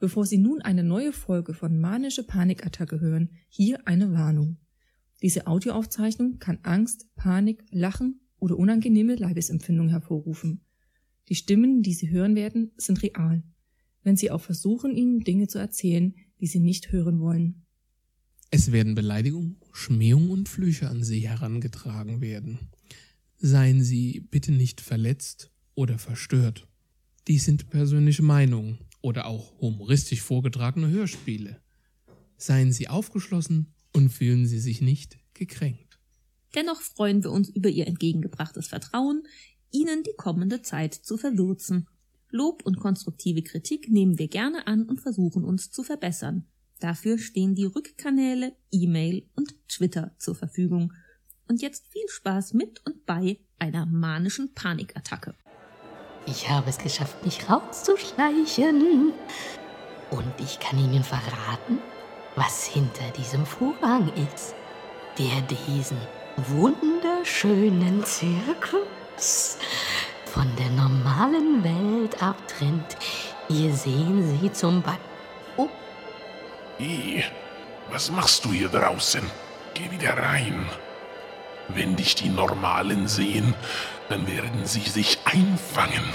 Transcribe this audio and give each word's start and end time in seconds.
Bevor 0.00 0.26
Sie 0.26 0.38
nun 0.38 0.62
eine 0.62 0.84
neue 0.84 1.12
Folge 1.12 1.54
von 1.54 1.80
Manische 1.80 2.22
Panikattacke 2.22 3.00
hören, 3.00 3.30
hier 3.48 3.86
eine 3.88 4.12
Warnung. 4.12 4.58
Diese 5.22 5.48
Audioaufzeichnung 5.48 6.38
kann 6.38 6.60
Angst, 6.62 7.08
Panik, 7.16 7.64
Lachen 7.70 8.20
oder 8.38 8.56
unangenehme 8.56 9.16
Leibesempfindungen 9.16 9.90
hervorrufen. 9.90 10.60
Die 11.28 11.34
Stimmen, 11.34 11.82
die 11.82 11.94
Sie 11.94 12.10
hören 12.10 12.36
werden, 12.36 12.70
sind 12.76 13.02
real. 13.02 13.42
Wenn 14.04 14.16
Sie 14.16 14.30
auch 14.30 14.40
versuchen, 14.40 14.96
Ihnen 14.96 15.20
Dinge 15.20 15.48
zu 15.48 15.58
erzählen, 15.58 16.14
die 16.40 16.46
Sie 16.46 16.60
nicht 16.60 16.92
hören 16.92 17.18
wollen. 17.18 17.66
Es 18.52 18.70
werden 18.70 18.94
Beleidigungen, 18.94 19.56
Schmähungen 19.72 20.30
und 20.30 20.48
Flüche 20.48 20.88
an 20.88 21.02
Sie 21.02 21.28
herangetragen 21.28 22.20
werden. 22.20 22.70
Seien 23.36 23.82
Sie 23.82 24.20
bitte 24.30 24.52
nicht 24.52 24.80
verletzt 24.80 25.50
oder 25.74 25.98
verstört. 25.98 26.68
Dies 27.26 27.44
sind 27.44 27.68
persönliche 27.68 28.22
Meinungen 28.22 28.78
oder 29.08 29.26
auch 29.26 29.58
humoristisch 29.58 30.20
vorgetragene 30.20 30.90
Hörspiele. 30.90 31.62
Seien 32.36 32.72
Sie 32.72 32.88
aufgeschlossen 32.88 33.72
und 33.94 34.10
fühlen 34.10 34.46
Sie 34.46 34.60
sich 34.60 34.82
nicht 34.82 35.18
gekränkt. 35.32 35.98
Dennoch 36.54 36.82
freuen 36.82 37.24
wir 37.24 37.32
uns 37.32 37.48
über 37.48 37.70
Ihr 37.70 37.86
entgegengebrachtes 37.86 38.68
Vertrauen, 38.68 39.22
Ihnen 39.70 40.02
die 40.02 40.14
kommende 40.16 40.60
Zeit 40.60 40.92
zu 40.92 41.16
verwürzen. 41.16 41.88
Lob 42.30 42.66
und 42.66 42.78
konstruktive 42.78 43.42
Kritik 43.42 43.90
nehmen 43.90 44.18
wir 44.18 44.28
gerne 44.28 44.66
an 44.66 44.84
und 44.84 45.00
versuchen 45.00 45.42
uns 45.42 45.70
zu 45.70 45.82
verbessern. 45.82 46.46
Dafür 46.78 47.18
stehen 47.18 47.54
die 47.54 47.64
Rückkanäle, 47.64 48.54
E-Mail 48.70 49.26
und 49.34 49.54
Twitter 49.68 50.14
zur 50.18 50.34
Verfügung. 50.34 50.92
Und 51.48 51.62
jetzt 51.62 51.86
viel 51.88 52.06
Spaß 52.08 52.52
mit 52.52 52.84
und 52.84 53.06
bei 53.06 53.40
einer 53.58 53.86
manischen 53.86 54.52
Panikattacke. 54.52 55.34
Ich 56.30 56.50
habe 56.50 56.68
es 56.68 56.76
geschafft, 56.76 57.24
mich 57.24 57.48
rauszuschleichen. 57.48 59.14
Und 60.10 60.34
ich 60.38 60.60
kann 60.60 60.78
Ihnen 60.78 61.02
verraten, 61.02 61.78
was 62.36 62.66
hinter 62.66 63.08
diesem 63.16 63.46
Vorhang 63.46 64.12
ist. 64.34 64.54
Der 65.18 65.40
diesen 65.42 65.98
wunderschönen 66.36 68.04
Zirkus 68.04 69.56
von 70.26 70.46
der 70.56 70.68
normalen 70.70 71.64
Welt 71.64 72.22
abtrennt. 72.22 72.96
Hier 73.48 73.72
sehen 73.72 74.38
Sie 74.38 74.52
zum 74.52 74.82
Beispiel. 74.82 75.02
Oh, 75.56 75.68
I, 76.78 77.24
was 77.90 78.10
machst 78.10 78.44
du 78.44 78.52
hier 78.52 78.68
draußen? 78.68 79.22
Geh 79.72 79.90
wieder 79.90 80.16
rein. 80.16 80.68
Wenn 81.68 81.96
dich 81.96 82.14
die 82.14 82.28
Normalen 82.28 83.08
sehen, 83.08 83.54
dann 84.08 84.26
werden 84.26 84.66
sie 84.66 84.80
sich 84.88 85.18
einfangen 85.24 86.14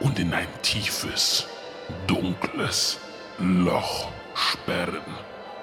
und 0.00 0.18
in 0.18 0.32
ein 0.32 0.48
tiefes, 0.62 1.46
dunkles 2.06 2.98
Loch 3.38 4.08
sperren. 4.34 5.02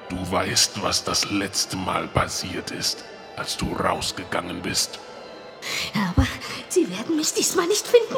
Du 0.09 0.31
weißt, 0.31 0.81
was 0.81 1.03
das 1.03 1.29
letzte 1.29 1.77
Mal 1.77 2.07
passiert 2.07 2.71
ist, 2.71 3.05
als 3.37 3.57
du 3.57 3.73
rausgegangen 3.73 4.61
bist. 4.61 4.99
aber 5.93 6.27
Sie 6.67 6.89
werden 6.89 7.15
mich 7.15 7.33
diesmal 7.33 7.67
nicht 7.67 7.87
finden. 7.87 8.17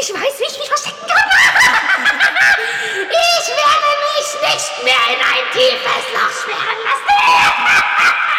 Ich 0.00 0.12
weiß, 0.12 0.38
wie 0.38 0.50
ich 0.50 0.58
mich 0.58 0.68
verstecken 0.68 1.06
kann. 1.06 1.30
Ich 3.10 3.48
werde 3.48 3.90
mich 4.10 4.54
nicht 4.54 4.84
mehr 4.84 5.04
in 5.14 5.20
ein 5.20 5.44
tiefes 5.52 6.06
Loch 6.12 6.32
sperren 6.42 6.80
lassen. 6.84 8.33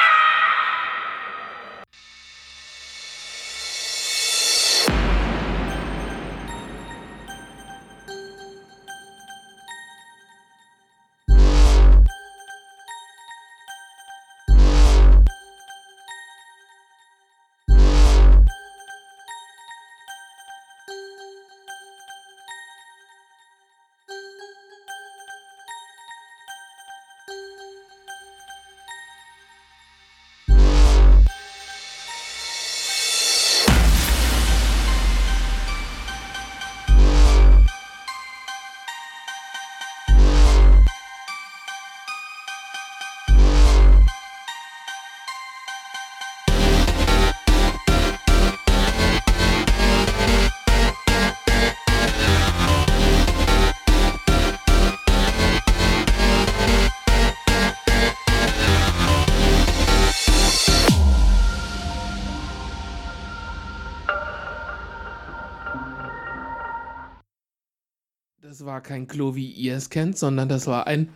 War 68.75 68.81
kein 68.81 69.07
Klo, 69.07 69.35
wie 69.35 69.49
ihr 69.51 69.77
es 69.77 69.89
kennt, 69.89 70.17
sondern 70.17 70.49
das 70.49 70.67
war 70.67 70.85
ein 70.85 71.07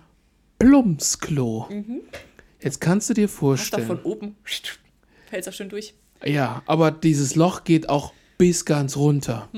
Plumpsklo. 0.60 1.68
Jetzt 2.62 2.80
kannst 2.80 3.10
du 3.10 3.14
dir 3.14 3.24
Hast 3.28 3.34
doch 3.34 3.40
vorstellen. 3.40 3.86
von 3.86 4.02
oben. 4.04 4.36
Fällt's 5.30 5.46
auch 5.50 5.52
schön 5.52 5.68
durch. 5.68 5.94
Ja, 6.26 6.64
aber 6.68 6.90
dieses 6.90 7.36
Loch 7.36 7.66
geht 7.66 7.90
auch 7.90 8.14
bis 8.38 8.64
ganz 8.64 8.96
runter. 8.96 9.50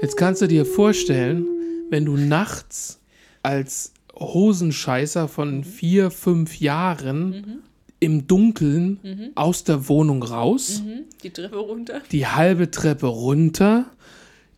Jetzt 0.00 0.16
kannst 0.16 0.40
du 0.40 0.46
dir 0.48 0.64
vorstellen, 0.64 1.46
wenn 1.90 2.06
du 2.06 2.16
nachts 2.16 3.00
als 3.42 3.92
Hosenscheißer 4.18 5.28
von 5.28 5.62
vier, 5.62 6.10
fünf 6.10 6.58
Jahren 6.58 7.60
im 8.00 8.26
Dunkeln 8.26 9.30
aus 9.34 9.62
der 9.64 9.88
Wohnung 9.90 10.22
raus, 10.22 10.82
Die 11.22 11.28
Treppe 11.28 11.56
runter. 11.58 12.00
die 12.12 12.26
halbe 12.26 12.70
Treppe 12.70 13.08
runter, 13.08 13.84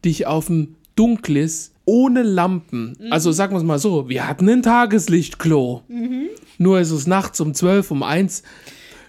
dich 0.05 0.27
auf 0.29 0.49
ein 0.49 0.77
dunkles, 0.95 1.73
ohne 1.87 2.23
Lampen. 2.23 2.97
Also 3.11 3.33
sagen 3.33 3.55
wir 3.55 3.59
es 3.59 3.65
mal 3.65 3.79
so, 3.79 4.09
wir 4.11 4.27
hatten 4.29 4.49
ein 4.51 4.63
Tageslichtklo. 4.63 5.83
Nur 6.59 6.81
ist 6.81 6.91
es 6.91 7.07
nachts 7.07 7.41
um 7.41 7.55
12, 7.55 7.91
um 7.91 8.03
1 8.03 8.43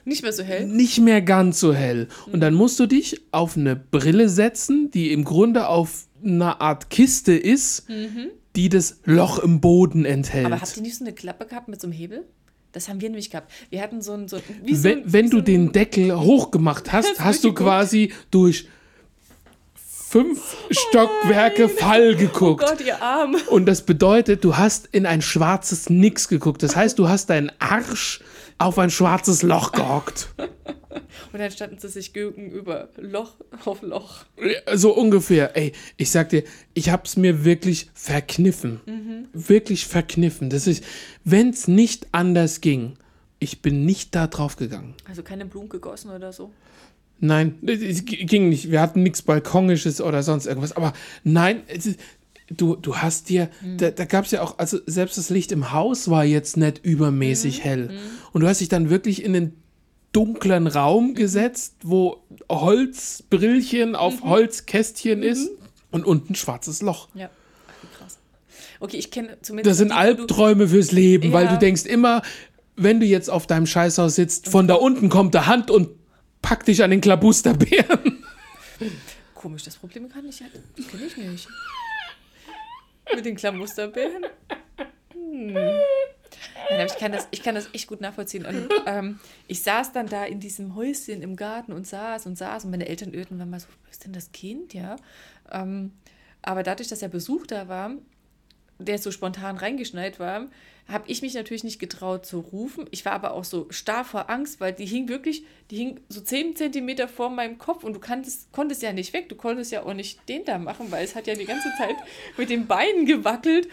Nicht 0.05 0.21
mehr 0.23 0.31
so 0.33 0.43
hell. 0.43 0.65
nicht 0.67 0.99
mehr 1.01 1.21
ganz 1.21 1.59
so 1.59 1.73
hell. 1.73 2.07
Und 2.31 2.39
dann 2.39 2.53
musst 2.53 2.79
du 2.79 2.85
dich 2.85 3.19
auf 3.31 3.57
eine 3.57 3.75
Brille 3.75 4.29
setzen, 4.29 4.89
die 4.91 5.11
im 5.11 5.23
Grunde 5.25 5.67
auf 5.67 6.05
einer 6.23 6.61
Art 6.61 6.89
Kiste 6.89 7.33
ist, 7.33 7.85
die 8.55 8.69
das 8.69 8.99
Loch 9.05 9.39
im 9.39 9.59
Boden 9.61 10.05
enthält. 10.05 10.45
Aber 10.45 10.61
habt 10.61 10.75
ihr 10.77 10.83
nicht 10.83 10.97
so 10.97 11.03
eine 11.03 11.13
Klappe 11.13 11.45
gehabt 11.45 11.67
mit 11.67 11.79
so 11.81 11.87
einem 11.87 11.93
Hebel? 11.93 12.25
Das 12.73 12.89
haben 12.89 13.01
wir 13.01 13.09
nämlich 13.09 13.29
gehabt. 13.31 13.51
Wir 13.69 13.81
hatten 13.81 14.01
so 14.01 14.11
ein. 14.13 14.27
So, 14.27 14.37
so 14.37 14.43
wenn 14.83 15.01
wenn 15.05 15.25
du 15.29 15.37
so 15.37 15.37
ein- 15.39 15.45
den 15.45 15.71
Deckel 15.71 16.15
hochgemacht 16.19 16.91
hast, 16.91 17.07
Hast 17.19 17.43
du 17.43 17.49
du 17.49 17.53
durchgeguckt? 17.53 17.57
quasi 17.59 18.11
durch 18.29 18.67
fünf 20.09 20.55
Stockwerke 20.71 21.67
Fall 21.67 22.13
Oh 22.15 22.17
geguckt. 22.17 22.65
Gott, 22.65 22.81
ihr 22.81 23.01
Arm. 23.01 23.35
Und 23.49 23.65
das 23.65 23.81
bedeutet, 23.81 24.43
du 24.43 24.55
hast 24.55 24.87
in 24.87 25.05
ein 25.05 25.21
schwarzes 25.21 25.89
Nix 25.89 26.29
geguckt. 26.29 26.63
Das 26.63 26.75
heißt, 26.75 26.97
du 26.97 27.09
hast 27.09 27.29
deinen 27.29 27.51
Arsch 27.59 28.21
auf 28.57 28.79
ein 28.79 28.89
schwarzes 28.89 29.43
Loch 29.43 29.73
gehockt. 29.73 30.29
Und 31.33 31.39
dann 31.39 31.51
standen 31.51 31.77
sie 31.77 31.89
sich 31.89 32.13
gegenüber. 32.13 32.89
Loch 32.95 33.33
auf 33.65 33.81
Loch. 33.81 34.23
So 34.73 34.95
ungefähr. 34.95 35.55
Ey, 35.55 35.73
ich 35.97 36.09
sag 36.09 36.29
dir, 36.29 36.43
ich 36.73 36.89
hab's 36.89 37.17
mir 37.17 37.43
wirklich 37.43 37.89
verkniffen. 37.93 39.27
Wirklich 39.33 39.85
verkniffen. 39.85 40.49
Das 40.49 40.67
ist, 40.67 40.83
wenn's 41.25 41.67
nicht 41.67 42.07
anders 42.13 42.61
ging, 42.61 42.97
ich 43.39 43.61
bin 43.61 43.85
nicht 43.85 44.15
da 44.15 44.27
drauf 44.27 44.55
gegangen. 44.55 44.95
Also 45.07 45.21
keine 45.21 45.45
Blumen 45.45 45.69
gegossen 45.69 46.09
oder 46.09 46.33
so. 46.33 46.51
Nein, 47.19 47.55
es 47.65 48.05
ging 48.05 48.49
nicht. 48.49 48.69
Wir 48.71 48.79
hatten 48.81 49.01
nichts 49.03 49.21
Balkonisches 49.23 50.01
oder 50.01 50.21
sonst 50.23 50.45
irgendwas. 50.45 50.73
Aber 50.75 50.93
nein, 51.23 51.61
ist, 51.67 51.97
du, 52.49 52.75
du 52.75 52.97
hast 52.97 53.29
dir, 53.29 53.49
da, 53.77 53.89
da 53.91 54.05
gab 54.05 54.25
es 54.25 54.31
ja 54.31 54.41
auch, 54.43 54.59
also 54.59 54.77
selbst 54.85 55.17
das 55.17 55.29
Licht 55.29 55.51
im 55.51 55.71
Haus 55.71 56.09
war 56.09 56.23
jetzt 56.25 56.57
nicht 56.57 56.83
übermäßig 56.85 57.63
hell. 57.63 57.89
Und 58.33 58.41
du 58.41 58.47
hast 58.47 58.61
dich 58.61 58.69
dann 58.69 58.89
wirklich 58.91 59.23
in 59.23 59.33
den 59.33 59.53
dunklen 60.13 60.67
Raum 60.67 61.15
gesetzt, 61.15 61.75
wo 61.83 62.17
Holzbrillchen 62.51 63.95
auf 63.95 64.21
Holzkästchen 64.23 65.23
ist 65.23 65.49
und 65.91 66.05
unten 66.05 66.35
schwarzes 66.35 66.81
Loch. 66.81 67.09
Ja. 67.13 67.29
Krass. 67.97 68.17
Okay, 68.79 68.97
ich 68.97 69.11
kenne 69.11 69.37
zumindest. 69.41 69.71
Das 69.71 69.77
sind 69.77 69.89
die, 69.89 69.93
wo 69.93 69.97
du- 69.97 70.01
Albträume 70.21 70.67
fürs 70.67 70.91
Leben, 70.91 71.33
weil 71.33 71.45
Ja. 71.45 71.53
du 71.53 71.59
denkst 71.59 71.85
immer, 71.85 72.21
wenn 72.75 72.99
du 72.99 73.05
jetzt 73.05 73.29
auf 73.29 73.47
deinem 73.47 73.65
Scheißhaus 73.65 74.15
sitzt, 74.15 74.49
von 74.49 74.67
da 74.67 74.75
unten 74.75 75.09
kommt 75.09 75.33
der 75.33 75.47
Hand 75.47 75.71
und 75.71 75.89
packt 76.41 76.67
dich 76.67 76.83
an 76.83 76.91
den 76.91 77.01
Klabusterbären. 77.01 78.23
Komisch, 79.33 79.63
das 79.63 79.75
Problem 79.75 80.09
kann 80.09 80.27
ich 80.27 80.39
ja. 80.39 80.47
Kenne 80.89 81.05
ich 81.05 81.17
nicht. 81.17 81.47
Mit 83.13 83.25
den 83.25 83.35
Klamusterbären. 83.35 84.25
Nein, 85.23 85.77
aber 86.69 86.85
ich 86.85 86.97
kann 86.97 87.11
das, 87.11 87.27
ich 87.31 87.43
kann 87.43 87.55
das 87.55 87.69
echt 87.73 87.87
gut 87.87 88.01
nachvollziehen. 88.01 88.45
Und 88.45 88.69
ähm, 88.85 89.19
ich 89.47 89.61
saß 89.63 89.93
dann 89.93 90.07
da 90.07 90.25
in 90.25 90.39
diesem 90.39 90.75
Häuschen 90.75 91.21
im 91.21 91.35
Garten 91.35 91.71
und 91.71 91.87
saß 91.87 92.25
und 92.25 92.37
saß 92.37 92.65
und 92.65 92.71
meine 92.71 92.87
Eltern 92.87 93.13
irrten 93.13 93.39
waren 93.39 93.49
mal 93.49 93.59
so, 93.59 93.67
wo 93.67 93.89
ist 93.89 94.05
denn 94.05 94.13
das 94.13 94.31
Kind, 94.31 94.73
ja? 94.73 94.97
Ähm, 95.51 95.93
aber 96.41 96.63
dadurch, 96.63 96.89
dass 96.89 97.01
ja 97.01 97.07
Besuch 97.07 97.47
da 97.47 97.67
war, 97.67 97.91
der 98.79 98.97
so 98.99 99.11
spontan 99.11 99.57
reingeschneit 99.57 100.19
war, 100.19 100.47
habe 100.87 101.05
ich 101.07 101.21
mich 101.21 101.33
natürlich 101.33 101.63
nicht 101.63 101.79
getraut 101.79 102.25
zu 102.25 102.39
rufen. 102.39 102.85
Ich 102.91 103.05
war 103.05 103.13
aber 103.13 103.33
auch 103.33 103.43
so 103.43 103.67
starr 103.69 104.05
vor 104.05 104.29
Angst, 104.29 104.59
weil 104.59 104.73
die 104.73 104.85
hing 104.85 105.09
wirklich, 105.09 105.43
die 105.69 105.77
hing 105.77 105.99
so 106.07 106.21
10 106.21 106.55
Zentimeter 106.55 107.07
vor 107.07 107.29
meinem 107.29 107.57
Kopf 107.57 107.83
und 107.83 107.93
du 107.93 107.99
kanntest, 107.99 108.51
konntest 108.53 108.81
ja 108.81 108.93
nicht 108.93 109.13
weg. 109.13 109.29
Du 109.29 109.35
konntest 109.35 109.71
ja 109.71 109.83
auch 109.83 109.93
nicht 109.93 110.27
den 110.29 110.45
da 110.45 110.57
machen, 110.57 110.89
weil 110.91 111.03
es 111.03 111.15
hat 111.15 111.27
ja 111.27 111.35
die 111.35 111.45
ganze 111.45 111.69
Zeit 111.77 111.95
mit 112.37 112.49
den 112.49 112.67
Beinen 112.67 113.05
gewackelt. 113.05 113.67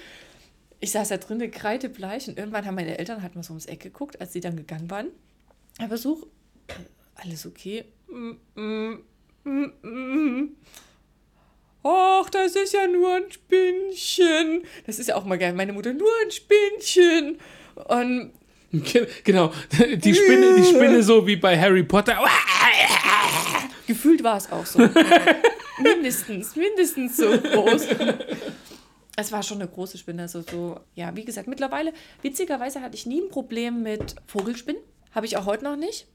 Ich 0.80 0.90
saß 0.90 1.08
da 1.08 1.16
drinnen 1.16 1.50
kreidebleich 1.50 2.28
und 2.28 2.36
irgendwann 2.36 2.66
haben 2.66 2.74
meine 2.74 2.98
Eltern 2.98 3.22
halt 3.22 3.36
mal 3.36 3.42
so 3.42 3.52
ums 3.52 3.66
Eck 3.66 3.80
geguckt, 3.80 4.20
als 4.20 4.32
sie 4.32 4.40
dann 4.40 4.56
gegangen 4.56 4.90
waren. 4.90 5.08
Besuch, 5.88 6.26
äh, 6.68 6.72
alles 7.14 7.46
okay? 7.46 7.84
Mm, 8.08 8.32
mm, 8.54 8.98
mm, 9.44 9.72
mm. 9.82 10.56
Ach, 11.84 12.30
das 12.30 12.56
ist 12.56 12.72
ja 12.72 12.86
nur 12.86 13.14
ein 13.14 13.30
Spinnchen. 13.30 14.62
Das 14.86 14.98
ist 14.98 15.08
ja 15.08 15.16
auch 15.16 15.24
mal 15.24 15.36
geil. 15.38 15.52
Meine 15.52 15.72
Mutter, 15.72 15.92
nur 15.92 16.08
ein 16.24 16.30
Spinnchen. 16.30 17.38
Und 17.74 18.32
Ge- 18.72 19.06
Genau, 19.22 19.52
die 19.78 20.14
Spinne, 20.14 20.56
die 20.56 20.64
Spinne 20.64 21.02
so 21.02 21.26
wie 21.26 21.36
bei 21.36 21.58
Harry 21.60 21.84
Potter. 21.84 22.18
gefühlt 23.86 24.24
war 24.24 24.36
es 24.38 24.50
auch 24.50 24.66
so. 24.66 24.80
mindestens, 25.80 26.56
mindestens 26.56 27.16
so 27.16 27.30
groß. 27.38 27.86
Es 29.16 29.30
war 29.30 29.42
schon 29.44 29.60
eine 29.60 29.68
große 29.70 29.98
Spinne. 29.98 30.22
Also 30.22 30.42
so, 30.42 30.80
ja, 30.94 31.14
wie 31.14 31.24
gesagt, 31.24 31.46
mittlerweile, 31.48 31.92
witzigerweise 32.22 32.80
hatte 32.80 32.96
ich 32.96 33.06
nie 33.06 33.20
ein 33.20 33.28
Problem 33.28 33.82
mit 33.82 34.16
Vogelspinnen. 34.26 34.80
Habe 35.12 35.26
ich 35.26 35.36
auch 35.36 35.46
heute 35.46 35.64
noch 35.64 35.76
nicht. 35.76 36.08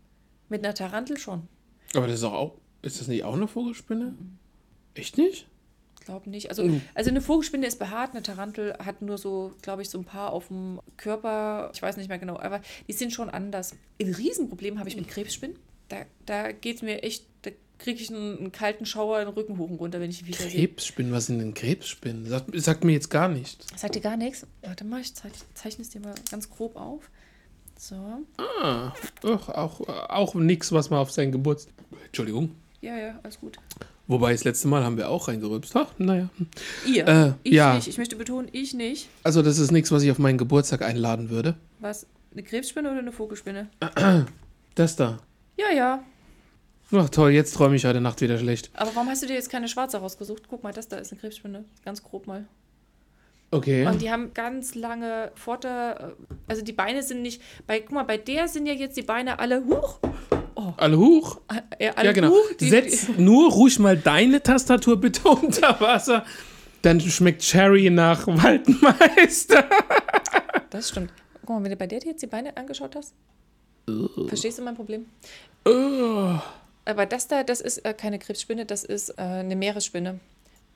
Mit 0.49 0.65
einer 0.65 0.73
Tarantel 0.73 1.17
schon. 1.17 1.47
Aber 1.95 2.07
das 2.07 2.15
ist 2.17 2.23
auch, 2.23 2.55
ist 2.81 2.99
das 2.99 3.07
nicht 3.07 3.23
auch 3.23 3.35
eine 3.35 3.47
Vogelspinne? 3.47 4.15
Echt 4.95 5.17
nicht? 5.17 5.47
Glaube 6.09 6.27
nicht. 6.31 6.49
Also, 6.49 6.67
also 6.95 7.09
eine 7.11 7.21
Vogelspinne 7.21 7.67
ist 7.67 7.77
behaart, 7.77 8.11
eine 8.13 8.23
Tarantel 8.23 8.73
hat 8.83 9.03
nur 9.03 9.19
so, 9.19 9.53
glaube 9.61 9.83
ich, 9.83 9.89
so 9.91 9.99
ein 9.99 10.05
paar 10.05 10.33
auf 10.33 10.47
dem 10.47 10.79
Körper. 10.97 11.69
Ich 11.75 11.81
weiß 11.83 11.97
nicht 11.97 12.09
mehr 12.09 12.17
genau, 12.17 12.39
aber 12.39 12.61
die 12.87 12.93
sind 12.93 13.13
schon 13.13 13.29
anders. 13.29 13.75
Ein 14.01 14.15
Riesenproblem 14.15 14.79
habe 14.79 14.89
ich 14.89 14.95
mit 14.95 15.07
Krebsspinnen. 15.07 15.55
Da, 15.87 15.97
da 16.25 16.51
geht 16.51 16.77
es 16.77 16.81
mir 16.81 17.03
echt, 17.03 17.25
da 17.43 17.51
kriege 17.77 18.01
ich 18.01 18.09
einen, 18.09 18.39
einen 18.39 18.51
kalten 18.51 18.87
Schauer 18.87 19.19
den 19.19 19.27
Rücken 19.27 19.59
hoch 19.59 19.69
und 19.69 19.75
runter, 19.77 19.99
wenn 19.99 20.09
ich 20.09 20.19
die 20.23 20.27
wieder. 20.29 20.39
Krebsspinnen, 20.39 21.11
was 21.11 21.27
sind 21.27 21.37
denn 21.37 21.53
Krebsspinnen? 21.53 22.25
Sagt, 22.25 22.49
sagt 22.59 22.83
mir 22.83 22.93
jetzt 22.93 23.09
gar 23.09 23.27
nichts. 23.27 23.67
Sagt 23.77 23.93
dir 23.93 24.01
gar 24.01 24.17
nichts? 24.17 24.47
Warte 24.63 24.85
mal, 24.85 25.01
ich 25.01 25.13
zeich- 25.13 25.31
zeichne 25.53 25.83
es 25.83 25.89
dir 25.91 26.01
mal 26.01 26.15
ganz 26.31 26.49
grob 26.49 26.75
auf. 26.75 27.09
So. 27.77 27.95
Ah, 28.37 28.93
ach, 29.23 29.49
auch, 29.49 29.79
auch 30.09 30.33
nichts, 30.33 30.71
was 30.71 30.89
man 30.89 30.99
auf 30.99 31.11
seinen 31.11 31.31
Geburtstag. 31.31 31.73
Entschuldigung. 32.07 32.55
Ja, 32.81 32.97
ja, 32.97 33.19
alles 33.21 33.39
gut. 33.39 33.57
Wobei, 34.09 34.31
das 34.31 34.43
letzte 34.43 34.67
Mal 34.67 34.83
haben 34.83 34.97
wir 34.97 35.07
auch 35.07 35.27
reingerübst. 35.27 35.75
Ach, 35.75 35.91
naja. 35.99 36.29
Ihr. 36.83 37.07
Äh, 37.07 37.33
ich 37.43 37.53
ja. 37.53 37.75
nicht. 37.75 37.87
Ich 37.87 37.99
möchte 37.99 38.15
betonen, 38.15 38.49
ich 38.51 38.73
nicht. 38.73 39.07
Also, 39.21 39.43
das 39.43 39.59
ist 39.59 39.71
nichts, 39.71 39.91
was 39.91 40.01
ich 40.01 40.09
auf 40.09 40.17
meinen 40.17 40.39
Geburtstag 40.39 40.81
einladen 40.81 41.29
würde. 41.29 41.53
Was? 41.79 42.07
Eine 42.31 42.41
Krebsspinne 42.41 42.89
oder 42.89 42.97
eine 42.99 43.11
Vogelspinne? 43.11 43.69
Das 44.73 44.95
da. 44.95 45.19
Ja, 45.57 45.71
ja. 45.71 46.03
Ach 46.91 47.09
toll, 47.09 47.29
jetzt 47.29 47.53
träume 47.53 47.75
ich 47.75 47.85
heute 47.85 48.01
Nacht 48.01 48.19
wieder 48.21 48.39
schlecht. 48.39 48.71
Aber 48.73 48.95
warum 48.95 49.09
hast 49.09 49.21
du 49.21 49.27
dir 49.27 49.35
jetzt 49.35 49.51
keine 49.51 49.67
schwarze 49.67 49.97
rausgesucht? 49.97 50.47
Guck 50.49 50.63
mal, 50.63 50.73
das 50.73 50.87
da 50.87 50.97
ist 50.97 51.11
eine 51.11 51.21
Krebsspinne. 51.21 51.65
Ganz 51.85 52.01
grob 52.03 52.25
mal. 52.25 52.47
Okay. 53.51 53.85
Und 53.85 54.01
die 54.01 54.09
haben 54.09 54.33
ganz 54.33 54.73
lange 54.73 55.31
Vorder... 55.35 56.13
Also 56.47 56.63
die 56.63 56.73
Beine 56.73 57.03
sind 57.03 57.21
nicht... 57.21 57.43
Bei, 57.67 57.79
guck 57.79 57.91
mal, 57.91 58.03
bei 58.03 58.17
der 58.17 58.47
sind 58.47 58.65
ja 58.65 58.73
jetzt 58.73 58.97
die 58.97 59.03
Beine 59.03 59.37
alle 59.37 59.65
hoch. 60.65 60.73
Alle 60.77 60.97
hoch. 60.97 61.41
Äh, 61.77 61.89
alle 61.95 62.07
Ja, 62.07 62.11
genau. 62.13 62.29
hoch. 62.29 62.53
Die, 62.59 62.69
Setz 62.69 63.07
nur 63.17 63.51
ruhig 63.51 63.79
mal 63.79 63.97
deine 63.97 64.41
Tastatur 64.43 64.99
bitte 64.99 65.27
unter 65.29 65.79
Wasser. 65.79 66.25
Dann 66.81 67.01
schmeckt 67.01 67.41
Cherry 67.41 67.89
nach 67.89 68.25
Waldmeister. 68.27 69.65
Das 70.71 70.89
stimmt. 70.89 71.11
Guck 71.41 71.49
mal, 71.49 71.63
wenn 71.63 71.71
du 71.71 71.77
bei 71.77 71.87
der 71.87 71.99
dir 71.99 72.09
jetzt 72.11 72.21
die 72.21 72.27
Beine 72.27 72.55
angeschaut 72.55 72.95
hast. 72.95 73.15
Verstehst 74.27 74.59
du 74.59 74.61
mein 74.61 74.75
Problem? 74.75 75.05
Oh. 75.65 76.35
Aber 76.85 77.05
das 77.07 77.27
da, 77.27 77.43
das 77.43 77.59
ist 77.59 77.79
äh, 77.85 77.93
keine 77.93 78.19
Krebsspinne, 78.19 78.65
das 78.67 78.83
ist 78.83 79.09
äh, 79.17 79.21
eine 79.21 79.55
Meeresspinne. 79.55 80.19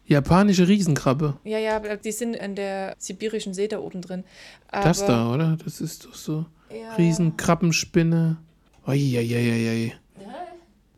Japanische 0.06 0.68
Riesenkrabbe. 0.68 1.38
Ja, 1.44 1.60
ja, 1.60 1.80
die 1.96 2.12
sind 2.12 2.36
in 2.36 2.56
der 2.56 2.96
sibirischen 2.98 3.54
See 3.54 3.68
da 3.68 3.80
oben 3.80 4.02
drin. 4.02 4.24
Aber, 4.70 4.84
Das 4.84 5.06
da, 5.06 5.32
oder? 5.32 5.58
Das 5.64 5.80
ist 5.80 6.06
doch 6.06 6.16
so. 6.16 6.46
Ja. 6.72 6.96
Riesenkrabbenspinne. 6.96 8.38
Eieieiei. 8.86 9.94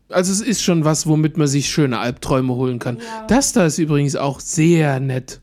Also 0.09 0.31
es 0.31 0.41
ist 0.41 0.61
schon 0.61 0.85
was, 0.85 1.07
womit 1.07 1.37
man 1.37 1.47
sich 1.47 1.67
schöne 1.69 1.97
Albträume 1.99 2.53
holen 2.55 2.79
kann. 2.79 2.99
Das 3.27 3.53
da 3.53 3.65
ist 3.65 3.79
übrigens 3.79 4.15
auch 4.15 4.39
sehr 4.39 4.99
nett. 4.99 5.41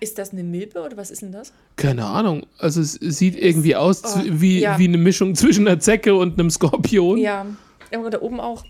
Ist 0.00 0.18
das 0.18 0.32
eine 0.32 0.42
Milbe 0.44 0.82
oder 0.82 0.96
was 0.96 1.10
ist 1.10 1.22
denn 1.22 1.32
das? 1.32 1.52
Keine 1.76 2.04
Ahnung. 2.04 2.46
Also 2.58 2.80
es 2.80 2.92
sieht 2.94 3.36
irgendwie 3.36 3.76
aus 3.76 4.02
Oh, 4.04 4.20
wie, 4.26 4.60
ja. 4.60 4.78
wie 4.78 4.88
eine 4.88 4.98
Mischung 4.98 5.34
zwischen 5.34 5.66
einer 5.66 5.78
Zecke 5.80 6.14
und 6.14 6.38
einem 6.38 6.50
Skorpion. 6.50 7.16
Ja, 7.18 7.46
aber 7.94 8.10
da 8.10 8.20
oben 8.20 8.40
auch. 8.40 8.64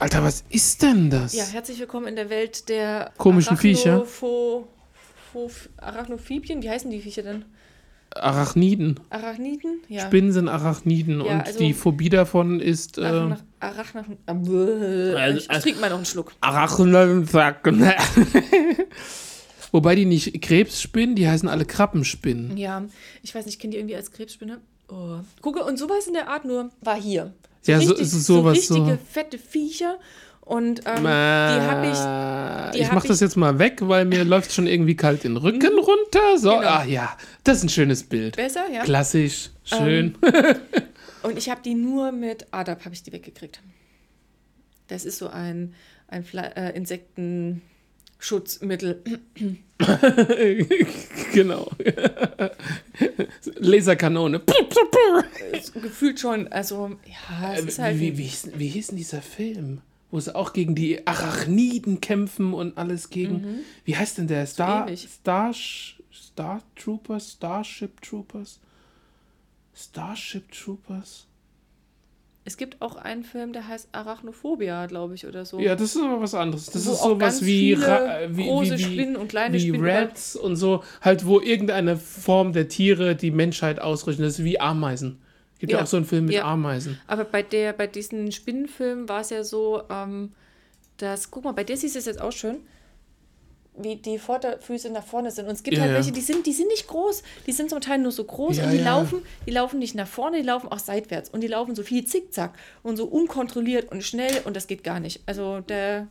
Alter, 0.00 0.22
was 0.22 0.44
ist 0.48 0.82
denn 0.82 1.10
das? 1.10 1.34
Ja, 1.34 1.44
herzlich 1.44 1.78
willkommen 1.78 2.06
in 2.08 2.16
der 2.16 2.30
Welt 2.30 2.68
der 2.68 3.12
Komischen 3.18 3.56
Viecher. 3.56 4.02
Arachnopho- 4.04 4.64
Pho- 5.34 5.50
Arachnophibien. 5.76 6.62
Wie 6.62 6.70
heißen 6.70 6.90
die 6.90 7.00
Viecher 7.00 7.22
denn? 7.22 7.44
Arachniden. 8.22 8.98
Arachniden? 9.10 9.80
Ja. 9.88 10.06
Spinnen 10.06 10.32
sind 10.32 10.48
Arachniden 10.48 11.20
Ja, 11.24 11.32
und 11.34 11.40
also- 11.46 11.58
die 11.58 11.72
Phobie 11.74 12.08
davon 12.08 12.60
ist 12.60 12.98
äh, 12.98 13.04
Arachnach, 13.04 13.42
Arachnach, 13.60 14.04
äh, 14.28 15.14
Also- 15.14 15.38
ich 15.50 15.58
trinke 15.62 15.80
mal 15.80 15.90
noch 15.90 15.96
einen 15.96 16.06
Schluck. 16.06 16.32
Arachniden. 16.40 17.28
Wobei 19.72 19.94
die 19.94 20.06
nicht 20.06 20.40
Krebsspinnen, 20.40 21.14
die 21.14 21.28
heißen 21.28 21.48
alle 21.48 21.66
Krabbenspinnen. 21.66 22.56
Ja, 22.56 22.84
ich 23.22 23.34
weiß 23.34 23.44
nicht, 23.44 23.56
ich 23.56 23.60
kenne 23.60 23.72
die 23.72 23.78
irgendwie 23.78 23.96
als 23.96 24.10
Krebsspinne. 24.12 24.60
Oh. 24.88 25.18
Gucke, 25.42 25.62
und 25.64 25.78
sowas 25.78 26.06
in 26.06 26.14
der 26.14 26.28
Art 26.28 26.46
nur 26.46 26.70
war 26.80 26.98
hier. 27.00 27.34
Ja, 27.66 27.78
so- 27.80 27.90
richtig, 27.90 28.08
so- 28.10 28.18
sowas 28.18 28.66
so 28.66 28.74
richtige 28.76 28.98
so. 28.98 29.12
fette 29.12 29.38
Viecher. 29.38 29.98
Und 30.48 30.80
ähm, 30.86 31.02
die 31.02 31.08
habe 31.08 31.86
ich. 31.88 31.98
die 32.72 32.78
ich 32.80 32.86
hab 32.86 32.94
mach 32.94 33.04
das 33.04 33.20
jetzt 33.20 33.36
mal 33.36 33.58
weg, 33.58 33.80
weil 33.82 34.06
mir 34.06 34.24
läuft 34.34 34.50
schon 34.50 34.66
irgendwie 34.66 34.96
kalt 34.96 35.24
den 35.24 35.36
Rücken 35.36 35.78
runter. 35.78 36.38
So, 36.38 36.56
Genau. 36.56 36.66
ah 36.66 36.84
ja, 36.84 37.14
das 37.44 37.58
ist 37.58 37.64
ein 37.64 37.68
schönes 37.68 38.02
Bild. 38.02 38.36
Besser, 38.36 38.64
ja. 38.72 38.82
Klassisch, 38.82 39.50
schön. 39.64 40.14
Und 41.22 41.36
ich 41.36 41.50
habe 41.50 41.60
die 41.62 41.74
nur 41.74 42.12
mit 42.12 42.46
ADAP 42.50 42.86
habe 42.86 42.94
ich 42.94 43.02
die 43.02 43.12
weggekriegt. 43.12 43.60
Das 44.86 45.04
ist 45.04 45.18
so 45.18 45.28
ein, 45.28 45.74
ein 46.06 46.24
Fle 46.24 46.50
äh, 46.56 46.74
Insektenschutzmittel. 46.74 49.02
genau. 51.34 51.70
Laserkanone. 53.56 54.40
Gefühlt 55.74 56.18
schon, 56.18 56.48
also 56.48 56.96
ja, 57.04 57.52
es 57.52 57.66
ist 57.66 57.78
halt. 57.78 57.96
Äh, 57.96 58.00
wie, 58.00 58.14
wie, 58.14 58.18
wie, 58.18 58.22
hieß, 58.22 58.48
wie 58.54 58.68
hieß 58.68 58.86
denn 58.86 58.96
dieser 58.96 59.20
Film? 59.20 59.82
Wo 60.10 60.18
sie 60.20 60.34
auch 60.34 60.52
gegen 60.52 60.74
die 60.74 61.06
Arachniden 61.06 62.00
kämpfen 62.00 62.54
und 62.54 62.78
alles 62.78 63.10
gegen. 63.10 63.60
Wie 63.84 63.96
heißt 63.96 64.18
denn 64.18 64.26
der? 64.26 64.46
Star. 64.46 64.88
Star, 64.96 65.52
Star 66.12 66.62
Troopers? 66.76 67.32
Starship 67.32 68.00
Troopers? 68.00 68.60
Starship 69.74 70.50
Troopers? 70.50 71.28
Es 72.48 72.56
gibt 72.56 72.80
auch 72.80 72.96
einen 72.96 73.24
Film, 73.24 73.52
der 73.52 73.68
heißt 73.68 73.90
Arachnophobia, 73.92 74.86
glaube 74.86 75.14
ich, 75.14 75.26
oder 75.26 75.44
so. 75.44 75.60
Ja, 75.60 75.76
das 75.76 75.94
ist 75.94 76.02
aber 76.02 76.22
was 76.22 76.34
anderes. 76.34 76.64
Das 76.64 76.86
Wo 76.86 76.92
ist 76.92 77.02
sowas 77.02 77.44
wie, 77.44 77.76
wie, 77.76 78.44
große 78.44 78.78
wie 78.78 78.82
Spinnen 78.82 79.16
und 79.16 79.28
kleine 79.28 79.54
wie 79.54 79.68
Spinnen 79.68 79.84
Rats 79.84 80.34
und 80.34 80.56
so, 80.56 80.82
halt 81.02 81.26
wo 81.26 81.40
irgendeine 81.40 81.98
Form 81.98 82.54
der 82.54 82.68
Tiere 82.68 83.16
die 83.16 83.32
Menschheit 83.32 83.82
ausrichten. 83.82 84.22
Das 84.22 84.38
ist 84.38 84.44
wie 84.46 84.58
Ameisen. 84.58 85.18
Gibt 85.58 85.72
ja, 85.72 85.82
auch 85.82 85.86
so 85.86 85.96
einen 85.96 86.06
Film 86.06 86.26
mit 86.26 86.34
Ja. 86.34 86.44
Ameisen. 86.44 87.00
Aber 87.06 87.24
bei 87.24 87.42
der, 87.42 87.72
bei 87.72 87.86
diesen 87.86 88.30
Spinnenfilmen 88.30 89.08
war 89.08 89.20
es 89.22 89.30
ja 89.30 89.42
so, 89.42 89.82
ähm, 89.90 90.32
dass, 90.98 91.30
guck 91.30 91.44
mal, 91.44 91.52
bei 91.52 91.64
der 91.64 91.76
siehst 91.76 91.94
du 91.94 91.98
es 91.98 92.06
jetzt 92.06 92.20
auch 92.20 92.32
schön, 92.32 92.58
wie 93.76 93.96
die 93.96 94.18
Vorderfüße 94.18 94.90
nach 94.90 95.04
vorne 95.04 95.30
sind. 95.30 95.46
Und 95.46 95.52
es 95.52 95.62
gibt 95.62 95.76
Ja, 95.76 95.84
halt 95.84 95.94
welche, 95.94 96.12
die 96.12 96.20
sind, 96.20 96.46
die 96.46 96.52
sind 96.52 96.68
nicht 96.68 96.86
groß, 96.88 97.22
die 97.46 97.52
sind 97.52 97.70
zum 97.70 97.80
Teil 97.80 97.98
nur 97.98 98.10
so 98.12 98.24
groß 98.24 98.56
Ja, 98.58 98.64
und 98.64 98.72
die 98.72 98.78
laufen, 98.78 99.22
die 99.46 99.50
laufen 99.52 99.78
nicht 99.78 99.94
nach 99.94 100.08
vorne, 100.08 100.38
die 100.38 100.42
laufen 100.46 100.68
auch 100.68 100.78
seitwärts 100.80 101.30
und 101.30 101.40
die 101.42 101.46
laufen 101.48 101.74
so 101.74 101.82
viel 101.82 102.04
zickzack 102.04 102.54
und 102.82 102.96
so 102.96 103.06
unkontrolliert 103.06 103.90
und 103.90 104.02
schnell 104.02 104.42
und 104.44 104.56
das 104.56 104.66
geht 104.66 104.82
gar 104.84 104.98
nicht. 105.00 105.20
Also 105.26 105.60
der, 105.60 106.08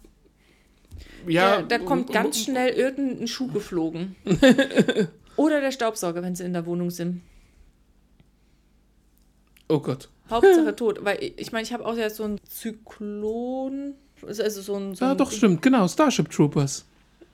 Ja, 1.25 1.61
da 1.61 1.77
kommt 1.79 2.11
ganz 2.11 2.39
schnell 2.39 2.69
irgendein 2.69 3.27
Schuh 3.27 3.47
geflogen. 3.47 4.15
Oder 5.35 5.61
der 5.61 5.71
Staubsauger, 5.71 6.23
wenn 6.23 6.35
sie 6.35 6.45
in 6.45 6.53
der 6.53 6.65
Wohnung 6.65 6.89
sind. 6.89 7.21
Oh 9.69 9.79
Gott. 9.79 10.09
Hauptsache 10.29 10.75
tot. 10.75 10.99
Weil 11.03 11.31
ich 11.37 11.51
meine, 11.51 11.63
ich 11.63 11.73
habe 11.73 11.85
auch 11.85 11.95
jetzt 11.95 12.17
so 12.17 12.23
einen 12.23 12.39
Zyklon. 12.47 13.93
Also 14.25 14.61
so 14.61 14.75
ein. 14.75 14.95
So 14.95 15.05
Ja, 15.05 15.11
ein 15.11 15.17
doch, 15.17 15.31
stimmt. 15.31 15.61
Genau, 15.61 15.87
Starship 15.87 16.29
Troopers. 16.29 16.85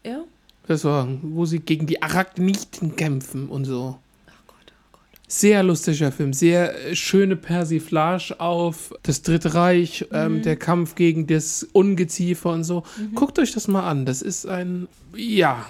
Ja? 0.05 0.23
Das 0.67 0.83
war, 0.85 1.07
wo 1.21 1.45
sie 1.45 1.59
gegen 1.59 1.87
die 1.87 2.01
Arachniden 2.01 2.95
kämpfen 2.95 3.49
und 3.49 3.65
so. 3.65 3.97
Ach 4.27 4.47
Gott, 4.47 4.55
oh 4.71 4.87
Gott. 4.93 5.21
Sehr 5.27 5.61
lustiger 5.63 6.11
Film, 6.11 6.31
sehr 6.33 6.87
äh, 6.87 6.95
schöne 6.95 7.35
Persiflage 7.35 8.39
auf 8.39 8.93
das 9.03 9.21
Dritte 9.21 9.53
Reich, 9.55 10.05
ähm, 10.11 10.41
der 10.41 10.55
Kampf 10.55 10.95
gegen 10.95 11.27
das 11.27 11.67
Ungeziefer 11.73 12.51
und 12.51 12.63
so. 12.63 12.83
Guckt 13.13 13.39
euch 13.39 13.51
das 13.51 13.67
mal 13.67 13.87
an. 13.89 14.05
Das 14.05 14.21
ist 14.21 14.45
ein, 14.45 14.87
ja, 15.15 15.65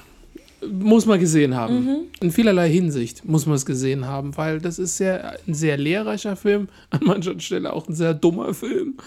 muss 0.72 1.06
man 1.06 1.20
gesehen 1.20 1.56
haben. 1.56 2.08
In 2.20 2.32
vielerlei 2.32 2.70
Hinsicht 2.70 3.26
muss 3.26 3.46
man 3.46 3.56
es 3.56 3.66
gesehen 3.66 4.06
haben, 4.06 4.36
weil 4.38 4.60
das 4.60 4.80
ist 4.80 4.98
sehr, 4.98 5.38
ein 5.48 5.54
sehr 5.54 5.78
lehrreicher 5.78 6.36
Film, 6.36 6.70
an 6.90 7.02
mancher 7.04 7.40
Stelle 7.40 7.74
auch 7.74 7.88
ein 7.88 7.96
sehr 7.96 8.14
dummer 8.14 8.54
Film. 8.54 8.98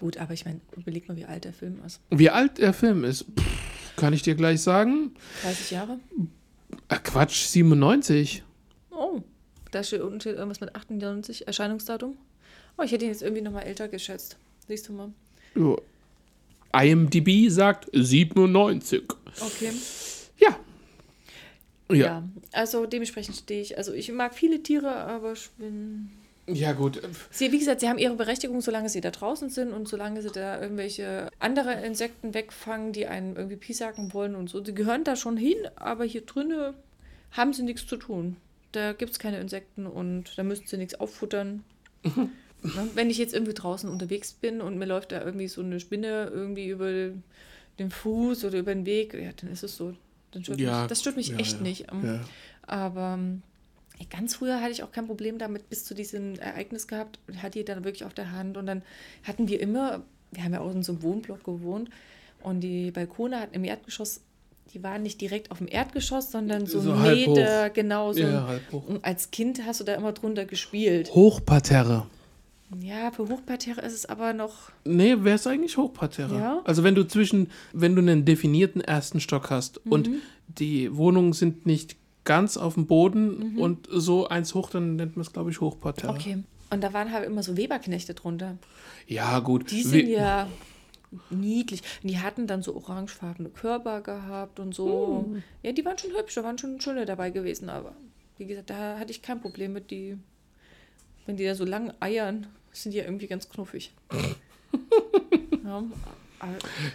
Gut, 0.00 0.16
aber 0.16 0.34
ich 0.34 0.44
meine, 0.44 0.60
überleg 0.76 1.08
mal, 1.08 1.16
wie 1.16 1.24
alt 1.24 1.44
der 1.44 1.52
Film 1.52 1.78
ist. 1.86 2.00
Wie 2.10 2.30
alt 2.30 2.58
der 2.58 2.72
Film 2.72 3.04
ist, 3.04 3.24
pff, 3.38 3.96
kann 3.96 4.12
ich 4.12 4.22
dir 4.22 4.34
gleich 4.34 4.60
sagen. 4.60 5.12
30 5.42 5.70
Jahre? 5.70 6.00
Ah, 6.88 6.98
Quatsch, 6.98 7.46
97. 7.46 8.42
Oh, 8.90 9.20
da 9.70 9.84
steht 9.84 10.00
unten 10.00 10.20
steht 10.20 10.36
irgendwas 10.36 10.60
mit 10.60 10.74
98 10.74 11.46
Erscheinungsdatum. 11.46 12.16
Oh, 12.78 12.82
ich 12.82 12.92
hätte 12.92 13.04
ihn 13.04 13.10
jetzt 13.10 13.22
irgendwie 13.22 13.42
noch 13.42 13.52
mal 13.52 13.60
älter 13.60 13.88
geschätzt. 13.88 14.36
Siehst 14.66 14.88
du 14.88 14.92
mal. 14.92 15.12
Ja. 15.54 15.76
IMDb 16.82 17.50
sagt 17.50 17.88
97. 17.92 19.02
Okay. 19.40 19.70
Ja. 21.90 21.96
Ja. 21.96 22.28
Also 22.52 22.86
dementsprechend 22.86 23.36
stehe 23.36 23.60
ich. 23.60 23.78
Also 23.78 23.92
ich 23.92 24.10
mag 24.12 24.34
viele 24.34 24.62
Tiere, 24.62 24.90
aber 24.94 25.32
ich 25.32 25.50
bin. 25.58 26.10
Ja, 26.46 26.72
gut. 26.72 27.00
Sie, 27.30 27.52
wie 27.52 27.58
gesagt, 27.58 27.80
sie 27.80 27.88
haben 27.88 27.98
ihre 27.98 28.16
Berechtigung, 28.16 28.60
solange 28.60 28.88
sie 28.88 29.00
da 29.00 29.10
draußen 29.10 29.48
sind 29.48 29.72
und 29.72 29.86
solange 29.88 30.22
sie 30.22 30.30
da 30.30 30.60
irgendwelche 30.60 31.30
andere 31.38 31.72
Insekten 31.84 32.34
wegfangen, 32.34 32.92
die 32.92 33.06
einen 33.06 33.36
irgendwie 33.36 33.56
piesacken 33.56 34.12
wollen 34.12 34.34
und 34.34 34.50
so. 34.50 34.60
Die 34.60 34.74
gehören 34.74 35.04
da 35.04 35.14
schon 35.14 35.36
hin, 35.36 35.58
aber 35.76 36.04
hier 36.04 36.22
drinnen 36.22 36.74
haben 37.30 37.52
sie 37.52 37.62
nichts 37.62 37.86
zu 37.86 37.96
tun. 37.96 38.36
Da 38.72 38.92
gibt 38.92 39.12
es 39.12 39.18
keine 39.18 39.38
Insekten 39.38 39.86
und 39.86 40.36
da 40.36 40.42
müssen 40.42 40.66
sie 40.66 40.78
nichts 40.78 40.94
auffuttern. 40.94 41.64
Ne? 42.62 42.88
Wenn 42.94 43.10
ich 43.10 43.18
jetzt 43.18 43.34
irgendwie 43.34 43.54
draußen 43.54 43.90
unterwegs 43.90 44.34
bin 44.34 44.60
und 44.60 44.78
mir 44.78 44.84
läuft 44.84 45.10
da 45.10 45.24
irgendwie 45.24 45.48
so 45.48 45.62
eine 45.62 45.80
Spinne 45.80 46.30
irgendwie 46.32 46.68
über 46.68 47.10
den 47.78 47.90
Fuß 47.90 48.44
oder 48.44 48.58
über 48.58 48.72
den 48.72 48.86
Weg, 48.86 49.14
ja, 49.14 49.30
dann 49.32 49.50
ist 49.50 49.64
es 49.64 49.76
so. 49.76 49.94
Dann 50.32 50.42
stört 50.42 50.60
Ja, 50.60 50.80
mich, 50.80 50.88
das 50.88 51.00
stört 51.00 51.16
mich 51.16 51.28
ja, 51.28 51.36
echt 51.36 51.56
ja, 51.56 51.62
nicht. 51.62 51.86
Ähm. 51.92 52.20
Aber 52.66 53.14
ähm, 53.18 53.42
ganz 54.10 54.34
früher 54.34 54.60
hatte 54.60 54.72
ich 54.72 54.82
auch 54.82 54.92
kein 54.92 55.06
Problem 55.06 55.38
damit, 55.38 55.68
bis 55.70 55.84
zu 55.84 55.94
diesem 55.94 56.34
Ereignis 56.38 56.88
gehabt. 56.88 57.18
und 57.28 57.42
Hatte 57.42 57.58
die 57.58 57.64
dann 57.64 57.84
wirklich 57.84 58.04
auf 58.04 58.14
der 58.14 58.32
Hand. 58.32 58.56
Und 58.56 58.66
dann 58.66 58.82
hatten 59.24 59.48
wir 59.48 59.60
immer, 59.60 60.02
wir 60.32 60.44
haben 60.44 60.52
ja 60.52 60.60
auch 60.60 60.72
in 60.72 60.82
so 60.82 60.92
einem 60.92 61.02
Wohnblock 61.02 61.44
gewohnt. 61.44 61.90
Und 62.42 62.60
die 62.60 62.90
Balkone 62.90 63.38
hatten 63.38 63.54
im 63.54 63.64
Erdgeschoss, 63.64 64.20
die 64.74 64.82
waren 64.82 65.02
nicht 65.02 65.20
direkt 65.20 65.50
auf 65.50 65.58
dem 65.58 65.68
Erdgeschoss, 65.68 66.32
sondern 66.32 66.66
so, 66.66 66.80
So. 66.80 66.94
Meter, 66.94 67.70
genau 67.70 68.12
so. 68.12 68.20
Ja, 68.20 68.58
als 69.02 69.30
Kind 69.30 69.64
hast 69.64 69.80
du 69.80 69.84
da 69.84 69.94
immer 69.94 70.12
drunter 70.12 70.44
gespielt. 70.44 71.14
Hochparterre. 71.14 72.06
Ja, 72.80 73.10
für 73.10 73.28
Hochparterre 73.28 73.80
ist 73.82 73.92
es 73.92 74.06
aber 74.06 74.32
noch. 74.32 74.70
Nee, 74.84 75.16
wäre 75.24 75.36
es 75.36 75.46
eigentlich 75.46 75.76
Hochparterre. 75.76 76.34
Ja? 76.36 76.60
Also 76.64 76.82
wenn 76.84 76.94
du 76.94 77.04
zwischen, 77.06 77.50
wenn 77.72 77.94
du 77.94 78.00
einen 78.02 78.24
definierten 78.24 78.80
ersten 78.80 79.20
Stock 79.20 79.50
hast 79.50 79.78
und 79.86 80.08
Mhm. 80.08 80.18
die 80.48 80.96
Wohnungen 80.96 81.32
sind 81.32 81.66
nicht 81.66 81.96
ganz 82.24 82.56
auf 82.56 82.74
dem 82.74 82.86
Boden 82.86 83.54
Mhm. 83.54 83.58
und 83.58 83.88
so 83.90 84.28
eins 84.28 84.54
hoch, 84.54 84.70
dann 84.70 84.96
nennt 84.96 85.16
man 85.16 85.22
es, 85.22 85.32
glaube 85.32 85.50
ich, 85.50 85.60
Hochparterre. 85.60 86.12
Okay. 86.14 86.42
Und 86.70 86.80
da 86.82 86.92
waren 86.92 87.12
halt 87.12 87.26
immer 87.26 87.42
so 87.42 87.56
Weberknechte 87.56 88.14
drunter. 88.14 88.56
Ja, 89.06 89.40
gut. 89.40 89.70
Die 89.70 89.82
sind 89.82 90.06
We- 90.06 90.12
ja 90.12 90.48
niedlich. 91.30 91.82
Und 92.02 92.10
die 92.10 92.18
hatten 92.20 92.46
dann 92.46 92.62
so 92.62 92.74
orangefarbene 92.74 93.50
Körper 93.50 94.00
gehabt 94.00 94.58
und 94.60 94.74
so. 94.74 95.26
Hm. 95.28 95.42
Ja, 95.62 95.72
die 95.72 95.84
waren 95.84 95.98
schon 95.98 96.12
hübsch, 96.16 96.34
da 96.34 96.42
waren 96.44 96.56
schon 96.56 96.80
schöne 96.80 97.04
dabei 97.04 97.30
gewesen, 97.30 97.68
aber 97.68 97.92
wie 98.38 98.46
gesagt, 98.46 98.70
da 98.70 98.98
hatte 98.98 99.10
ich 99.10 99.20
kein 99.20 99.40
Problem 99.40 99.74
mit 99.74 99.90
die, 99.90 100.16
wenn 101.26 101.36
die 101.36 101.44
da 101.44 101.54
so 101.54 101.64
lang 101.66 101.92
eiern, 102.00 102.46
sind 102.72 102.92
die 102.92 102.98
ja 102.98 103.04
irgendwie 103.04 103.26
ganz 103.26 103.48
knuffig. 103.48 103.92
ja, 105.64 105.84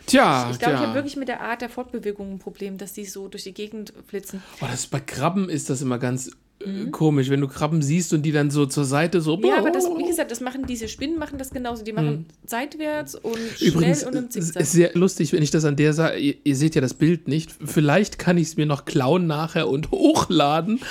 Tja, 0.05 0.49
ich 0.51 0.59
glaube, 0.59 0.75
ich 0.75 0.81
habe 0.81 0.93
wirklich 0.93 1.15
mit 1.15 1.29
der 1.29 1.41
Art 1.41 1.61
der 1.61 1.69
Fortbewegung 1.69 2.33
ein 2.33 2.39
Problem, 2.39 2.77
dass 2.77 2.93
die 2.93 3.05
so 3.05 3.27
durch 3.29 3.43
die 3.43 3.53
Gegend 3.53 3.93
flitzen. 4.07 4.43
Oh, 4.61 4.65
das, 4.69 4.87
bei 4.87 4.99
Krabben 4.99 5.49
ist 5.49 5.69
das 5.69 5.81
immer 5.81 5.99
ganz 5.99 6.31
äh, 6.59 6.89
komisch, 6.89 7.29
wenn 7.29 7.39
du 7.39 7.47
Krabben 7.47 7.81
siehst 7.81 8.13
und 8.13 8.23
die 8.23 8.31
dann 8.31 8.51
so 8.51 8.65
zur 8.65 8.83
Seite 8.83 9.21
so. 9.21 9.37
Mhm. 9.37 9.45
Ja, 9.45 9.57
aber 9.57 9.71
das, 9.71 9.85
wie 9.97 10.05
gesagt, 10.07 10.31
das 10.31 10.41
machen 10.41 10.65
diese 10.65 10.87
Spinnen 10.87 11.17
machen 11.17 11.37
das 11.37 11.51
genauso. 11.51 11.83
Die 11.83 11.93
machen 11.93 12.25
seitwärts 12.45 13.15
und. 13.15 13.37
Übrigens, 13.61 13.99
schnell 14.01 14.09
und 14.09 14.17
im 14.17 14.23
es 14.25 14.29
Zickzack. 14.31 14.63
ist 14.63 14.71
sehr 14.73 14.91
lustig, 14.95 15.31
wenn 15.31 15.43
ich 15.43 15.51
das 15.51 15.63
an 15.63 15.75
der 15.77 15.93
Seite, 15.93 16.17
ihr, 16.17 16.35
ihr 16.43 16.55
seht 16.55 16.75
ja 16.75 16.81
das 16.81 16.93
Bild 16.93 17.27
nicht, 17.27 17.51
vielleicht 17.63 18.19
kann 18.19 18.37
ich 18.37 18.49
es 18.49 18.57
mir 18.57 18.65
noch 18.65 18.85
klauen 18.85 19.27
nachher 19.27 19.69
und 19.69 19.91
hochladen, 19.91 20.81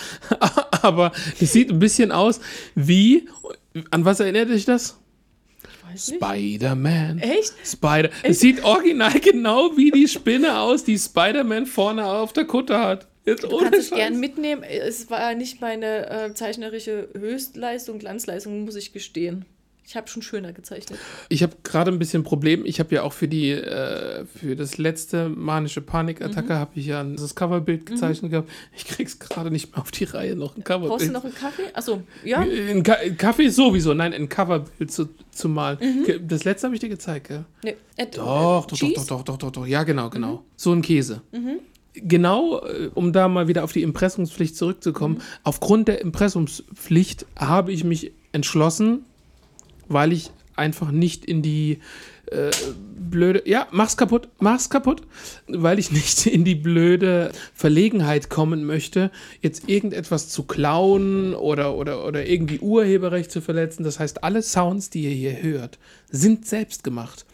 aber 0.83 1.13
es 1.41 1.53
sieht 1.53 1.71
ein 1.71 1.79
bisschen 1.79 2.11
aus 2.11 2.41
wie, 2.75 3.29
an 3.91 4.05
was 4.05 4.21
erinnert 4.21 4.51
dich 4.51 4.65
das? 4.65 4.99
Spider-Man. 5.97 7.19
Echt? 7.21 7.55
Spider. 7.65 8.11
Es 8.23 8.41
sieht 8.41 8.65
original 8.65 9.19
genau 9.21 9.77
wie 9.77 9.91
die 9.91 10.09
Spinne 10.09 10.59
aus, 10.59 10.85
die 10.85 10.99
Spider-Man 10.99 11.67
vorne 11.67 12.05
auf 12.05 12.33
der 12.33 12.45
Kutte 12.45 12.79
hat. 12.79 13.07
Jetzt 13.25 13.43
Du 13.45 13.57
kannst 13.59 13.75
es 13.79 13.89
Scheiß. 13.89 13.99
gern 13.99 14.21
mitnehmen. 14.21 14.63
Es 14.63 15.11
war 15.11 15.35
nicht 15.35 15.61
meine 15.61 16.09
äh, 16.11 16.35
zeichnerische 16.35 17.09
Höchstleistung, 17.17 17.99
Glanzleistung, 17.99 18.65
muss 18.65 18.77
ich 18.77 18.93
gestehen. 18.93 19.45
Ich 19.89 19.95
habe 19.95 20.09
schon 20.09 20.21
schöner 20.21 20.53
gezeichnet. 20.53 20.99
Ich 21.29 21.45
habe 21.45 21.53
gerade 21.63 21.93
ein 21.93 21.99
bisschen 22.01 22.25
Problem. 22.25 22.67
Ich 22.67 22.81
habe 22.81 22.93
ja 22.95 23.03
auch 23.05 23.13
für 23.13 23.29
die 23.29 23.53
äh, 23.53 24.25
für 24.27 24.57
das 24.57 24.79
letzte 24.79 25.29
manische 25.29 25.81
Panikattacke 25.81 26.55
Mhm. 26.55 26.59
habe 26.59 26.71
ich 26.75 26.87
ja 26.87 27.05
das 27.05 27.35
Coverbild 27.37 27.87
gezeichnet 27.87 28.33
gehabt. 28.33 28.51
Ich 28.77 28.85
krieg's 28.87 29.19
gerade 29.21 29.51
nicht 29.53 29.71
mehr 29.73 29.81
auf 29.83 29.93
die 29.93 30.03
Reihe 30.05 30.35
noch 30.35 30.57
ein 30.57 30.65
Coverbild. 30.65 30.91
Brauchst 30.91 31.07
du 31.09 31.13
noch 31.13 31.25
einen 31.25 31.35
Kaffee? 31.35 31.63
Achso, 31.73 32.03
ja. 32.25 32.41
Ein, 32.41 32.83
Ka 32.83 32.95
ein 32.95 33.17
Kaffee 33.17 33.49
sowieso, 33.49 33.95
nein, 33.95 34.13
ein 34.13 34.29
Coverbild 34.29 34.91
zu, 34.91 35.09
zu 35.31 35.49
malen. 35.49 35.79
Mhm. 35.81 36.27
Das 36.27 36.43
letzte 36.43 36.67
habe 36.67 36.75
ich 36.75 36.81
dir 36.81 36.89
gezeigt, 36.89 37.29
gell? 37.29 37.45
Nee, 37.63 37.77
äh, 37.97 38.07
Doch, 38.07 38.67
doch, 38.67 38.67
doch, 38.67 38.77
Cheese? 38.77 38.95
doch, 39.07 39.07
doch, 39.07 39.23
doch, 39.23 39.39
doch, 39.39 39.51
doch. 39.53 39.67
Ja, 39.67 39.85
genau, 39.85 40.11
genau. 40.11 40.43
So 40.57 40.73
ein 40.73 40.83
Käse. 40.83 41.23
Genau, 41.95 42.61
äh, 42.63 42.91
um 42.95 43.13
da 43.13 43.29
mal 43.29 43.49
wieder 43.49 43.63
auf 43.65 43.73
die 43.73 43.83
Impressumspflicht 43.83 44.57
zurückzukommen. 44.57 45.23
Aufgrund 45.45 45.89
der 45.89 46.01
Impressumspflicht 46.03 47.25
habe 47.39 47.73
ich 47.73 47.85
mich 47.85 48.13
entschlossen, 48.33 49.05
weil 49.89 50.13
ich 50.13 50.31
einfach 50.57 50.91
nicht 50.91 51.25
in 51.25 51.43
die 51.43 51.79
äh, 52.31 52.51
blöde, 52.99 53.43
ja, 53.47 53.69
mach's 53.71 53.97
kaputt, 53.97 54.29
mach's 54.39 54.69
kaputt, 54.69 55.03
weil 55.47 55.79
ich 55.79 55.93
nicht 55.93 56.27
in 56.27 56.45
die 56.45 56.55
blöde 56.55 57.31
Verlegenheit 57.55 58.31
kommen 58.31 58.65
möchte, 58.65 59.11
jetzt 59.43 59.69
irgendetwas 59.69 60.29
zu 60.29 60.43
klauen 60.43 61.35
oder, 61.35 61.75
oder, 61.75 62.05
oder 62.05 62.27
irgendwie 62.27 62.59
Urheberrecht 62.59 63.31
zu 63.31 63.41
verletzen. 63.41 63.85
Das 63.85 64.01
heißt, 64.01 64.25
alle 64.25 64.43
Sounds, 64.43 64.91
die 64.91 65.03
ihr 65.05 65.11
hier 65.11 65.43
hört, 65.43 65.79
sind 66.11 66.47
selbst 66.47 66.83
gemacht. 66.83 67.27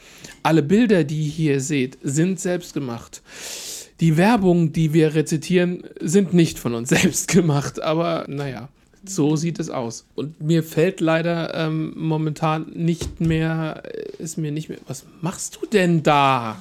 Alle 0.43 0.63
Bilder, 0.63 1.05
die 1.05 1.23
ihr 1.23 1.31
hier 1.31 1.61
seht, 1.61 1.99
sind 2.03 2.41
selbst 2.41 2.75
gemacht. 2.75 3.23
Die 4.01 4.17
Werbung, 4.17 4.73
die 4.73 4.93
wir 4.93 5.15
rezitieren, 5.15 5.85
sind 6.01 6.35
nicht 6.35 6.59
von 6.59 6.75
uns 6.75 6.89
selbst 6.91 7.29
gemacht, 7.29 7.81
aber 7.81 8.27
naja, 8.29 8.69
so 9.05 9.37
sieht 9.37 9.59
es 9.59 9.71
aus. 9.71 10.07
Und 10.15 10.41
mir 10.41 10.63
fällt 10.63 11.01
leider 11.01 11.55
ähm, 11.55 11.93
momentan 11.97 12.71
nicht 12.75 13.21
mehr, 13.21 13.83
äh, 13.85 14.23
ist 14.23 14.39
mir 14.39 14.53
nicht 14.53 14.69
mehr. 14.69 14.79
Was 14.87 15.05
machst 15.21 15.59
du 15.61 15.67
denn 15.67 16.03
da? 16.03 16.61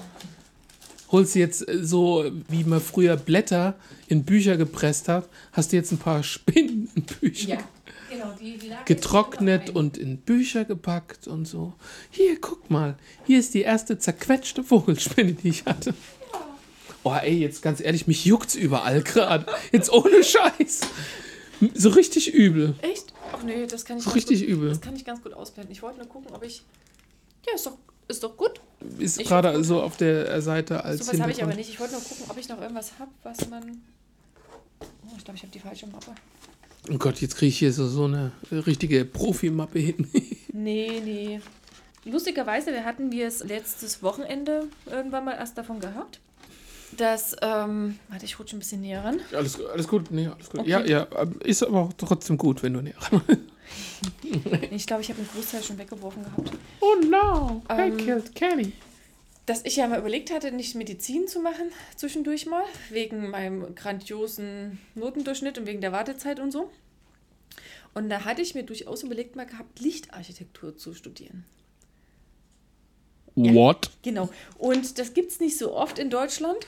Holst 1.12 1.36
du 1.36 1.40
jetzt 1.40 1.68
äh, 1.68 1.84
so, 1.84 2.26
wie 2.48 2.64
man 2.64 2.82
früher 2.82 3.18
Blätter 3.18 3.76
in 4.08 4.24
Bücher 4.24 4.58
gepresst 4.58 5.08
hat, 5.08 5.30
hast 5.52 5.72
du 5.72 5.78
jetzt 5.78 5.92
ein 5.92 5.98
paar 5.98 6.24
Spinnen 6.24 6.90
in 6.96 7.04
Bücher 7.04 7.60
genau. 8.12 8.34
Die, 8.40 8.58
die 8.58 8.68
lag 8.68 8.86
getrocknet 8.86 9.70
und 9.72 9.98
in 9.98 10.18
Bücher 10.18 10.66
gepackt 10.66 11.28
und 11.28 11.46
so. 11.46 11.74
Hier, 12.10 12.40
guck 12.40 12.70
mal, 12.70 12.96
hier 13.26 13.40
ist 13.40 13.54
die 13.54 13.62
erste 13.62 13.98
zerquetschte 13.98 14.64
Vogelspinne, 14.64 15.34
die 15.34 15.50
ich 15.50 15.66
hatte. 15.66 15.94
Oh, 17.04 17.16
ey, 17.16 17.40
jetzt 17.40 17.64
ganz 17.64 17.82
ehrlich, 17.82 18.06
mich 18.06 18.26
juckt's 18.26 18.56
überall 18.56 19.02
gerade. 19.04 19.46
Jetzt 19.72 19.92
ohne 19.92 20.24
Scheiß. 20.24 20.82
So 21.76 21.90
richtig 21.90 22.34
übel. 22.34 22.76
Echt? 22.82 23.14
Ach 23.34 23.44
nee, 23.44 23.66
das 23.68 23.86
kann 23.86 23.98
ich 23.98 24.16
richtig 24.16 24.42
gut, 24.42 24.50
übel. 24.50 24.70
Das 24.70 24.82
kann 24.82 24.96
ich 24.96 25.06
ganz 25.06 25.22
gut 25.22 25.34
ausblenden. 25.34 25.72
Ich 25.72 25.82
wollte 25.82 26.00
nur 26.00 26.08
gucken, 26.08 26.34
ob 26.34 26.44
ich. 26.44 26.64
Ja, 27.46 27.54
ist 27.56 27.66
doch, 27.66 27.78
ist 28.08 28.24
doch 28.24 28.36
gut. 28.36 28.60
Ist 29.00 29.20
Ich 29.22 29.28
gerade 29.28 29.64
so 29.64 29.82
auf 29.82 29.98
der 29.98 30.42
Seite 30.42 30.84
als 30.84 31.06
So 31.06 31.14
was 31.14 31.20
habe 31.20 31.32
ich 31.32 31.44
aber 31.44 31.54
nicht. 31.54 31.70
Ich 31.70 31.80
wollte 31.80 31.94
nur 31.94 32.02
gucken, 32.02 32.26
ob 32.28 32.38
ich 32.38 32.50
noch 32.50 32.60
irgendwas 32.62 32.94
habe, 33.00 33.12
was 33.24 33.50
man. 33.50 33.82
Oh, 34.82 35.16
ich 35.18 35.24
glaube, 35.24 35.38
ich 35.38 35.44
habe 35.44 35.52
die 35.52 35.60
falsche 35.60 35.88
Mappe. 35.88 36.12
Oh 36.90 36.98
Gott, 36.98 37.22
jetzt 37.22 37.36
kriege 37.36 37.50
ich 37.50 37.60
hier 37.60 37.72
so, 37.72 37.88
so 37.88 38.06
eine 38.06 38.32
richtige 38.52 39.06
Profimappe 39.06 39.80
hin. 39.80 40.08
Nee, 40.54 41.02
nee. 41.04 41.40
Lustigerweise, 42.04 42.72
wir 42.74 42.84
hatten 42.84 43.12
wir 43.12 43.26
es 43.26 43.42
letztes 43.44 44.04
Wochenende 44.04 44.68
irgendwann 44.86 45.24
mal 45.24 45.34
erst 45.36 45.58
davon 45.58 45.80
gehabt, 45.80 46.20
dass, 46.98 47.36
ähm, 47.42 48.00
warte, 48.10 48.26
ich 48.26 48.38
rutsche 48.40 48.56
ein 48.56 48.60
bisschen 48.60 48.82
näher 48.82 49.04
ran. 49.04 49.20
alles, 49.34 49.64
alles 49.66 49.88
gut, 49.88 50.12
nee, 50.12 50.28
alles 50.28 50.50
gut. 50.50 50.62
Okay. 50.62 50.70
Ja, 50.70 50.84
ja, 50.86 51.08
ist 51.44 51.64
aber 51.64 51.82
auch 51.82 51.94
trotzdem 51.94 52.38
gut, 52.38 52.62
wenn 52.64 52.74
du 52.74 52.82
näher 52.82 52.96
ran 53.00 53.22
Ich 54.72 54.86
glaube, 54.88 55.02
ich 55.02 55.10
habe 55.10 55.22
den 55.22 55.28
Großteil 55.30 55.64
schon 55.64 55.78
weggeworfen 55.78 56.24
gehabt. 56.24 56.52
Oh 56.82 56.96
no, 57.10 57.62
I 57.70 57.82
Ähm, 57.88 57.98
killed 57.98 58.36
Kenny. 58.36 58.74
dass 59.46 59.64
ich 59.66 59.78
ja 59.78 59.88
mal 59.88 60.00
überlegt 60.00 60.32
hatte, 60.32 60.52
nicht 60.52 60.76
Medizin 60.76 61.28
zu 61.28 61.40
machen, 61.40 61.72
zwischendurch 61.96 62.46
mal, 62.46 62.64
wegen 62.90 63.30
meinem 63.30 63.74
grandiosen 63.76 64.80
Notendurchschnitt 64.96 65.58
und 65.58 65.66
wegen 65.68 65.82
der 65.82 65.92
Wartezeit 65.92 66.40
und 66.40 66.52
so. 66.52 66.70
Und 67.94 68.10
da 68.10 68.24
hatte 68.26 68.42
ich 68.42 68.56
mir 68.56 68.64
durchaus 68.64 69.04
überlegt, 69.04 69.36
mal 69.36 69.46
gehabt, 69.46 69.80
Lichtarchitektur 69.80 70.78
zu 70.78 70.94
studieren. 70.94 71.46
What? 73.36 73.90
Genau. 74.04 74.30
Und 74.58 75.00
das 75.00 75.14
gibt 75.14 75.32
es 75.32 75.40
nicht 75.40 75.58
so 75.58 75.74
oft 75.74 76.00
in 76.00 76.10
Deutschland. 76.10 76.68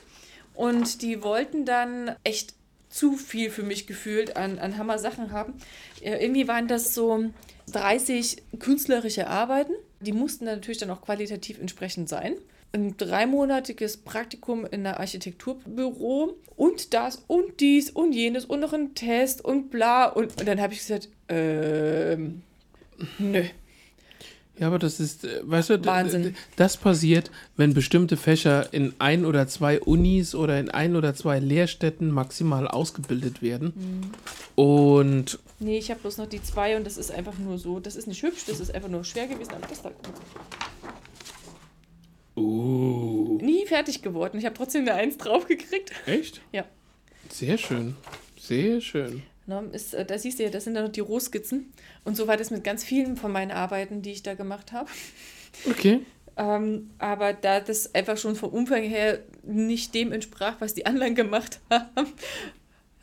Und 0.56 1.02
die 1.02 1.24
wollten 1.24 1.66
dann 1.66 2.16
echt 2.24 2.54
zu 2.90 3.14
viel 3.14 3.50
für 3.50 3.64
mich 3.64 3.88
gefühlt 3.88 4.38
an, 4.38 4.60
an 4.60 4.78
Hammer-Sachen 4.78 5.32
haben. 5.32 5.56
Äh, 6.02 6.24
irgendwie 6.24 6.48
waren 6.48 6.68
das 6.68 6.94
so 6.94 7.26
30 7.72 8.44
künstlerische 8.60 9.28
Arbeiten. 9.28 9.74
Die 10.00 10.12
mussten 10.12 10.46
dann 10.46 10.56
natürlich 10.56 10.78
dann 10.78 10.92
auch 10.92 11.02
qualitativ 11.02 11.60
entsprechend 11.60 12.08
sein. 12.08 12.36
Ein 12.72 12.96
dreimonatiges 12.98 13.98
Praktikum 13.98 14.66
in 14.66 14.86
einer 14.86 15.00
Architekturbüro 15.00 16.36
und 16.56 16.94
das 16.94 17.24
und 17.28 17.60
dies 17.60 17.90
und 17.90 18.14
jenes 18.14 18.46
und 18.46 18.60
noch 18.60 18.74
ein 18.74 18.94
Test 18.96 19.44
und 19.44 19.70
bla. 19.70 20.06
Und, 20.06 20.40
und 20.40 20.48
dann 20.48 20.62
habe 20.62 20.74
ich 20.74 20.80
gesagt, 20.80 21.10
ähm, 21.30 22.44
nö. 23.18 23.44
Ja, 24.60 24.68
aber 24.68 24.78
das 24.78 25.00
ist, 25.00 25.26
äh, 25.26 25.42
weißt 25.44 25.72
du, 25.72 25.86
Wahnsinn. 25.86 26.36
das 26.58 26.78
passiert, 26.78 27.32
wenn 27.58 27.74
bestimmte 27.74 28.18
Fächer 28.18 28.72
in 28.72 28.94
ein 29.00 29.26
oder 29.26 29.48
zwei 29.48 29.80
Unis 29.80 30.36
oder 30.36 30.60
in 30.60 30.70
ein 30.70 30.96
oder 30.96 31.16
zwei 31.16 31.40
Lehrstätten 31.40 32.12
maximal 32.12 32.68
ausgebildet 32.68 33.42
werden. 33.42 33.74
Mhm. 33.76 34.64
Und 34.64 35.40
Nee, 35.60 35.78
ich 35.78 35.90
habe 35.90 36.02
bloß 36.02 36.18
noch 36.18 36.28
die 36.28 36.44
zwei 36.44 36.78
und 36.78 36.86
das 36.86 36.98
ist 36.98 37.12
einfach 37.12 37.38
nur 37.40 37.58
so. 37.58 37.80
Das 37.80 37.96
ist 37.96 38.08
nicht 38.08 38.22
hübsch, 38.22 38.44
das 38.46 38.60
ist 38.60 38.74
einfach 38.76 38.90
nur 38.90 39.04
schwer 39.04 39.28
gewesen, 39.28 39.54
aber 39.54 39.66
das 39.68 39.82
da 39.82 39.92
uh, 42.36 43.40
nie 43.42 43.66
fertig 43.66 44.02
geworden. 44.02 44.38
Ich 44.38 44.46
habe 44.46 44.56
trotzdem 44.56 44.82
eine 44.82 44.94
Eins 44.94 45.18
draufgekriegt. 45.18 45.92
echt? 46.06 46.42
Ja. 46.52 46.66
Sehr 47.30 47.58
schön. 47.58 47.96
Sehr 48.40 48.82
schön. 48.82 49.24
Ne, 49.46 49.70
ist, 49.74 49.94
äh, 49.94 50.06
da 50.06 50.18
siehst 50.18 50.40
du 50.40 50.44
ja, 50.44 50.50
das 50.50 50.64
sind 50.64 50.74
dann 50.74 50.86
noch 50.86 50.92
die 50.92 51.02
Rohskizzen. 51.02 51.74
Und 52.06 52.16
so 52.16 52.28
war 52.28 52.38
das 52.38 52.50
mit 52.50 52.64
ganz 52.64 52.84
vielen 52.84 53.18
von 53.18 53.32
meinen 53.32 53.52
Arbeiten, 53.52 54.02
die 54.02 54.12
ich 54.12 54.24
da 54.24 54.36
gemacht 54.36 54.72
habe. 54.72 54.90
Okay. 55.70 56.02
Ähm, 56.36 56.90
aber 56.98 57.34
da 57.34 57.60
das 57.60 57.94
einfach 57.94 58.18
schon 58.18 58.36
vom 58.36 58.50
Umfang 58.50 58.84
her 58.84 59.20
nicht 59.44 59.94
dem 59.94 60.12
entsprach, 60.12 60.56
was 60.60 60.74
die 60.74 60.86
anderen 60.86 61.14
gemacht 61.14 61.60
haben, 61.70 62.08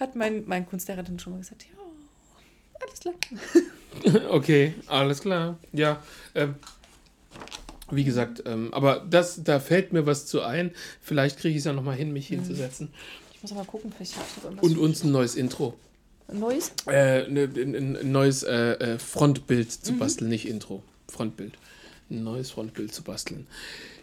hat 0.00 0.16
mein, 0.16 0.44
mein 0.46 0.66
Kunstlehrer 0.66 1.02
dann 1.02 1.18
schon 1.18 1.34
mal 1.34 1.38
gesagt, 1.38 1.64
ja, 1.64 2.84
alles 2.84 3.00
klar. 3.00 3.14
Okay, 4.30 4.74
alles 4.86 5.20
klar. 5.20 5.58
Ja, 5.72 6.00
ähm, 6.36 6.54
wie 7.90 8.04
gesagt, 8.04 8.44
ähm, 8.46 8.72
aber 8.72 9.04
das, 9.10 9.42
da 9.42 9.58
fällt 9.58 9.92
mir 9.92 10.06
was 10.06 10.26
zu 10.26 10.42
ein. 10.42 10.70
Vielleicht 11.00 11.38
kriege 11.38 11.52
ich 11.52 11.58
es 11.58 11.64
ja 11.64 11.72
nochmal 11.72 11.96
hin, 11.96 12.12
mich 12.12 12.28
hinzusetzen. 12.28 12.92
Ich 13.34 13.42
muss 13.42 13.50
aber 13.50 13.64
gucken, 13.64 13.92
vielleicht 13.92 14.14
habe 14.16 14.26
ich 14.28 14.42
noch 14.44 14.50
Und 14.50 14.62
irgendwas 14.62 14.78
uns 14.78 15.04
ein 15.04 15.10
neues 15.10 15.34
Intro. 15.34 15.74
Neues. 16.32 16.72
Äh, 16.86 17.28
ne, 17.28 17.48
ein, 17.54 17.96
ein, 17.96 18.12
neues 18.12 18.42
äh, 18.42 18.72
äh, 18.72 18.98
Frontbild 18.98 19.68
Mhm. 19.68 19.82
zu 19.84 19.92
basteln, 19.94 20.28
nicht 20.30 20.46
Intro. 20.48 20.82
Frontbild. 21.08 21.54
Ein 22.10 22.24
neues 22.24 22.50
Frontbild 22.50 22.92
zu 22.94 23.02
basteln. 23.02 23.46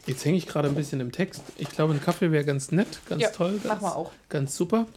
Jetzt 0.05 0.23
hänge 0.23 0.37
ich 0.37 0.47
gerade 0.47 0.69
ein 0.69 0.75
bisschen 0.75 0.99
im 1.01 1.11
Text. 1.11 1.41
Ich 1.57 1.69
glaube, 1.69 1.93
ein 1.93 2.01
Kaffee 2.01 2.31
wäre 2.31 2.45
ganz 2.45 2.71
nett, 2.71 2.87
ganz 3.09 3.21
Ja, 3.21 3.29
toll. 3.29 3.53
Ganz, 3.53 3.65
machen 3.65 3.81
wir 3.83 3.95
auch. 3.95 4.11
Ganz 4.29 4.55
super. 4.55 4.87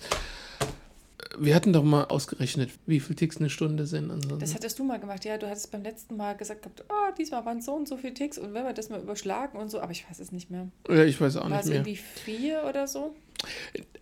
Wir 1.39 1.55
hatten 1.55 1.73
doch 1.73 1.85
mal 1.85 2.05
ausgerechnet, 2.05 2.71
wie 2.87 3.01
viel 3.01 3.15
Ticks 3.17 3.37
eine 3.39 3.51
Stunde 3.51 3.87
sind. 3.87 4.11
Und 4.11 4.29
so. 4.29 4.37
Das 4.37 4.55
hattest 4.55 4.79
du 4.79 4.85
mal 4.85 4.99
gemacht, 4.99 5.25
ja. 5.25 5.39
Du 5.39 5.49
hattest 5.49 5.71
beim 5.71 5.83
letzten 5.83 6.17
Mal 6.17 6.37
gesagt 6.37 6.63
gehabt, 6.63 6.85
oh, 6.89 7.15
diesmal 7.19 7.45
waren 7.45 7.59
es 7.59 7.67
so 7.67 7.73
und 7.73 7.89
so 7.89 7.97
viele 7.97 8.15
Ticks 8.15 8.37
und 8.39 8.53
wenn 8.55 8.65
wir 8.65 8.73
das 8.73 8.89
mal 8.91 9.01
überschlagen 9.01 9.59
und 9.59 9.71
so, 9.71 9.81
aber 9.81 9.93
ich 9.93 10.09
weiß 10.09 10.19
es 10.19 10.33
nicht 10.33 10.51
mehr. 10.51 10.69
ja, 10.89 11.05
ich 11.05 11.21
weiß 11.21 11.37
auch 11.37 11.43
War 11.45 11.51
nicht 11.51 11.61
es 11.61 11.67
mehr. 11.67 11.77
irgendwie 11.77 11.97
vier 11.97 12.65
oder 12.69 12.87
so? 12.89 13.15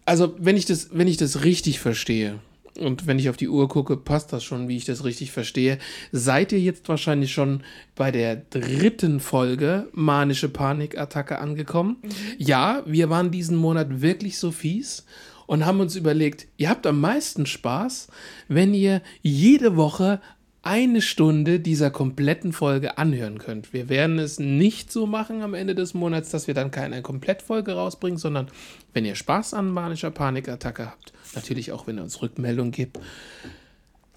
Also, 0.04 0.35
wenn 0.38 0.56
ich 0.56 0.64
das, 0.64 0.88
wenn 0.92 1.06
ich 1.06 1.16
das 1.18 1.44
richtig 1.44 1.80
verstehe 1.80 2.38
und 2.78 3.06
wenn 3.06 3.18
ich 3.18 3.28
auf 3.28 3.37
die 3.37 3.49
Uhr 3.49 3.68
gucke, 3.68 3.97
passt 3.97 4.32
das 4.32 4.44
schon, 4.44 4.68
wie 4.68 4.76
ich 4.76 4.85
das 4.85 5.04
richtig 5.04 5.32
verstehe. 5.32 5.78
Seid 6.12 6.52
ihr 6.52 6.60
jetzt 6.60 6.88
wahrscheinlich 6.88 7.32
schon 7.32 7.62
bei 7.95 8.10
der 8.10 8.36
dritten 8.36 9.21
Folge 9.21 9.88
Manische 9.93 10.49
Panikattacke 10.49 11.38
angekommen? 11.38 11.97
Ja, 12.38 12.82
wir 12.86 13.10
waren 13.10 13.30
diesen 13.30 13.56
Monat 13.56 14.00
wirklich 14.00 14.38
so 14.38 14.50
fies 14.50 15.04
und 15.47 15.64
haben 15.64 15.80
uns 15.80 15.97
überlegt, 15.97 16.47
ihr 16.56 16.69
habt 16.69 16.86
am 16.86 17.00
meisten 17.00 17.47
Spaß, 17.47 18.08
wenn 18.49 18.75
ihr 18.75 19.02
jede 19.23 19.76
Woche 19.76 20.21
eine 20.62 21.00
Stunde 21.00 21.60
dieser 21.60 21.91
kompletten 21.91 22.52
Folge 22.52 22.99
anhören 22.99 23.38
könnt. 23.38 23.73
Wir 23.73 23.88
werden 23.88 24.19
es 24.19 24.38
nicht 24.38 24.93
so 24.93 25.06
machen 25.06 25.41
am 25.41 25.54
Ende 25.54 25.75
des 25.75 25.95
Monats, 25.95 26.30
dass 26.30 26.47
wir 26.47 26.54
dann 26.54 26.71
keine 26.71 27.00
Komplettfolge 27.00 27.73
rausbringen, 27.73 28.19
sondern 28.19 28.49
wenn 28.93 29.06
ihr 29.06 29.14
Spaß 29.14 29.54
an 29.54 29.71
manischer 29.71 30.10
Panikattacke 30.10 30.86
habt, 30.86 31.14
natürlich 31.34 31.73
auch 31.73 31.86
wenn 31.86 31.99
ihr 31.99 32.02
uns 32.02 32.21
Rückmeldung 32.23 32.71
gibt, 32.71 32.99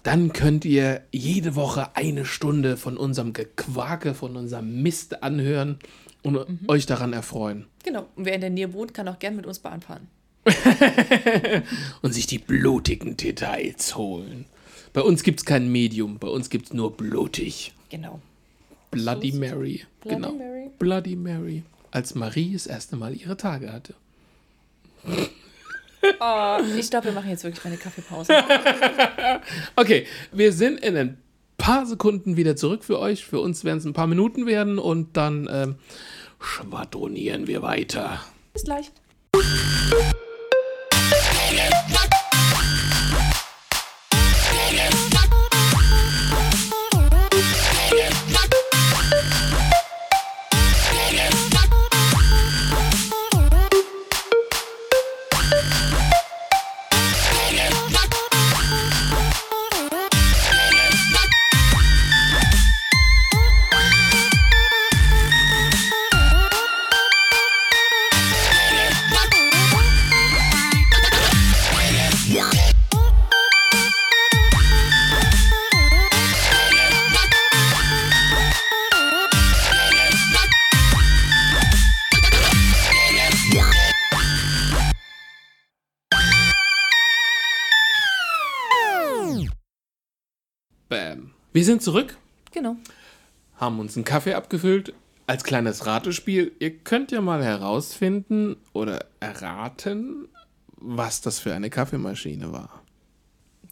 dann 0.02 0.32
könnt 0.32 0.64
ihr 0.64 1.02
jede 1.12 1.54
Woche 1.54 1.94
eine 1.96 2.24
Stunde 2.24 2.76
von 2.76 2.96
unserem 2.96 3.32
Gequake, 3.32 4.14
von 4.14 4.36
unserem 4.36 4.82
Mist 4.82 5.22
anhören 5.22 5.78
und 6.22 6.38
euch 6.68 6.86
daran 6.86 7.12
erfreuen. 7.12 7.66
Genau. 7.84 8.06
Und 8.16 8.24
wer 8.24 8.34
in 8.34 8.40
der 8.40 8.50
Nähe 8.50 8.72
wohnt, 8.72 8.94
kann 8.94 9.08
auch 9.08 9.18
gern 9.18 9.36
mit 9.36 9.46
uns 9.46 9.58
Bahn 9.60 9.80
fahren. 9.80 10.08
und 12.02 12.12
sich 12.12 12.26
die 12.26 12.38
blutigen 12.38 13.16
Details 13.16 13.96
holen. 13.96 14.46
Bei 14.92 15.00
uns 15.02 15.22
gibt 15.22 15.40
es 15.40 15.46
kein 15.46 15.70
Medium, 15.70 16.18
bei 16.18 16.28
uns 16.28 16.50
gibt 16.50 16.66
es 16.66 16.72
nur 16.72 16.96
blutig. 16.96 17.72
Genau. 17.90 18.20
Bloody 18.90 19.32
So 19.32 19.38
Mary. 19.38 19.84
Bloody 20.00 20.16
genau. 20.16 20.32
Mary. 20.32 20.70
Bloody 20.78 21.16
Mary. 21.16 21.62
Als 21.92 22.14
Marie 22.14 22.52
das 22.52 22.66
erste 22.66 22.96
Mal 22.96 23.14
ihre 23.14 23.36
Tage 23.36 23.72
hatte. 23.72 23.94
Oh, 26.20 26.58
ich 26.76 26.90
glaube, 26.90 27.06
wir 27.06 27.12
machen 27.12 27.30
jetzt 27.30 27.44
wirklich 27.44 27.64
eine 27.64 27.76
Kaffeepause. 27.76 28.32
Okay, 29.76 30.06
wir 30.32 30.52
sind 30.52 30.80
in 30.80 30.96
ein 30.96 31.18
paar 31.58 31.86
Sekunden 31.86 32.36
wieder 32.36 32.56
zurück 32.56 32.84
für 32.84 32.98
euch. 32.98 33.24
Für 33.24 33.40
uns 33.40 33.64
werden 33.64 33.78
es 33.78 33.84
ein 33.84 33.92
paar 33.92 34.06
Minuten 34.06 34.46
werden 34.46 34.78
und 34.78 35.16
dann 35.16 35.48
ähm, 35.50 35.76
schwadronieren 36.40 37.46
wir 37.46 37.62
weiter. 37.62 38.20
Bis 38.52 38.64
gleich. 38.64 38.90
Wir 91.62 91.66
sind 91.66 91.80
zurück, 91.80 92.16
Genau. 92.50 92.74
haben 93.54 93.78
uns 93.78 93.94
einen 93.94 94.04
Kaffee 94.04 94.34
abgefüllt. 94.34 94.94
Als 95.28 95.44
kleines 95.44 95.86
Ratespiel, 95.86 96.50
ihr 96.58 96.76
könnt 96.76 97.12
ja 97.12 97.20
mal 97.20 97.44
herausfinden 97.44 98.56
oder 98.72 99.06
erraten, 99.20 100.26
was 100.72 101.20
das 101.20 101.38
für 101.38 101.54
eine 101.54 101.70
Kaffeemaschine 101.70 102.50
war. 102.52 102.82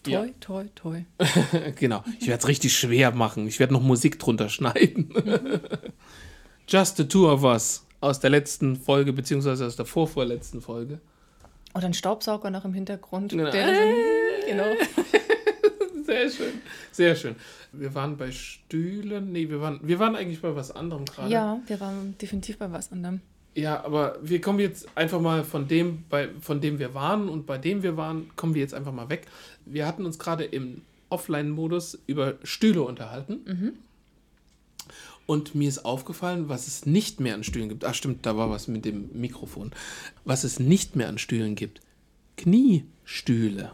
Toi, 0.05 0.13
Ja. 0.13 0.27
toi, 0.39 0.67
toi. 0.77 1.05
genau. 1.75 2.05
Ich 2.21 2.29
werde 2.29 2.41
es 2.41 2.47
richtig 2.47 2.77
schwer 2.77 3.11
machen. 3.11 3.49
Ich 3.49 3.59
werde 3.59 3.73
noch 3.73 3.83
Musik 3.83 4.21
drunter 4.21 4.49
schneiden. 4.51 5.13
Just 6.69 6.97
the 6.97 7.09
two 7.09 7.29
of 7.29 7.43
us 7.43 7.85
aus 8.01 8.21
der 8.21 8.31
letzten 8.31 8.77
Folge, 8.77 9.13
beziehungsweise 9.13 9.67
aus 9.67 9.75
der 9.75 9.85
vorvorletzten 9.85 10.61
Folge. 10.61 11.01
Oder 11.75 11.87
ein 11.87 11.95
Staubsauger 11.95 12.51
noch 12.51 12.65
im 12.65 12.73
Hintergrund. 12.73 13.33
Genau. 13.33 13.51
Der 13.51 13.67
genau. 14.47 14.65
Sehr 16.11 16.29
schön. 16.29 16.53
Sehr 16.91 17.15
schön. 17.15 17.37
Wir 17.73 17.95
waren 17.95 18.17
bei 18.17 18.33
Stühlen. 18.33 19.31
Nee, 19.31 19.49
wir 19.49 19.61
waren, 19.61 19.79
wir 19.81 20.01
waren 20.01 20.17
eigentlich 20.17 20.41
bei 20.41 20.57
was 20.57 20.73
anderem 20.73 21.05
gerade. 21.05 21.33
Ja, 21.33 21.61
wir 21.69 21.79
waren 21.79 22.17
definitiv 22.21 22.59
bei 22.59 22.73
was 22.73 22.91
anderem. 22.91 23.21
Ja, 23.55 23.85
aber 23.85 24.19
wir 24.21 24.41
kommen 24.41 24.59
jetzt 24.59 24.89
einfach 24.97 25.21
mal 25.21 25.45
von 25.45 25.69
dem, 25.69 26.05
bei, 26.09 26.29
von 26.41 26.61
dem 26.61 26.81
wir 26.81 26.95
waren 26.95 27.29
und 27.29 27.47
bei 27.47 27.59
dem 27.59 27.85
wir 27.85 27.97
waren, 27.97 28.29
kommen 28.35 28.55
wir 28.55 28.61
jetzt 28.61 28.75
einfach 28.75 28.93
mal 28.93 29.09
weg. 29.09 29.27
Wir 29.67 29.87
hatten 29.87 30.05
uns 30.05 30.19
gerade 30.19 30.45
im 30.45 30.83
Offline-Modus 31.11 32.01
über 32.09 32.35
Stühle 32.43 32.83
unterhalten. 32.83 33.77
Und 35.27 35.55
mir 35.55 35.69
ist 35.69 35.85
aufgefallen, 35.85 36.49
was 36.49 36.67
es 36.67 36.87
nicht 36.87 37.21
mehr 37.21 37.35
an 37.37 37.45
Stühlen 37.45 37.69
gibt. 37.69 37.85
Ach 37.85 37.95
stimmt, 37.95 38.27
da 38.27 38.37
war 38.37 38.51
was 38.51 38.67
mit 38.67 38.85
dem 38.85 39.11
Mikrofon. 39.13 39.71
Was 40.25 40.43
es 40.43 40.59
nicht 40.59 40.97
mehr 40.97 41.09
an 41.09 41.19
Stühlen 41.19 41.55
gibt. 41.55 41.81
Kniestühle. 42.37 43.73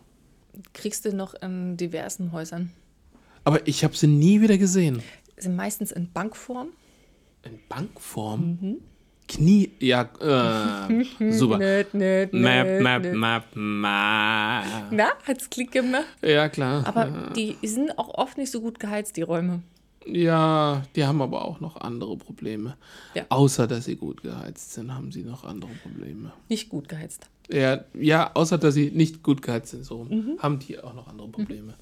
Kriegst 0.73 1.05
du 1.05 1.15
noch 1.15 1.35
in 1.35 1.77
diversen 1.77 2.33
Häusern. 2.33 2.71
Aber 3.45 3.67
ich 3.67 3.85
habe 3.85 3.97
sie 3.97 4.07
nie 4.07 4.41
wieder 4.41 4.59
gesehen. 4.59 5.03
Sind 5.37 5.57
meistens 5.57 5.93
in 5.93 6.11
Bankform. 6.13 6.69
In 7.45 7.59
Bankform? 7.69 8.79
Knie, 9.29 9.73
ja, 9.81 10.03
äh, 10.21 11.05
super. 11.33 11.59
Nöt, 11.59 11.95
nöt, 11.95 12.33
Map, 12.33 12.81
map, 12.81 13.03
nöt. 13.03 13.15
map, 13.17 13.45
map. 13.55 14.65
Na, 14.93 15.09
hat's 15.27 15.51
Klick 15.51 15.73
gemacht? 15.73 16.07
Ja, 16.23 16.49
klar. 16.49 16.87
Aber 16.87 17.33
die 17.35 17.57
sind 17.63 17.99
auch 17.99 18.15
oft 18.15 18.39
nicht 18.39 18.51
so 18.53 18.61
gut 18.61 18.79
geheizt, 18.79 19.17
die 19.17 19.23
Räume. 19.23 19.63
Ja, 20.07 20.83
die 20.95 21.05
haben 21.05 21.21
aber 21.21 21.45
auch 21.45 21.59
noch 21.59 21.81
andere 21.81 22.17
Probleme. 22.17 22.77
Ja. 23.15 23.25
Außer, 23.29 23.67
dass 23.67 23.87
sie 23.87 23.97
gut 23.97 24.23
geheizt 24.23 24.75
sind, 24.75 24.95
haben 24.95 25.11
sie 25.11 25.23
noch 25.25 25.45
andere 25.45 25.73
Probleme. 25.83 26.33
Nicht 26.49 26.69
gut 26.69 26.89
geheizt. 26.89 27.29
Ja, 27.51 27.85
ja 27.95 28.31
außer, 28.35 28.59
dass 28.59 28.75
sie 28.75 28.91
nicht 28.91 29.23
gut 29.23 29.43
geheizt 29.43 29.71
sind, 29.71 29.85
so 29.85 30.05
Mhm. 30.05 30.39
haben 30.41 30.59
die 30.59 30.79
auch 30.81 30.95
noch 30.95 31.07
andere 31.09 31.29
Probleme. 31.29 31.75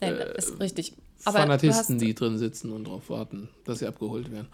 Nein, 0.00 0.16
das 0.34 0.46
ist 0.50 0.60
richtig. 0.60 0.92
Aber 1.24 1.38
Fanatisten, 1.38 1.98
die 1.98 2.14
drin 2.14 2.38
sitzen 2.38 2.70
und 2.72 2.84
darauf 2.84 3.10
warten, 3.10 3.48
dass 3.64 3.80
sie 3.80 3.86
abgeholt 3.86 4.30
werden. 4.30 4.46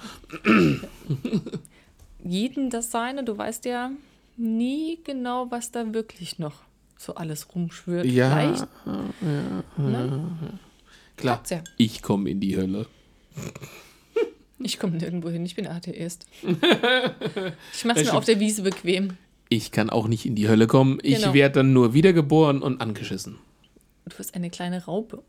jeden 2.25 2.71
das 2.71 2.91
seine. 2.91 3.25
Du 3.25 3.37
weißt 3.37 3.65
ja 3.67 3.91
nie 4.37 4.99
genau, 5.05 5.51
was 5.51 5.71
da 5.71 5.93
wirklich 5.93 6.39
noch 6.39 6.55
so 6.97 7.15
alles 7.15 7.55
rumschwirrt. 7.55 8.07
Ja, 8.07 8.31
Vielleicht. 8.31 8.69
Klar, 9.77 10.17
Klappt's 11.17 11.51
ja. 11.51 11.63
ich 11.77 12.03
komme 12.03 12.31
in 12.31 12.41
die 12.41 12.57
Hölle. 12.57 12.87
Ich 14.61 14.79
komme 14.79 14.97
nirgendwo 14.97 15.29
hin, 15.29 15.45
ich 15.45 15.55
bin 15.57 15.67
Atheist. 15.67 16.27
Ich 17.75 17.85
mache 17.85 17.99
Ja, 17.99 18.07
es 18.07 18.13
mir 18.13 18.15
auf 18.19 18.25
der 18.25 18.41
Wiese 18.41 18.63
bequem. 18.63 19.17
Ich 19.49 19.71
kann 19.71 19.91
auch 19.91 20.09
nicht 20.09 20.27
in 20.27 20.35
die 20.35 20.49
Hölle 20.49 20.67
kommen. 20.67 20.99
Ich 21.03 21.17
Genau. 21.21 21.35
werde 21.35 21.57
dann 21.61 21.73
nur 21.73 21.95
wiedergeboren 21.95 22.63
und 22.63 22.81
angeschissen. 22.81 23.37
Du 24.09 24.17
bist 24.17 24.35
eine 24.35 24.51
kleine 24.51 24.85
Raupe. 24.85 25.23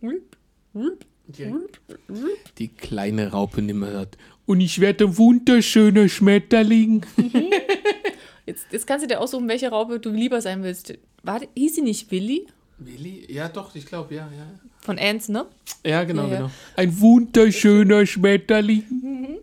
Die 2.58 2.67
kleine 2.69 3.32
Raupe 3.32 3.62
nimmert. 3.62 4.17
Und 4.45 4.62
ich 4.62 4.80
werde 4.80 5.06
ein 5.06 5.17
wunderschöner 5.17 6.08
Schmetterling. 6.10 7.06
Jetzt, 8.47 8.67
jetzt 8.71 8.86
kannst 8.86 9.04
du 9.04 9.08
dir 9.08 9.19
aussuchen, 9.19 9.47
welche 9.47 9.69
Raupe 9.69 9.99
du 9.99 10.12
lieber 10.12 10.39
sein 10.39 10.62
willst. 10.62 10.93
Warte, 11.23 11.47
hieß 11.56 11.78
sie 11.78 11.82
nicht 11.82 12.12
Willi? 12.12 12.45
Willi? 12.78 13.25
Ja, 13.28 13.49
doch, 13.49 13.73
ich 13.73 13.88
glaube, 13.88 14.13
ja, 14.13 14.30
ja. 14.38 14.45
Von 14.82 14.99
Ants, 14.99 15.30
ne? 15.30 15.47
Ja, 15.84 16.04
genau, 16.04 16.25
Ja, 16.25 16.30
ja. 16.30 16.38
genau. 16.38 16.51
Ein 16.75 16.99
wunderschöner 17.01 18.06
Schmetterling. 18.06 19.39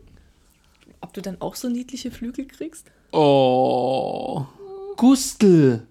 Ob 1.00 1.12
du 1.14 1.20
dann 1.20 1.40
auch 1.40 1.56
so 1.56 1.68
niedliche 1.68 2.12
Flügel 2.12 2.44
kriegst? 2.46 2.92
Oh. 3.10 4.44
Gustel. 4.96 5.86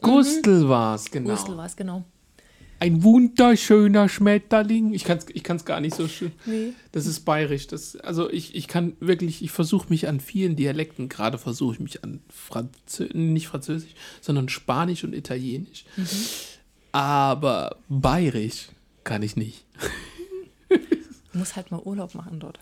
Gustel 0.00 0.68
war's, 0.68 1.10
genau. 1.10 1.30
Gustl 1.30 1.56
war 1.56 1.66
es, 1.66 1.76
genau. 1.76 2.04
Ein 2.78 3.02
wunderschöner 3.02 4.08
Schmetterling. 4.08 4.94
Ich 4.94 5.04
kann 5.04 5.18
es 5.18 5.26
ich 5.28 5.42
kann's 5.42 5.66
gar 5.66 5.80
nicht 5.80 5.94
so 5.94 6.08
schön. 6.08 6.32
Nee. 6.46 6.72
Das 6.92 7.04
ist 7.04 7.20
bayerisch. 7.26 7.66
Das, 7.66 7.96
also 7.96 8.30
ich, 8.30 8.54
ich 8.54 8.68
kann 8.68 8.96
wirklich, 9.00 9.42
ich 9.42 9.50
versuche 9.50 9.90
mich 9.90 10.08
an 10.08 10.18
vielen 10.18 10.56
Dialekten, 10.56 11.10
gerade 11.10 11.36
versuche 11.36 11.74
ich 11.74 11.80
mich 11.80 12.04
an 12.04 12.20
Franzö 12.30 13.08
nicht 13.12 13.48
Französisch, 13.48 13.94
sondern 14.22 14.48
Spanisch 14.48 15.04
und 15.04 15.14
Italienisch. 15.14 15.84
Aber 16.92 17.76
bayerisch 17.88 18.68
kann 19.04 19.22
ich 19.22 19.36
nicht. 19.36 19.64
Du 21.32 21.38
musst 21.38 21.54
halt 21.54 21.70
mal 21.70 21.80
Urlaub 21.80 22.16
machen 22.16 22.40
dort. 22.40 22.58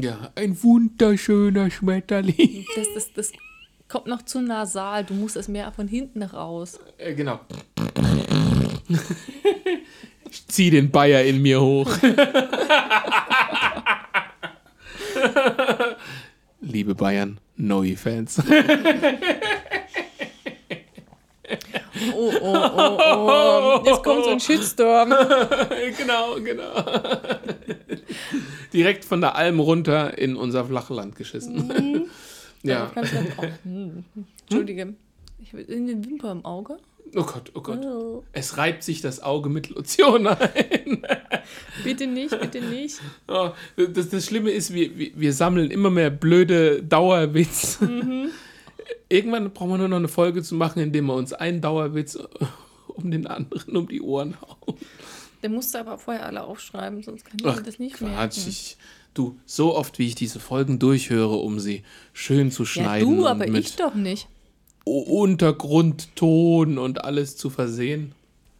Ja, 0.00 0.30
ein 0.36 0.62
wunderschöner 0.62 1.72
Schmetterling. 1.72 2.64
Das, 2.76 2.86
das, 2.94 3.12
das 3.14 3.32
kommt 3.88 4.06
noch 4.06 4.22
zu 4.22 4.40
nasal. 4.40 5.04
Du 5.04 5.14
musst 5.14 5.36
es 5.36 5.48
mehr 5.48 5.72
von 5.72 5.88
hinten 5.88 6.22
raus. 6.22 6.78
Äh, 6.98 7.14
genau. 7.14 7.40
Ich 10.30 10.46
zieh 10.46 10.70
den 10.70 10.90
Bayer 10.90 11.24
in 11.24 11.40
mir 11.42 11.60
hoch. 11.60 11.90
Liebe 16.60 16.94
Bayern, 16.94 17.40
neue 17.56 17.96
Fans. 17.96 18.42
Oh, 22.14 22.32
oh, 22.40 22.70
oh, 22.76 22.98
oh. 23.00 23.82
Jetzt 23.86 24.02
kommt 24.02 24.24
so 24.24 24.30
ein 24.30 24.40
Shitstorm. 24.40 25.10
genau, 25.96 26.34
genau. 26.36 26.84
Direkt 28.72 29.04
von 29.04 29.20
der 29.20 29.34
Alm 29.34 29.60
runter 29.60 30.16
in 30.18 30.36
unser 30.36 30.64
Flachland 30.64 31.16
geschissen. 31.16 32.10
Ja. 32.62 32.90
Kannst 32.94 33.12
du 33.12 33.16
dann 33.16 33.32
auch- 33.38 33.44
Hm. 33.64 34.04
Entschuldige. 34.42 34.94
Ich 35.40 35.52
habe 35.52 35.62
in 35.62 35.86
den 35.86 36.04
Wimper 36.04 36.32
im 36.32 36.44
Auge. 36.44 36.76
Oh 37.16 37.22
Gott, 37.22 37.50
oh 37.54 37.60
Gott. 37.62 37.82
Oh. 37.84 38.22
Es 38.32 38.58
reibt 38.58 38.82
sich 38.82 39.00
das 39.00 39.22
Auge 39.22 39.48
mit 39.48 39.70
Lotion 39.70 40.26
ein. 40.26 41.02
Bitte 41.84 42.06
nicht, 42.06 42.38
bitte 42.38 42.60
nicht. 42.60 43.00
Oh, 43.28 43.50
das, 43.76 44.10
das 44.10 44.26
Schlimme 44.26 44.50
ist, 44.50 44.74
wir, 44.74 44.98
wir, 44.98 45.12
wir 45.14 45.32
sammeln 45.32 45.70
immer 45.70 45.88
mehr 45.90 46.10
blöde 46.10 46.82
Dauerwitz. 46.82 47.78
Irgendwann 49.08 49.50
brauchen 49.52 49.70
wir 49.70 49.78
nur 49.78 49.88
noch 49.88 49.96
eine 49.96 50.08
Folge 50.08 50.42
zu 50.42 50.54
machen, 50.54 50.80
in 50.82 50.92
der 50.92 51.02
wir 51.02 51.14
uns 51.14 51.32
einen 51.32 51.60
Dauerwitz 51.62 52.18
um 52.88 53.10
den 53.10 53.26
anderen 53.26 53.76
um 53.76 53.88
die 53.88 54.02
Ohren 54.02 54.36
hauen. 54.40 54.76
Der 55.42 55.48
musste 55.50 55.78
aber 55.80 55.98
vorher 55.98 56.26
alle 56.26 56.42
aufschreiben, 56.42 57.02
sonst 57.02 57.24
kann 57.24 57.36
ich 57.38 57.44
mir 57.44 57.62
das 57.62 57.78
nicht 57.78 57.96
Quatsch. 57.96 58.08
merken. 58.10 58.44
Ich, 58.48 58.76
du, 59.18 59.38
so 59.44 59.74
oft, 59.74 59.98
wie 59.98 60.06
ich 60.06 60.14
diese 60.14 60.40
Folgen 60.40 60.78
durchhöre, 60.78 61.36
um 61.36 61.58
sie 61.58 61.82
schön 62.12 62.50
zu 62.50 62.62
Ja, 62.62 62.68
schneiden 62.68 63.16
du, 63.16 63.26
aber 63.26 63.44
und 63.44 63.52
mit 63.52 63.64
ich 63.64 63.76
doch 63.76 63.94
nicht. 63.94 64.28
Untergrundton 64.84 66.78
und 66.78 67.04
alles 67.04 67.36
zu 67.36 67.50
versehen. 67.50 68.12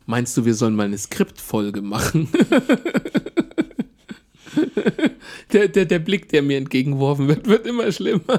Meinst 0.05 0.37
du, 0.37 0.45
wir 0.45 0.55
sollen 0.55 0.75
mal 0.75 0.87
eine 0.87 0.99
Skriptfolge 0.99 1.83
machen? 1.83 2.29
der, 5.53 5.69
der, 5.69 5.85
der 5.85 5.99
Blick, 5.99 6.29
der 6.29 6.43
mir 6.43 6.59
entgegengeworfen 6.59 7.29
wird, 7.29 7.47
wird 7.47 7.67
immer 7.67 7.91
schlimmer. 7.93 8.23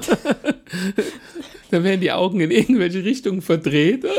da 1.70 1.84
werden 1.84 2.00
die 2.00 2.12
Augen 2.12 2.40
in 2.40 2.50
irgendwelche 2.50 3.04
Richtungen 3.04 3.42
verdreht. 3.42 4.04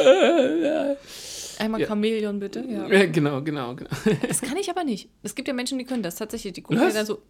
Einmal 1.62 1.82
Ja. 1.82 1.88
Chamäleon, 1.88 2.40
bitte. 2.40 2.66
Ja. 2.68 2.88
Ja, 2.88 3.06
genau, 3.06 3.42
genau, 3.42 3.76
genau. 3.76 3.90
Das 4.28 4.42
kann 4.42 4.58
ich 4.58 4.70
aber 4.70 4.84
nicht. 4.84 5.10
Es 5.24 5.36
gibt 5.36 5.48
ja 5.48 5.54
Menschen, 5.54 5.78
die 5.78 5.86
können 5.86 6.04
das 6.04 6.16
tatsächlich. 6.16 6.54
Die 6.54 6.62
gucken 6.62 6.80
Was? 6.82 6.94
ja 6.94 7.00
dann 7.00 7.06
so, 7.06 7.22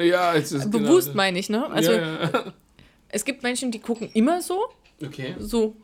Ja, 0.00 0.34
es 0.34 0.52
ist 0.52 0.70
bewusst 0.70 1.08
genau, 1.08 1.16
meine 1.16 1.38
ich, 1.38 1.48
ne? 1.50 1.68
Also, 1.70 1.92
ja, 1.92 2.22
ja. 2.22 2.52
es 3.08 3.24
gibt 3.24 3.42
Menschen, 3.42 3.70
die 3.70 3.80
gucken 3.80 4.08
immer 4.14 4.40
so, 4.40 4.60
Okay. 5.04 5.34
so. 5.38 5.74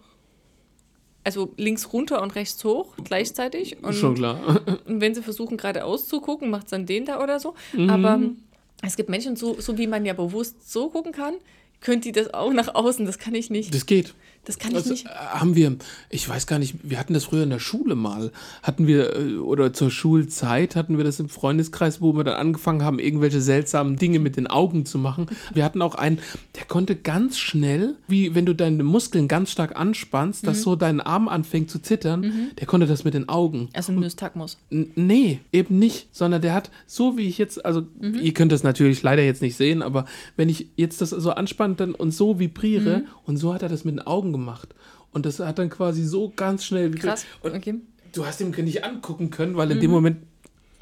Also 1.25 1.53
links 1.57 1.92
runter 1.92 2.23
und 2.23 2.35
rechts 2.37 2.62
hoch 2.64 2.94
gleichzeitig. 3.05 3.83
Und, 3.83 3.92
Schon 3.94 4.14
klar. 4.14 4.62
und 4.87 5.01
wenn 5.01 5.14
sie 5.14 5.23
versuchen, 5.23 5.57
geradeaus 5.57 6.07
zu 6.09 6.21
gucken, 6.21 6.49
macht 6.49 6.64
es 6.66 6.71
dann 6.71 6.87
den 6.87 7.05
da 7.05 7.23
oder 7.23 7.38
so. 7.40 7.55
Mhm. 7.75 7.90
Aber 7.90 8.21
es 8.83 8.97
gibt 8.97 9.09
Menschen, 9.11 9.37
so, 9.37 9.61
so 9.61 9.77
wie 9.77 9.87
man 9.88 10.07
ja 10.07 10.14
bewusst 10.14 10.71
so 10.73 10.88
gucken 10.88 11.12
kann, 11.12 11.35
können 11.81 12.01
die 12.01 12.12
das 12.12 12.33
auch 12.33 12.53
nach 12.53 12.75
außen. 12.75 13.05
Das 13.05 13.18
kann 13.18 13.35
ich 13.35 13.51
nicht. 13.51 13.75
Das 13.75 13.85
geht. 13.87 14.14
Das 14.49 14.59
kann 14.59 14.71
ich 14.73 14.79
Also, 14.79 14.91
nicht. 14.91 15.07
äh, 15.07 15.11
haben 15.11 15.55
wir, 15.55 15.77
ich 16.11 16.27
weiß 16.29 16.47
gar 16.47 16.59
nicht, 16.59 16.75
wir 16.83 16.99
hatten 16.99 17.13
das 17.15 17.25
früher 17.25 17.43
in 17.45 17.51
der 17.51 17.59
Schule 17.61 17.95
mal, 17.95 18.33
hatten 18.63 18.87
wir, 18.87 19.15
äh, 19.15 19.35
oder 19.37 19.73
zur 19.75 19.91
Schulzeit 19.91 20.75
hatten 20.75 20.97
wir 20.97 21.05
das 21.05 21.21
im 21.21 21.29
Freundeskreis, 21.29 22.01
wo 22.01 22.15
wir 22.17 22.25
dann 22.25 22.35
angefangen 22.37 22.83
haben, 22.83 22.99
irgendwelche 22.99 23.41
seltsamen 23.43 23.97
Dinge 23.97 24.19
mit 24.19 24.37
den 24.39 24.47
Augen 24.47 24.87
zu 24.87 24.97
machen. 24.99 25.27
Wir 25.53 25.65
hatten 25.65 25.83
auch 25.83 25.95
einen, 25.95 26.19
der 26.57 26.65
konnte 26.65 26.97
ganz 26.97 27.39
schnell, 27.39 27.95
wie 28.09 28.35
wenn 28.35 28.47
du 28.47 28.55
deine 28.55 28.83
Muskeln 28.85 29.29
ganz 29.29 29.51
stark 29.51 29.79
anspannst, 29.79 30.43
Mhm. 30.43 30.47
dass 30.47 30.63
so 30.63 30.77
dein 30.77 31.03
Arm 31.03 31.29
anfängt 31.29 31.71
zu 31.71 31.79
zittern, 31.81 32.51
der 32.59 32.67
konnte 32.67 32.87
das 32.87 33.05
mit 33.05 33.13
den 33.13 33.29
Augen. 33.29 33.69
Also 33.75 33.93
ein 33.93 34.01
Nystagmus. 34.01 34.57
Nee, 34.71 35.41
eben 35.53 35.79
nicht, 35.79 36.09
sondern 36.17 36.41
der 36.41 36.55
hat, 36.55 36.71
so 36.87 37.19
wie 37.19 37.29
ich 37.29 37.37
jetzt, 37.37 37.65
also 37.67 37.83
Mhm. 38.01 38.15
ihr 38.23 38.33
könnt 38.33 38.51
das 38.51 38.63
natürlich 38.63 39.03
leider 39.03 39.23
jetzt 39.23 39.43
nicht 39.43 39.57
sehen, 39.57 39.83
aber 39.83 40.07
wenn 40.37 40.49
ich 40.49 40.69
jetzt 40.77 41.03
das 41.03 41.11
so 41.11 41.33
anspanne 41.33 41.75
dann 41.75 41.95
und 41.95 42.13
so 42.13 42.39
vibriere 42.39 43.01
Mhm. 43.01 43.07
und 43.27 43.37
so 43.37 43.53
hat 43.53 43.63
er 43.63 43.69
das 43.69 43.85
mit 43.85 43.95
den 43.95 44.07
Augen 44.07 44.33
gemacht. 44.33 44.38
Und 45.12 45.27
das 45.27 45.38
hat 45.40 45.59
dann 45.59 45.70
quasi 45.70 46.05
so 46.05 46.31
ganz 46.35 46.64
schnell. 46.64 46.90
Krass. 46.92 47.24
Und 47.42 47.55
Okay. 47.55 47.74
du 48.12 48.27
hast 48.27 48.40
ihm 48.40 48.51
nicht 48.51 48.85
angucken 48.85 49.31
können, 49.31 49.57
weil 49.57 49.70
in 49.70 49.81
dem 49.81 49.90
Moment 49.90 50.18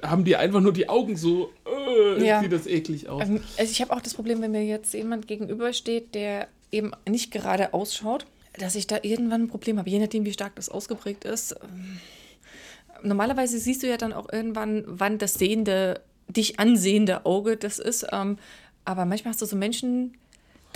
haben 0.03 0.25
die 0.25 0.37
einfach 0.37 0.61
nur 0.61 0.73
die 0.73 0.89
Augen 0.89 1.17
so, 1.17 1.51
äh, 1.67 2.25
Ja. 2.25 2.43
sieht 2.43 2.53
das 2.53 2.67
eklig 2.67 3.09
aus. 3.09 3.27
Ähm, 3.27 3.41
Also 3.59 3.71
ich 3.71 3.81
habe 3.81 3.93
auch 3.95 4.01
das 4.01 4.15
Problem, 4.15 4.43
wenn 4.43 4.51
mir 4.51 4.65
jetzt 4.65 4.93
jemand 4.95 5.27
gegenübersteht, 5.27 6.15
der 6.15 6.49
eben 6.73 6.93
nicht 7.09 7.31
gerade 7.31 7.73
ausschaut, 7.73 8.27
dass 8.59 8.75
ich 8.75 8.87
da 8.87 8.99
irgendwann 9.03 9.43
ein 9.45 9.49
Problem 9.49 9.79
habe, 9.79 9.89
je 9.89 9.99
nachdem, 9.99 10.25
wie 10.25 10.33
stark 10.33 10.55
das 10.57 10.69
ausgeprägt 10.69 11.25
ist. 11.25 11.53
Ähm, 11.63 11.99
Normalerweise 13.03 13.59
siehst 13.59 13.83
du 13.83 13.89
ja 13.89 13.99
dann 13.99 14.13
auch 14.13 14.33
irgendwann, 14.33 14.83
wann 14.87 15.19
das 15.19 15.35
sehende, 15.35 16.01
dich 16.29 16.59
ansehende 16.59 17.27
Auge 17.27 17.57
das 17.57 17.79
ist. 17.79 18.07
Ähm, 18.11 18.39
aber 18.85 19.05
manchmal 19.05 19.33
hast 19.33 19.43
du 19.43 19.47
so 19.47 19.55
Menschen, 19.57 20.17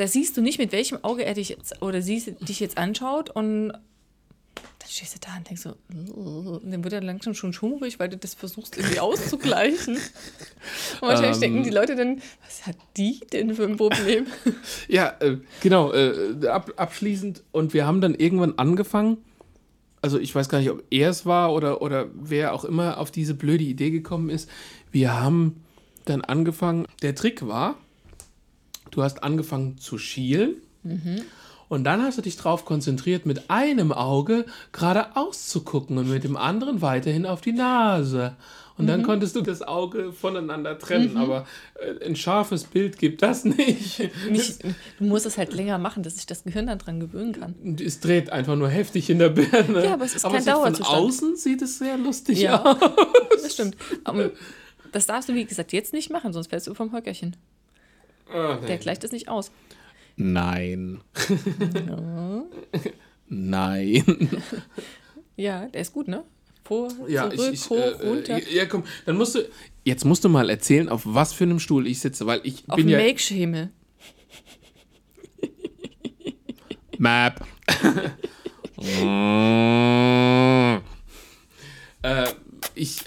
da 0.00 0.06
siehst 0.06 0.34
du 0.34 0.40
nicht, 0.40 0.58
mit 0.58 0.72
welchem 0.72 1.04
Auge 1.04 1.26
er 1.26 1.34
dich 1.34 1.50
jetzt 1.50 1.82
oder 1.82 2.00
sie 2.00 2.34
dich 2.40 2.58
jetzt 2.58 2.78
anschaut 2.78 3.28
und 3.28 3.68
dann 3.68 4.88
stehst 4.88 5.14
du 5.14 5.18
da 5.20 5.36
und 5.36 5.46
denkst 5.46 5.60
so, 5.60 5.74
und 6.14 6.70
dann 6.70 6.82
wird 6.82 6.94
er 6.94 7.02
langsam 7.02 7.34
schon 7.34 7.52
schummrig, 7.52 7.98
weil 7.98 8.08
du 8.08 8.16
das 8.16 8.32
versuchst 8.32 8.78
irgendwie 8.78 8.98
auszugleichen. 9.00 9.96
Und 9.96 11.02
wahrscheinlich 11.02 11.34
Ähm. 11.34 11.40
denken 11.40 11.62
die 11.64 11.70
Leute 11.70 11.96
dann, 11.96 12.22
was 12.42 12.66
hat 12.66 12.76
die 12.96 13.20
denn 13.30 13.54
für 13.54 13.64
ein 13.64 13.76
Problem? 13.76 14.26
Ja, 14.88 15.14
äh, 15.20 15.36
genau, 15.60 15.92
äh, 15.92 16.46
ab, 16.48 16.72
abschließend. 16.76 17.42
Und 17.52 17.74
wir 17.74 17.86
haben 17.86 18.00
dann 18.00 18.14
irgendwann 18.14 18.54
angefangen, 18.58 19.18
also 20.00 20.18
ich 20.18 20.34
weiß 20.34 20.48
gar 20.48 20.60
nicht, 20.60 20.70
ob 20.70 20.82
er 20.90 21.10
es 21.10 21.26
war 21.26 21.52
oder, 21.52 21.82
oder 21.82 22.06
wer 22.14 22.54
auch 22.54 22.64
immer 22.64 22.96
auf 22.96 23.10
diese 23.10 23.34
blöde 23.34 23.64
Idee 23.64 23.90
gekommen 23.90 24.30
ist. 24.30 24.48
Wir 24.90 25.20
haben 25.20 25.62
dann 26.06 26.22
angefangen, 26.22 26.86
der 27.02 27.14
Trick 27.14 27.46
war, 27.46 27.76
du 28.90 29.03
hast 29.03 29.22
angefangen 29.22 29.79
zu 29.79 29.98
schielen 29.98 30.55
und 31.68 31.85
dann 31.85 32.03
hast 32.03 32.18
du 32.18 32.22
dich 32.22 32.37
darauf 32.37 32.64
konzentriert, 32.64 33.26
mit 33.26 33.50
einem 33.50 33.92
Auge 33.92 34.44
geradeaus 34.72 35.46
zu 35.48 35.62
gucken 35.62 35.98
und 35.98 36.09
mit 36.09 36.24
dem 36.24 36.37
anderen 36.37 36.83
weiterhin 36.83 37.26
auf 37.26 37.40
die 37.40 37.53
Nase. 37.53 38.37
Und 38.79 38.87
dann 38.87 39.03
konntest 39.03 39.37
du 39.37 39.42
das 39.42 39.61
Auge 39.61 40.11
voneinander 40.11 40.79
trennen, 40.79 41.18
aber 41.18 41.44
äh, 41.74 42.03
ein 42.07 42.16
scharfes 42.16 42.64
Bild 42.64 42.98
gibt 42.98 43.20
das 43.20 43.44
nicht. 43.44 44.00
Nicht, 44.31 44.62
du 44.98 45.05
musst 45.05 45.26
es 45.26 45.37
halt 45.37 45.53
länger 45.53 45.76
machen, 45.76 46.03
dass 46.03 46.14
sich 46.16 46.24
das 46.24 46.44
Gehirn 46.44 46.66
dann 46.66 46.79
dran 46.79 46.98
gewöhnen 46.98 47.33
kann. 47.38 47.76
Es 47.79 48.00
dreht 48.00 48.31
einfach 48.31 48.57
nur 48.57 48.70
heftig 48.70 49.11
in 49.11 49.18
der 49.18 49.29
Birne. 49.29 49.85
Ja, 49.85 49.92
aber 49.92 50.07
es 50.07 50.14
ist 50.14 50.22
kein 50.22 50.40
sieht 50.40 50.50
Von 50.50 50.62
Dauerzustand. 50.62 50.98
außen 50.98 51.37
sieht 51.37 51.61
es 51.61 51.76
sehr 51.79 51.98
lustig 51.98 52.40
Ja, 52.40 52.62
aus. 52.64 52.79
das 53.42 53.53
stimmt. 53.53 53.76
Aber 54.05 54.31
das 54.92 55.05
darfst 55.05 55.29
du, 55.29 55.35
wie 55.35 55.44
gesagt, 55.44 55.74
jetzt 55.74 55.92
nicht 55.92 56.11
machen, 56.11 56.33
sonst 56.33 56.46
fällst 56.48 56.66
du 56.66 56.72
vom 56.72 56.90
Höckerchen. 56.90 57.37
Ah, 58.32 58.58
nee. 58.60 58.66
Der 58.66 58.78
gleicht 58.78 59.04
es 59.04 59.12
nicht 59.12 59.28
aus. 59.28 59.50
Nein. 60.16 61.00
Nein. 63.28 64.28
Ja, 65.36 65.66
der 65.68 65.80
ist 65.80 65.92
gut, 65.92 66.08
ne? 66.08 66.24
Vor, 66.64 66.92
Ja, 67.08 67.30
zurück, 67.30 67.48
ich, 67.52 67.60
ich, 67.64 67.70
hoch, 67.70 67.76
äh, 67.78 68.06
runter. 68.06 68.36
äh, 68.36 68.54
ja, 68.54 68.66
komm, 68.66 68.84
dann 69.06 69.16
musst 69.16 69.34
du, 69.34 69.48
jetzt 69.84 70.04
musst 70.04 70.22
du 70.24 70.28
mal 70.28 70.50
erzählen, 70.50 70.88
auf 70.88 71.02
was 71.04 71.32
für 71.32 71.44
einem 71.44 71.58
Stuhl 71.58 71.86
ich 71.86 72.00
sitze, 72.00 72.26
weil 72.26 72.40
ich 72.44 72.64
Auf 72.68 72.76
bin 72.76 72.86
dem 72.86 72.92
ja 72.92 72.98
Make-Schemel. 72.98 73.70
Map. 76.98 77.44
äh, 82.02 82.26
ich. 82.74 83.02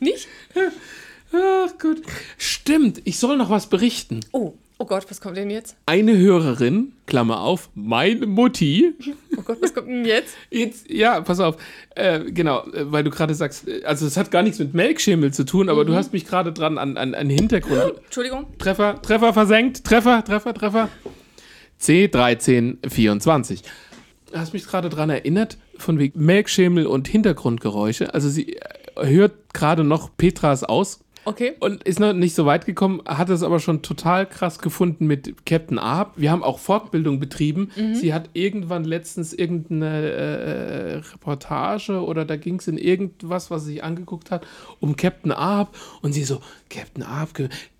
Nicht? 0.00 0.28
Ach 1.38 1.78
Gott. 1.78 1.98
Stimmt, 2.36 3.02
ich 3.04 3.18
soll 3.18 3.36
noch 3.36 3.50
was 3.50 3.68
berichten. 3.68 4.20
Oh, 4.32 4.54
oh 4.78 4.84
Gott, 4.84 5.06
was 5.10 5.20
kommt 5.20 5.36
denn 5.36 5.50
jetzt? 5.50 5.76
Eine 5.86 6.16
Hörerin, 6.16 6.92
Klammer 7.06 7.40
auf, 7.40 7.70
meine 7.74 8.26
Mutti, 8.26 8.94
Oh 9.38 9.42
Gott, 9.42 9.58
was 9.62 9.72
kommt 9.72 9.88
denn 9.88 10.04
jetzt? 10.04 10.34
Jetzt, 10.50 10.90
ja, 10.90 11.20
pass 11.20 11.38
auf. 11.38 11.56
Äh, 11.94 12.24
genau, 12.32 12.64
äh, 12.72 12.90
weil 12.90 13.04
du 13.04 13.10
gerade 13.10 13.34
sagst, 13.34 13.68
äh, 13.68 13.84
also 13.84 14.06
es 14.06 14.16
hat 14.16 14.30
gar 14.32 14.42
nichts 14.42 14.58
mit 14.58 14.74
Melkschemel 14.74 15.32
zu 15.32 15.44
tun, 15.44 15.68
aber 15.68 15.84
du 15.84 15.94
hast 15.94 16.12
mich 16.12 16.26
gerade 16.26 16.52
dran 16.52 16.76
an, 16.76 16.96
an, 16.96 17.14
an 17.14 17.30
Hintergrund. 17.30 17.94
Entschuldigung. 18.04 18.46
Treffer, 18.58 19.00
Treffer 19.00 19.32
versenkt, 19.32 19.84
Treffer, 19.84 20.24
Treffer, 20.24 20.54
Treffer. 20.54 20.88
C1324. 21.80 23.62
Du 24.32 24.38
hast 24.38 24.52
mich 24.52 24.66
gerade 24.66 24.88
dran 24.88 25.08
erinnert, 25.08 25.56
von 25.78 26.00
wegen 26.00 26.24
Melkschemel 26.24 26.86
und 26.86 27.06
Hintergrundgeräusche. 27.06 28.12
Also 28.12 28.28
sie 28.28 28.56
äh, 28.56 28.60
hört 29.06 29.54
gerade 29.54 29.84
noch 29.84 30.10
Petras 30.16 30.64
aus 30.64 31.00
Okay. 31.24 31.54
und 31.60 31.82
ist 31.82 32.00
noch 32.00 32.12
nicht 32.12 32.34
so 32.34 32.46
weit 32.46 32.66
gekommen, 32.66 33.02
hat 33.06 33.28
es 33.28 33.42
aber 33.42 33.60
schon 33.60 33.82
total 33.82 34.26
krass 34.26 34.58
gefunden 34.58 35.06
mit 35.06 35.46
Captain 35.46 35.78
Ahab. 35.78 36.14
Wir 36.16 36.30
haben 36.30 36.42
auch 36.42 36.58
Fortbildung 36.58 37.20
betrieben. 37.20 37.70
Sie 37.94 38.14
hat 38.14 38.30
irgendwann 38.32 38.84
letztens 38.84 39.32
irgendeine 39.32 40.10
äh, 40.10 40.94
Reportage 41.12 42.02
oder 42.02 42.24
da 42.24 42.36
ging 42.36 42.56
es 42.56 42.68
in 42.68 42.78
irgendwas, 42.78 43.50
was 43.50 43.64
sie 43.64 43.72
sich 43.72 43.84
angeguckt 43.84 44.30
hat, 44.30 44.46
um 44.80 44.96
Captain 44.96 45.32
Ahab 45.32 45.76
und 46.02 46.12
sie 46.12 46.24
so, 46.24 46.40
Captain 46.70 47.02
Ahab, 47.02 47.30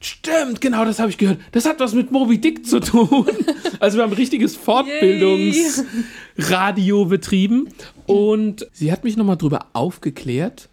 stimmt, 0.01 0.61
genau, 0.61 0.85
das 0.85 0.99
habe 0.99 1.11
ich 1.11 1.19
gehört. 1.19 1.39
Das 1.53 1.65
hat 1.65 1.79
was 1.81 1.95
mit 1.95 2.11
Moby 2.11 2.39
Dick 2.39 2.67
zu 2.67 2.81
tun. 2.81 3.27
also 3.81 3.99
wir 3.99 4.05
haben 4.05 4.13
richtiges 4.13 4.57
Fortbildungsradio 4.57 7.05
betrieben 7.07 7.69
und 8.07 8.67
sie 8.73 8.93
hat 8.93 9.05
mich 9.05 9.17
nochmal 9.17 9.37
drüber 9.37 9.67
aufgeklärt, 9.73 10.69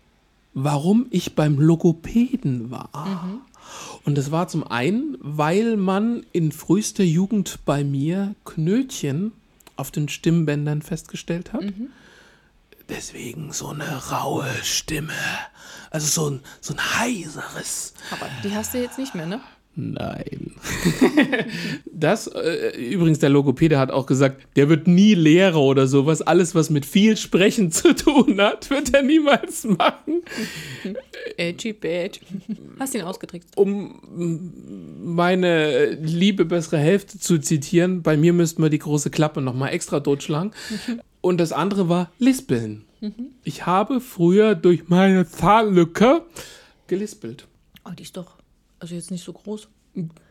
warum 0.56 1.06
ich 1.12 1.36
beim 1.36 1.60
Logopäden 1.60 2.72
war. 2.72 2.90
Und 4.04 4.18
das 4.18 4.32
war 4.32 4.48
zum 4.48 4.66
einen, 4.66 5.18
weil 5.20 5.78
man 5.78 6.26
in 6.32 6.52
frühester 6.52 7.04
Jugend 7.04 7.60
bei 7.66 7.84
mir 7.84 8.34
Knötchen 8.46 9.34
auf 9.76 9.92
den 9.92 10.08
Stimmbändern 10.10 10.82
festgestellt 10.82 11.54
hat. 11.54 11.64
Deswegen 12.88 13.52
so 13.52 13.70
eine 13.70 14.10
raue 14.12 14.48
Stimme. 14.64 15.14
Also 15.90 16.08
so 16.08 16.30
ein, 16.30 16.42
so 16.62 16.74
ein 16.74 17.00
heiseres. 17.00 17.94
Aber 18.12 18.28
die 18.44 18.56
hast 18.56 18.74
du 18.74 18.82
jetzt 18.82 18.98
nicht 18.98 19.16
mehr, 19.16 19.26
ne? 19.26 19.42
Nein. 19.76 20.54
das, 21.92 22.28
äh, 22.28 22.78
übrigens, 22.78 23.20
der 23.20 23.30
Logopäde 23.30 23.78
hat 23.78 23.92
auch 23.92 24.06
gesagt, 24.06 24.42
der 24.56 24.70
wird 24.70 24.88
nie 24.88 25.16
Lehrer 25.16 25.60
oder 25.60 25.86
sowas. 25.86 26.22
Alles, 26.22 26.56
was 26.56 26.70
mit 26.70 26.86
viel 26.86 27.18
Sprechen 27.18 27.72
zu 27.72 27.94
tun 27.94 28.40
hat, 28.40 28.70
wird 28.70 28.94
er 28.94 29.02
niemals 29.02 29.66
machen. 29.66 30.24
Edgy 31.36 31.74
Badge. 31.74 32.22
Hast 32.80 32.96
ihn 32.96 33.02
ausgetrickst. 33.02 33.50
Um 33.58 34.00
meine 35.04 35.92
liebe 35.96 36.46
bessere 36.46 36.78
Hälfte 36.78 37.20
zu 37.20 37.38
zitieren, 37.40 38.02
bei 38.02 38.16
mir 38.16 38.32
müssten 38.32 38.64
wir 38.64 38.70
die 38.70 38.80
große 38.80 39.10
Klappe 39.10 39.42
nochmal 39.42 39.74
extra 39.74 40.00
totschlagen. 40.00 40.52
Und 41.20 41.38
das 41.40 41.52
andere 41.52 41.90
war 41.90 42.12
Lispeln. 42.18 42.86
Ich 43.44 43.66
habe 43.66 44.00
früher 44.00 44.56
durch 44.56 44.88
meine 44.88 45.28
Zahllücke 45.28 46.24
gelispelt. 46.88 47.48
Oh, 47.84 47.92
die 47.92 48.04
ist 48.04 48.18
doch, 48.18 48.38
also 48.80 48.96
jetzt 48.96 49.12
nicht 49.12 49.24
so 49.24 49.34
groß. 49.34 49.68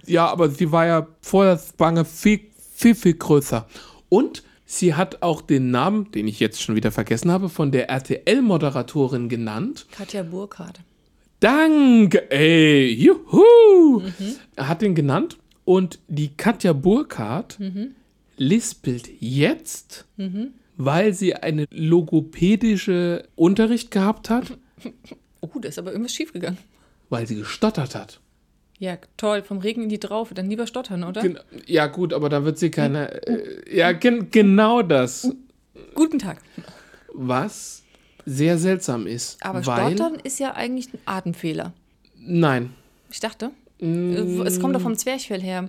Ja, 0.07 0.27
aber 0.27 0.51
sie 0.51 0.71
war 0.73 0.87
ja 0.87 1.07
vor 1.21 1.45
der 1.45 1.59
Spange 1.59 2.05
viel, 2.05 2.41
viel, 2.75 2.95
viel 2.95 3.15
größer. 3.15 3.67
Und 4.09 4.43
sie 4.67 4.95
hat 4.95 5.23
auch 5.23 5.41
den 5.41 5.71
Namen, 5.71 6.11
den 6.13 6.29
ich 6.29 6.39
jetzt 6.41 6.61
schon 6.63 6.77
wieder 6.77 6.93
vergessen 6.93 7.31
habe, 7.31 7.49
von 7.49 7.73
der 7.73 7.89
RTL-Moderatorin 7.89 9.29
genannt. 9.29 9.87
Katja 9.91 10.23
Burkhardt. 10.23 10.81
Danke, 11.41 12.31
ey, 12.31 12.93
juhu! 12.93 14.03
Er 14.57 14.69
hat 14.69 14.83
den 14.83 14.95
genannt 14.95 15.39
und 15.65 15.99
die 16.09 16.29
Katja 16.37 16.73
Burkhardt 16.73 17.59
lispelt 18.37 19.09
jetzt, 19.21 20.07
weil 20.77 21.13
sie 21.15 21.35
eine 21.35 21.67
logopädische 21.71 23.29
Unterricht 23.37 23.91
gehabt 23.91 24.31
hat, 24.31 24.57
Oh, 25.41 25.59
da 25.61 25.69
ist 25.69 25.79
aber 25.79 25.93
irgendwas 25.93 26.15
schiefgegangen. 26.15 26.57
weil 27.11 27.27
sie 27.27 27.37
gestottert 27.37 27.95
hat. 27.95 28.21
Ja, 28.79 28.99
toll. 29.17 29.43
Vom 29.43 29.59
Regen 29.59 29.83
in 29.85 29.89
die 29.89 30.01
Traufe. 30.01 30.35
Dann 30.35 30.49
lieber 30.51 30.67
stottern, 30.67 31.05
oder? 31.05 31.23
Gen 31.23 31.39
ja, 31.67 31.87
gut, 31.87 32.13
aber 32.13 32.29
da 32.29 32.45
wird 32.45 32.59
sie 32.59 32.71
keine. 32.71 33.27
Äh, 33.27 33.77
ja, 33.79 33.93
gen 33.93 34.31
genau 34.31 34.83
das. 34.83 35.31
Guten 35.95 36.19
Tag. 36.19 36.39
Was 37.13 37.83
sehr 38.27 38.59
seltsam 38.59 39.07
ist. 39.07 39.43
Aber 39.45 39.65
weil, 39.67 39.95
stottern 39.95 40.19
ist 40.23 40.39
ja 40.41 40.53
eigentlich 40.55 40.93
ein 40.93 40.99
Atemfehler. 41.05 41.73
Nein. 42.19 42.71
Ich 43.11 43.21
dachte. 43.21 43.51
äh, 43.81 43.87
Es 44.45 44.59
kommt 44.61 44.75
doch 44.75 44.81
vom 44.81 44.97
Zwerchfell 44.97 45.41
her. 45.41 45.69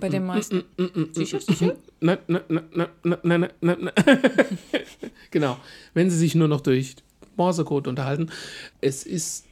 Bei 0.00 0.08
den 0.08 0.24
meisten. 0.24 0.64
Sicher, 1.12 1.40
sicher? 1.40 1.76
Nein, 2.00 2.18
nein, 2.26 2.42
nein, 2.48 2.64
nein, 2.74 2.88
nein, 3.22 3.48
nein, 3.60 3.76
nein. 3.80 3.92
genau. 5.30 5.58
Wenn 5.94 6.10
sie 6.10 6.16
sich 6.16 6.34
nur 6.34 6.48
noch 6.48 6.60
durch 6.62 6.96
Morsecode 7.36 7.88
unterhalten. 7.88 8.30
Es 8.80 9.04
ist. 9.04 9.44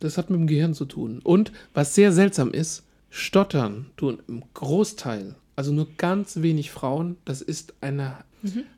Das 0.00 0.16
hat 0.16 0.30
mit 0.30 0.40
dem 0.40 0.46
Gehirn 0.46 0.72
zu 0.72 0.86
tun. 0.86 1.20
Und 1.22 1.52
was 1.74 1.94
sehr 1.94 2.12
seltsam 2.12 2.50
ist, 2.50 2.84
Stottern 3.10 3.86
tun 3.96 4.18
im 4.26 4.42
Großteil, 4.54 5.34
also 5.56 5.72
nur 5.72 5.86
ganz 5.98 6.40
wenig 6.40 6.70
Frauen, 6.70 7.16
das 7.26 7.42
ist 7.42 7.74
eine 7.82 8.16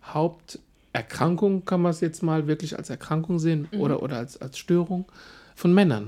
Haupterkrankung, 0.04 1.64
kann 1.64 1.80
man 1.80 1.90
es 1.90 2.00
jetzt 2.00 2.22
mal 2.22 2.46
wirklich 2.46 2.76
als 2.76 2.90
Erkrankung 2.90 3.38
sehen 3.38 3.68
oder, 3.78 4.02
oder 4.02 4.16
als, 4.16 4.40
als 4.40 4.58
Störung 4.58 5.06
von 5.54 5.72
Männern. 5.72 6.06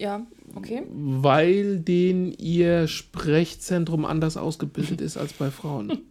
Ja, 0.00 0.22
okay. 0.54 0.82
Weil 0.90 1.78
denen 1.78 2.32
ihr 2.32 2.88
Sprechzentrum 2.88 4.06
anders 4.06 4.38
ausgebildet 4.38 5.02
ist 5.02 5.18
als 5.18 5.34
bei 5.34 5.50
Frauen. 5.50 5.98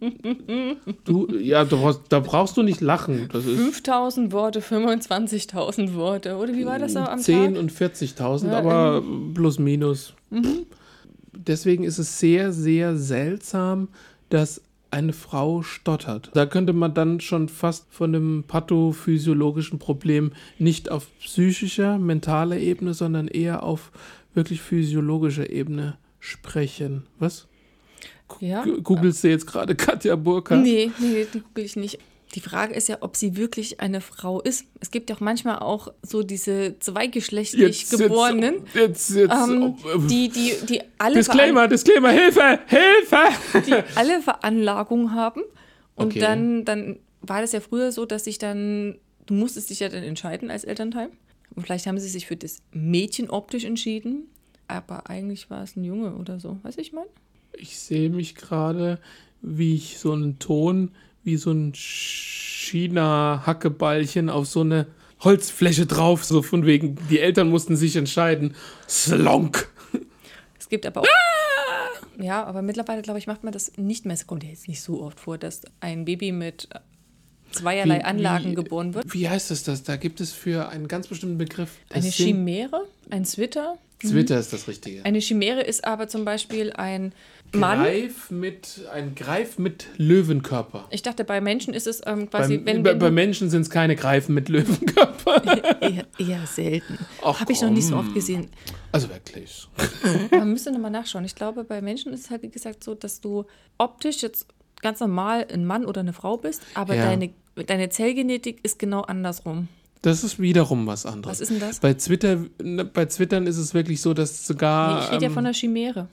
Du, 1.04 1.26
ja, 1.36 1.64
du 1.64 1.76
brauchst, 1.78 2.02
da 2.10 2.20
brauchst 2.20 2.56
du 2.56 2.62
nicht 2.62 2.80
lachen. 2.80 3.28
Das 3.32 3.44
ist 3.44 3.58
5000 3.58 4.32
Worte, 4.32 4.60
25.000 4.60 5.94
Worte. 5.94 6.36
Oder 6.36 6.54
wie 6.54 6.64
war 6.64 6.78
das 6.78 6.92
so 6.92 7.00
am 7.00 7.18
10 7.18 7.54
Tag? 7.54 7.60
und 7.62 7.72
40.000, 7.72 8.46
Ja, 8.46 8.58
aber 8.58 9.02
plus 9.34 9.58
minus. 9.58 10.14
Deswegen 11.32 11.84
ist 11.84 11.98
es 11.98 12.18
sehr, 12.18 12.52
sehr 12.52 12.96
seltsam, 12.96 13.88
dass 14.28 14.62
eine 14.90 15.12
Frau 15.12 15.62
stottert. 15.62 16.30
Da 16.34 16.46
könnte 16.46 16.72
man 16.72 16.94
dann 16.94 17.20
schon 17.20 17.48
fast 17.48 17.86
von 17.90 18.14
einem 18.14 18.44
pathophysiologischen 18.46 19.78
Problem 19.78 20.32
nicht 20.58 20.90
auf 20.90 21.06
psychischer, 21.20 21.98
mentaler 21.98 22.58
Ebene, 22.58 22.94
sondern 22.94 23.28
eher 23.28 23.62
auf 23.62 23.92
wirklich 24.34 24.60
physiologischer 24.60 25.50
Ebene 25.50 25.96
sprechen. 26.18 27.06
Was? 27.18 27.46
Ja. 28.38 28.64
Googelst 28.64 29.24
du 29.24 29.28
jetzt 29.28 29.46
gerade 29.46 29.74
Katja 29.74 30.14
Burka? 30.16 30.56
Nee, 30.56 30.90
nee, 30.98 31.26
die 31.32 31.40
google 31.40 31.64
ich 31.64 31.76
nicht. 31.76 31.98
Die 32.34 32.40
Frage 32.40 32.74
ist 32.74 32.88
ja, 32.88 32.98
ob 33.00 33.16
sie 33.16 33.36
wirklich 33.36 33.80
eine 33.80 34.00
Frau 34.00 34.40
ist. 34.40 34.64
Es 34.78 34.90
gibt 34.92 35.10
ja 35.10 35.16
auch 35.16 35.20
manchmal 35.20 35.58
auch 35.58 35.92
so 36.02 36.22
diese 36.22 36.78
zweigeschlechtlich 36.78 37.88
Geborenen, 37.88 38.62
Jetzt, 38.72 39.10
jetzt, 39.10 39.32
ähm, 39.32 39.74
oh, 39.84 39.98
die, 40.08 40.28
die, 40.28 40.54
die 40.66 40.80
alle 40.98 41.16
Disclaimer, 41.16 41.66
Disclaimer, 41.66 42.10
Hilfe, 42.10 42.60
Hilfe! 42.66 43.62
die 43.66 43.74
alle 43.96 44.22
Veranlagung 44.22 45.12
haben. 45.12 45.42
Und 45.96 46.10
Okay. 46.10 46.20
dann, 46.20 46.64
dann 46.64 46.98
war 47.20 47.40
das 47.40 47.52
ja 47.52 47.60
früher 47.60 47.90
so, 47.92 48.06
dass 48.06 48.24
sich 48.24 48.38
dann, 48.38 48.96
du 49.26 49.34
musstest 49.34 49.70
dich 49.70 49.80
ja 49.80 49.88
dann 49.88 50.02
entscheiden 50.04 50.50
als 50.50 50.64
Elternteil. 50.64 51.10
Und 51.54 51.64
vielleicht 51.64 51.86
haben 51.86 51.98
sie 51.98 52.08
sich 52.08 52.26
für 52.26 52.36
das 52.36 52.62
Mädchen 52.72 53.28
optisch 53.28 53.64
entschieden, 53.64 54.28
aber 54.68 55.10
eigentlich 55.10 55.50
war 55.50 55.64
es 55.64 55.74
ein 55.76 55.82
Junge 55.82 56.14
oder 56.14 56.38
so. 56.38 56.58
Weißt 56.62 56.78
du, 56.78 56.82
ich 56.82 56.92
meine? 56.92 57.08
Ich 57.58 57.76
sehe 57.78 58.08
mich 58.08 58.36
gerade, 58.36 59.00
wie 59.42 59.74
ich 59.74 59.98
so 59.98 60.12
einen 60.12 60.38
Ton, 60.38 60.92
wie 61.24 61.36
so 61.36 61.50
ein 61.52 61.72
China-Hackeballchen 61.74 64.30
auf 64.30 64.46
so 64.46 64.60
eine 64.60 64.86
Holzfläche 65.20 65.86
drauf, 65.86 66.24
so 66.24 66.42
von 66.42 66.64
wegen, 66.66 66.96
die 67.10 67.20
Eltern 67.20 67.48
mussten 67.50 67.76
sich 67.76 67.96
entscheiden. 67.96 68.54
Slonk! 68.88 69.68
Es 70.58 70.68
gibt 70.68 70.86
aber 70.86 71.02
auch. 71.02 71.06
Ja, 72.18 72.44
aber 72.44 72.62
mittlerweile, 72.62 73.02
glaube 73.02 73.18
ich, 73.18 73.26
macht 73.26 73.44
man 73.44 73.52
das 73.52 73.72
nicht 73.76 74.04
mehr. 74.06 74.14
Es 74.14 74.26
kommt 74.26 74.42
ja 74.44 74.50
jetzt 74.50 74.68
nicht 74.68 74.80
so 74.82 75.02
oft 75.02 75.20
vor, 75.20 75.36
dass 75.38 75.62
ein 75.80 76.04
Baby 76.04 76.32
mit 76.32 76.68
zweierlei 77.50 77.98
Wie- 77.98 78.04
Anlagen 78.04 78.50
wie- 78.52 78.54
geboren 78.54 78.94
wird. 78.94 79.12
Wie 79.12 79.28
heißt 79.28 79.50
es 79.50 79.64
das? 79.64 79.82
Da 79.82 79.96
gibt 79.96 80.20
es 80.20 80.32
für 80.32 80.68
einen 80.68 80.86
ganz 80.86 81.08
bestimmten 81.08 81.38
Begriff. 81.38 81.70
Das 81.88 82.04
Eine 82.04 82.12
Chimäre, 82.12 82.86
ein 83.10 83.24
Zwitter. 83.24 83.78
Zwitter 84.08 84.38
ist 84.38 84.52
das 84.52 84.66
Richtige. 84.68 85.04
Eine 85.04 85.18
Chimäre 85.20 85.60
ist 85.62 85.84
aber 85.84 86.08
zum 86.08 86.24
Beispiel 86.24 86.72
ein 86.72 87.12
Mann. 87.52 87.80
Greif 87.80 88.30
mit, 88.30 88.80
ein 88.92 89.14
Greif 89.14 89.58
mit 89.58 89.86
Löwenkörper. 89.96 90.86
Ich 90.90 91.02
dachte, 91.02 91.24
bei 91.24 91.40
Menschen 91.40 91.74
ist 91.74 91.86
es 91.86 92.00
ähm, 92.06 92.30
quasi, 92.30 92.58
Beim, 92.58 92.66
wenn, 92.66 92.82
bei, 92.82 92.90
wenn 92.92 92.98
bei 92.98 93.10
Menschen 93.10 93.50
sind 93.50 93.62
es 93.62 93.70
keine 93.70 93.96
Greifen 93.96 94.34
mit 94.34 94.48
Löwenkörper. 94.48 95.80
eher, 95.80 96.06
eher 96.18 96.46
selten. 96.46 96.98
Habe 97.22 97.52
ich 97.52 97.60
noch 97.60 97.70
nicht 97.70 97.86
so 97.86 97.96
oft 97.96 98.14
gesehen. 98.14 98.50
Also 98.92 99.08
wirklich. 99.08 99.68
Man 100.30 100.50
müsste 100.50 100.70
nochmal 100.72 100.90
nachschauen. 100.90 101.24
Ich 101.24 101.34
glaube, 101.34 101.64
bei 101.64 101.80
Menschen 101.80 102.12
ist 102.12 102.24
es 102.26 102.30
halt, 102.30 102.42
wie 102.42 102.50
gesagt, 102.50 102.84
so, 102.84 102.94
dass 102.94 103.20
du 103.20 103.44
optisch 103.78 104.22
jetzt 104.22 104.46
ganz 104.80 105.00
normal 105.00 105.46
ein 105.52 105.66
Mann 105.66 105.84
oder 105.84 106.00
eine 106.00 106.12
Frau 106.12 106.36
bist, 106.36 106.62
aber 106.74 106.94
Ja. 106.94 107.04
deine, 107.04 107.30
deine 107.66 107.90
Zellgenetik 107.90 108.60
ist 108.62 108.78
genau 108.78 109.02
andersrum. 109.02 109.68
Das 110.02 110.24
ist 110.24 110.38
wiederum 110.38 110.86
was 110.86 111.04
anderes. 111.06 111.40
Was 111.40 111.40
ist 111.40 111.50
denn 111.50 111.60
das? 111.60 111.80
Bei 111.80 111.94
Twitter, 111.94 112.38
bei 112.92 113.04
Twittern 113.04 113.46
ist 113.46 113.58
es 113.58 113.74
wirklich 113.74 114.00
so, 114.00 114.14
dass 114.14 114.46
sogar. 114.46 114.94
Nee, 114.94 115.04
ich 115.04 115.12
rede 115.12 115.22
ja 115.24 115.28
ähm, 115.28 115.34
von 115.34 115.44
der 115.44 115.52
Chimäre. 115.52 116.08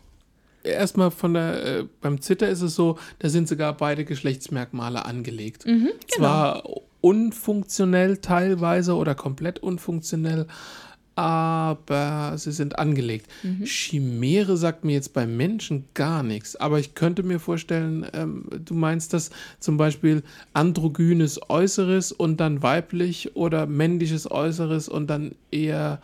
erstmal 0.64 1.12
von 1.12 1.34
der, 1.34 1.66
äh, 1.66 1.84
beim 2.02 2.20
Twitter 2.20 2.50
ist 2.50 2.62
es 2.62 2.76
so, 2.76 2.98
da 3.20 3.30
sind 3.30 3.48
sogar 3.48 3.76
beide 3.78 4.04
Geschlechtsmerkmale 4.06 5.06
angelegt. 5.06 5.66
Mhm, 5.66 5.92
genau. 5.92 6.18
Zwar 6.18 6.64
unfunktionell 7.02 8.18
teilweise 8.18 8.96
oder 8.96 9.16
komplett 9.16 9.60
unfunktionell, 9.60 10.48
aber 11.18 12.38
sie 12.38 12.52
sind 12.52 12.78
angelegt. 12.78 13.26
Mhm. 13.42 13.66
Chimäre 13.66 14.56
sagt 14.56 14.86
mir 14.86 14.94
jetzt 14.94 15.14
bei 15.14 15.26
Menschen 15.26 15.86
gar 15.96 16.22
nichts, 16.22 16.56
aber 16.56 16.78
ich 16.80 16.94
könnte 16.94 17.24
mir 17.24 17.40
vorstellen, 17.40 18.06
ähm, 18.14 18.46
du 18.64 18.76
meinst 18.76 19.14
das 19.14 19.32
zum 19.60 19.78
Beispiel 19.78 20.22
androgynes 20.54 21.50
Äußeres 21.50 22.12
und 22.12 22.40
dann 22.40 22.62
weiblich 22.62 23.36
oder 23.36 23.66
männliches 23.66 24.30
Äußeres 24.30 24.90
und 24.90 25.08
dann 25.08 25.34
eher 25.50 26.02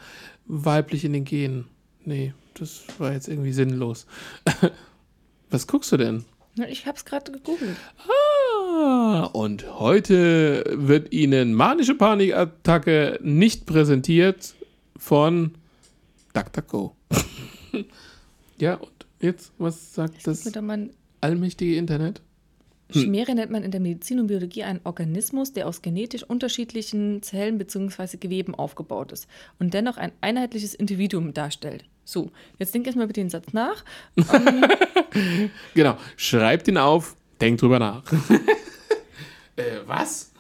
weiblich 0.47 1.05
in 1.05 1.13
den 1.13 1.25
Genen. 1.25 1.65
Nee, 2.05 2.33
das 2.55 2.81
war 2.97 3.13
jetzt 3.13 3.27
irgendwie 3.27 3.53
sinnlos. 3.53 4.07
Was 5.51 5.67
guckst 5.67 5.91
du 5.91 5.97
denn? 5.97 6.25
Ich 6.69 6.87
habe 6.87 6.97
es 6.97 7.05
gerade 7.05 7.31
gegoogelt. 7.31 7.77
Ah, 8.07 9.29
und 9.31 9.79
heute 9.79 10.63
wird 10.71 11.13
Ihnen 11.13 11.53
manische 11.53 11.93
Panikattacke 11.93 13.19
nicht 13.21 13.67
präsentiert 13.67 14.55
von 14.97 15.55
DuckDuckGo. 16.33 16.95
ja, 18.57 18.75
und 18.75 18.91
jetzt, 19.19 19.51
was 19.57 19.93
sagt 19.93 20.25
das 20.25 20.53
Mann 20.61 20.91
allmächtige 21.21 21.75
Internet? 21.77 22.21
Chimäre 22.91 23.33
nennt 23.33 23.51
man 23.51 23.63
in 23.63 23.71
der 23.71 23.79
Medizin 23.79 24.19
und 24.19 24.27
Biologie 24.27 24.63
einen 24.63 24.81
Organismus, 24.83 25.53
der 25.53 25.67
aus 25.67 25.81
genetisch 25.81 26.23
unterschiedlichen 26.23 27.23
Zellen 27.23 27.57
bzw. 27.57 28.17
Geweben 28.17 28.53
aufgebaut 28.53 29.11
ist 29.11 29.27
und 29.59 29.73
dennoch 29.73 29.97
ein 29.97 30.11
einheitliches 30.21 30.75
Individuum 30.75 31.33
darstellt. 31.33 31.85
So, 32.05 32.31
jetzt 32.59 32.73
denk 32.75 32.85
erstmal 32.85 33.07
bitte 33.07 33.21
den 33.21 33.29
Satz 33.29 33.53
nach. 33.53 33.83
Genau, 35.75 35.95
schreibt 36.17 36.67
ihn 36.67 36.77
auf, 36.77 37.15
denkt 37.39 37.61
drüber 37.61 37.77
nach. 37.77 38.03
äh, 39.55 39.77
was? 39.85 40.32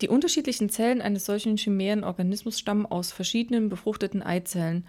Die 0.00 0.08
unterschiedlichen 0.08 0.68
Zellen 0.68 1.00
eines 1.00 1.24
solchen 1.24 1.56
chimären 1.56 2.04
Organismus 2.04 2.58
stammen 2.58 2.86
aus 2.86 3.12
verschiedenen 3.12 3.68
befruchteten 3.68 4.22
Eizellen. 4.22 4.84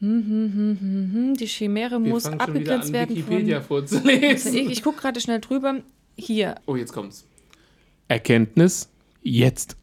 Hm, 0.00 0.24
hm, 0.26 0.52
hm, 0.54 0.78
hm, 0.80 1.10
hm. 1.12 1.34
Die 1.36 1.46
Chimäre 1.48 2.02
Wir 2.02 2.10
muss 2.10 2.26
abgegrenzt 2.26 2.88
an, 2.88 2.92
werden 2.94 3.16
Wikipedia 3.16 3.60
von. 3.60 3.86
vorzulesen. 3.88 4.54
Ich, 4.54 4.70
ich 4.70 4.82
gucke 4.82 5.00
gerade 5.00 5.20
schnell 5.20 5.40
drüber. 5.40 5.80
Hier, 6.16 6.54
Oh, 6.66 6.76
jetzt 6.76 6.92
kommt's. 6.92 7.26
Erkenntnis 8.08 8.88
jetzt. 9.22 9.76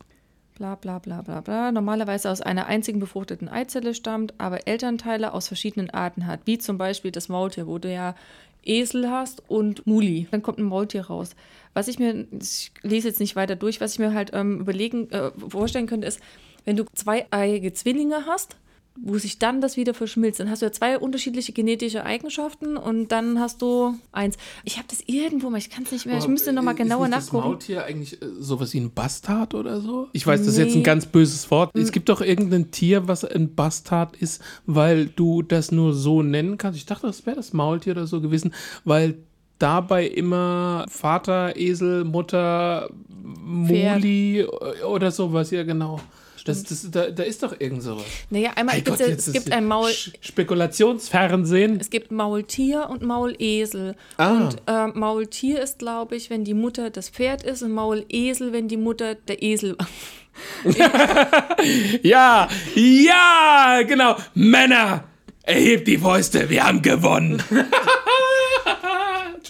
bla 0.56 0.75
bla 0.75 0.99
bla 0.99 1.21
bla 1.21 1.41
bla. 1.41 1.71
Normalerweise 1.71 2.32
aus 2.32 2.41
einer 2.41 2.65
einzigen 2.67 2.99
befruchteten 2.99 3.49
Eizelle 3.49 3.93
stammt, 3.93 4.34
aber 4.38 4.67
Elternteile 4.67 5.34
aus 5.34 5.47
verschiedenen 5.47 5.89
Arten 5.89 6.25
hat. 6.25 6.41
Wie 6.45 6.58
zum 6.58 6.78
Beispiel 6.78 7.12
das 7.12 7.30
Maultier, 7.30 7.67
wo 7.67 7.78
du 7.78 7.91
ja 7.93 8.15
Esel 8.65 9.10
hast 9.10 9.43
und 9.49 9.86
Muli. 9.88 10.28
Dann 10.32 10.41
kommt 10.41 10.58
ein 10.58 10.63
Maultier 10.63 11.06
raus. 11.06 11.36
Was 11.73 11.88
ich 11.88 11.99
mir, 11.99 12.28
ich 12.41 12.71
lese 12.82 13.08
jetzt 13.08 13.19
nicht 13.19 13.36
weiter 13.36 13.56
durch, 13.56 13.82
was 13.82 13.93
ich 13.93 13.99
mir 13.99 14.13
halt 14.13 14.32
ähm, 14.34 14.60
überlegen, 14.60 15.10
äh, 15.12 15.32
vorstellen 15.49 15.88
könnte, 15.88 16.08
ist, 16.08 16.19
wenn 16.65 16.75
du 16.75 16.86
zweieiige 16.93 17.73
Zwillinge 17.73 18.25
hast, 18.25 18.58
wo 18.97 19.17
sich 19.17 19.39
dann 19.39 19.60
das 19.62 19.75
wieder 19.75 19.93
verschmilzt, 19.93 20.39
dann 20.39 20.49
hast 20.49 20.62
du 20.62 20.67
ja 20.67 20.71
zwei 20.71 20.97
unterschiedliche 20.97 21.51
genetische 21.51 22.05
Eigenschaften 22.05 22.77
und 22.77 23.10
dann 23.12 23.39
hast 23.39 23.62
du 23.62 23.95
eins. 24.13 24.38
Ich 24.63 24.77
habe 24.77 24.88
das 24.89 24.99
irgendwo 25.05 25.49
mal, 25.49 25.58
ich 25.58 25.69
kann 25.69 25.84
es 25.84 25.91
nicht 25.91 26.05
mehr, 26.05 26.17
ich 26.17 26.27
müsste 26.27 26.53
nochmal 26.53 26.75
Ist 26.75 26.79
genauer 26.81 27.08
nicht 27.08 27.17
Das 27.17 27.25
nachgucken. 27.25 27.47
Maultier 27.47 27.84
eigentlich 27.86 28.21
äh, 28.21 28.25
sowas 28.39 28.73
wie 28.73 28.79
ein 28.79 28.91
Bastard 28.91 29.53
oder 29.53 29.81
so? 29.81 30.08
Ich 30.13 30.25
weiß, 30.25 30.39
das 30.39 30.49
ist 30.49 30.58
jetzt 30.58 30.73
ein 30.73 30.77
Nee. 30.79 30.84
ganz 30.84 31.05
böses 31.05 31.51
Wort. 31.51 31.71
Es 31.77 31.91
gibt 31.91 32.08
doch 32.10 32.21
irgendein 32.21 32.71
Tier, 32.71 33.08
was 33.08 33.25
ein 33.25 33.53
Bastard 33.53 34.15
ist, 34.15 34.41
weil 34.65 35.08
du 35.08 35.41
das 35.41 35.71
nur 35.71 35.93
so 35.93 36.21
nennen 36.23 36.58
kannst. 36.58 36.79
Ich 36.79 36.86
dachte, 36.86 37.08
das 37.08 37.25
wäre 37.25 37.36
das 37.36 37.51
Maultier 37.53 37.91
oder 37.93 38.08
so 38.08 38.21
gewesen, 38.21 38.53
weil 38.86 39.15
dabei 39.60 40.08
immer 40.08 40.86
Vater, 40.89 41.55
Esel, 41.58 42.05
Mutter, 42.05 42.89
Muli 43.43 44.39
äh, 44.41 44.84
oder 44.84 45.12
sowas, 45.12 45.51
ja 45.51 45.63
genau. 45.63 45.99
Das, 46.45 46.63
das, 46.63 46.89
da, 46.91 47.10
da 47.10 47.23
ist 47.23 47.43
doch 47.43 47.60
irgend 47.60 47.84
sowas. 47.84 48.05
Naja, 48.29 48.51
einmal 48.55 48.81
Gott, 48.81 48.99
ja, 48.99 49.08
es 49.08 49.31
gibt 49.31 49.51
ein 49.51 49.65
Maul, 49.65 49.91
Spekulationsfernsehen. 50.21 51.79
es 51.79 51.89
gibt 51.89 52.12
Maultier 52.12 52.88
und 52.89 53.01
Maulesel. 53.01 53.95
Ah. 54.17 54.31
Und 54.31 54.62
äh, 54.67 54.88
Maultier 54.88 55.62
ist, 55.62 55.79
glaube 55.79 56.15
ich, 56.15 56.29
wenn 56.29 56.43
die 56.43 56.53
Mutter 56.53 56.91
das 56.91 57.10
Pferd 57.10 57.43
ist 57.43 57.63
und 57.63 57.71
Maulesel, 57.71 58.53
wenn 58.53 58.67
die 58.67 58.77
Mutter 58.77 59.15
der 59.15 59.41
Esel. 59.43 59.75
Ja, 62.01 62.49
ja, 62.75 63.81
genau. 63.88 64.17
Männer, 64.34 65.05
erhebt 65.43 65.88
die 65.88 65.97
Fäuste, 65.97 66.49
wir 66.49 66.65
haben 66.65 66.81
gewonnen. 66.81 67.41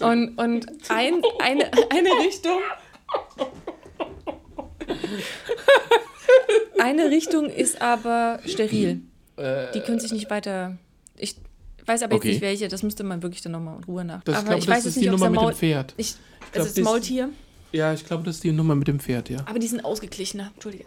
Und, 0.02 0.38
und 0.38 0.68
ein, 0.90 1.22
eine, 1.40 1.72
eine 1.90 2.10
Richtung. 2.26 2.60
Eine 6.86 7.10
Richtung 7.10 7.50
ist 7.50 7.82
aber 7.82 8.40
steril. 8.46 9.02
Die 9.38 9.80
können 9.82 10.00
sich 10.00 10.12
nicht 10.14 10.30
weiter. 10.30 10.78
Ich 11.18 11.36
weiß 11.86 12.04
aber 12.04 12.16
Okay. 12.16 12.28
jetzt 12.30 12.34
nicht 12.36 12.42
welche, 12.42 12.68
das 12.68 12.84
müsste 12.84 13.04
man 13.04 13.22
wirklich 13.22 13.42
dann 13.42 13.52
nochmal 13.52 13.78
in 13.78 13.84
Ruhe 13.84 14.04
nach. 14.06 14.24
Das, 14.24 14.38
aber 14.38 14.46
glaub, 14.48 14.60
ich 14.60 14.66
das 14.66 14.76
weiß 14.78 14.86
ist 14.88 14.96
die 14.96 15.00
nicht, 15.02 15.10
ob 15.10 15.14
Nummer 15.20 15.30
mit 15.30 15.40
Maul. 15.42 15.52
dem 15.52 15.58
Pferd. 15.58 15.94
Ich, 15.98 16.16
glaub, 16.52 16.64
es 16.64 16.68
ist 16.70 16.78
das- 16.78 16.84
Maultier, 16.86 17.30
Ja, 17.72 17.94
ich 17.94 18.06
glaube, 18.06 18.24
das 18.24 18.36
ist 18.36 18.44
die 18.44 18.52
Nummer 18.52 18.76
mit 18.76 18.88
dem 18.88 19.00
Pferd, 19.00 19.30
ja. 19.30 19.40
aber 19.46 19.60
die 19.60 19.68
sind 19.68 19.84
ausgeglichener. 19.84 20.52
Entschuldige. 20.56 20.86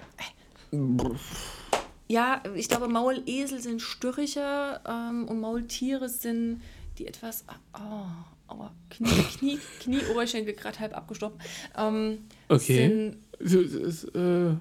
Ja, 2.09 2.43
ich 2.55 2.69
glaube, 2.69 2.89
Maulesel 2.89 3.61
sind 3.61 3.83
störriger 3.83 4.81
ähm, 4.89 5.29
und 5.29 5.41
Maultiere 5.41 6.09
sind 6.09 6.63
die 6.99 7.07
etwas. 7.07 7.45
Oh, 7.75 8.07
aua, 8.53 8.73
Knie, 8.91 9.09
Knie, 9.39 9.59
Knie, 9.81 10.01
Oberschenkel 10.11 10.55
gerade 10.55 10.79
halb 10.81 10.97
abgestoppt. 10.97 11.41
Ähm, 11.77 12.19
Okay. 12.49 13.15
Sind, 13.41 14.15
äh, 14.17 14.55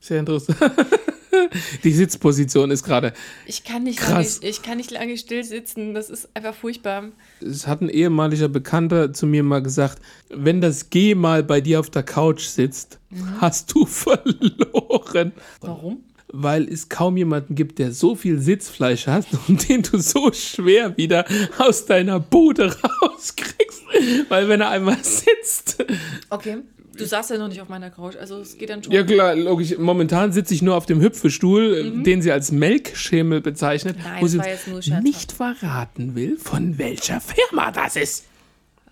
sehr 0.00 0.20
interessant. 0.20 0.58
die 1.84 1.92
Sitzposition 1.92 2.70
ist 2.70 2.84
gerade. 2.84 3.12
ich, 3.46 3.64
kann 3.64 3.84
nicht 3.84 4.00
lange, 4.08 4.26
ich 4.42 4.62
kann 4.62 4.76
nicht 4.78 4.90
lange 4.90 5.16
still 5.16 5.44
sitzen. 5.44 5.94
Das 5.94 6.10
ist 6.10 6.28
einfach 6.34 6.54
furchtbar. 6.54 7.04
Es 7.40 7.66
hat 7.66 7.80
ein 7.80 7.88
ehemaliger 7.88 8.48
Bekannter 8.48 9.12
zu 9.12 9.26
mir 9.26 9.42
mal 9.42 9.62
gesagt, 9.62 9.98
wenn 10.28 10.60
das 10.60 10.90
G 10.90 11.14
mal 11.14 11.42
bei 11.42 11.60
dir 11.60 11.80
auf 11.80 11.90
der 11.90 12.02
Couch 12.02 12.42
sitzt, 12.46 12.98
Mhm. 13.10 13.40
hast 13.40 13.74
du 13.74 13.86
verloren. 14.52 15.32
Warum? 15.60 16.04
weil 16.30 16.68
es 16.70 16.90
kaum 16.90 17.16
jemanden 17.16 17.54
gibt, 17.54 17.78
der 17.78 17.90
so 17.90 18.14
viel 18.14 18.38
Sitzfleisch 18.38 19.06
hat 19.06 19.26
und 19.48 19.66
den 19.66 19.80
du 19.82 19.96
so 19.98 20.30
schwer 20.30 20.94
wieder 20.98 21.24
aus 21.56 21.86
deiner 21.86 22.20
Bude 22.20 22.76
rauskriegst. 23.00 23.82
Weil 24.28 24.46
wenn 24.50 24.60
er 24.60 24.68
einmal 24.68 24.98
sitzt. 25.02 25.82
Okay. 26.28 26.58
Du 26.98 27.06
saßt 27.06 27.30
ja 27.30 27.38
noch 27.38 27.48
nicht 27.48 27.60
auf 27.60 27.68
meiner 27.68 27.90
Couch, 27.90 28.16
also 28.16 28.40
es 28.40 28.58
geht 28.58 28.70
dann 28.70 28.82
schon. 28.82 28.92
Ja 28.92 29.02
klar, 29.04 29.34
logisch. 29.34 29.76
Momentan 29.78 30.32
sitze 30.32 30.52
ich 30.54 30.62
nur 30.62 30.76
auf 30.76 30.86
dem 30.86 31.00
Hüpfestuhl, 31.00 32.02
den 32.02 32.20
sie 32.22 32.30
als 32.32 32.50
Melkschemel 32.52 33.40
bezeichnet, 33.40 33.96
Mhm. 33.96 34.02
Nein, 34.04 34.20
wo 34.20 34.24
das 34.26 34.32
sie 34.32 34.38
uns 34.38 34.46
jetzt 34.46 34.68
nur 34.68 34.82
scherzhaft. 34.82 35.02
nicht 35.04 35.32
verraten 35.32 36.14
will, 36.14 36.36
von 36.36 36.78
welcher 36.78 37.20
Firma 37.20 37.70
das 37.70 37.96
ist. 37.96 38.24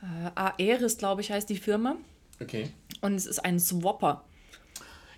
Äh, 0.02 0.62
Aeris, 0.62 0.98
glaube 0.98 1.20
ich, 1.20 1.30
heißt 1.30 1.48
die 1.48 1.56
Firma. 1.56 1.96
Okay. 2.40 2.68
Und 3.00 3.14
es 3.14 3.26
ist 3.26 3.44
ein 3.44 3.58
Swapper. 3.58 4.22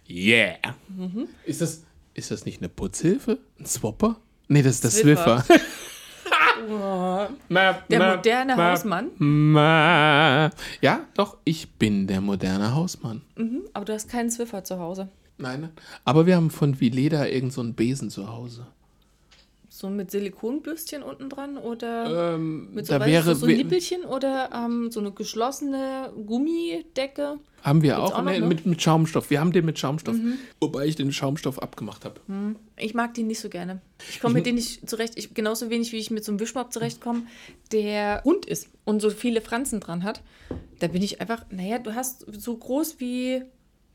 Yeah. 0.08 0.56
Mhm. 0.88 1.28
Ist, 1.44 1.60
das, 1.60 1.82
ist 2.14 2.30
das 2.30 2.44
nicht 2.46 2.58
eine 2.60 2.68
Putzhilfe? 2.68 3.38
Ein 3.58 3.66
Swapper? 3.66 4.16
Nee, 4.48 4.62
das 4.62 4.76
ist 4.76 4.84
der 4.84 4.90
Swiffer. 4.90 5.42
Swiffer. 5.46 5.60
Der 7.90 8.16
moderne 8.16 8.56
Hausmann. 8.56 9.10
Ma. 9.18 10.50
Ja, 10.80 11.00
doch, 11.14 11.36
ich 11.44 11.70
bin 11.72 12.06
der 12.06 12.20
moderne 12.20 12.74
Hausmann. 12.74 13.22
Mhm, 13.36 13.62
aber 13.72 13.84
du 13.84 13.92
hast 13.94 14.08
keinen 14.08 14.30
Swiffer 14.30 14.64
zu 14.64 14.78
Hause. 14.78 15.08
Nein, 15.38 15.60
nein. 15.62 15.70
Aber 16.04 16.26
wir 16.26 16.36
haben 16.36 16.50
von 16.50 16.80
Vileda 16.80 17.26
irgend 17.26 17.52
so 17.52 17.60
einen 17.60 17.74
Besen 17.74 18.10
zu 18.10 18.28
Hause. 18.28 18.66
So 19.78 19.88
mit 19.88 20.10
Silikonbürstchen 20.10 21.04
unten 21.04 21.30
dran 21.30 21.56
oder 21.56 22.34
Ähm, 22.34 22.74
mit 22.74 22.86
so, 22.86 22.98
da 22.98 23.06
wäre, 23.06 23.36
so 23.36 23.46
Nippelchen 23.46 24.02
oder 24.02 24.50
ähm, 24.52 24.90
so 24.90 24.98
eine 24.98 25.12
geschlossene 25.12 26.12
Gummidecke. 26.26 27.38
haben 27.62 27.82
wir 27.82 27.94
Gibt's 27.94 28.10
auch, 28.10 28.18
auch 28.18 28.24
nee, 28.24 28.40
ne? 28.40 28.46
mit, 28.46 28.66
mit 28.66 28.82
Schaumstoff. 28.82 29.30
Wir 29.30 29.38
haben 29.38 29.52
den 29.52 29.64
mit 29.64 29.78
Schaumstoff. 29.78 30.16
Wobei 30.58 30.86
ich 30.86 30.96
den 30.96 31.12
Schaumstoff 31.12 31.62
abgemacht 31.62 32.04
habe. 32.04 32.20
Ich 32.76 32.94
mag 32.94 33.14
die 33.14 33.22
nicht 33.22 33.38
so 33.38 33.48
gerne. 33.48 33.80
Ich 34.10 34.18
komme 34.18 34.34
mit 34.34 34.46
denen 34.46 34.56
nicht 34.56 34.90
zurecht. 34.90 35.12
Ich, 35.14 35.32
genauso 35.32 35.70
wenig, 35.70 35.92
wie 35.92 35.98
ich 35.98 36.10
mit 36.10 36.24
so 36.24 36.32
einem 36.32 36.40
Wischmopp 36.40 36.72
zurechtkomme, 36.72 37.22
der 37.70 38.22
rund 38.24 38.46
ist 38.46 38.70
und 38.84 39.00
so 39.00 39.10
viele 39.10 39.40
Franzen 39.40 39.78
dran 39.78 40.02
hat. 40.02 40.22
Da 40.80 40.88
bin 40.88 41.02
ich 41.04 41.20
einfach, 41.20 41.44
naja, 41.50 41.78
du 41.78 41.94
hast 41.94 42.26
so 42.36 42.56
groß 42.56 42.96
wie 42.98 43.42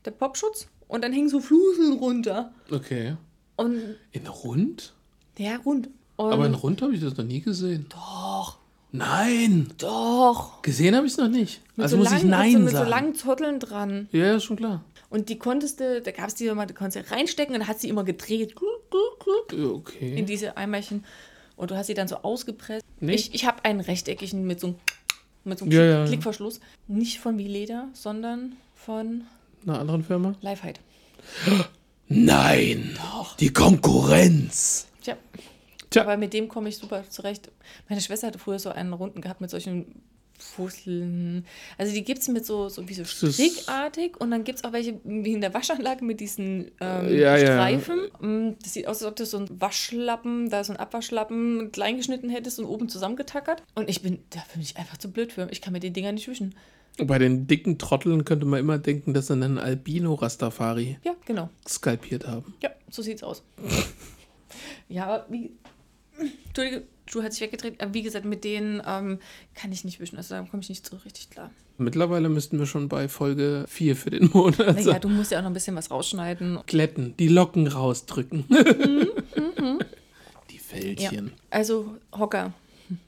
der 0.06 0.12
Popschutz 0.12 0.66
und 0.88 1.04
dann 1.04 1.12
hängen 1.12 1.28
so 1.28 1.40
Flusen 1.40 1.92
runter. 1.98 2.54
Okay. 2.70 3.16
Und 3.56 3.96
In 4.12 4.26
rund? 4.26 4.94
Ja, 5.38 5.56
rund. 5.64 5.88
Und 6.16 6.32
Aber 6.32 6.46
in 6.46 6.54
rund 6.54 6.80
habe 6.82 6.94
ich 6.94 7.00
das 7.00 7.16
noch 7.16 7.24
nie 7.24 7.40
gesehen. 7.40 7.86
Doch. 7.88 8.58
Nein. 8.92 9.68
doch. 9.78 10.62
Gesehen 10.62 10.94
habe 10.94 11.06
ich 11.06 11.12
es 11.14 11.18
noch 11.18 11.28
nicht. 11.28 11.60
Mit 11.76 11.84
also 11.84 11.96
so 11.96 12.02
muss 12.02 12.10
langen, 12.12 12.24
ich 12.24 12.30
Nein 12.30 12.44
mit 12.52 12.52
so, 12.52 12.64
mit 12.64 12.72
sagen. 12.72 12.84
so 12.84 12.90
langen 12.90 13.14
Zotteln 13.16 13.58
dran. 13.60 14.08
ja, 14.12 14.26
ja, 14.26 14.40
schon 14.40 14.56
klar. 14.56 14.84
Und 15.10 15.28
die 15.28 15.38
konntest 15.38 15.80
du, 15.80 16.00
da 16.00 16.10
gab 16.12 16.28
es 16.28 16.34
die 16.36 16.46
immer, 16.46 16.66
da 16.66 16.74
konntest 16.74 17.10
du 17.10 17.14
reinstecken 17.14 17.54
und 17.54 17.60
dann 17.60 17.68
hat 17.68 17.80
sie 17.80 17.88
immer 17.88 18.04
gedreht. 18.04 18.54
Okay. 19.50 20.14
in 20.16 20.26
diese 20.26 20.56
Eimerchen 20.56 21.04
und 21.56 21.70
du 21.70 21.76
hast 21.76 21.86
sie 21.88 21.94
dann 21.94 22.06
so 22.08 22.16
ausgepresst. 22.18 22.84
Nicht? 23.00 23.28
Ich, 23.28 23.34
ich 23.34 23.46
habe 23.46 23.64
einen 23.64 23.80
rechteckigen 23.80 24.44
mit 24.46 24.60
so 24.60 24.68
einem, 24.68 24.76
mit 25.44 25.58
so 25.58 25.64
einem 25.64 25.72
Ja, 25.72 25.84
ja. 25.84 26.06
Klickverschluss. 26.06 26.60
Nicht 26.86 27.18
von 27.18 27.36
Vileda, 27.38 27.88
sondern 27.92 28.54
von 28.76 29.24
Einer 29.66 29.80
anderen 29.80 30.04
Firma? 30.04 30.34
Lifehide. 30.40 30.80
Nein. 32.08 32.96
Die 33.40 33.52
Konkurrenz. 33.52 34.86
Tja. 35.04 35.16
Tja. 35.90 36.02
Aber 36.02 36.16
mit 36.16 36.32
dem 36.32 36.48
komme 36.48 36.68
ich 36.68 36.76
super 36.76 37.04
zurecht. 37.08 37.52
Meine 37.88 38.00
Schwester 38.00 38.26
hatte 38.26 38.38
früher 38.40 38.58
so 38.58 38.70
einen 38.70 38.92
Runden 38.92 39.20
gehabt 39.20 39.40
mit 39.40 39.50
solchen 39.50 40.02
Fusseln. 40.36 41.46
Also 41.78 41.92
die 41.94 42.02
gibt 42.02 42.20
es 42.22 42.28
mit 42.28 42.44
so, 42.44 42.68
so 42.68 42.88
wie 42.88 42.94
so 42.94 43.04
strickartig 43.04 44.20
und 44.20 44.32
dann 44.32 44.42
gibt 44.42 44.58
es 44.58 44.64
auch 44.64 44.72
welche 44.72 44.98
wie 45.04 45.32
in 45.32 45.40
der 45.40 45.54
Waschanlage 45.54 46.04
mit 46.04 46.18
diesen 46.20 46.72
ähm, 46.80 47.08
Ja, 47.16 47.36
ja. 47.36 47.54
Streifen. 47.54 48.00
Mm, 48.20 48.56
Das 48.60 48.72
sieht 48.74 48.88
aus, 48.88 49.02
als 49.02 49.10
ob 49.10 49.16
du 49.16 49.26
so 49.26 49.36
einen 49.36 49.60
Waschlappen, 49.60 50.50
da 50.50 50.64
so 50.64 50.72
einen 50.72 50.80
Abwaschlappen 50.80 51.70
klein 51.70 51.96
geschnitten 51.96 52.28
hättest 52.30 52.58
und 52.58 52.64
oben 52.64 52.88
zusammengetackert. 52.88 53.62
Und 53.76 53.88
ich 53.88 54.02
bin, 54.02 54.18
da 54.30 54.40
bin 54.52 54.62
ich 54.62 54.76
einfach 54.76 54.96
zu 54.96 55.10
blöd 55.12 55.32
für. 55.32 55.46
Ich 55.52 55.60
kann 55.60 55.72
mir 55.72 55.80
die 55.80 55.92
Dinger 55.92 56.10
nicht 56.12 56.26
wischen. 56.28 56.54
Bei 56.98 57.18
den 57.18 57.46
dicken 57.46 57.78
Trotteln 57.78 58.24
könnte 58.24 58.46
man 58.46 58.58
immer 58.60 58.78
denken, 58.78 59.14
dass 59.14 59.26
sie 59.28 59.32
einen 59.34 59.58
Albino-Rastafari 59.58 60.98
Ja, 61.04 61.14
genau. 61.26 61.48
skalpiert 61.68 62.26
haben. 62.26 62.54
Ja, 62.62 62.70
so 62.90 63.02
sieht's 63.02 63.22
aus. 63.22 63.42
ja, 64.88 65.06
aber 65.06 65.26
wie. 65.30 65.52
Entschuldige, 66.46 66.84
Schuh 67.06 67.22
hat 67.22 67.32
sich 67.32 67.42
weggedreht. 67.42 67.80
Aber 67.80 67.92
wie 67.92 68.02
gesagt, 68.02 68.24
mit 68.24 68.44
denen 68.44 68.80
ähm, 68.86 69.18
kann 69.54 69.72
ich 69.72 69.84
nicht 69.84 69.98
wischen. 70.00 70.16
Also 70.16 70.34
da 70.34 70.42
komme 70.42 70.62
ich 70.62 70.68
nicht 70.68 70.86
so 70.86 70.96
richtig 70.98 71.30
klar. 71.30 71.50
Mittlerweile 71.76 72.28
müssten 72.28 72.58
wir 72.60 72.66
schon 72.66 72.88
bei 72.88 73.08
Folge 73.08 73.64
4 73.66 73.96
für 73.96 74.10
den 74.10 74.30
Monat 74.32 74.58
Naja, 74.58 74.82
sein. 74.82 75.00
du 75.00 75.08
musst 75.08 75.32
ja 75.32 75.38
auch 75.38 75.42
noch 75.42 75.50
ein 75.50 75.54
bisschen 75.54 75.74
was 75.74 75.90
rausschneiden. 75.90 76.60
Glätten, 76.66 77.16
die 77.16 77.26
Locken 77.26 77.66
rausdrücken. 77.66 78.44
Mhm, 78.48 79.08
die 80.50 80.58
Fältchen. 80.58 81.32
Also, 81.50 81.96
Hocker 82.16 82.52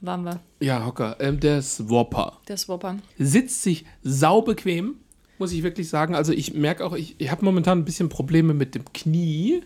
waren 0.01 0.23
wir. 0.23 0.41
Ja, 0.59 0.85
Hocker. 0.85 1.15
Ähm, 1.21 1.39
der 1.39 1.61
Swapper. 1.61 2.41
Der 2.49 2.57
Swapper. 2.57 2.97
Sitzt 3.17 3.61
sich 3.63 3.85
saubequem, 4.03 4.95
muss 5.39 5.51
ich 5.51 5.63
wirklich 5.63 5.89
sagen. 5.89 6.15
Also 6.15 6.33
ich 6.33 6.53
merke 6.53 6.85
auch, 6.85 6.93
ich, 6.95 7.15
ich 7.19 7.29
habe 7.31 7.43
momentan 7.45 7.79
ein 7.79 7.85
bisschen 7.85 8.09
Probleme 8.09 8.53
mit 8.53 8.75
dem 8.75 8.85
Knie 8.93 9.61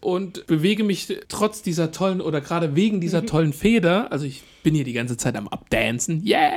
und 0.00 0.46
bewege 0.46 0.84
mich 0.84 1.08
trotz 1.28 1.62
dieser 1.62 1.92
tollen 1.92 2.20
oder 2.20 2.40
gerade 2.40 2.74
wegen 2.76 3.00
dieser 3.00 3.26
tollen 3.26 3.52
Feder. 3.52 4.10
Also 4.12 4.24
ich 4.26 4.42
bin 4.62 4.74
hier 4.74 4.84
die 4.84 4.92
ganze 4.92 5.16
Zeit 5.16 5.36
am 5.36 5.48
Abdancen. 5.48 6.24
Yeah! 6.26 6.50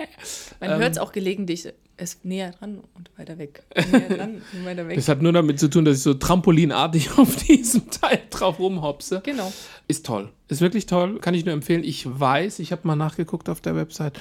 Man 0.60 0.72
Ähm. 0.72 0.80
hört 0.80 0.92
es 0.94 0.98
auch 0.98 1.12
gelegentlich. 1.12 1.68
Es 1.98 2.18
näher 2.24 2.52
dran 2.52 2.80
und 2.96 3.12
weiter 3.18 3.38
weg. 3.38 3.62
Näher 3.92 4.10
dran 4.18 4.42
und 4.54 4.66
weiter 4.66 4.88
weg. 4.88 4.96
Das 4.96 5.08
hat 5.08 5.22
nur 5.22 5.34
damit 5.34 5.60
zu 5.60 5.70
tun, 5.70 5.86
dass 5.86 5.98
ich 5.98 6.04
so 6.04 6.16
trampolinartig 6.16 7.12
auf 7.20 7.36
diesem 7.36 7.92
Teil 7.92 8.20
drauf 8.32 8.58
rumhopse. 8.58 9.22
genau. 9.24 9.54
Ist 9.88 10.06
toll. 10.08 10.32
Ist 10.48 10.62
wirklich 10.62 10.88
toll. 10.88 11.20
Kann 11.20 11.36
ich 11.36 11.46
nur 11.46 11.54
empfehlen. 11.54 11.84
Ich 11.84 12.08
weiß, 12.08 12.58
ich 12.58 12.72
habe 12.72 12.88
mal 12.88 12.96
nachgeguckt 12.96 13.50
auf 13.50 13.62
der 13.62 13.76
Website. 13.76 14.20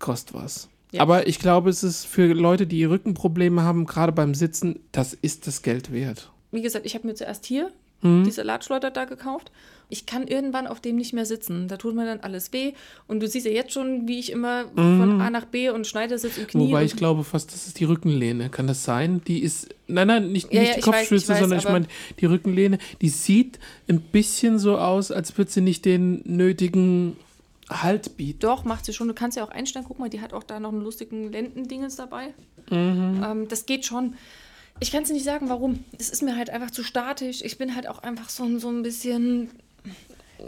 Kostet 0.00 0.34
was. 0.34 0.69
Ja. 0.92 1.02
Aber 1.02 1.26
ich 1.28 1.38
glaube, 1.38 1.70
es 1.70 1.82
ist 1.82 2.04
für 2.06 2.26
Leute, 2.32 2.66
die 2.66 2.84
Rückenprobleme 2.84 3.62
haben, 3.62 3.86
gerade 3.86 4.12
beim 4.12 4.34
Sitzen, 4.34 4.80
das 4.92 5.14
ist 5.14 5.46
das 5.46 5.62
Geld 5.62 5.92
wert. 5.92 6.30
Wie 6.50 6.62
gesagt, 6.62 6.84
ich 6.86 6.94
habe 6.94 7.06
mir 7.06 7.14
zuerst 7.14 7.46
hier 7.46 7.70
Mhm. 8.02 8.24
die 8.24 8.30
Salatschleuder 8.30 8.90
da 8.90 9.04
gekauft. 9.04 9.52
Ich 9.90 10.06
kann 10.06 10.26
irgendwann 10.26 10.66
auf 10.66 10.80
dem 10.80 10.96
nicht 10.96 11.12
mehr 11.12 11.26
sitzen. 11.26 11.68
Da 11.68 11.76
tut 11.76 11.94
mir 11.94 12.06
dann 12.06 12.20
alles 12.20 12.52
weh. 12.52 12.72
Und 13.08 13.20
du 13.20 13.28
siehst 13.28 13.44
ja 13.44 13.52
jetzt 13.52 13.72
schon, 13.72 14.06
wie 14.08 14.18
ich 14.20 14.30
immer 14.32 14.66
von 14.74 15.20
A 15.20 15.28
nach 15.30 15.44
B 15.44 15.68
und 15.68 15.86
Schneidersitz 15.86 16.38
und 16.38 16.48
Knie. 16.48 16.64
Mhm. 16.64 16.68
Wobei 16.68 16.84
ich 16.84 16.96
glaube 16.96 17.24
fast, 17.24 17.52
das 17.52 17.66
ist 17.66 17.78
die 17.78 17.84
Rückenlehne. 17.84 18.48
Kann 18.48 18.66
das 18.66 18.84
sein? 18.84 19.20
Die 19.26 19.40
ist. 19.42 19.74
Nein, 19.88 20.06
nein, 20.06 20.32
nicht, 20.32 20.50
Ja, 20.52 20.60
nicht 20.60 20.68
ja, 20.70 20.74
die 20.76 20.80
weiß, 20.80 20.84
Kopfstütze, 20.84 21.28
weiß, 21.32 21.40
sondern 21.40 21.58
ich 21.58 21.64
meine 21.68 21.86
die 22.20 22.26
Rückenlehne. 22.26 22.78
Die 23.02 23.08
sieht 23.10 23.58
ein 23.88 24.00
bisschen 24.00 24.58
so 24.58 24.78
aus, 24.78 25.10
als 25.10 25.36
würde 25.36 25.50
sie 25.50 25.60
nicht 25.60 25.84
den 25.84 26.22
nötigen 26.24 27.16
Halt 27.70 28.16
bieten. 28.16 28.40
Doch, 28.40 28.64
macht 28.64 28.84
sie 28.84 28.92
schon. 28.92 29.08
Du 29.08 29.14
kannst 29.14 29.36
ja 29.36 29.44
auch 29.44 29.50
einstellen. 29.50 29.84
Guck 29.86 29.98
mal, 29.98 30.10
die 30.10 30.20
hat 30.20 30.32
auch 30.32 30.42
da 30.42 30.58
noch 30.58 30.72
einen 30.72 30.82
lustigen 30.82 31.30
Lendendingens 31.30 31.96
dabei. 31.96 32.34
Mhm. 32.68 33.24
Ähm, 33.24 33.48
das 33.48 33.64
geht 33.64 33.86
schon. 33.86 34.16
Ich 34.80 34.90
kann 34.90 35.04
es 35.04 35.10
nicht 35.10 35.24
sagen, 35.24 35.48
warum. 35.48 35.84
Es 35.98 36.10
ist 36.10 36.22
mir 36.22 36.36
halt 36.36 36.50
einfach 36.50 36.70
zu 36.70 36.82
statisch. 36.82 37.42
Ich 37.42 37.58
bin 37.58 37.76
halt 37.76 37.86
auch 37.86 38.02
einfach 38.02 38.28
so, 38.28 38.58
so 38.58 38.68
ein 38.70 38.82
bisschen. 38.82 39.50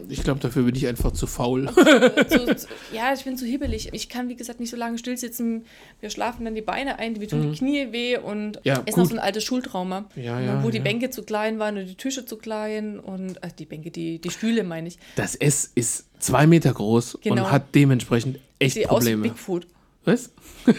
Ich 0.08 0.22
glaube, 0.22 0.40
dafür 0.40 0.62
bin 0.64 0.74
ich 0.74 0.86
einfach 0.86 1.12
zu 1.12 1.26
faul. 1.26 1.66
Zu, 2.28 2.46
zu, 2.56 2.66
ja, 2.92 3.12
ich 3.14 3.24
bin 3.24 3.36
zu 3.36 3.44
hibbelig. 3.46 3.90
Ich 3.92 4.08
kann, 4.08 4.28
wie 4.28 4.36
gesagt, 4.36 4.60
nicht 4.60 4.70
so 4.70 4.76
lange 4.76 4.98
still 4.98 5.16
sitzen. 5.16 5.64
Wir 6.00 6.10
schlafen 6.10 6.44
dann 6.44 6.54
die 6.54 6.62
Beine 6.62 6.98
ein, 6.98 7.12
mir 7.14 7.28
tun 7.28 7.52
die 7.52 7.58
Knie 7.58 7.92
weh 7.92 8.16
und 8.18 8.56
Mhm. 8.56 8.60
Ja, 8.64 8.74
ist 8.78 8.94
gut. 8.94 8.96
noch 8.96 9.04
so 9.06 9.14
ein 9.14 9.18
altes 9.18 9.44
Schultrauma. 9.44 10.06
Ja, 10.16 10.38
ne, 10.40 10.46
ja, 10.46 10.62
wo 10.64 10.70
die. 10.70 10.80
Bänke 10.80 11.10
zu 11.10 11.22
klein 11.22 11.58
waren 11.58 11.76
und 11.78 11.86
die 11.86 11.94
Tische 11.94 12.24
zu 12.26 12.36
klein 12.36 12.98
und 12.98 13.42
äh, 13.42 13.48
die 13.58 13.66
Bänke, 13.66 13.90
die, 13.90 14.18
die 14.18 14.30
Stühle 14.30 14.64
meine 14.64 14.88
ich. 14.88 14.98
Das 15.16 15.34
S 15.36 15.70
ist 15.74 16.06
zwei 16.18 16.46
Meter 16.46 16.72
groß 16.72 17.18
Genau. 17.22 17.44
und 17.44 17.50
hat 17.52 17.74
dementsprechend 17.74 18.38
echt 18.58 18.76
Die 18.76 18.86
aus 18.86 19.04
wie 19.04 19.10
Probleme. 19.12 19.22
Bigfoot. 19.28 19.66
Was? 20.04 20.30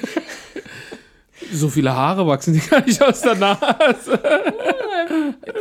so 1.51 1.69
viele 1.69 1.93
Haare 1.93 2.25
wachsen 2.27 2.53
die 2.53 2.59
gar 2.69 2.85
nicht 2.85 3.01
aus 3.01 3.21
der 3.21 3.35
Nase. 3.35 4.19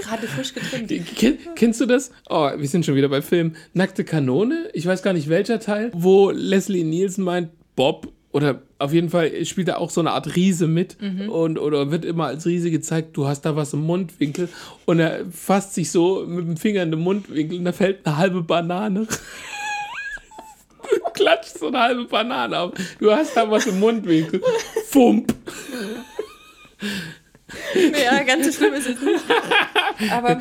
Gerade 0.02 0.26
frisch 0.26 0.54
getrimmt. 0.54 1.16
Ken, 1.16 1.38
kennst 1.54 1.80
du 1.80 1.86
das? 1.86 2.10
Oh, 2.28 2.50
wir 2.56 2.68
sind 2.68 2.84
schon 2.86 2.94
wieder 2.94 3.08
bei 3.08 3.22
Film. 3.22 3.54
Nackte 3.72 4.04
Kanone, 4.04 4.68
ich 4.72 4.86
weiß 4.86 5.02
gar 5.02 5.12
nicht 5.12 5.28
welcher 5.28 5.60
Teil, 5.60 5.90
wo 5.94 6.30
Leslie 6.30 6.84
Nielsen 6.84 7.24
meint, 7.24 7.50
Bob, 7.74 8.12
oder 8.32 8.62
auf 8.78 8.92
jeden 8.92 9.10
Fall 9.10 9.44
spielt 9.44 9.68
er 9.68 9.78
auch 9.78 9.90
so 9.90 10.00
eine 10.00 10.12
Art 10.12 10.36
Riese 10.36 10.66
mit 10.66 10.96
und 11.28 11.58
oder 11.58 11.90
wird 11.90 12.04
immer 12.04 12.26
als 12.26 12.46
Riese 12.46 12.70
gezeigt, 12.70 13.16
du 13.16 13.26
hast 13.26 13.42
da 13.42 13.56
was 13.56 13.74
im 13.74 13.80
Mundwinkel 13.82 14.48
und 14.86 15.00
er 15.00 15.26
fasst 15.30 15.74
sich 15.74 15.90
so 15.90 16.24
mit 16.26 16.46
dem 16.46 16.56
Finger 16.56 16.82
in 16.82 16.90
den 16.90 17.00
Mundwinkel 17.00 17.58
und 17.58 17.64
da 17.66 17.72
fällt 17.72 18.06
eine 18.06 18.16
halbe 18.16 18.42
Banane. 18.42 19.06
Klatscht 21.14 21.58
so 21.58 21.68
eine 21.68 21.80
halbe 21.80 22.04
Banane 22.04 22.58
auf. 22.58 22.72
Du 22.98 23.10
hast 23.12 23.36
da 23.36 23.50
was 23.50 23.66
im 23.66 23.80
Mundwinkel. 23.80 24.42
Fump. 24.88 25.34
Ja, 27.74 28.22
ganz 28.22 28.46
so 28.46 28.52
schlimm 28.52 28.74
ist 28.74 28.88
es 28.88 29.00
nicht. 29.00 29.24
Aber 30.10 30.40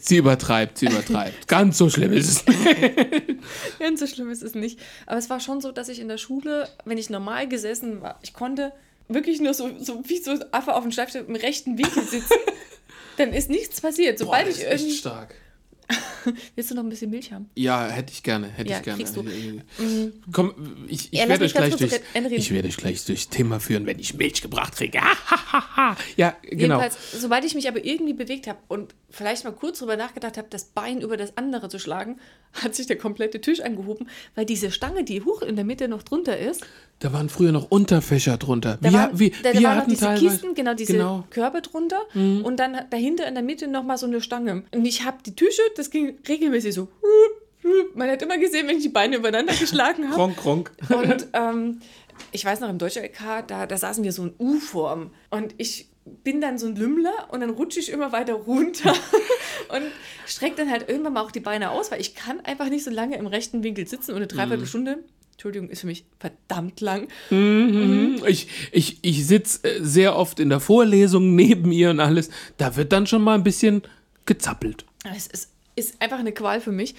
Sie 0.00 0.16
übertreibt, 0.16 0.78
sie 0.78 0.86
übertreibt. 0.86 1.48
Ganz 1.48 1.76
so 1.76 1.90
schlimm 1.90 2.12
ist 2.12 2.28
es 2.28 2.46
nicht. 2.46 3.38
ganz 3.78 4.00
so 4.00 4.06
schlimm 4.06 4.30
ist 4.30 4.42
es 4.42 4.54
nicht. 4.54 4.78
Aber 5.06 5.18
es 5.18 5.28
war 5.28 5.40
schon 5.40 5.60
so, 5.60 5.72
dass 5.72 5.88
ich 5.88 5.98
in 6.00 6.08
der 6.08 6.18
Schule, 6.18 6.68
wenn 6.84 6.98
ich 6.98 7.10
normal 7.10 7.48
gesessen 7.48 8.00
war, 8.00 8.18
ich 8.22 8.32
konnte 8.32 8.72
wirklich 9.08 9.40
nur 9.40 9.54
so, 9.54 9.70
so 9.78 10.02
wie 10.06 10.18
so 10.18 10.34
Affe 10.52 10.74
auf 10.74 10.82
dem 10.82 10.92
Schreibtisch 10.92 11.22
im 11.26 11.34
rechten 11.36 11.78
Winkel 11.78 12.02
sitzen. 12.04 12.34
dann 13.16 13.32
ist 13.32 13.50
nichts 13.50 13.80
passiert. 13.80 14.18
Sobald 14.18 14.44
Boah, 14.44 14.50
das 14.50 14.58
ich 14.58 14.66
echt 14.66 14.80
irgendwie. 14.82 14.96
stark. 14.96 15.34
Willst 16.56 16.70
du 16.70 16.74
noch 16.74 16.82
ein 16.82 16.88
bisschen 16.88 17.10
Milch 17.10 17.32
haben? 17.32 17.48
Ja, 17.54 17.86
hätte 17.86 18.12
ich 18.12 18.22
gerne, 18.22 18.48
hätte 18.48 18.70
Ja, 18.70 18.78
ich 18.78 18.82
gerne. 18.82 18.96
kriegst 18.98 19.16
du. 19.16 19.24
Komm, 20.32 20.54
ich, 20.88 21.12
ich 21.12 21.18
Ja, 21.20 21.28
werde 21.28 21.44
euch 21.44 21.54
gleich 21.54 21.76
durch, 21.76 22.00
ich 22.32 22.50
werde 22.52 22.68
euch 22.68 22.76
gleich 22.76 23.04
durchs 23.04 23.28
Thema 23.28 23.60
führen, 23.60 23.86
wenn 23.86 23.98
ich 23.98 24.14
Milch 24.14 24.42
gebracht 24.42 24.74
kriege. 24.76 24.98
ja, 26.16 26.36
genau. 26.42 26.80
Jedenfalls, 26.80 26.96
sobald 27.20 27.44
ich 27.44 27.54
mich 27.54 27.68
aber 27.68 27.84
irgendwie 27.84 28.12
bewegt 28.14 28.46
habe 28.46 28.58
und 28.68 28.94
vielleicht 29.10 29.44
mal 29.44 29.52
kurz 29.52 29.78
drüber 29.78 29.96
nachgedacht 29.96 30.36
habe, 30.36 30.48
das 30.50 30.64
Bein 30.64 31.00
über 31.00 31.16
das 31.16 31.36
andere 31.36 31.68
zu 31.68 31.78
schlagen, 31.78 32.18
hat 32.52 32.74
sich 32.74 32.86
der 32.86 32.96
komplette 32.98 33.40
Tisch 33.40 33.60
angehoben, 33.60 34.08
weil 34.34 34.46
diese 34.46 34.70
Stange, 34.70 35.04
die 35.04 35.22
hoch 35.22 35.42
in 35.42 35.56
der 35.56 35.64
Mitte 35.64 35.88
noch 35.88 36.02
drunter 36.02 36.36
ist, 36.38 36.64
Da 37.00 37.12
waren 37.12 37.28
früher 37.28 37.52
noch 37.52 37.70
Unterfächer 37.70 38.36
drunter. 38.38 38.78
da 38.80 38.90
wir, 38.90 38.98
waren, 38.98 39.18
wir, 39.18 39.30
da, 39.42 39.52
da 39.52 39.58
wir 39.58 39.68
waren 39.68 39.78
noch 39.78 39.86
diese 39.86 40.00
teilweise, 40.06 40.26
Kisten, 40.28 40.54
genau 40.54 40.74
diese 40.74 40.92
Genau. 40.94 41.18
Mhm. 41.18 41.30
Körbe 41.30 41.60
drunter 41.62 42.00
und 42.14 42.56
dann 42.56 42.76
dahinter 42.90 43.26
in 43.28 43.34
der 43.34 43.42
Mitte 43.42 43.68
nochmal 43.68 43.98
so 43.98 44.06
eine 44.06 44.20
Stange. 44.22 44.64
Und 44.72 44.84
ich 44.86 45.04
habe 45.04 45.18
die 45.24 45.34
Tische, 45.36 45.60
das 45.78 45.90
ging 45.90 46.18
regelmäßig 46.26 46.74
so. 46.74 46.88
Man 47.94 48.08
hat 48.08 48.22
immer 48.22 48.38
gesehen, 48.38 48.68
wenn 48.68 48.76
ich 48.76 48.84
die 48.84 48.88
Beine 48.90 49.16
übereinander 49.16 49.54
geschlagen 49.54 50.04
habe. 50.10 50.14
Kronk, 50.14 50.36
kronk. 50.36 50.72
Und 50.88 51.26
ähm, 51.32 51.80
ich 52.32 52.44
weiß 52.44 52.60
noch, 52.60 52.68
im 52.68 52.78
Deutschen 52.78 53.02
LK, 53.02 53.46
da, 53.46 53.66
da 53.66 53.76
saßen 53.76 54.04
wir 54.04 54.12
so 54.12 54.24
in 54.24 54.34
U-Form. 54.38 55.10
Und 55.30 55.54
ich 55.58 55.88
bin 56.22 56.40
dann 56.40 56.58
so 56.58 56.66
ein 56.66 56.76
Lümmler 56.76 57.28
und 57.30 57.40
dann 57.40 57.50
rutsche 57.50 57.80
ich 57.80 57.90
immer 57.90 58.12
weiter 58.12 58.34
runter 58.34 58.90
und 59.68 59.82
strecke 60.26 60.56
dann 60.56 60.70
halt 60.70 60.88
irgendwann 60.88 61.14
mal 61.14 61.22
auch 61.22 61.32
die 61.32 61.40
Beine 61.40 61.70
aus, 61.70 61.90
weil 61.90 62.00
ich 62.00 62.14
kann 62.14 62.40
einfach 62.40 62.68
nicht 62.68 62.84
so 62.84 62.90
lange 62.90 63.16
im 63.16 63.26
rechten 63.26 63.64
Winkel 63.64 63.88
sitzen 63.88 64.12
und 64.12 64.18
eine 64.18 64.28
Dreiviertelstunde, 64.28 64.98
Entschuldigung, 65.32 65.68
ist 65.68 65.80
für 65.80 65.86
mich 65.88 66.06
verdammt 66.18 66.80
lang. 66.80 67.08
Mhm. 67.30 68.22
Ich, 68.26 68.48
ich, 68.72 68.98
ich 69.02 69.26
sitze 69.26 69.60
sehr 69.84 70.16
oft 70.16 70.40
in 70.40 70.48
der 70.48 70.60
Vorlesung 70.60 71.34
neben 71.34 71.72
ihr 71.72 71.90
und 71.90 72.00
alles. 72.00 72.30
Da 72.56 72.76
wird 72.76 72.92
dann 72.92 73.06
schon 73.06 73.22
mal 73.22 73.34
ein 73.34 73.44
bisschen 73.44 73.82
gezappelt. 74.24 74.86
Es 75.14 75.26
ist, 75.26 75.50
ist 75.76 76.00
einfach 76.02 76.18
eine 76.18 76.32
Qual 76.32 76.60
für 76.60 76.72
mich. 76.72 76.94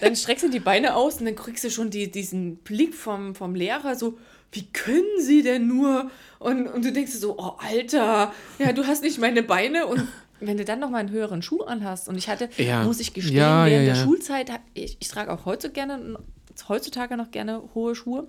Dann 0.00 0.16
streckst 0.16 0.44
du 0.44 0.48
die 0.48 0.60
Beine 0.60 0.94
aus 0.94 1.18
und 1.18 1.26
dann 1.26 1.34
kriegst 1.36 1.64
du 1.64 1.70
schon 1.70 1.90
die, 1.90 2.10
diesen 2.10 2.56
Blick 2.56 2.94
vom, 2.94 3.34
vom 3.34 3.54
Lehrer 3.54 3.94
so, 3.96 4.18
wie 4.52 4.64
können 4.72 5.04
sie 5.20 5.42
denn 5.42 5.66
nur? 5.66 6.10
Und, 6.38 6.66
und 6.68 6.84
du 6.84 6.92
denkst 6.92 7.12
dir 7.12 7.18
so, 7.18 7.36
oh 7.38 7.52
Alter, 7.58 8.32
ja, 8.58 8.72
du 8.72 8.86
hast 8.86 9.02
nicht 9.02 9.18
meine 9.18 9.42
Beine 9.42 9.86
und 9.86 10.06
wenn 10.40 10.56
du 10.56 10.64
dann 10.64 10.78
noch 10.80 10.90
mal 10.90 10.98
einen 10.98 11.10
höheren 11.10 11.40
Schuh 11.42 11.62
anhast 11.62 12.08
und 12.08 12.16
ich 12.16 12.28
hatte, 12.28 12.48
Ja. 12.56 12.82
muss 12.84 13.00
ich 13.00 13.14
gestehen, 13.14 13.36
Ja, 13.36 13.64
während 13.66 13.86
ja, 13.86 13.94
der. 13.94 14.02
Schulzeit, 14.02 14.50
ich, 14.74 14.96
ich 15.00 15.08
trage 15.08 15.32
auch 15.32 15.44
heute 15.46 15.70
gerne, 15.70 16.18
heutzutage 16.68 17.16
noch 17.16 17.30
gerne 17.30 17.62
hohe 17.74 17.94
Schuhe, 17.94 18.26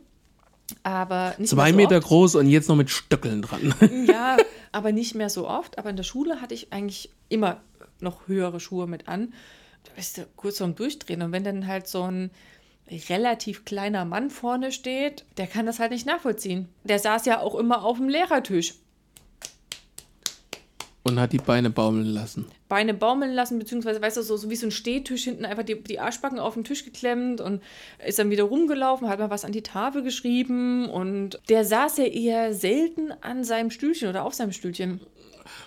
aber 0.83 1.35
nicht 1.37 1.49
Zwei 1.49 1.65
mehr 1.65 1.71
so 1.71 1.77
Meter 1.77 1.97
oft. 1.97 2.07
groß 2.07 2.35
und 2.35 2.47
jetzt 2.47 2.69
noch 2.69 2.75
mit 2.75 2.89
Stöckeln 2.89 3.41
dran. 3.41 3.73
Ja, 4.07 4.37
aber 4.71 4.91
nicht 4.91 5.15
mehr 5.15 5.29
so 5.29 5.47
oft. 5.47 5.77
Aber 5.77 5.89
in 5.89 5.97
der 5.97 6.03
Schule 6.03 6.41
hatte 6.41 6.53
ich 6.53 6.71
eigentlich 6.71 7.09
immer 7.29 7.61
noch 7.99 8.27
höhere 8.27 8.59
Schuhe 8.59 8.87
mit 8.87 9.07
an. 9.07 9.33
Da 9.83 9.91
bist 9.95 10.17
du 10.17 10.25
kurz 10.35 10.57
vorm 10.57 10.75
Durchdrehen. 10.75 11.21
Und 11.21 11.31
wenn 11.31 11.43
dann 11.43 11.67
halt 11.67 11.87
so 11.87 12.03
ein 12.03 12.31
relativ 13.09 13.65
kleiner 13.65 14.05
Mann 14.05 14.29
vorne 14.29 14.71
steht, 14.71 15.25
der 15.37 15.47
kann 15.47 15.65
das 15.65 15.79
halt 15.79 15.91
nicht 15.91 16.05
nachvollziehen. 16.05 16.69
Der 16.83 16.99
saß 16.99 17.25
ja 17.25 17.39
auch 17.39 17.55
immer 17.55 17.83
auf 17.83 17.97
dem 17.97 18.09
Lehrertisch. 18.09 18.75
Und 21.05 21.19
hat 21.19 21.33
die 21.33 21.37
Beine 21.37 21.69
baumeln 21.69 22.05
lassen. 22.05 22.45
Beine 22.69 22.93
baumeln 22.93 23.33
lassen, 23.33 23.59
beziehungsweise, 23.59 24.01
weißt 24.01 24.15
du, 24.15 24.21
so, 24.21 24.37
so 24.37 24.49
wie 24.49 24.55
so 24.55 24.67
ein 24.67 24.71
Stehtisch 24.71 25.25
hinten 25.25 25.43
einfach 25.43 25.63
die, 25.63 25.83
die 25.83 25.99
Arschbacken 25.99 26.39
auf 26.39 26.53
den 26.53 26.63
Tisch 26.63 26.85
geklemmt 26.85 27.41
und 27.41 27.61
ist 28.05 28.19
dann 28.19 28.29
wieder 28.29 28.45
rumgelaufen, 28.45 29.09
hat 29.09 29.19
mal 29.19 29.29
was 29.29 29.43
an 29.43 29.51
die 29.51 29.63
Tafel 29.63 30.01
geschrieben 30.01 30.89
und 30.89 31.41
der 31.49 31.65
saß 31.65 31.97
ja 31.97 32.05
eher 32.05 32.53
selten 32.53 33.11
an 33.19 33.43
seinem 33.43 33.69
Stühlchen 33.69 34.07
oder 34.07 34.23
auf 34.23 34.33
seinem 34.33 34.53
Stühlchen. 34.53 35.01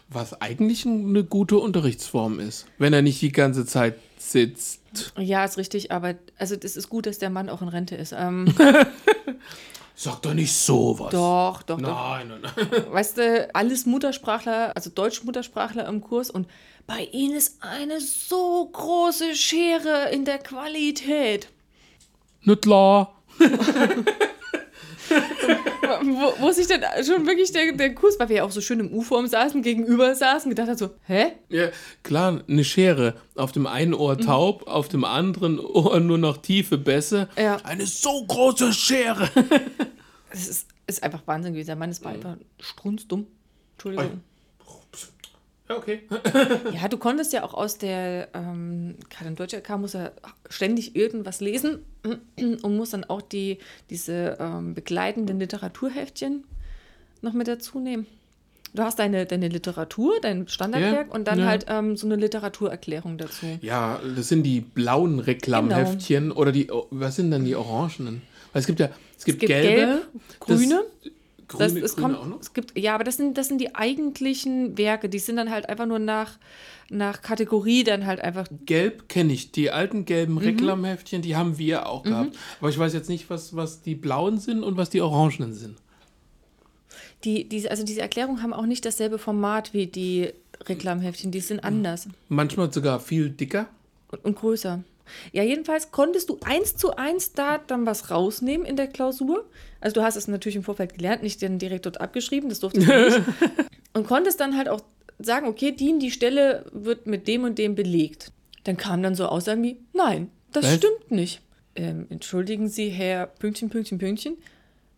Was 0.08 0.40
eigentlich 0.40 0.86
eine 0.86 1.22
gute 1.22 1.58
Unterrichtsform 1.58 2.40
ist, 2.40 2.66
wenn 2.78 2.94
er 2.94 3.02
nicht 3.02 3.20
die 3.20 3.32
ganze 3.32 3.66
Zeit 3.66 3.96
sitzt. 4.18 4.80
Ja, 5.18 5.44
ist 5.44 5.58
richtig, 5.58 5.92
aber 5.92 6.14
also 6.38 6.56
das 6.56 6.76
ist 6.76 6.88
gut, 6.88 7.06
dass 7.06 7.18
der 7.18 7.30
Mann 7.30 7.48
auch 7.48 7.62
in 7.62 7.68
Rente 7.68 7.96
ist. 7.96 8.12
Ähm, 8.12 8.52
Sag 9.98 10.20
doch 10.22 10.34
nicht 10.34 10.52
sowas. 10.52 11.10
doch, 11.10 11.62
doch, 11.62 11.80
doch. 11.80 12.18
Nein, 12.18 12.28
nein, 12.28 12.40
nein. 12.42 12.84
Weißt 12.90 13.16
du, 13.16 13.48
alles 13.54 13.86
Muttersprachler, 13.86 14.72
also 14.76 14.90
Deutsch-Muttersprachler 14.90 15.86
im 15.88 16.02
Kurs 16.02 16.30
und 16.30 16.46
bei 16.86 17.08
ihnen 17.12 17.34
ist 17.34 17.62
eine 17.62 18.00
so 18.00 18.68
große 18.72 19.34
Schere 19.34 20.10
in 20.10 20.24
der 20.24 20.38
Qualität. 20.38 21.48
Klar. 22.60 23.14
Wo, 26.02 26.34
wo 26.40 26.50
sich 26.50 26.66
dann 26.66 26.82
schon 27.04 27.26
wirklich 27.26 27.52
der, 27.52 27.72
der 27.72 27.94
Kurs, 27.94 28.18
weil 28.18 28.28
wir 28.28 28.36
ja 28.36 28.44
auch 28.44 28.50
so 28.50 28.60
schön 28.60 28.80
im 28.80 28.92
U-Form 28.92 29.26
saßen, 29.26 29.62
gegenüber 29.62 30.14
saßen, 30.14 30.50
gedacht 30.50 30.68
hat 30.68 30.78
so, 30.78 30.90
hä? 31.06 31.32
Ja, 31.48 31.68
klar, 32.02 32.42
eine 32.48 32.64
Schere. 32.64 33.14
Auf 33.36 33.52
dem 33.52 33.66
einen 33.66 33.94
Ohr 33.94 34.18
taub, 34.18 34.66
auf 34.66 34.88
dem 34.88 35.04
anderen 35.04 35.60
Ohr 35.60 36.00
nur 36.00 36.18
noch 36.18 36.38
tiefe 36.38 36.76
Bässe. 36.76 37.28
Ja. 37.38 37.58
Eine 37.62 37.86
so 37.86 38.24
große 38.26 38.72
Schere. 38.72 39.30
Das 40.28 40.48
ist, 40.48 40.68
ist 40.86 41.02
einfach 41.02 41.22
Wahnsinn 41.26 41.54
gewesen. 41.54 41.68
Der 41.68 41.76
Mann 41.76 41.90
ist 41.90 42.04
einfach 42.04 42.36
strunzdumm. 42.60 43.26
Entschuldigung. 43.74 44.20
Ja, 45.68 45.76
okay. 45.76 46.02
Ja, 46.72 46.88
du 46.88 46.98
konntest 46.98 47.32
ja 47.32 47.42
auch 47.44 47.54
aus 47.54 47.78
der, 47.78 48.28
ähm, 48.34 48.96
gerade 49.10 49.28
in 49.28 49.36
Deutscher 49.36 49.58
LK 49.58 49.78
muss 49.78 49.94
er 49.94 50.12
ständig 50.48 50.96
irgendwas 50.96 51.40
lesen 51.40 51.80
und 52.36 52.76
muss 52.76 52.90
dann 52.90 53.04
auch 53.04 53.22
die, 53.22 53.58
diese 53.90 54.36
ähm, 54.38 54.74
begleitenden 54.74 55.38
Literaturheftchen 55.38 56.44
noch 57.22 57.32
mit 57.32 57.48
dazu 57.48 57.80
nehmen. 57.80 58.06
Du 58.74 58.82
hast 58.82 58.98
deine, 58.98 59.24
deine 59.24 59.48
Literatur, 59.48 60.20
dein 60.20 60.48
Standardwerk 60.48 61.08
Ja, 61.08 61.14
und 61.14 61.26
dann 61.26 61.38
ja. 61.38 61.46
halt 61.46 61.64
ähm, 61.68 61.96
so 61.96 62.06
eine 62.06 62.16
Literaturerklärung 62.16 63.16
dazu. 63.16 63.46
Ja, 63.62 64.00
das 64.14 64.28
sind 64.28 64.42
die 64.42 64.60
blauen 64.60 65.18
Reklamheftchen 65.18 66.30
oder 66.30 66.52
die, 66.52 66.70
oh, 66.70 66.86
was 66.90 67.16
sind 67.16 67.30
dann 67.30 67.44
die 67.46 67.56
orangenen? 67.56 68.20
Weil 68.52 68.60
es 68.60 68.66
gibt 68.66 68.80
ja, 68.80 68.90
es 69.16 69.24
gibt, 69.24 69.40
gibt 69.40 69.50
gelbe, 69.50 69.76
gelb, 69.76 70.40
grüne. 70.40 70.82
Das, 71.02 71.12
Das, 71.48 71.72
grüne, 71.72 71.84
es 71.84 71.94
grüne 71.96 72.06
kommt, 72.14 72.18
auch 72.18 72.26
noch? 72.26 72.40
es 72.40 72.52
gibt, 72.54 72.76
ja, 72.78 72.94
aber 72.94 73.04
das 73.04 73.16
sind, 73.18 73.38
das 73.38 73.48
sind 73.48 73.58
die 73.60 73.74
eigentlichen 73.74 74.76
Werke. 74.78 75.08
Die 75.08 75.18
sind 75.20 75.36
dann 75.36 75.50
halt 75.50 75.68
einfach 75.68 75.86
nur 75.86 75.98
nach, 76.00 76.38
nach 76.90 77.22
Kategorie 77.22 77.84
dann 77.84 78.04
halt 78.06 78.20
einfach 78.20 78.46
Gelb 78.64 79.08
kenne 79.08 79.32
ich. 79.32 79.52
Die 79.52 79.70
alten 79.70 79.98
Mhm. 80.00 80.04
gelben 80.06 80.38
Reklamheftchen, 80.38 81.22
die 81.22 81.36
haben 81.36 81.58
wir 81.58 81.86
auch 81.88 82.02
gehabt. 82.02 82.36
Aber 82.60 82.68
ich 82.68 82.78
weiß 82.78 82.92
jetzt 82.94 83.08
nicht, 83.08 83.30
was, 83.30 83.54
was 83.54 83.82
die 83.82 83.94
blauen 83.94 84.38
sind 84.38 84.62
und 84.64 84.76
was 84.76 84.90
die 84.90 85.00
orangenen 85.00 85.52
sind. 85.54 85.76
Die, 87.24 87.48
diese, 87.48 87.70
also 87.70 87.82
diese 87.84 88.00
Erklärungen 88.02 88.42
haben 88.42 88.52
auch 88.52 88.66
nicht 88.66 88.84
dasselbe 88.84 89.18
Format 89.18 89.72
wie 89.74 89.86
die 89.86 90.30
Reklamheftchen, 90.64 91.30
die 91.30 91.40
sind 91.40 91.60
anders 91.64 92.08
Manchmal 92.28 92.72
sogar 92.72 93.00
viel 93.00 93.30
dicker. 93.30 93.66
und, 94.10 94.24
und 94.24 94.36
größer. 94.36 94.82
Ja, 95.32 95.42
jedenfalls 95.44 95.92
konntest 95.92 96.28
du 96.30 96.38
eins 96.44 96.76
zu 96.76 96.96
eins 96.96 97.32
da 97.32 97.58
dann 97.58 97.86
was 97.86 98.10
rausnehmen 98.10 98.66
in 98.66 98.74
der 98.76 98.88
Klausur. 98.88 99.44
Also 99.86 100.00
du 100.00 100.02
hast 100.02 100.16
es 100.16 100.26
natürlich 100.26 100.56
im 100.56 100.64
Vorfeld 100.64 100.94
gelernt, 100.94 101.22
nicht 101.22 101.40
dann 101.44 101.60
direkt 101.60 101.86
dort 101.86 102.00
abgeschrieben, 102.00 102.48
das 102.48 102.58
durfte 102.58 102.80
du 102.80 102.86
nicht. 102.86 103.22
Und 103.94 104.04
konntest 104.04 104.40
dann 104.40 104.56
halt 104.56 104.68
auch 104.68 104.80
sagen, 105.20 105.46
okay, 105.46 105.70
die, 105.70 105.96
die 106.00 106.10
Stelle 106.10 106.66
wird 106.72 107.06
mit 107.06 107.28
dem 107.28 107.44
und 107.44 107.56
dem 107.56 107.76
belegt. 107.76 108.32
Dann 108.64 108.76
kamen 108.76 109.04
dann 109.04 109.14
so 109.14 109.26
Aussagen 109.26 109.62
wie, 109.62 109.76
nein, 109.92 110.28
das 110.50 110.64
Was? 110.64 110.74
stimmt 110.74 111.12
nicht. 111.12 111.40
Ähm, 111.76 112.06
entschuldigen 112.10 112.68
Sie, 112.68 112.88
Herr 112.88 113.28
Pünktchen, 113.28 113.70
Pünktchen, 113.70 113.98
Pünktchen. 113.98 114.36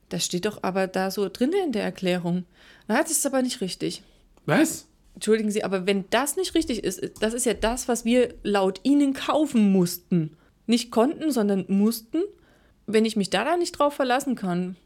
Das 0.09 0.24
steht 0.24 0.47
doch 0.47 0.62
aber 0.62 0.86
da 0.86 1.11
so 1.11 1.28
drin 1.28 1.53
in 1.53 1.72
der 1.72 1.82
Erklärung. 1.82 2.45
Na, 2.86 3.03
das 3.03 3.11
ist 3.11 3.26
aber 3.26 3.43
nicht 3.43 3.61
richtig. 3.61 4.03
Was? 4.47 4.86
Entschuldigen 5.16 5.51
Sie, 5.51 5.64
aber 5.64 5.86
wenn 5.86 6.07
das 6.09 6.36
nicht 6.36 6.55
richtig 6.55 6.82
ist, 6.82 7.03
das 7.20 7.34
ist 7.34 7.45
ja 7.45 7.53
das, 7.53 7.89
was 7.89 8.07
wir 8.07 8.32
laut 8.43 8.80
Ihnen 8.84 9.12
kaufen 9.12 9.70
mussten. 9.70 10.39
Nicht 10.66 10.91
konnten, 10.91 11.30
sondern 11.30 11.66
mussten. 11.68 12.22
Wenn 12.91 13.05
ich 13.05 13.16
mich 13.16 13.30
da 13.30 13.45
dann 13.45 13.59
nicht 13.59 13.72
drauf 13.72 13.95
verlassen 13.95 14.34
kann, 14.34 14.76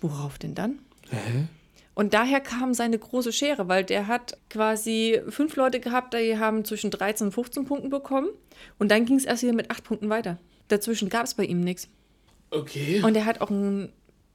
worauf 0.00 0.38
denn 0.38 0.54
dann? 0.54 0.78
Hä? 1.10 1.46
Und 1.94 2.14
daher 2.14 2.40
kam 2.40 2.72
seine 2.72 2.98
große 2.98 3.32
Schere, 3.32 3.68
weil 3.68 3.84
der 3.84 4.06
hat 4.06 4.38
quasi 4.48 5.20
fünf 5.28 5.56
Leute 5.56 5.78
gehabt, 5.78 6.14
die 6.14 6.38
haben 6.38 6.64
zwischen 6.64 6.90
13 6.90 7.26
und 7.26 7.32
15 7.32 7.66
Punkten 7.66 7.90
bekommen. 7.90 8.28
Und 8.78 8.90
dann 8.90 9.04
ging 9.04 9.16
es 9.16 9.26
erst 9.26 9.42
wieder 9.42 9.52
mit 9.52 9.70
acht 9.70 9.84
Punkten 9.84 10.08
weiter. 10.08 10.38
Dazwischen 10.68 11.10
gab 11.10 11.26
es 11.26 11.34
bei 11.34 11.44
ihm 11.44 11.60
nichts. 11.60 11.88
Okay. 12.50 13.02
Und 13.02 13.14
er 13.14 13.26
hat 13.26 13.42
auch 13.42 13.50
ein, 13.50 13.92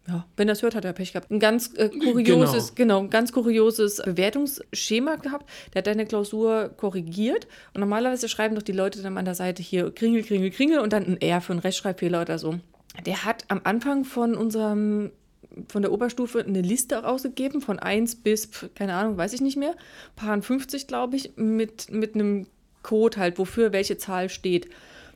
ja, 0.07 0.28
wenn 0.36 0.47
er 0.47 0.51
es 0.51 0.61
hört, 0.61 0.76
hat 0.76 0.86
er 0.86 0.93
Pech 0.93 1.13
gehabt. 1.13 1.32
Ein 1.32 1.39
ganz 1.39 1.74
äh, 1.76 1.89
kurioses, 1.89 2.76
genau. 2.76 2.99
ein 2.99 3.09
ganz 3.09 3.32
kurioses 3.32 4.03
Bewertungsschema 4.05 5.15
gehabt. 5.15 5.49
Der 5.74 5.80
hat 5.80 5.88
eine 5.88 6.05
Klausur 6.05 6.70
korrigiert. 6.78 7.47
Und 7.74 7.80
normalerweise 7.80 8.30
schreiben 8.30 8.53
doch 8.53 8.61
die 8.61 8.72
Leute 8.72 9.01
dann 9.01 9.18
an 9.18 9.26
der 9.26 9.36
Seite 9.36 9.63
hier 9.63 9.89
Kringel, 9.89 10.22
Kringel, 10.24 10.51
Kringel 10.51 10.80
und 10.80 10.93
dann 10.93 11.05
ein 11.05 11.22
R 11.22 11.41
für 11.41 11.53
einen 11.53 11.61
Rechtschreibfehler 11.61 12.22
oder 12.22 12.38
so. 12.38 12.59
Der 13.05 13.25
hat 13.25 13.45
am 13.47 13.61
Anfang 13.63 14.03
von 14.03 14.35
unserem 14.35 15.11
von 15.69 15.81
der 15.81 15.91
Oberstufe 15.91 16.43
eine 16.43 16.61
Liste 16.61 16.97
rausgegeben, 16.97 17.61
von 17.61 17.79
1 17.79 18.17
bis, 18.17 18.49
keine 18.75 18.93
Ahnung, 18.93 19.17
weiß 19.17 19.33
ich 19.33 19.41
nicht 19.41 19.57
mehr, 19.57 19.75
paar 20.15 20.39
50, 20.39 20.87
glaube 20.87 21.15
ich, 21.15 21.31
mit, 21.35 21.91
mit 21.91 22.15
einem 22.15 22.47
Code 22.83 23.17
halt, 23.17 23.39
wofür 23.39 23.71
welche 23.71 23.97
Zahl 23.97 24.29
steht. 24.29 24.69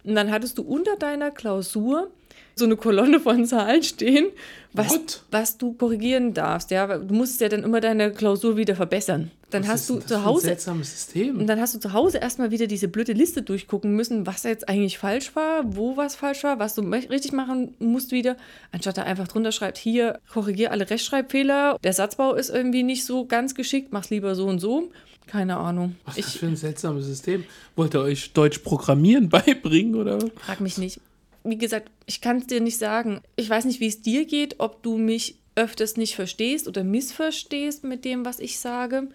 Und 0.03 0.15
dann 0.15 0.32
hattest 0.32 0.57
du 0.57 0.63
unter 0.63 0.95
deiner 0.95 1.32
Klausur 1.32 2.09
so 2.56 2.66
eine 2.66 2.76
Kolonne 2.76 3.20
von 3.20 3.45
Zahlen 3.45 3.82
stehen, 3.84 4.28
was, 4.74 4.89
What? 4.91 5.24
was 5.32 5.58
du 5.58 5.74
korrigieren 5.74 6.34
darfst. 6.34 6.72
Ja, 6.72 6.97
du 6.97 7.14
musst 7.14 7.41
ja 7.41 7.49
dann 7.49 7.64
immer 7.64 7.82
deine 7.82 8.12
Klausur 8.12 8.56
wieder 8.58 8.76
verbessern. 8.76 9.32
Dann 9.49 9.64
Was 9.64 9.70
hast 9.70 9.80
ist 9.82 9.89
du 9.89 9.99
zu 9.99 10.24
Hause 10.24 10.45
seltsames 10.47 10.91
System. 10.91 11.38
und 11.39 11.47
dann 11.47 11.60
hast 11.60 11.76
du 11.76 11.80
zu 11.80 11.91
Hause 11.91 12.20
erstmal 12.20 12.52
wieder 12.52 12.68
diese 12.68 12.88
blöde 12.88 13.12
Liste 13.12 13.41
durchgucken 13.41 13.93
müssen, 13.97 14.26
was 14.26 14.43
jetzt 14.43 14.70
eigentlich 14.70 14.97
falsch 14.97 15.36
war, 15.36 15.64
wo 15.76 15.97
was 15.97 16.16
falsch 16.16 16.43
war, 16.45 16.58
was 16.60 16.76
du 16.76 16.82
richtig 16.84 17.34
machen 17.34 17.74
musst 17.80 18.12
wieder, 18.14 18.38
anstatt 18.72 18.97
da 18.97 19.04
einfach 19.04 19.28
drunter 19.28 19.52
schreibt, 19.52 19.78
hier, 19.78 20.20
korrigier 20.32 20.72
alle 20.72 20.89
Rechtschreibfehler, 20.89 21.78
der 21.84 21.91
Satzbau 21.93 22.34
ist 22.36 22.49
irgendwie 22.49 22.84
nicht 22.84 23.04
so 23.06 23.26
ganz 23.26 23.56
geschickt, 23.56 23.91
mach's 23.91 24.10
lieber 24.10 24.36
so 24.36 24.45
und 24.47 24.60
so. 24.60 24.89
Keine 25.28 25.58
Ahnung. 25.58 25.95
Was 26.06 26.18
ist 26.18 26.28
das 26.30 26.36
für 26.38 26.47
ein 26.47 26.56
seltsames 26.56 27.06
System? 27.06 27.43
Wollt 27.76 27.93
ihr 27.93 28.02
euch 28.02 28.32
Deutsch 28.32 28.60
programmieren 28.60 29.28
beibringen 29.30 29.95
oder? 29.95 30.20
frag 30.45 30.62
mich 30.62 30.78
nicht. 30.78 31.02
Wie 31.43 31.57
gesagt, 31.57 31.89
ich 32.05 32.21
kann 32.21 32.37
es 32.37 32.47
dir 32.47 32.61
nicht 32.61 32.77
sagen. 32.77 33.21
Ich 33.35 33.49
weiß 33.49 33.65
nicht, 33.65 33.79
wie 33.79 33.87
es 33.87 34.01
dir 34.01 34.25
geht, 34.25 34.59
ob 34.59 34.83
du 34.83 34.97
mich 34.97 35.35
öfters 35.55 35.97
nicht 35.97 36.15
verstehst 36.15 36.67
oder 36.67 36.83
missverstehst 36.83 37.83
mit 37.83 38.05
dem, 38.05 38.25
was 38.25 38.39
ich 38.39 38.59
sage. 38.59 39.09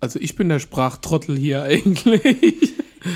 Also 0.00 0.18
ich 0.18 0.36
bin 0.36 0.48
der 0.48 0.58
Sprachtrottel 0.58 1.36
hier 1.36 1.62
eigentlich. 1.64 2.74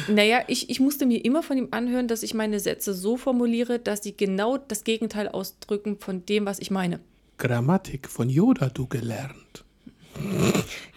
Naja, 0.09 0.43
ich, 0.49 0.69
ich 0.71 0.81
musste 0.81 1.07
mir 1.07 1.25
immer 1.25 1.43
von 1.43 1.59
ihm 1.59 1.69
anhören, 1.71 2.09
dass 2.09 2.23
ich 2.23 2.35
meine 2.35 2.59
Sätze 2.61 2.93
so 2.93 3.17
formuliere, 3.17 3.79
dass 3.79 4.03
sie 4.03 4.17
genau 4.17 4.57
das 4.57 4.85
Gegenteil 4.85 5.29
ausdrücken 5.29 5.99
von 5.99 6.27
dem, 6.27 6.47
was 6.47 6.59
ich 6.59 6.71
meine. 6.71 7.01
Grammatik 7.39 8.09
von 8.09 8.29
Yoda 8.29 8.69
du 8.69 8.87
gelernt. 8.87 9.65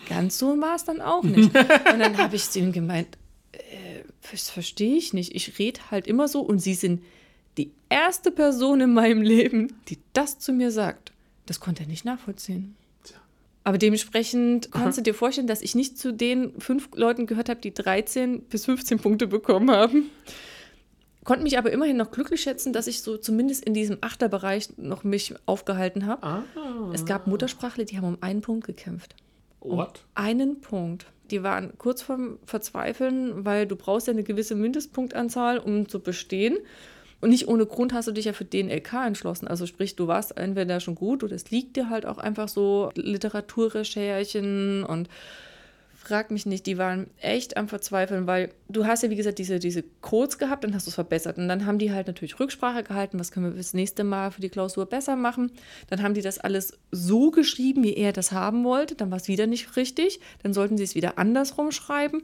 Ganz 0.07 0.37
so 0.39 0.59
war 0.59 0.75
es 0.75 0.85
dann 0.85 1.01
auch 1.01 1.23
nicht. 1.23 1.55
Und 1.93 1.99
dann 1.99 2.17
habe 2.17 2.35
ich 2.35 2.49
zu 2.49 2.59
ihm 2.59 2.71
gemeint, 2.71 3.17
äh, 3.51 4.03
das 4.31 4.49
verstehe 4.49 4.95
ich 4.95 5.13
nicht. 5.13 5.35
Ich 5.35 5.59
rede 5.59 5.79
halt 5.91 6.07
immer 6.07 6.27
so 6.27 6.41
und 6.41 6.59
Sie 6.59 6.73
sind 6.73 7.03
die 7.59 7.71
erste 7.89 8.31
Person 8.31 8.81
in 8.81 8.93
meinem 8.93 9.21
Leben, 9.21 9.73
die 9.89 9.99
das 10.13 10.39
zu 10.39 10.53
mir 10.53 10.71
sagt. 10.71 11.11
Das 11.45 11.59
konnte 11.59 11.83
er 11.83 11.87
nicht 11.87 12.05
nachvollziehen. 12.05 12.75
Aber 13.65 13.77
dementsprechend 13.77 14.71
kannst 14.71 14.97
du 14.97 15.01
dir 15.01 15.13
vorstellen, 15.13 15.45
dass 15.45 15.61
ich 15.61 15.75
nicht 15.75 15.97
zu 15.97 16.13
den 16.13 16.59
fünf 16.59 16.89
Leuten 16.95 17.27
gehört 17.27 17.49
habe, 17.49 17.59
die 17.59 17.73
13 17.73 18.41
bis 18.43 18.65
15 18.65 18.99
Punkte 18.99 19.27
bekommen 19.27 19.69
haben. 19.69 20.09
Konnte 21.25 21.43
mich 21.43 21.57
aber 21.57 21.71
immerhin 21.71 21.97
noch 21.97 22.09
glücklich 22.09 22.41
schätzen, 22.41 22.73
dass 22.73 22.87
ich 22.87 23.01
so 23.03 23.17
zumindest 23.17 23.63
in 23.63 23.73
diesem 23.73 23.97
Achterbereich 24.01 24.69
noch 24.77 25.03
mich 25.03 25.35
aufgehalten 25.45 26.07
habe. 26.07 26.23
Ah. 26.23 26.43
Es 26.93 27.05
gab 27.05 27.27
Muttersprachler, 27.27 27.83
die 27.83 27.97
haben 27.97 28.07
um 28.07 28.17
einen 28.21 28.41
Punkt 28.41 28.65
gekämpft. 28.65 29.15
What? 29.59 30.05
Einen 30.15 30.61
Punkt. 30.61 31.05
Die 31.29 31.43
waren 31.43 31.77
kurz 31.77 32.01
vorm 32.01 32.39
Verzweifeln, 32.45 33.45
weil 33.45 33.67
du 33.67 33.75
brauchst 33.75 34.07
ja 34.07 34.13
eine 34.13 34.23
gewisse 34.23 34.55
Mindestpunktanzahl, 34.55 35.59
um 35.59 35.87
zu 35.87 35.99
bestehen. 35.99 36.57
Und 37.21 37.29
nicht 37.29 37.47
ohne 37.47 37.65
Grund 37.65 37.93
hast 37.93 38.07
du 38.07 38.11
dich 38.11 38.25
ja 38.25 38.33
für 38.33 38.45
den 38.45 38.69
LK 38.69 38.93
entschlossen. 39.07 39.47
Also 39.47 39.65
sprich, 39.65 39.95
du 39.95 40.07
warst 40.07 40.37
entweder 40.37 40.79
schon 40.79 40.95
gut 40.95 41.23
oder 41.23 41.35
es 41.35 41.51
liegt 41.51 41.75
dir 41.75 41.89
halt 41.89 42.05
auch 42.05 42.17
einfach 42.17 42.47
so 42.47 42.91
Literaturrecherchen 42.95 44.83
und 44.83 45.09
frag 46.09 46.31
mich 46.31 46.45
nicht, 46.45 46.65
die 46.65 46.77
waren 46.77 47.07
echt 47.19 47.57
am 47.57 47.67
Verzweifeln, 47.67 48.25
weil 48.25 48.51
du 48.69 48.87
hast 48.87 49.03
ja, 49.03 49.09
wie 49.09 49.15
gesagt, 49.15 49.37
diese, 49.37 49.59
diese 49.59 49.83
Codes 50.01 50.37
gehabt, 50.37 50.63
dann 50.63 50.73
hast 50.73 50.87
du 50.87 50.89
es 50.89 50.95
verbessert. 50.95 51.37
Und 51.37 51.49
dann 51.49 51.65
haben 51.65 51.77
die 51.77 51.91
halt 51.91 52.07
natürlich 52.07 52.39
Rücksprache 52.39 52.83
gehalten, 52.83 53.19
was 53.19 53.31
können 53.31 53.51
wir 53.51 53.57
das 53.57 53.73
nächste 53.73 54.03
Mal 54.03 54.31
für 54.31 54.41
die 54.41 54.49
Klausur 54.49 54.85
besser 54.85 55.15
machen. 55.15 55.51
Dann 55.89 56.01
haben 56.01 56.13
die 56.13 56.21
das 56.21 56.39
alles 56.39 56.79
so 56.89 57.31
geschrieben, 57.31 57.83
wie 57.83 57.95
er 57.95 58.13
das 58.13 58.31
haben 58.31 58.63
wollte. 58.63 58.95
Dann 58.95 59.11
war 59.11 59.17
es 59.17 59.27
wieder 59.27 59.45
nicht 59.45 59.75
richtig. 59.75 60.19
Dann 60.41 60.53
sollten 60.53 60.77
sie 60.77 60.83
es 60.83 60.95
wieder 60.95 61.19
andersrum 61.19 61.71
schreiben. 61.71 62.23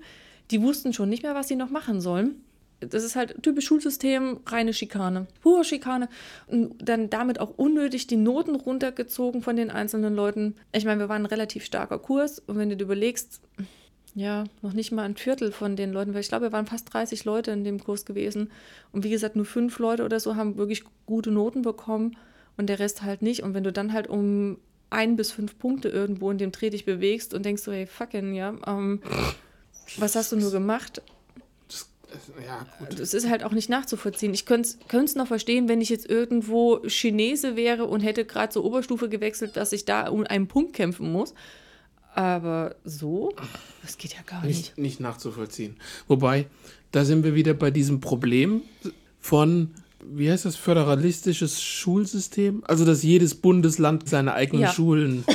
Die 0.52 0.62
wussten 0.62 0.94
schon 0.94 1.10
nicht 1.10 1.24
mehr, 1.24 1.36
was 1.36 1.48
sie 1.48 1.56
noch 1.56 1.70
machen 1.70 2.02
sollen. 2.02 2.42
Das 2.90 3.04
ist 3.04 3.16
halt 3.16 3.42
typisch 3.44 3.66
Schulsystem, 3.66 4.40
reine 4.46 4.74
Schikane, 4.74 5.28
pure 5.42 5.64
Schikane. 5.64 6.10
Und 6.48 6.76
dann 6.88 7.10
damit 7.10 7.40
auch 7.40 7.58
unnötig 7.58 8.08
die 8.08 8.18
Noten 8.18 8.56
runtergezogen 8.56 9.42
von 9.42 9.56
den 9.56 9.72
einzelnen 9.72 10.16
Leuten. 10.16 10.56
Ich 10.72 10.86
meine, 10.86 11.00
wir 11.00 11.10
waren 11.10 11.24
ein 11.24 11.28
relativ 11.28 11.66
starker 11.66 12.00
Kurs 12.00 12.40
und 12.40 12.58
wenn 12.58 12.70
du 12.70 12.78
dir 12.78 12.84
überlegst, 12.84 13.42
ja, 14.16 14.46
noch 14.62 14.72
nicht 14.72 14.94
mal 14.94 15.04
ein 15.04 15.18
Viertel 15.18 15.52
von 15.52 15.76
den 15.76 15.92
Leuten, 15.92 16.14
weil 16.14 16.22
ich 16.22 16.30
glaube, 16.30 16.46
wir 16.46 16.52
waren 16.54 16.68
fast 16.68 16.94
30 16.94 17.26
Leute 17.26 17.52
in 17.52 17.66
dem 17.66 17.84
Kurs 17.84 18.06
gewesen. 18.06 18.50
Und 18.94 19.04
wie 19.04 19.10
gesagt, 19.10 19.36
nur 19.36 19.46
fünf 19.46 19.78
Leute 19.78 20.06
oder 20.06 20.22
so 20.22 20.38
haben 20.38 20.58
wirklich 20.58 20.84
gute 21.06 21.32
Noten 21.32 21.64
bekommen 21.64 22.16
und 22.56 22.68
der 22.68 22.80
Rest 22.80 23.04
halt 23.04 23.22
nicht. 23.22 23.44
Und 23.44 23.54
wenn 23.54 23.66
du 23.66 23.74
dann 23.74 23.92
halt 23.92 24.08
um 24.08 24.58
ein 24.90 25.18
bis 25.18 25.32
fünf 25.32 25.60
Punkte 25.60 25.90
irgendwo 25.90 26.32
in 26.32 26.38
dem 26.38 26.54
Dreh 26.54 26.70
dich 26.70 26.86
bewegst 26.86 27.34
und 27.34 27.46
denkst 27.46 27.64
so, 27.64 27.74
hey, 27.74 27.86
fucking, 27.86 28.34
ja, 28.34 28.56
ähm, 28.66 29.02
was 29.98 30.16
hast 30.16 30.32
du 30.32 30.38
nur 30.38 30.52
gemacht? 30.52 31.02
Das, 32.16 32.46
ja, 32.46 32.66
gut. 32.80 33.00
Das 33.00 33.14
ist 33.14 33.30
halt 33.30 33.44
auch 33.44 33.52
nicht 33.52 33.70
nachzuvollziehen. 33.70 34.34
Ich 34.34 34.46
könnte 34.46 34.78
es 34.90 35.16
noch 35.16 35.28
verstehen, 35.28 35.68
wenn 35.68 35.82
ich 35.82 35.90
jetzt 35.90 36.10
irgendwo 36.10 36.82
Chinese 36.88 37.56
wäre 37.56 37.86
und 37.86 38.02
hätte 38.02 38.26
gerade 38.26 38.54
zur 38.54 38.64
Oberstufe 38.64 39.10
gewechselt, 39.10 39.58
dass 39.58 39.74
ich 39.74 39.86
da 39.86 40.08
um 40.08 40.24
einen 40.26 40.48
Punkt 40.48 40.74
kämpfen 40.74 41.12
muss. 41.12 41.34
Aber 42.14 42.76
so, 42.86 43.34
das 43.82 43.98
geht 43.98 44.14
ja 44.14 44.22
gar 44.26 44.46
nicht. 44.46 44.58
Nicht, 44.58 44.78
nicht 44.78 45.00
nachzuvollziehen. 45.02 45.76
Wobei, 46.08 46.46
da 46.92 47.04
sind 47.04 47.26
wir 47.26 47.36
wieder 47.36 47.54
bei 47.54 47.72
diesem 47.72 48.00
Problem 48.00 48.62
von, 49.20 49.72
wie 50.02 50.32
heißt 50.32 50.46
das, 50.46 50.56
föderalistisches 50.56 51.62
Schulsystem? 51.62 52.64
Also, 52.66 52.86
dass 52.86 53.04
jedes 53.04 53.36
Bundesland 53.36 54.08
seine 54.08 54.34
eigenen 54.34 54.62
Ja. 54.62 54.72
Schulen, 54.72 55.26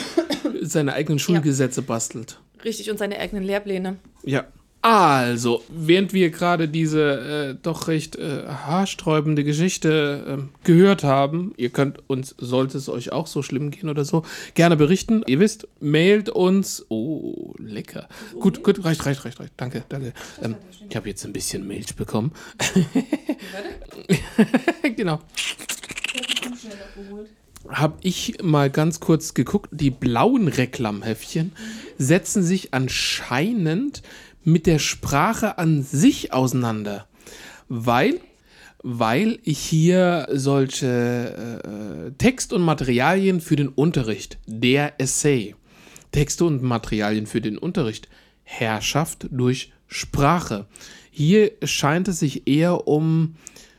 seine 0.63 0.95
eigenen 0.95 1.19
Schulgesetze 1.19 1.83
bastelt. 1.83 2.41
Richtig, 2.65 2.91
und 2.91 2.99
seine 2.99 3.19
eigenen 3.19 3.45
Lehrpläne. 3.45 3.99
Ja. 4.23 4.47
Also, 4.83 5.63
während 5.69 6.15
wir 6.15 6.31
gerade 6.31 6.67
diese 6.67 7.51
äh, 7.51 7.55
doch 7.63 7.87
recht 7.89 8.17
äh, 8.17 8.47
haarsträubende 8.47 9.45
Geschichte 9.45 10.25
ähm, 10.27 10.49
gehört 10.65 11.05
haben, 11.05 11.53
ihr 11.59 11.69
könnt 11.69 11.99
uns, 12.09 12.35
sollte 12.39 12.79
es 12.79 12.89
euch 12.89 13.13
auch 13.13 13.27
so 13.27 13.43
schlimm 13.43 13.71
gehen 13.71 13.91
oder 13.91 14.07
so, 14.07 14.25
gerne 14.55 14.77
berichten. 14.77 15.23
Ihr 15.27 15.39
wisst, 15.39 15.69
mailt 15.81 16.31
uns. 16.31 16.87
Oh, 16.89 17.53
lecker. 17.59 18.09
Gut, 18.41 18.63
gut, 18.63 18.83
reicht, 18.83 19.05
reicht, 19.05 19.23
reicht, 19.27 19.39
reicht. 19.41 19.53
Danke, 19.59 19.85
danke. 19.91 20.15
Ähm, 20.43 20.57
ich 20.89 20.97
habe 20.97 21.11
jetzt 21.11 21.27
ein 21.27 21.35
bisschen 21.35 21.67
Milch 21.67 21.95
bekommen. 21.95 22.33
genau. 24.97 25.21
Habe 27.69 27.99
ich 28.01 28.43
mal 28.43 28.71
ganz 28.71 28.99
kurz 28.99 29.35
geguckt, 29.35 29.69
die 29.73 29.91
blauen 29.91 30.49
Reklamheftchen 30.49 31.53
setzen 31.99 32.43
sich 32.43 32.73
anscheinend 32.73 34.03
mit 34.45 34.67
der 34.67 34.79
Sprache 34.79 35.59
an 35.59 35.83
sich 35.83 36.33
auseinander, 36.33 37.07
weil, 37.69 38.21
weil 38.83 39.39
ich 39.43 39.59
hier 39.59 40.29
solche 40.33 41.63
äh, 41.65 42.13
Text 42.19 42.53
und 42.53 42.63
Materialien 42.63 43.41
für 43.41 43.57
den 43.57 43.69
Unterricht, 43.69 44.39
der 44.47 45.01
Essay, 45.01 45.55
Texte 46.13 46.45
und 46.45 46.63
Materialien 46.63 47.27
für 47.27 47.41
den 47.41 47.59
Unterricht, 47.59 48.09
Herrschaft 48.43 49.29
durch 49.31 49.73
Sprache. 49.87 50.67
Hier 51.11 51.53
scheint 51.65 52.09
es 52.09 52.21
sich 52.21 52.47
eher 52.47 52.89
um 52.89 53.37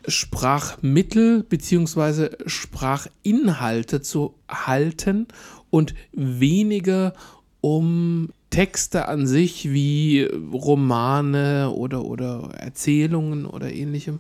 Sprachmittel 0.08 1.44
bzw. 1.44 2.30
Sprachinhalte 2.46 4.02
zu 4.02 4.36
halten 4.48 5.28
und 5.70 5.94
weniger 6.12 7.14
um 7.62 8.30
Texte 8.52 9.08
an 9.08 9.26
sich 9.26 9.72
wie 9.72 10.24
Romane 10.54 11.72
oder, 11.72 12.06
oder 12.06 12.52
Erzählungen 12.58 13.48
oder 13.48 13.74
ähnlichem. 13.74 14.20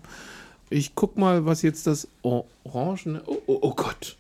Ich 0.72 0.96
guck 0.96 1.18
mal, 1.18 1.46
was 1.46 1.62
jetzt 1.62 1.86
das 1.86 2.08
Orange. 2.24 3.22
Oh, 3.28 3.38
oh, 3.46 3.60
oh 3.62 3.74
Gott. 3.76 4.18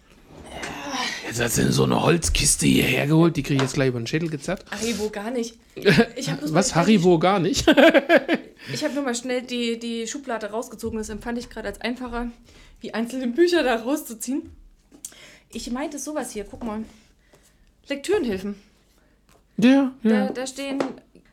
Jetzt 1.26 1.40
hat 1.40 1.52
sie 1.52 1.72
so 1.72 1.86
eine 1.86 2.04
Holzkiste 2.04 2.68
hierher 2.68 3.08
geholt, 3.08 3.38
die 3.38 3.44
kriege 3.44 3.56
ich 3.56 3.62
jetzt 3.62 3.74
gleich 3.76 3.88
über 3.88 4.00
den 4.02 4.06
Schädel 4.06 4.30
gezerrt. 4.30 4.66
Haribo 4.70 5.10
gar 5.10 5.32
nicht. 5.32 5.58
Was, 6.44 6.76
Haribo 6.76 7.18
gar 7.18 7.40
nicht? 7.40 7.66
Ich 8.72 8.84
habe 8.84 8.94
nur 8.94 9.04
mal 9.04 9.16
schnell 9.16 9.42
die, 9.42 9.80
die 9.80 10.06
Schublade 10.06 10.52
rausgezogen. 10.52 11.00
Das 11.00 11.10
empfand 11.10 11.40
ich 11.40 11.50
gerade 11.50 11.68
als 11.68 11.82
einfacher, 11.82 12.32
die 12.84 12.94
einzelnen 12.94 13.34
Bücher 13.34 13.64
da 13.64 13.76
rauszuziehen. 13.76 14.52
Ich 15.52 15.72
meinte 15.72 15.98
sowas 15.98 16.32
hier, 16.32 16.44
guck 16.44 16.64
mal. 16.64 16.84
Lektürenhilfen. 17.88 18.56
Ja, 19.58 19.92
Da, 20.04 20.10
ja. 20.10 20.30
da 20.32 20.48
stehen. 20.48 20.80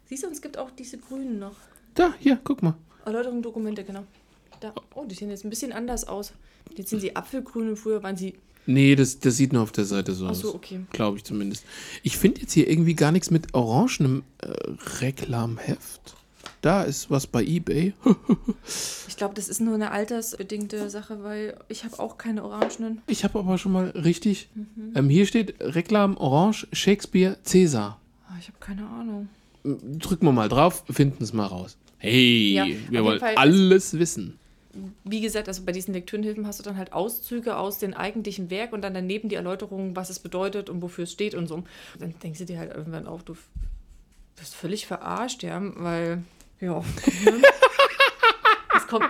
Siehst 0.06 0.22
du, 0.24 0.28
es 0.28 0.40
gibt 0.40 0.58
auch 0.58 0.70
diese 0.70 0.98
grünen 0.98 1.38
noch. 1.38 1.56
Da, 1.94 2.14
hier, 2.18 2.38
guck 2.44 2.62
mal. 2.62 2.74
Erläuterung, 3.04 3.42
Dokumente, 3.42 3.84
genau. 3.84 4.04
Da. 4.60 4.72
Oh, 4.94 5.04
die 5.04 5.14
sehen 5.14 5.30
jetzt 5.30 5.44
ein 5.44 5.50
bisschen 5.50 5.72
anders 5.72 6.06
aus. 6.06 6.32
Jetzt 6.76 6.90
sind 6.90 7.00
sie 7.00 7.14
apfelgrün 7.16 7.68
und 7.70 7.76
früher 7.76 8.02
waren 8.02 8.16
sie. 8.16 8.34
Nee, 8.66 8.94
das, 8.96 9.18
das 9.18 9.36
sieht 9.36 9.52
nur 9.52 9.62
auf 9.62 9.72
der 9.72 9.84
Seite 9.86 10.12
so 10.12 10.26
Ach 10.26 10.30
aus. 10.30 10.40
so, 10.40 10.54
okay. 10.54 10.80
Glaube 10.92 11.16
ich 11.16 11.24
zumindest. 11.24 11.64
Ich 12.02 12.18
finde 12.18 12.42
jetzt 12.42 12.52
hier 12.52 12.68
irgendwie 12.68 12.94
gar 12.94 13.12
nichts 13.12 13.30
mit 13.30 13.54
orangenem 13.54 14.24
äh, 14.42 14.48
Reklamheft. 15.00 16.14
Da 16.60 16.82
ist 16.82 17.10
was 17.10 17.26
bei 17.26 17.42
eBay. 17.44 17.94
Ich 19.08 19.16
glaube, 19.16 19.34
das 19.34 19.48
ist 19.48 19.60
nur 19.60 19.74
eine 19.74 19.90
altersbedingte 19.90 20.90
Sache, 20.90 21.24
weil 21.24 21.56
ich 21.68 21.82
habe 21.84 21.98
auch 21.98 22.18
keine 22.18 22.44
orangenen. 22.44 23.02
Ich 23.08 23.24
habe 23.24 23.40
aber 23.40 23.58
schon 23.58 23.72
mal 23.72 23.88
richtig. 23.90 24.48
Ähm, 24.94 25.08
hier 25.08 25.26
steht 25.26 25.56
Reklam 25.60 26.16
Orange 26.16 26.68
Shakespeare 26.72 27.36
Cäsar. 27.42 28.00
Ah, 28.28 28.34
ich 28.38 28.48
habe 28.48 28.58
keine 28.60 28.86
Ahnung. 28.86 29.28
Drücken 29.64 30.26
wir 30.26 30.32
mal 30.32 30.48
drauf, 30.48 30.84
finden 30.90 31.22
es 31.22 31.32
mal 31.32 31.46
raus. 31.46 31.76
Hey, 31.98 32.52
Ja, 32.52 32.66
wir 32.90 33.04
wollen 33.04 33.18
Fall 33.20 33.32
ist- 33.32 33.38
alles 33.38 33.98
wissen. 33.98 34.38
wie 35.04 35.20
gesagt, 35.20 35.48
also 35.48 35.62
bei 35.64 35.72
diesen 35.72 35.92
Lektürenhilfen 35.94 36.46
hast 36.46 36.60
du 36.60 36.62
dann 36.62 36.76
halt 36.76 36.92
Auszüge 36.92 37.56
aus 37.56 37.78
dem 37.78 37.94
eigentlichen 37.94 38.50
Werk 38.50 38.72
und 38.72 38.82
dann 38.82 38.94
daneben 38.94 39.28
die 39.28 39.34
Erläuterung, 39.34 39.96
was 39.96 40.10
es 40.10 40.18
bedeutet 40.20 40.70
und 40.70 40.82
wofür 40.82 41.04
es 41.04 41.12
steht 41.12 41.34
und 41.34 41.48
so. 41.48 41.56
Und 41.56 41.66
dann 41.98 42.14
denkst 42.22 42.38
du 42.38 42.44
dir 42.44 42.58
halt 42.58 42.72
irgendwann 42.74 43.06
auch, 43.06 43.22
du 43.22 43.36
bist 44.36 44.54
völlig 44.54 44.86
verarscht, 44.86 45.42
ja, 45.42 45.60
weil, 45.76 46.22
ja. 46.60 46.84
was, 48.72 48.86
kommt, 48.86 49.06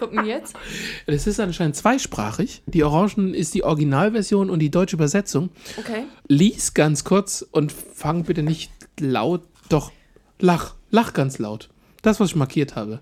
kommt 0.00 0.14
denn 0.14 0.26
jetzt? 0.26 0.56
Das 1.06 1.26
ist 1.26 1.38
anscheinend 1.38 1.76
zweisprachig. 1.76 2.62
Die 2.66 2.82
Orangen 2.82 3.34
ist 3.34 3.54
die 3.54 3.64
Originalversion 3.64 4.50
und 4.50 4.58
die 4.58 4.70
deutsche 4.70 4.96
Übersetzung. 4.96 5.50
Okay. 5.78 6.04
Lies 6.28 6.74
ganz 6.74 7.04
kurz 7.04 7.46
und 7.50 7.72
fang 7.72 8.24
bitte 8.24 8.42
nicht 8.42 8.72
laut. 8.98 9.42
Doch, 9.68 9.92
lach. 10.38 10.74
Lach 10.90 11.12
ganz 11.12 11.38
laut. 11.38 11.68
Das, 12.02 12.18
was 12.18 12.30
ich 12.30 12.36
markiert 12.36 12.74
habe. 12.76 13.00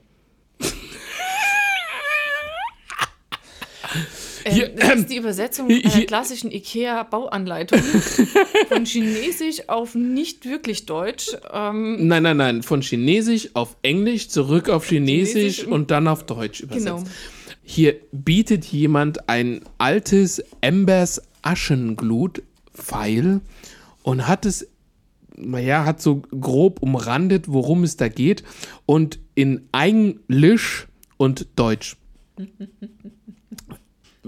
Hier, 4.51 4.71
Ähm, 4.71 4.77
das 4.77 4.91
ähm, 4.91 4.99
ist 5.01 5.11
die 5.11 5.17
Übersetzung 5.17 5.69
hier- 5.69 5.85
einer 5.95 6.05
klassischen 6.07 6.51
IKEA-Bauanleitung 6.53 7.81
von 8.69 8.85
Chinesisch 8.85 9.69
auf 9.69 9.95
nicht 9.95 10.45
wirklich 10.45 10.87
Deutsch. 10.87 11.31
Ähm, 11.53 12.07
Nein, 12.07 12.23
nein, 12.23 12.37
nein. 12.37 12.63
Von 12.63 12.81
Chinesisch 12.83 13.51
auf 13.55 13.77
Englisch, 13.83 14.29
zurück 14.29 14.69
auf 14.69 14.87
Chinesisch, 14.87 15.33
Chinesisch 15.33 15.65
und- 15.67 15.73
und 15.73 15.91
dann 15.91 16.09
auf 16.09 16.25
Deutsch 16.27 16.61
übersetzt. 16.61 16.87
Genau. 16.87 17.05
Hier 17.63 17.97
bietet 18.13 18.65
jemand 18.65 19.29
ein 19.29 19.61
altes 19.79 20.43
Embers 20.63 21.21
Aschenglut-Pfeil 21.43 23.41
und 24.03 24.27
hat 24.27 24.47
es, 24.47 24.67
naja, 25.37 25.85
hat 25.85 26.01
so 26.01 26.23
grob 26.41 26.83
umrandet, 26.83 27.45
worum 27.49 27.85
es 27.85 27.97
da 27.97 28.09
geht 28.09 28.43
und 28.87 29.19
in 29.35 29.69
Englisch 29.73 30.89
und 31.19 31.47
Deutsch 31.57 31.97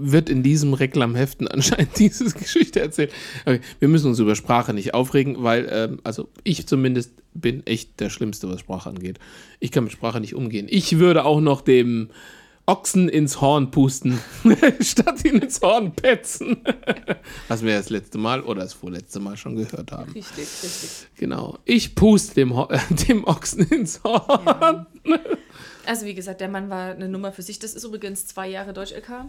wird 0.03 0.29
in 0.29 0.43
diesem 0.43 0.73
Reklamheften 0.73 1.47
anscheinend 1.49 1.97
diese 1.99 2.25
Geschichte 2.31 2.79
erzählt. 2.81 3.11
Okay, 3.45 3.61
wir 3.79 3.87
müssen 3.87 4.07
uns 4.07 4.19
über 4.19 4.35
Sprache 4.35 4.73
nicht 4.73 4.93
aufregen, 4.93 5.43
weil, 5.43 5.67
ähm, 5.71 5.99
also 6.03 6.29
ich 6.43 6.67
zumindest 6.67 7.11
bin 7.33 7.65
echt 7.65 7.99
der 7.99 8.09
Schlimmste, 8.09 8.49
was 8.49 8.59
Sprache 8.59 8.89
angeht. 8.89 9.19
Ich 9.59 9.71
kann 9.71 9.83
mit 9.83 9.93
Sprache 9.93 10.19
nicht 10.19 10.35
umgehen. 10.35 10.67
Ich 10.69 10.99
würde 10.99 11.23
auch 11.25 11.39
noch 11.41 11.61
dem 11.61 12.09
Ochsen 12.67 13.09
ins 13.09 13.41
Horn 13.41 13.71
pusten, 13.71 14.19
statt 14.81 15.25
ihn 15.25 15.39
ins 15.39 15.59
Horn 15.61 15.93
petzen. 15.93 16.57
was 17.47 17.63
wir 17.63 17.75
das 17.75 17.89
letzte 17.89 18.17
Mal 18.17 18.41
oder 18.41 18.61
das 18.61 18.73
vorletzte 18.73 19.19
Mal 19.19 19.35
schon 19.35 19.55
gehört 19.55 19.91
haben. 19.91 20.11
richtig, 20.11 20.37
richtig. 20.63 21.07
Genau. 21.17 21.57
Ich 21.65 21.95
puste 21.95 22.35
dem, 22.35 22.55
Ho- 22.55 22.69
dem 23.09 23.23
Ochsen 23.25 23.63
ins 23.67 24.03
Horn. 24.03 24.85
Also 25.85 26.05
wie 26.05 26.13
gesagt, 26.13 26.39
der 26.39 26.49
Mann 26.49 26.69
war 26.69 26.91
eine 26.91 27.09
Nummer 27.09 27.31
für 27.31 27.41
sich. 27.41 27.57
Das 27.59 27.73
ist 27.73 27.83
übrigens 27.83 28.27
zwei 28.27 28.47
Jahre 28.47 28.73
Deutsch-LK, 28.73 29.25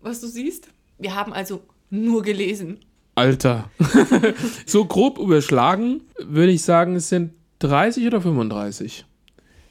was 0.00 0.20
du 0.20 0.26
siehst. 0.26 0.68
Wir 0.98 1.14
haben 1.14 1.32
also 1.32 1.62
nur 1.90 2.22
gelesen. 2.22 2.78
Alter. 3.14 3.70
so 4.66 4.84
grob 4.84 5.18
überschlagen 5.18 6.02
würde 6.18 6.52
ich 6.52 6.62
sagen, 6.62 6.96
es 6.96 7.08
sind 7.08 7.32
30 7.58 8.06
oder 8.06 8.20
35. 8.20 9.04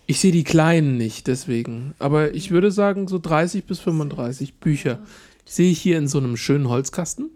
Ich 0.06 0.20
sehe 0.20 0.32
die 0.32 0.44
kleinen 0.44 0.98
nicht, 0.98 1.28
deswegen. 1.28 1.94
Aber 2.00 2.34
ich 2.34 2.52
würde 2.52 2.72
sagen, 2.72 3.08
so 3.08 3.20
30 3.20 3.66
bis 3.66 3.80
35 3.80 4.56
Bücher. 4.56 5.04
Sehe 5.46 5.72
ich 5.72 5.82
hier 5.82 5.98
in 5.98 6.08
so 6.08 6.18
einem 6.18 6.38
schönen 6.38 6.68
Holzkasten. 6.68 7.32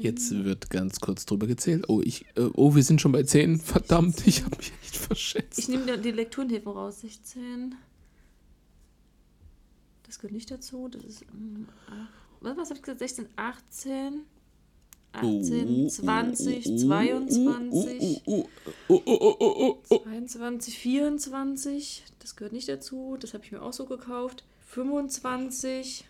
Jetzt 0.00 0.44
wird 0.44 0.70
ganz 0.70 1.00
kurz 1.00 1.26
drüber 1.26 1.46
gezählt. 1.46 1.88
Oh, 1.88 2.00
ich, 2.04 2.26
äh, 2.36 2.48
oh 2.54 2.74
wir 2.74 2.82
sind 2.82 3.00
schon 3.00 3.12
bei 3.12 3.24
10. 3.24 3.60
Verdammt, 3.60 4.26
ich 4.26 4.44
habe 4.44 4.56
mich 4.56 4.72
echt 4.84 4.96
verschätzt. 4.96 5.58
Ich 5.58 5.68
nehme 5.68 5.98
die 5.98 6.10
Lekturenhilfen 6.10 6.70
raus. 6.70 7.00
16. 7.00 7.74
Das 10.08 10.18
gehört 10.18 10.32
nicht 10.34 10.50
dazu. 10.50 10.88
Das 10.88 11.04
ist. 11.04 11.22
ähm, 11.32 11.68
ach- 11.88 12.08
Was, 12.40 12.68
habe 12.70 12.74
ich 12.74 12.82
gesagt? 12.82 12.98
16, 12.98 13.28
18. 13.36 14.22
18, 15.12 15.88
20, 15.88 16.78
22, 16.80 18.22
Oh, 18.26 18.46
oh, 18.88 19.02
oh, 19.06 19.36
oh, 19.40 19.78
oh. 19.88 19.98
22, 20.02 20.78
24. 20.78 22.04
Das 22.18 22.36
gehört 22.36 22.52
nicht 22.52 22.68
dazu. 22.68 23.16
Das 23.18 23.32
habe 23.34 23.42
ich 23.44 23.52
mir 23.52 23.62
auch 23.62 23.72
so 23.72 23.86
gekauft. 23.86 24.44
25, 24.66 26.04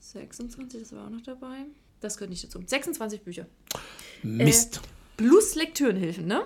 26, 0.00 0.80
das 0.80 0.92
war 0.92 1.06
auch 1.06 1.10
noch 1.10 1.22
dabei. 1.22 1.66
Das 2.00 2.16
gehört 2.16 2.30
nicht 2.30 2.42
dazu. 2.44 2.60
26 2.64 3.22
Bücher. 3.22 3.46
Mist. 4.22 4.80
Plus 5.16 5.54
Lektürenhilfen, 5.54 6.26
ne? 6.26 6.42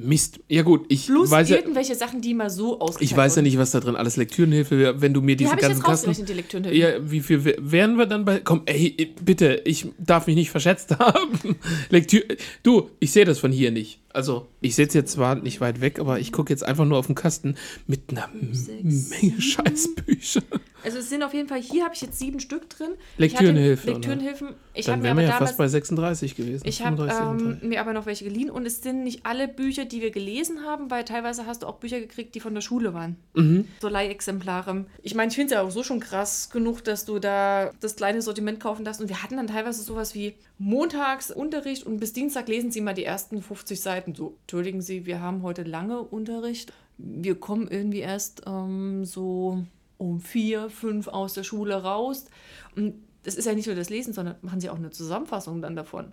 Mist. 0.00 0.40
Ja 0.48 0.62
gut, 0.62 0.84
ich 0.88 1.06
Plus 1.06 1.30
weiß 1.30 1.48
ja, 1.48 1.56
irgendwelche 1.56 1.94
Sachen, 1.94 2.20
die 2.20 2.32
mal 2.32 2.48
so 2.50 2.78
ausgeteilt 2.80 3.10
ich 3.10 3.16
weiß 3.16 3.36
ja 3.36 3.42
nicht, 3.42 3.58
was 3.58 3.72
da 3.72 3.80
drin 3.80 3.96
alles 3.96 4.16
Lektürenhilfe 4.16 4.78
wäre, 4.78 5.00
wenn 5.00 5.12
du 5.12 5.20
mir 5.20 5.34
Die 5.36 5.44
diese 5.44 5.56
ganzen 5.56 5.82
Kasten... 5.82 6.24
die 6.24 6.32
Lektürenhilfen. 6.32 6.80
Ja, 6.80 7.10
wie 7.10 7.20
viel 7.20 7.44
wär- 7.44 7.56
wären 7.58 7.96
wir 7.98 8.06
dann 8.06 8.24
bei. 8.24 8.38
Komm, 8.38 8.62
ey, 8.66 9.12
bitte, 9.24 9.60
ich 9.64 9.86
darf 9.98 10.26
mich 10.28 10.36
nicht 10.36 10.50
verschätzt 10.50 10.90
haben. 10.98 11.56
Lektür. 11.90 12.22
Du, 12.62 12.90
ich 13.00 13.10
sehe 13.10 13.24
das 13.24 13.38
von 13.40 13.50
hier 13.52 13.70
nicht. 13.72 13.98
Also, 14.12 14.48
ich 14.60 14.74
sitze 14.74 14.98
jetzt 14.98 15.12
zwar 15.12 15.34
nicht 15.34 15.60
weit 15.60 15.80
weg, 15.80 15.98
aber 15.98 16.18
ich 16.18 16.32
gucke 16.32 16.52
jetzt 16.52 16.64
einfach 16.64 16.84
nur 16.86 16.98
auf 16.98 17.06
den 17.06 17.14
Kasten 17.14 17.56
mit 17.86 18.10
einer 18.10 18.28
sechs, 18.52 19.10
Menge 19.10 19.40
Scheißbücher. 19.40 20.42
Also 20.84 20.98
es 20.98 21.08
sind 21.08 21.22
auf 21.22 21.34
jeden 21.34 21.48
Fall, 21.48 21.60
hier 21.60 21.84
habe 21.84 21.94
ich 21.94 22.00
jetzt 22.00 22.18
sieben 22.18 22.40
Stück 22.40 22.70
drin. 22.70 22.90
Lektürenhilfe, 23.16 23.82
hatte 23.82 23.92
Lektürenhilfen. 23.92 24.48
Ich 24.74 24.86
Dann 24.86 24.92
habe 24.92 25.02
mir 25.02 25.04
wären 25.04 25.12
aber 25.12 25.20
wir 25.20 25.26
ja 25.26 25.32
damals, 25.34 25.50
fast 25.50 25.58
bei 25.58 25.68
36 25.68 26.36
gewesen. 26.36 26.66
ich 26.66 26.82
habe 26.82 26.96
35, 26.96 27.20
ähm, 27.20 27.38
37. 27.38 27.68
mir 27.68 27.80
aber 27.80 27.92
noch 27.92 28.06
welche 28.06 28.24
geliehen 28.24 28.48
und 28.48 28.64
es 28.64 28.80
sind 28.82 29.02
nicht 29.02 29.26
alle 29.26 29.48
Bücher, 29.48 29.84
die 29.84 30.00
wir 30.00 30.10
gelesen 30.10 30.64
haben, 30.64 30.90
weil 30.90 31.04
teilweise 31.04 31.46
hast 31.46 31.62
du 31.62 31.66
auch 31.66 31.76
Bücher 31.76 32.00
gekriegt, 32.00 32.34
die 32.34 32.40
von 32.40 32.54
der 32.54 32.60
Schule 32.60 32.94
waren. 32.94 33.16
Mhm. 33.34 33.66
So 33.80 33.88
Leihexemplare. 33.88 34.86
Ich 35.02 35.14
meine, 35.14 35.30
ich 35.30 35.34
finde 35.34 35.54
es 35.54 35.58
ja 35.58 35.62
auch 35.62 35.70
so 35.70 35.82
schon 35.82 36.00
krass 36.00 36.48
genug, 36.50 36.84
dass 36.84 37.04
du 37.04 37.18
da 37.18 37.72
das 37.80 37.96
kleine 37.96 38.22
Sortiment 38.22 38.60
kaufen 38.60 38.84
darfst. 38.84 39.00
Und 39.00 39.08
wir 39.08 39.22
hatten 39.22 39.36
dann 39.36 39.48
teilweise 39.48 39.82
sowas 39.82 40.14
wie 40.14 40.34
montags 40.58 41.30
Unterricht 41.30 41.86
und 41.86 41.98
bis 41.98 42.12
Dienstag 42.12 42.48
lesen 42.48 42.70
sie 42.70 42.80
mal 42.80 42.94
die 42.94 43.04
ersten 43.04 43.40
50 43.40 43.80
Seiten. 43.80 44.14
So, 44.14 44.36
entschuldigen 44.42 44.82
Sie, 44.82 45.06
wir 45.06 45.20
haben 45.20 45.42
heute 45.42 45.62
lange 45.62 46.02
Unterricht. 46.02 46.72
Wir 46.98 47.36
kommen 47.36 47.68
irgendwie 47.68 48.00
erst 48.00 48.42
ähm, 48.46 49.04
so 49.04 49.64
um 49.98 50.20
vier, 50.20 50.68
fünf 50.68 51.08
aus 51.08 51.34
der 51.34 51.44
Schule 51.44 51.82
raus. 51.82 52.26
Und 52.74 52.94
das 53.22 53.36
ist 53.36 53.44
ja 53.44 53.54
nicht 53.54 53.66
nur 53.66 53.76
das 53.76 53.90
Lesen, 53.90 54.12
sondern 54.12 54.36
machen 54.42 54.60
sie 54.60 54.70
auch 54.70 54.76
eine 54.76 54.90
Zusammenfassung 54.90 55.62
dann 55.62 55.76
davon. 55.76 56.12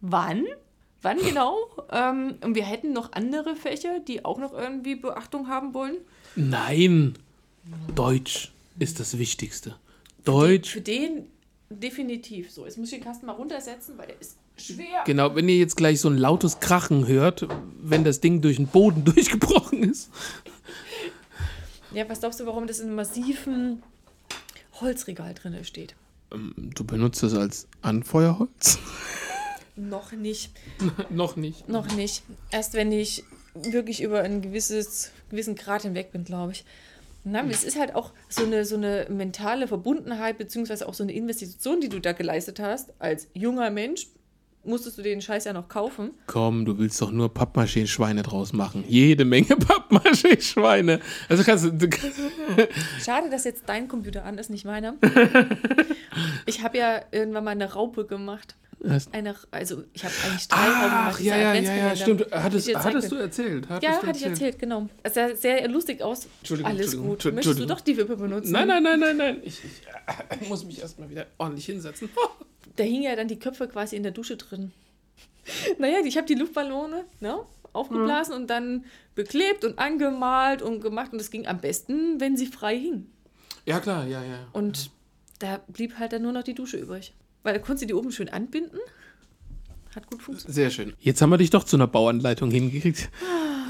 Wann? 0.00 0.44
Wann 1.02 1.18
genau? 1.24 1.56
ähm, 1.90 2.36
und 2.44 2.54
wir 2.54 2.64
hätten 2.64 2.92
noch 2.92 3.12
andere 3.12 3.56
Fächer, 3.56 4.00
die 4.00 4.24
auch 4.24 4.38
noch 4.38 4.52
irgendwie 4.52 4.94
Beachtung 4.94 5.48
haben 5.48 5.74
wollen. 5.74 5.96
Nein. 6.36 7.14
Deutsch 7.94 8.52
ist 8.78 9.00
das 9.00 9.18
Wichtigste. 9.18 9.76
Deutsch. 10.24 10.70
Für 10.70 10.80
den 10.80 11.26
definitiv 11.70 12.50
so. 12.50 12.64
Jetzt 12.66 12.78
muss 12.78 12.92
ich 12.92 12.98
den 12.98 13.04
Kasten 13.04 13.26
mal 13.26 13.32
runtersetzen, 13.32 13.96
weil 13.96 14.08
der 14.08 14.20
ist 14.20 14.36
schwer. 14.56 15.04
Genau, 15.06 15.34
wenn 15.34 15.48
ihr 15.48 15.56
jetzt 15.56 15.76
gleich 15.76 16.00
so 16.00 16.08
ein 16.08 16.18
lautes 16.18 16.60
Krachen 16.60 17.06
hört, 17.06 17.46
wenn 17.80 18.04
das 18.04 18.20
Ding 18.20 18.40
durch 18.42 18.56
den 18.56 18.66
Boden 18.66 19.04
durchgebrochen 19.04 19.82
ist. 19.84 20.10
Ja, 21.92 22.08
was 22.08 22.20
glaubst 22.20 22.40
du, 22.40 22.46
warum 22.46 22.66
das 22.66 22.80
in 22.80 22.86
einem 22.86 22.96
massiven 22.96 23.82
Holzregal 24.80 25.34
drin 25.34 25.64
steht? 25.64 25.94
Du 26.56 26.84
benutzt 26.84 27.22
das 27.22 27.34
als 27.34 27.66
Anfeuerholz? 27.82 28.78
Noch 29.76 30.12
nicht. 30.12 30.52
Noch 31.10 31.36
nicht. 31.36 31.68
Noch 31.68 31.92
nicht. 31.94 32.22
Erst 32.50 32.74
wenn 32.74 32.92
ich 32.92 33.24
wirklich 33.54 34.02
über 34.02 34.20
einen 34.20 34.42
gewisses, 34.42 35.10
gewissen 35.30 35.56
Grad 35.56 35.82
hinweg 35.82 36.12
bin, 36.12 36.24
glaube 36.24 36.52
ich. 36.52 36.64
Na, 37.24 37.44
es 37.50 37.64
ist 37.64 37.78
halt 37.78 37.94
auch 37.94 38.12
so 38.28 38.44
eine, 38.44 38.64
so 38.64 38.76
eine 38.76 39.06
mentale 39.10 39.68
Verbundenheit, 39.68 40.38
beziehungsweise 40.38 40.88
auch 40.88 40.94
so 40.94 41.02
eine 41.02 41.12
Investition, 41.12 41.80
die 41.80 41.88
du 41.88 42.00
da 42.00 42.12
geleistet 42.12 42.60
hast. 42.60 42.94
Als 42.98 43.28
junger 43.34 43.70
Mensch 43.70 44.06
musstest 44.64 44.98
du 44.98 45.02
den 45.02 45.20
Scheiß 45.20 45.44
ja 45.44 45.52
noch 45.52 45.68
kaufen. 45.68 46.12
Komm, 46.26 46.64
du 46.64 46.78
willst 46.78 47.00
doch 47.00 47.10
nur 47.10 47.32
Pappmaché-Schweine 47.32 48.22
draus 48.22 48.52
machen. 48.52 48.84
Jede 48.88 49.24
Menge 49.24 49.46
Pappmaché-Schweine. 49.56 51.00
Also 51.28 51.44
kannst 51.44 51.64
du. 51.64 51.72
du 51.72 51.88
Schade, 53.02 53.30
dass 53.30 53.44
jetzt 53.44 53.64
dein 53.66 53.88
Computer 53.88 54.24
an 54.24 54.38
ist, 54.38 54.50
nicht 54.50 54.64
meiner. 54.64 54.94
Ich 56.46 56.62
habe 56.64 56.76
ja 56.76 57.00
irgendwann 57.12 57.44
mal 57.44 57.50
eine 57.52 57.72
Raupe 57.72 58.04
gemacht. 58.04 58.56
Hast- 58.88 59.12
Eine, 59.12 59.36
also 59.50 59.84
ich 59.92 60.04
habe 60.04 60.14
eigentlich 60.24 60.48
drei 60.48 60.64
gemacht. 60.66 60.90
Ach, 61.12 61.18
dieser 61.18 61.36
ja, 61.36 61.36
ja, 61.36 61.42
ja, 61.42 61.76
ja, 61.76 61.90
Adventskalender, 61.90 61.96
stimmt. 61.96 62.32
Hattest, 62.32 62.74
hattest 62.76 63.12
du 63.12 63.16
erzählt? 63.16 63.68
Hattest 63.68 63.82
Ja, 63.92 64.00
du 64.00 64.06
hatte 64.06 64.18
ich 64.18 64.26
erzählt, 64.26 64.58
genau. 64.58 64.88
Es 65.02 65.14
sah 65.14 65.34
sehr 65.36 65.68
lustig 65.68 66.02
aus. 66.02 66.26
Entschuldigung, 66.40 66.70
Alles 66.72 66.94
Entschuldigung, 66.94 67.16
gut. 67.18 67.34
Möchtest 67.34 67.58
du 67.58 67.66
doch 67.66 67.80
die 67.80 67.96
Wippe 67.96 68.16
benutzen? 68.16 68.52
Nein, 68.52 68.68
nein, 68.68 68.82
nein, 68.82 69.00
nein, 69.00 69.16
nein. 69.16 69.40
Ich, 69.42 69.60
ich 70.40 70.48
muss 70.48 70.64
mich 70.64 70.80
erstmal 70.80 71.10
wieder 71.10 71.26
ordentlich 71.38 71.66
hinsetzen. 71.66 72.08
Da 72.76 72.84
hingen 72.84 73.02
ja 73.02 73.16
dann 73.16 73.28
die 73.28 73.38
Köpfe 73.38 73.66
quasi 73.68 73.96
in 73.96 74.02
der 74.02 74.12
Dusche 74.12 74.36
drin. 74.36 74.72
Naja, 75.78 75.98
ich 76.04 76.16
habe 76.16 76.26
die 76.26 76.34
Luftballone 76.34 77.04
ne, 77.20 77.40
aufgeblasen 77.72 78.34
und 78.34 78.46
dann 78.48 78.84
beklebt 79.14 79.64
und 79.64 79.78
angemalt 79.78 80.62
und 80.62 80.80
gemacht. 80.80 81.12
Und 81.12 81.20
es 81.20 81.30
ging 81.30 81.46
am 81.46 81.60
besten, 81.60 82.20
wenn 82.20 82.36
sie 82.36 82.46
frei 82.46 82.78
hingen. 82.78 83.12
Ja, 83.66 83.80
klar, 83.80 84.06
ja, 84.06 84.22
ja. 84.22 84.46
Und 84.52 84.90
da 85.40 85.60
blieb 85.68 85.98
halt 85.98 86.12
dann 86.12 86.22
nur 86.22 86.32
noch 86.32 86.42
die 86.44 86.54
Dusche 86.54 86.76
übrig. 86.78 87.12
Weil 87.42 87.54
da 87.54 87.58
konntest 87.60 87.82
du 87.82 87.86
die 87.86 87.94
oben 87.94 88.12
schön 88.12 88.28
anbinden. 88.28 88.78
Hat 89.94 90.06
gut 90.06 90.22
funktioniert. 90.22 90.54
Sehr 90.54 90.70
schön. 90.70 90.92
Jetzt 91.00 91.20
haben 91.22 91.30
wir 91.30 91.38
dich 91.38 91.50
doch 91.50 91.64
zu 91.64 91.76
einer 91.76 91.86
Bauanleitung 91.86 92.50
hingekriegt. 92.50 93.10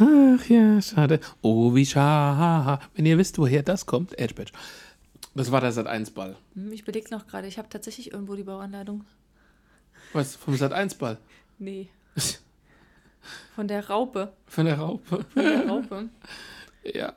Ach 0.00 0.44
ja, 0.48 0.80
schade. 0.82 1.20
Oh, 1.42 1.74
wie 1.74 1.86
schade. 1.86 2.82
Wenn 2.94 3.06
ihr 3.06 3.16
wisst, 3.18 3.38
woher 3.38 3.62
das 3.62 3.86
kommt, 3.86 4.18
Edge 4.18 4.34
Badge. 4.34 4.52
Das 5.34 5.50
war 5.52 5.60
der 5.60 5.72
Sat1-Ball. 5.72 6.36
Hm, 6.54 6.72
Ich 6.72 6.82
überlege 6.82 7.10
noch 7.10 7.26
gerade, 7.26 7.46
ich 7.46 7.56
habe 7.58 7.68
tatsächlich 7.68 8.12
irgendwo 8.12 8.34
die 8.34 8.42
Bauanleitung. 8.42 9.04
Was? 10.12 10.36
Vom 10.36 10.54
Sat1-Ball? 10.54 11.18
Nee. 11.58 11.88
Von 13.54 13.68
der 13.68 13.86
Raupe. 13.88 14.32
Von 14.46 14.64
der 14.66 14.78
Raupe? 14.78 15.24
Von 15.32 15.42
der 15.44 15.66
Raupe. 15.68 16.08
Ja. 16.82 17.12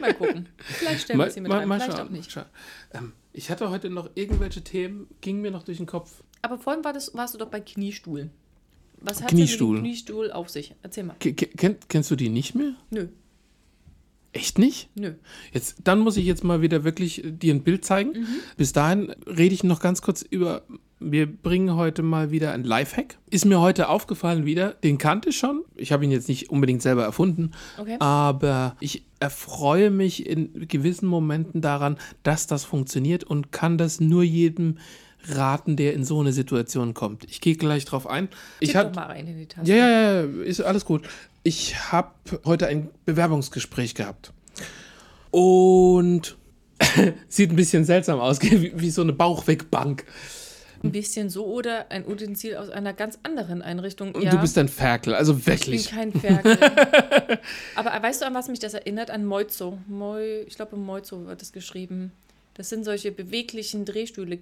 Mal 0.00 0.12
gucken. 0.14 0.48
Vielleicht 0.58 1.02
stellen 1.02 1.20
wir 1.20 1.30
sie 1.30 1.40
mit 1.40 1.52
rein, 1.52 1.68
vielleicht 1.70 2.00
auch 2.00 2.08
nicht. 2.10 2.32
schauen. 2.32 2.46
Ähm, 2.92 3.12
ich 3.32 3.50
hatte 3.50 3.70
heute 3.70 3.90
noch 3.90 4.10
irgendwelche 4.14 4.62
Themen, 4.62 5.06
gingen 5.20 5.40
mir 5.42 5.50
noch 5.50 5.62
durch 5.62 5.78
den 5.78 5.86
Kopf. 5.86 6.22
Aber 6.42 6.58
vorhin 6.58 6.84
war 6.84 6.92
das, 6.92 7.14
warst 7.14 7.34
du 7.34 7.38
doch 7.38 7.48
bei 7.48 7.60
Kniestuhl. 7.60 8.30
Was 9.00 9.22
hat 9.22 9.30
Kniestuhl. 9.30 9.76
denn 9.76 9.82
mit 9.82 9.82
dem 9.82 9.90
Kniestuhl 9.90 10.32
auf 10.32 10.50
sich? 10.50 10.74
Erzähl 10.82 11.04
mal. 11.04 11.16
Kenn, 11.18 11.76
kennst 11.88 12.10
du 12.10 12.16
die 12.16 12.28
nicht 12.28 12.54
mehr? 12.54 12.74
Nö, 12.90 13.08
Echt 14.32 14.58
nicht? 14.58 14.88
nö. 14.94 15.14
Jetzt, 15.52 15.78
dann 15.82 15.98
muss 15.98 16.16
ich 16.16 16.24
jetzt 16.24 16.44
mal 16.44 16.62
wieder 16.62 16.84
wirklich 16.84 17.22
dir 17.24 17.52
ein 17.52 17.64
Bild 17.64 17.84
zeigen. 17.84 18.12
Mhm. 18.12 18.26
Bis 18.56 18.72
dahin 18.72 19.10
rede 19.26 19.54
ich 19.54 19.64
noch 19.64 19.80
ganz 19.80 20.02
kurz 20.02 20.22
über. 20.22 20.62
Wir 21.02 21.26
bringen 21.26 21.76
heute 21.76 22.02
mal 22.02 22.30
wieder 22.30 22.52
ein 22.52 22.62
Lifehack. 22.62 23.16
Ist 23.30 23.46
mir 23.46 23.58
heute 23.58 23.88
aufgefallen 23.88 24.44
wieder. 24.44 24.72
Den 24.72 24.98
kannte 24.98 25.30
ich 25.30 25.38
schon. 25.38 25.64
Ich 25.74 25.92
habe 25.92 26.04
ihn 26.04 26.10
jetzt 26.10 26.28
nicht 26.28 26.50
unbedingt 26.50 26.82
selber 26.82 27.04
erfunden. 27.04 27.52
Okay. 27.78 27.96
Aber 28.00 28.76
ich 28.80 29.02
erfreue 29.18 29.90
mich 29.90 30.26
in 30.26 30.68
gewissen 30.68 31.06
Momenten 31.06 31.62
daran, 31.62 31.96
dass 32.22 32.46
das 32.46 32.64
funktioniert 32.64 33.24
und 33.24 33.50
kann 33.50 33.78
das 33.78 33.98
nur 33.98 34.22
jedem 34.22 34.76
raten, 35.28 35.76
der 35.76 35.94
in 35.94 36.04
so 36.04 36.20
eine 36.20 36.34
Situation 36.34 36.92
kommt. 36.92 37.24
Ich 37.24 37.40
gehe 37.40 37.56
gleich 37.56 37.86
drauf 37.86 38.06
ein. 38.06 38.28
Ich 38.60 38.70
Tipp 38.70 38.78
hatte 38.78 38.90
doch 38.90 38.96
mal 38.96 39.06
rein 39.06 39.26
in 39.26 39.38
die 39.38 39.46
Taste. 39.46 39.70
ja, 39.70 39.76
ja, 39.76 40.22
ja, 40.22 40.42
ist 40.42 40.60
alles 40.60 40.84
gut. 40.84 41.08
Ich 41.42 41.92
habe 41.92 42.10
heute 42.44 42.66
ein 42.66 42.90
Bewerbungsgespräch 43.06 43.94
gehabt. 43.94 44.32
Und 45.30 46.36
sieht 47.28 47.50
ein 47.50 47.56
bisschen 47.56 47.84
seltsam 47.86 48.20
aus, 48.20 48.42
wie, 48.42 48.78
wie 48.78 48.90
so 48.90 49.00
eine 49.00 49.14
Bauchwegbank. 49.14 50.04
Ein 50.82 50.92
bisschen 50.92 51.28
so 51.28 51.44
oder 51.44 51.90
ein 51.90 52.06
Utensil 52.06 52.56
aus 52.56 52.70
einer 52.70 52.94
ganz 52.94 53.18
anderen 53.22 53.60
Einrichtung. 53.60 54.14
Und 54.14 54.22
ja, 54.22 54.30
du 54.30 54.38
bist 54.38 54.56
ein 54.56 54.68
Ferkel, 54.68 55.14
also 55.14 55.36
ich 55.36 55.44
bin 55.44 55.54
wirklich. 55.54 55.90
kein 55.90 56.12
Ferkel. 56.12 56.56
Aber 57.74 57.90
weißt 58.02 58.22
du, 58.22 58.26
an 58.26 58.34
was 58.34 58.48
mich 58.48 58.60
das 58.60 58.72
erinnert? 58.72 59.10
An 59.10 59.26
Moizo. 59.26 59.78
Moi, 59.88 60.44
ich 60.46 60.56
glaube, 60.56 60.76
Moizo 60.76 61.26
wird 61.26 61.42
es 61.42 61.52
geschrieben. 61.52 62.12
Das 62.54 62.70
sind 62.70 62.84
solche 62.84 63.12
beweglichen 63.12 63.84
Drehstühle. 63.84 64.38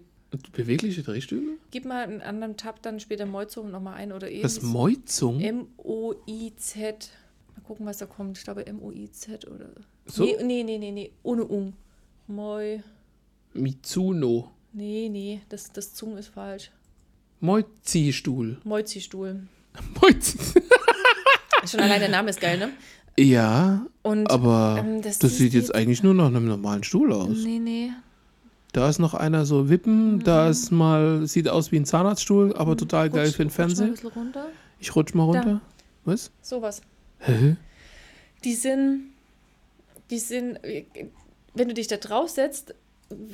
Bewegliche 0.53 1.03
Drehstühle? 1.03 1.53
Gib 1.71 1.87
mal 1.87 2.05
einen 2.05 2.21
anderen 2.21 2.57
Tab 2.57 2.83
dann 2.83 3.01
später 3.01 3.27
Moizo 3.27 3.65
nochmal 3.65 3.95
ein 3.95 4.13
oder 4.13 4.31
eh. 4.31 4.43
Das 4.43 4.63
Moizung? 4.63 5.41
M-O-I-Z. 5.41 7.11
Mal 7.57 7.63
gucken, 7.63 7.87
was 7.87 7.99
da 7.99 8.07
kommt. 8.07 8.39
Ich 8.39 8.45
glaube 8.45 8.67
M-O-I-Z 8.67 9.47
oder. 9.47 9.71
So? 10.07 10.25
Nee, 10.25 10.37
nee, 10.43 10.63
nee, 10.63 10.79
nee, 10.79 10.93
nee. 10.93 11.11
Ohne 11.23 11.45
Ung. 11.45 11.73
Moi. 12.29 12.81
Mizuno. 13.55 14.53
Nee, 14.73 15.09
nee, 15.09 15.41
das, 15.49 15.73
das 15.73 15.95
Zung 15.95 16.17
ist 16.17 16.29
falsch. 16.29 16.71
Moizi-Stuhl. 17.41 18.59
Moizi-Stuhl. 18.65 19.43
Moizi. 20.01 20.39
Schon 21.67 21.81
allein 21.81 22.01
der 22.01 22.09
Name 22.11 22.31
ist 22.31 22.41
geil, 22.41 22.59
ne? 22.59 22.71
Ja, 23.19 23.85
Und, 24.03 24.31
aber 24.31 24.77
ähm, 24.85 25.03
das, 25.03 25.19
das 25.19 25.37
sieht 25.37 25.53
jetzt 25.53 25.75
eigentlich 25.75 26.03
nur 26.03 26.15
nach 26.15 26.27
einem 26.27 26.47
normalen 26.47 26.85
Stuhl 26.85 27.13
aus. 27.13 27.39
Nee, 27.45 27.59
nee. 27.59 27.91
Da 28.73 28.89
ist 28.89 28.99
noch 29.01 29.15
einer 29.15 29.45
so 29.45 29.69
Wippen, 29.69 30.21
da 30.21 30.49
ist 30.49 30.71
mal, 30.71 31.27
sieht 31.27 31.49
aus 31.49 31.73
wie 31.73 31.77
ein 31.81 31.85
Zahnarztstuhl, 31.85 32.55
aber 32.57 32.77
total 32.77 33.11
geil 33.11 33.27
Mhm. 33.27 33.31
Rutsch- 33.31 33.37
für 33.37 33.43
den 33.45 33.49
rutsch 33.49 33.59
mal 33.59 33.65
ein 33.65 33.69
Fernseher. 33.71 33.87
bisschen 33.89 34.09
runter. 34.11 34.47
Ich 34.79 34.95
rutsch 34.95 35.15
mal 35.15 35.25
runter. 35.25 35.61
Was? 36.05 36.31
Sowas. 36.43 36.81
Hä? 37.19 37.57
Die 38.45 38.55
sind, 38.55 39.11
die 40.11 40.19
sind, 40.19 40.61
wenn 41.55 41.69
du 41.69 41.75
dich 41.75 41.89
da 41.89 41.97
drauf 41.97 42.29
setzt, 42.31 42.75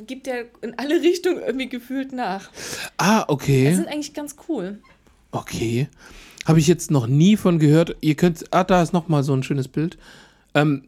gibt 0.06 0.26
der 0.26 0.46
in 0.62 0.74
alle 0.78 1.02
Richtungen 1.02 1.42
irgendwie 1.44 1.68
gefühlt 1.68 2.12
nach. 2.12 2.50
Ah, 2.96 3.24
okay. 3.28 3.74
sind 3.74 3.88
eigentlich 3.88 4.14
ganz 4.14 4.36
cool. 4.48 4.78
Okay. 5.32 5.88
Habe 6.46 6.58
ich 6.58 6.66
jetzt 6.66 6.90
noch 6.90 7.06
nie 7.06 7.36
von 7.36 7.58
gehört. 7.58 7.96
Ihr 8.00 8.14
könnt, 8.14 8.44
ah, 8.52 8.64
da 8.64 8.82
ist 8.82 8.92
noch 8.92 9.08
mal 9.08 9.22
so 9.22 9.32
ein 9.32 9.42
schönes 9.42 9.68
Bild. 9.68 9.98
Ähm, 10.54 10.84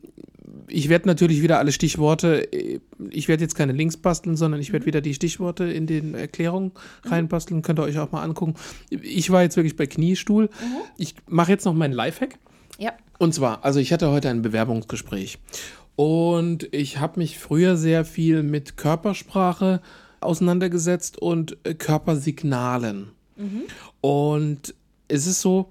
ich 0.68 0.88
werde 0.88 1.08
natürlich 1.08 1.42
wieder 1.42 1.58
alle 1.58 1.72
Stichworte, 1.72 2.52
äh, 2.52 2.80
ich 3.10 3.28
werde 3.28 3.42
jetzt 3.42 3.54
keine 3.54 3.72
Links 3.72 3.96
basteln, 3.96 4.36
sondern 4.36 4.60
ich 4.60 4.72
werde 4.72 4.86
wieder 4.86 5.00
die 5.00 5.14
Stichworte 5.14 5.64
in 5.64 5.86
den 5.86 6.14
Erklärungen 6.14 6.72
reinbasteln. 7.04 7.62
Könnt 7.62 7.78
ihr 7.78 7.84
euch 7.84 7.98
auch 7.98 8.12
mal 8.12 8.22
angucken. 8.22 8.54
Ich 8.90 9.30
war 9.30 9.42
jetzt 9.42 9.56
wirklich 9.56 9.76
bei 9.76 9.86
Kniestuhl. 9.86 10.48
Ich 10.98 11.14
mache 11.26 11.52
jetzt 11.52 11.64
noch 11.64 11.74
meinen 11.74 11.92
Lifehack. 11.92 12.38
Ja. 12.78 12.92
Und 13.18 13.34
zwar, 13.34 13.64
also 13.64 13.80
ich 13.80 13.92
hatte 13.92 14.10
heute 14.10 14.28
ein 14.28 14.42
Bewerbungsgespräch 14.42 15.38
und 15.96 16.72
ich 16.72 16.98
habe 16.98 17.18
mich 17.18 17.38
früher 17.38 17.76
sehr 17.76 18.04
viel 18.04 18.42
mit 18.42 18.76
Körpersprache 18.76 19.80
auseinandergesetzt 20.20 21.18
und 21.18 21.56
äh, 21.64 21.74
Körpersignalen. 21.74 23.08
Und 24.00 24.74
es 25.08 25.26
ist 25.26 25.40
so, 25.40 25.70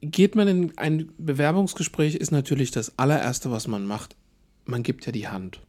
geht 0.00 0.36
man 0.36 0.48
in 0.48 0.78
ein 0.78 1.10
Bewerbungsgespräch, 1.18 2.14
ist 2.14 2.30
natürlich 2.30 2.70
das 2.70 2.98
allererste, 2.98 3.50
was 3.50 3.68
man 3.68 3.86
macht, 3.86 4.16
man 4.64 4.82
gibt 4.82 5.06
ja 5.06 5.12
die 5.12 5.28
Hand. 5.28 5.60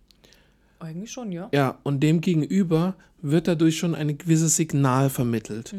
Eigentlich 0.79 1.11
schon, 1.11 1.31
ja. 1.31 1.49
Ja, 1.53 1.79
und 1.83 2.01
dem 2.01 2.21
gegenüber 2.21 2.95
wird 3.21 3.47
dadurch 3.47 3.77
schon 3.77 3.95
ein 3.95 4.17
gewisses 4.17 4.55
Signal 4.55 5.09
vermittelt. 5.09 5.73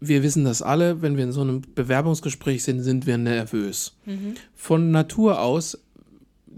Wir 0.00 0.22
wissen 0.22 0.44
das 0.44 0.62
alle, 0.62 1.00
wenn 1.00 1.16
wir 1.16 1.24
in 1.24 1.32
so 1.32 1.42
einem 1.42 1.62
Bewerbungsgespräch 1.74 2.64
sind, 2.64 2.82
sind 2.82 3.06
wir 3.06 3.16
nervös. 3.18 3.96
Von 4.54 4.90
Natur 4.90 5.40
aus 5.40 5.83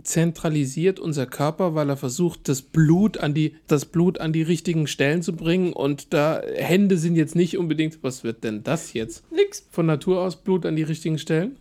zentralisiert 0.02 1.00
unser 1.00 1.26
Körper, 1.26 1.74
weil 1.74 1.88
er 1.88 1.96
versucht, 1.96 2.48
das 2.48 2.62
Blut 2.62 3.18
an 3.18 3.34
die, 3.34 3.56
das 3.66 3.86
Blut 3.86 4.20
an 4.20 4.32
die 4.32 4.42
richtigen 4.42 4.86
Stellen 4.86 5.22
zu 5.22 5.34
bringen. 5.34 5.72
Und 5.72 6.12
da 6.12 6.40
Hände 6.56 6.98
sind 6.98 7.16
jetzt 7.16 7.36
nicht 7.36 7.58
unbedingt, 7.58 8.02
was 8.02 8.24
wird 8.24 8.44
denn 8.44 8.62
das 8.62 8.92
jetzt? 8.92 9.24
Nix. 9.32 9.66
Von 9.70 9.86
Natur 9.86 10.20
aus 10.20 10.36
Blut 10.36 10.66
an 10.66 10.76
die 10.76 10.82
richtigen 10.82 11.18
Stellen? 11.18 11.56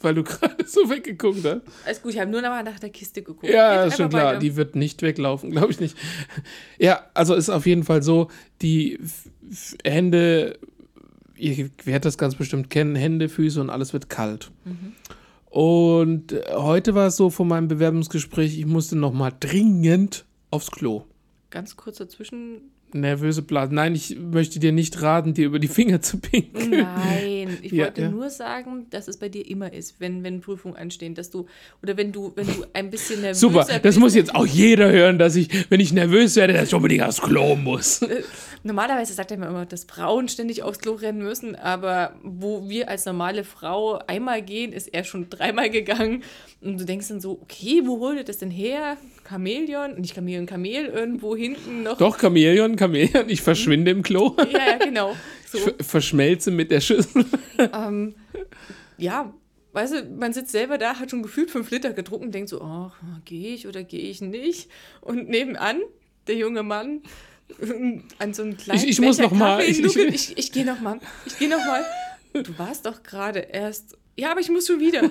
Weil 0.00 0.14
du 0.14 0.22
gerade 0.24 0.64
so 0.66 0.88
weggeguckt 0.88 1.44
hast. 1.44 1.60
Alles 1.84 2.02
gut, 2.02 2.14
ich 2.14 2.20
habe 2.20 2.30
nur 2.30 2.42
noch 2.42 2.48
mal 2.48 2.62
nach 2.62 2.78
der 2.78 2.90
Kiste 2.90 3.22
geguckt. 3.22 3.52
Ja, 3.52 3.84
ist 3.84 3.96
schon 3.96 4.08
klar. 4.08 4.26
weiter. 4.26 4.38
Die 4.38 4.56
wird 4.56 4.76
nicht 4.76 5.02
weglaufen, 5.02 5.50
glaube 5.50 5.72
ich 5.72 5.80
nicht. 5.80 5.96
Ja, 6.78 7.06
also 7.14 7.34
ist 7.34 7.50
auf 7.50 7.66
jeden 7.66 7.84
Fall 7.84 8.02
so, 8.02 8.28
die 8.62 8.98
Hände, 9.84 10.58
ihr 11.36 11.70
werdet 11.84 12.06
das 12.06 12.18
ganz 12.18 12.34
bestimmt 12.34 12.70
kennen, 12.70 12.96
Hände, 12.96 13.28
Füße 13.28 13.60
und 13.60 13.70
alles 13.70 13.92
wird 13.92 14.08
kalt. 14.08 14.50
Und 15.54 16.34
heute 16.50 16.96
war 16.96 17.06
es 17.06 17.16
so 17.16 17.30
von 17.30 17.46
meinem 17.46 17.68
Bewerbungsgespräch, 17.68 18.58
ich 18.58 18.66
musste 18.66 18.96
noch 18.96 19.12
mal 19.12 19.30
dringend 19.38 20.24
aufs 20.50 20.72
Klo. 20.72 21.04
Ganz 21.50 21.76
kurz 21.76 21.98
dazwischen. 21.98 22.72
Nervöse 22.94 23.42
Blasen. 23.42 23.74
Nein, 23.74 23.94
ich 23.94 24.16
möchte 24.18 24.58
dir 24.60 24.72
nicht 24.72 25.02
raten, 25.02 25.34
dir 25.34 25.46
über 25.46 25.58
die 25.58 25.68
Finger 25.68 26.00
zu 26.00 26.18
pinkeln. 26.18 26.70
Nein, 26.70 27.58
ich 27.60 27.72
Ja, 27.72 27.84
wollte 27.86 28.02
ja. 28.02 28.08
nur 28.08 28.30
sagen, 28.30 28.86
dass 28.90 29.08
es 29.08 29.18
bei 29.18 29.28
dir 29.28 29.46
immer 29.48 29.72
ist, 29.72 29.96
wenn, 30.00 30.22
wenn 30.22 30.40
Prüfungen 30.40 30.76
anstehen, 30.76 31.14
dass 31.14 31.30
du, 31.30 31.46
oder 31.82 31.96
wenn 31.96 32.12
du, 32.12 32.32
wenn 32.36 32.46
du 32.46 32.64
ein 32.72 32.90
bisschen 32.90 33.20
nervöser 33.20 33.40
Super, 33.40 33.64
das 33.64 33.82
bist. 33.82 33.98
muss 33.98 34.14
jetzt 34.14 34.34
auch 34.34 34.46
jeder 34.46 34.90
hören, 34.90 35.18
dass 35.18 35.34
ich, 35.36 35.70
wenn 35.70 35.80
ich 35.80 35.92
nervös 35.92 36.36
werde, 36.36 36.52
dass 36.52 36.68
ich 36.68 36.74
unbedingt 36.74 37.02
aufs 37.02 37.20
Klo 37.20 37.56
muss. 37.56 38.00
Normalerweise 38.62 39.12
sagt 39.12 39.30
er 39.30 39.36
immer, 39.36 39.66
dass 39.66 39.84
Frauen 39.84 40.28
ständig 40.28 40.62
aufs 40.62 40.78
Klo 40.78 40.92
rennen 40.94 41.18
müssen, 41.22 41.54
aber 41.56 42.14
wo 42.22 42.68
wir 42.68 42.88
als 42.88 43.04
normale 43.04 43.44
Frau 43.44 43.98
einmal 44.06 44.40
gehen, 44.40 44.72
ist 44.72 44.88
er 44.94 45.04
schon 45.04 45.28
dreimal 45.28 45.68
gegangen. 45.68 46.22
Und 46.62 46.80
du 46.80 46.84
denkst 46.84 47.08
dann 47.08 47.20
so, 47.20 47.38
okay, 47.42 47.82
wo 47.84 47.98
holt 48.00 48.16
er 48.16 48.24
das 48.24 48.38
denn 48.38 48.50
her? 48.50 48.96
Chamäleon? 49.28 49.94
Nicht 50.00 50.14
Chamäleon, 50.14 50.46
Kamel, 50.46 50.86
irgendwo 50.86 51.36
hinten 51.36 51.82
noch. 51.82 51.98
Doch, 51.98 52.18
Chamäleon, 52.18 52.76
Chamäleon, 52.84 53.28
ich 53.28 53.42
verschwinde 53.42 53.90
im 53.90 54.02
Klo. 54.02 54.36
Ja, 54.50 54.70
ja, 54.70 54.76
genau. 54.78 55.16
So. 55.50 55.58
Ich 55.58 55.64
ver- 55.64 55.74
verschmelze 55.84 56.50
mit 56.50 56.70
der 56.70 56.80
Schüssel. 56.80 57.24
ähm, 57.58 58.14
ja, 58.98 59.32
weißt 59.72 59.92
du, 59.94 60.04
man 60.18 60.32
sitzt 60.32 60.52
selber 60.52 60.78
da, 60.78 60.98
hat 60.98 61.10
schon 61.10 61.22
gefühlt 61.22 61.50
fünf 61.50 61.70
Liter 61.70 61.92
getrunken, 61.92 62.30
denkt 62.30 62.48
so, 62.50 62.60
oh, 62.60 62.90
gehe 63.24 63.54
ich 63.54 63.66
oder 63.66 63.82
gehe 63.84 64.00
ich 64.08 64.20
nicht? 64.20 64.68
Und 65.00 65.28
nebenan, 65.28 65.80
der 66.26 66.36
junge 66.36 66.62
Mann, 66.62 67.02
an 68.18 68.34
so 68.34 68.42
einem 68.42 68.56
kleinen 68.56 68.80
Ich- 68.82 68.88
ich 68.88 69.00
muss 69.00 69.18
noch 69.18 69.32
mal, 69.32 69.58
Kaffee 69.58 69.70
ich- 69.70 69.78
ich- 69.80 69.84
nuckelt. 69.84 70.14
ich, 70.14 70.38
ich 70.38 70.52
gehe 70.52 70.64
noch 70.64 70.80
mal, 70.80 70.98
ich 71.26 71.38
gehe 71.38 71.48
noch 71.48 71.64
mal. 71.66 71.84
Du 72.32 72.58
warst 72.58 72.86
doch 72.86 73.02
gerade 73.02 73.38
erst, 73.40 73.96
ja, 74.16 74.30
aber 74.32 74.40
ich 74.40 74.48
muss 74.50 74.66
schon 74.66 74.80
wieder. 74.80 75.02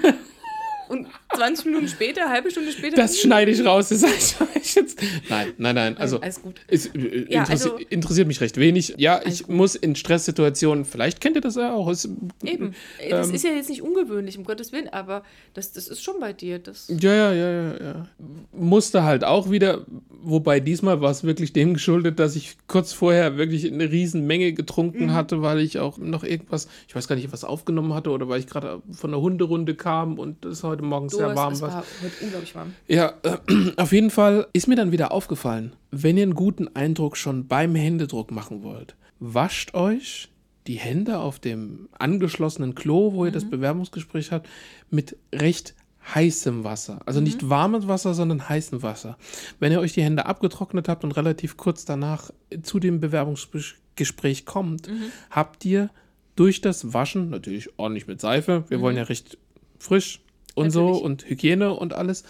Und 0.93 1.07
20 1.35 1.65
Minuten 1.65 1.87
später, 1.87 2.29
halbe 2.29 2.51
Stunde 2.51 2.71
später. 2.71 2.95
Das 2.95 3.19
schneide 3.19 3.51
ich 3.51 3.65
raus. 3.65 3.89
Das 3.89 4.01
sag 4.01 4.55
ich 4.55 4.75
jetzt. 4.75 4.99
Nein, 5.29 5.53
nein, 5.57 5.75
nein. 5.75 5.97
Also, 5.97 6.19
alles 6.19 6.41
gut. 6.41 6.61
es 6.67 6.85
äh, 6.87 7.25
Ja, 7.29 7.41
interessi 7.41 7.69
also- 7.69 7.77
interessiert 7.89 8.27
mich 8.27 8.39
recht 8.41 8.57
wenig. 8.57 8.93
Ja, 8.97 9.21
ich 9.25 9.47
muss 9.47 9.75
in 9.75 9.95
Stresssituationen, 9.95 10.85
vielleicht 10.85 11.19
kennt 11.21 11.35
ihr 11.35 11.41
das 11.41 11.55
ja 11.55 11.73
auch. 11.73 11.89
Es, 11.89 12.07
Eben. 12.43 12.75
Das 13.09 13.29
ähm, 13.29 13.35
ist 13.35 13.43
ja 13.43 13.51
jetzt 13.51 13.69
nicht 13.69 13.81
ungewöhnlich, 13.81 14.37
um 14.37 14.43
Gottes 14.43 14.71
Willen, 14.71 14.87
aber 14.89 15.23
das, 15.53 15.71
das 15.71 15.87
ist 15.87 16.03
schon 16.03 16.19
bei 16.19 16.33
dir. 16.33 16.59
Das, 16.59 16.87
Ja, 17.01 17.13
ja, 17.13 17.33
ja, 17.33 17.51
ja, 17.51 17.83
ja. 17.83 18.07
Musste 18.51 19.03
halt 19.03 19.23
auch 19.23 19.49
wieder, 19.49 19.85
wobei 20.21 20.59
diesmal 20.59 21.01
war 21.01 21.11
es 21.11 21.23
wirklich 21.23 21.53
dem 21.53 21.73
geschuldet, 21.73 22.19
dass 22.19 22.35
ich 22.35 22.55
kurz 22.67 22.93
vorher 22.93 23.37
wirklich 23.37 23.65
eine 23.71 23.89
riesen 23.91 24.27
Menge 24.27 24.53
getrunken 24.53 25.05
Mhm. 25.05 25.13
hatte, 25.13 25.41
weil 25.41 25.59
ich 25.59 25.79
auch 25.79 25.97
noch 25.97 26.23
irgendwas, 26.23 26.67
ich 26.87 26.95
weiß 26.95 27.07
gar 27.07 27.15
nicht, 27.15 27.31
was 27.33 27.43
aufgenommen 27.43 27.93
hatte 27.93 28.11
oder 28.11 28.29
weil 28.29 28.39
ich 28.39 28.47
gerade 28.47 28.81
von 28.91 29.11
der 29.11 29.19
Hunderunde 29.21 29.73
kam 29.75 30.19
und 30.19 30.45
das 30.45 30.63
heute 30.63 30.82
Morgen 30.87 31.07
Durst 31.07 31.17
sehr 31.17 31.35
warm 31.35 31.53
es 31.53 31.61
war. 31.61 31.83
heute 32.01 32.13
unglaublich 32.21 32.55
warm. 32.55 32.73
Ja, 32.87 33.13
äh, 33.23 33.37
auf 33.77 33.91
jeden 33.91 34.09
Fall 34.09 34.47
ist 34.53 34.67
mir 34.67 34.75
dann 34.75 34.91
wieder 34.91 35.11
aufgefallen, 35.11 35.75
wenn 35.91 36.17
ihr 36.17 36.23
einen 36.23 36.35
guten 36.35 36.67
Eindruck 36.75 37.17
schon 37.17 37.47
beim 37.47 37.75
Händedruck 37.75 38.31
machen 38.31 38.63
wollt, 38.63 38.95
wascht 39.19 39.73
euch 39.73 40.29
die 40.67 40.75
Hände 40.75 41.19
auf 41.19 41.39
dem 41.39 41.89
angeschlossenen 41.97 42.75
Klo, 42.75 43.13
wo 43.13 43.25
ihr 43.25 43.31
das 43.31 43.49
Bewerbungsgespräch 43.49 44.31
habt, 44.31 44.47
mit 44.89 45.17
recht 45.33 45.75
heißem 46.13 46.63
Wasser. 46.63 47.01
Also 47.05 47.21
nicht 47.21 47.49
warmes 47.49 47.87
Wasser, 47.87 48.13
sondern 48.13 48.47
heißem 48.47 48.83
Wasser. 48.83 49.17
Wenn 49.59 49.71
ihr 49.71 49.79
euch 49.79 49.93
die 49.93 50.03
Hände 50.03 50.25
abgetrocknet 50.25 50.89
habt 50.89 51.03
und 51.03 51.13
relativ 51.13 51.57
kurz 51.57 51.85
danach 51.85 52.31
zu 52.61 52.79
dem 52.79 52.99
Bewerbungsgespräch 52.99 54.45
kommt, 54.45 54.89
habt 55.29 55.63
ihr 55.65 55.89
durch 56.35 56.61
das 56.61 56.93
Waschen, 56.93 57.29
natürlich 57.29 57.77
ordentlich 57.77 58.07
mit 58.07 58.19
Seife, 58.19 58.65
wir 58.69 58.81
wollen 58.81 58.97
ja 58.97 59.03
recht 59.03 59.37
frisch 59.79 60.22
und 60.53 60.71
so 60.71 60.85
Natürlich. 60.85 61.03
und 61.03 61.29
Hygiene 61.29 61.73
und 61.73 61.93
alles, 61.93 62.23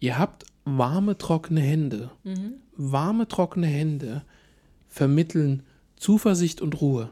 ihr 0.00 0.18
habt 0.18 0.44
warme, 0.64 1.18
trockene 1.18 1.60
Hände. 1.60 2.10
Warme, 2.76 3.28
trockene 3.28 3.66
Hände 3.66 4.22
vermitteln 4.88 5.62
Zuversicht 5.96 6.60
und 6.60 6.80
Ruhe. 6.80 7.10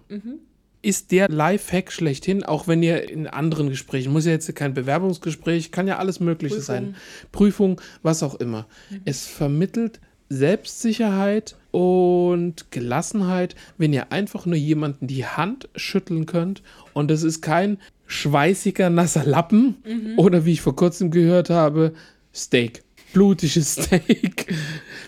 Ist 0.82 1.10
der 1.10 1.28
Lifehack 1.28 1.90
schlechthin, 1.90 2.44
auch 2.44 2.68
wenn 2.68 2.82
ihr 2.82 3.10
in 3.10 3.26
anderen 3.26 3.68
Gesprächen, 3.70 4.12
muss 4.12 4.24
ja 4.26 4.32
jetzt 4.32 4.54
kein 4.54 4.74
Bewerbungsgespräch, 4.74 5.72
kann 5.72 5.88
ja 5.88 5.98
alles 5.98 6.20
Mögliche 6.20 6.60
sein, 6.60 6.94
Prüfung, 7.32 7.80
was 8.02 8.22
auch 8.22 8.36
immer. 8.36 8.66
Es 9.04 9.26
vermittelt 9.26 10.00
Selbstsicherheit 10.28 11.56
und 11.70 12.70
Gelassenheit, 12.70 13.54
wenn 13.78 13.92
ihr 13.92 14.12
einfach 14.12 14.46
nur 14.46 14.56
jemanden 14.56 15.06
die 15.06 15.26
Hand 15.26 15.68
schütteln 15.76 16.26
könnt 16.26 16.62
und 16.92 17.10
es 17.10 17.22
ist 17.22 17.42
kein 17.42 17.78
schweißiger, 18.06 18.90
nasser 18.90 19.24
Lappen 19.24 19.76
oder 20.16 20.44
wie 20.44 20.52
ich 20.52 20.60
vor 20.60 20.76
kurzem 20.76 21.10
gehört 21.10 21.50
habe, 21.50 21.92
Steak. 22.34 22.82
Blutiges 23.12 23.72
Steak. 23.84 24.54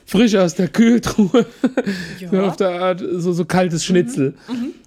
Frisch 0.06 0.34
aus 0.34 0.54
der 0.54 0.68
Kühltruhe. 0.68 1.44
So 2.30 2.40
auf 2.42 2.56
der 2.56 2.80
Art, 2.80 3.04
so, 3.16 3.32
so 3.32 3.44
kaltes 3.44 3.84
Schnitzel. 3.84 4.34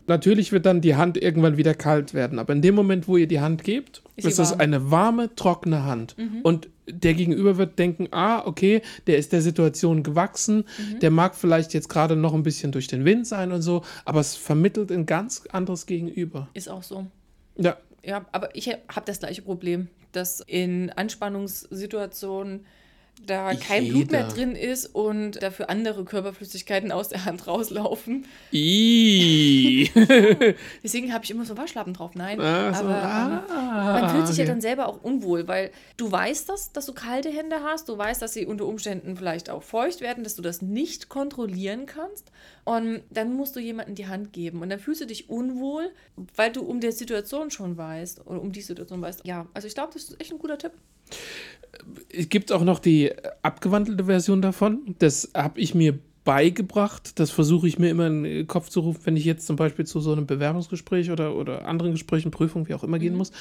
Natürlich 0.08 0.52
wird 0.52 0.66
dann 0.66 0.82
die 0.82 0.96
Hand 0.96 1.18
irgendwann 1.22 1.58
wieder 1.58 1.76
kalt 1.76 2.14
werden, 2.16 2.40
aber 2.40 2.54
in 2.54 2.62
dem 2.62 2.74
Moment, 2.74 3.08
wo 3.08 3.18
ihr 3.18 3.28
die 3.28 3.40
Hand 3.40 3.64
gebt, 3.64 4.02
Ist 4.16 4.26
ist 4.26 4.40
das 4.40 4.60
eine 4.60 4.90
warme, 4.90 5.36
trockene 5.36 5.84
Hand. 5.84 6.16
Und 6.42 6.70
der 6.90 7.14
Gegenüber 7.14 7.58
wird 7.58 7.78
denken, 7.78 8.08
ah, 8.12 8.46
okay, 8.46 8.82
der 9.08 9.18
ist 9.18 9.32
der 9.32 9.42
Situation 9.42 10.04
gewachsen, 10.04 10.66
der 11.02 11.12
mag 11.12 11.36
vielleicht 11.36 11.74
jetzt 11.74 11.90
gerade 11.90 12.16
noch 12.16 12.34
ein 12.34 12.44
bisschen 12.44 12.72
durch 12.72 12.88
den 12.88 13.06
Wind 13.06 13.28
sein 13.28 13.52
und 13.52 13.62
so, 13.62 13.84
aber 14.04 14.20
es 14.20 14.36
vermittelt 14.36 14.92
ein 14.92 15.06
ganz 15.06 15.44
anderes 15.52 15.86
Gegenüber. 15.86 16.50
Ist 16.54 16.70
auch 16.70 16.84
so. 16.84 17.06
Ja, 17.58 17.78
Ja, 18.04 18.26
aber 18.32 18.56
ich 18.56 18.68
habe 18.68 19.06
das 19.06 19.20
gleiche 19.20 19.42
Problem, 19.42 19.90
dass 20.12 20.40
in 20.40 20.90
Anspannungssituationen 20.90 22.66
da 23.28 23.54
kein 23.54 23.88
Blut 23.90 24.12
mehr 24.12 24.28
drin 24.28 24.56
ist 24.56 24.88
und 24.88 25.44
dafür 25.44 25.70
andere 25.70 26.04
Körperflüssigkeiten 26.06 26.92
aus 26.92 27.10
der 27.10 27.26
Hand 27.26 27.46
rauslaufen. 27.46 28.26
Deswegen 30.84 31.14
habe 31.14 31.24
ich 31.24 31.30
immer 31.30 31.46
so 31.46 31.56
Waschlappen 31.56 31.94
drauf. 31.94 32.16
Nein, 32.16 32.40
Ach 32.42 32.76
so, 32.76 32.84
aber 32.84 32.96
ah, 32.96 33.96
ähm, 33.96 34.02
man 34.02 34.10
fühlt 34.10 34.28
sich 34.28 34.38
ja 34.38 34.44
okay. 34.46 34.52
dann 34.52 34.62
selber 34.62 34.88
auch 34.88 35.04
unwohl, 35.04 35.48
weil 35.48 35.70
du 35.98 36.12
weißt 36.12 36.50
das, 36.50 36.72
dass 36.74 36.88
du 36.88 36.94
kalte 36.94 37.30
Hände 37.30 37.58
hast, 37.64 37.90
du 37.90 37.98
weißt, 37.98 38.22
dass 38.22 38.34
sie 38.34 38.46
unter 38.48 38.66
Umständen 38.66 39.16
vielleicht 39.16 39.52
auch 39.52 39.62
feucht 39.62 40.02
werden, 40.02 40.24
dass 40.24 40.36
du 40.36 40.42
das 40.42 40.64
nicht 40.64 41.10
kontrollieren 41.10 41.86
kannst 41.86 42.32
und 42.64 43.02
dann 43.10 43.34
musst 43.34 43.56
du 43.56 43.60
jemandem 43.60 43.96
die 43.96 44.08
Hand 44.08 44.34
geben 44.34 44.62
und 44.62 44.70
dann 44.70 44.80
fühlst 44.80 45.02
du 45.02 45.06
dich 45.06 45.30
unwohl, 45.30 45.90
weil 46.36 46.52
du 46.52 46.62
um 46.62 46.80
die 46.80 46.92
Situation 46.92 47.52
schon 47.52 47.78
weißt 47.78 48.26
oder 48.28 48.42
um 48.42 48.52
die 48.52 48.62
Situation 48.62 49.02
weißt. 49.02 49.26
Ja, 49.26 49.48
also 49.54 49.68
ich 49.68 49.74
glaube, 49.74 49.94
das 49.94 50.04
ist 50.04 50.22
echt 50.22 50.32
ein 50.32 50.40
guter 50.40 50.58
Tipp. 50.58 50.74
Es 52.10 52.30
gibt 52.30 52.52
auch 52.52 52.64
noch 52.64 52.80
die 52.80 53.12
abgewandelte 53.42 54.06
Version 54.06 54.42
davon. 54.42 54.96
Das 55.00 55.32
habe 55.34 55.60
ich 55.60 55.74
mir 55.74 55.98
beigebracht. 56.24 57.20
Das 57.20 57.32
versuche 57.32 57.68
ich 57.68 57.80
mir 57.80 57.90
immer 57.90 58.08
in 58.08 58.24
den 58.24 58.48
Kopf 58.48 58.70
zu 58.70 58.82
rufen, 58.82 59.02
wenn 59.06 59.18
ich 59.18 59.26
jetzt 59.26 59.48
zum 59.48 59.56
Beispiel 59.56 59.86
zu 59.86 60.00
so 60.00 60.12
einem 60.12 60.28
Bewerbungsgespräch 60.28 61.12
oder, 61.12 61.36
oder 61.36 61.66
anderen 61.68 61.92
Gesprächen, 61.92 62.32
Prüfungen, 62.32 62.68
wie 62.68 62.74
auch 62.74 62.84
immer 62.84 63.00
gehen 63.00 63.16
muss. 63.16 63.32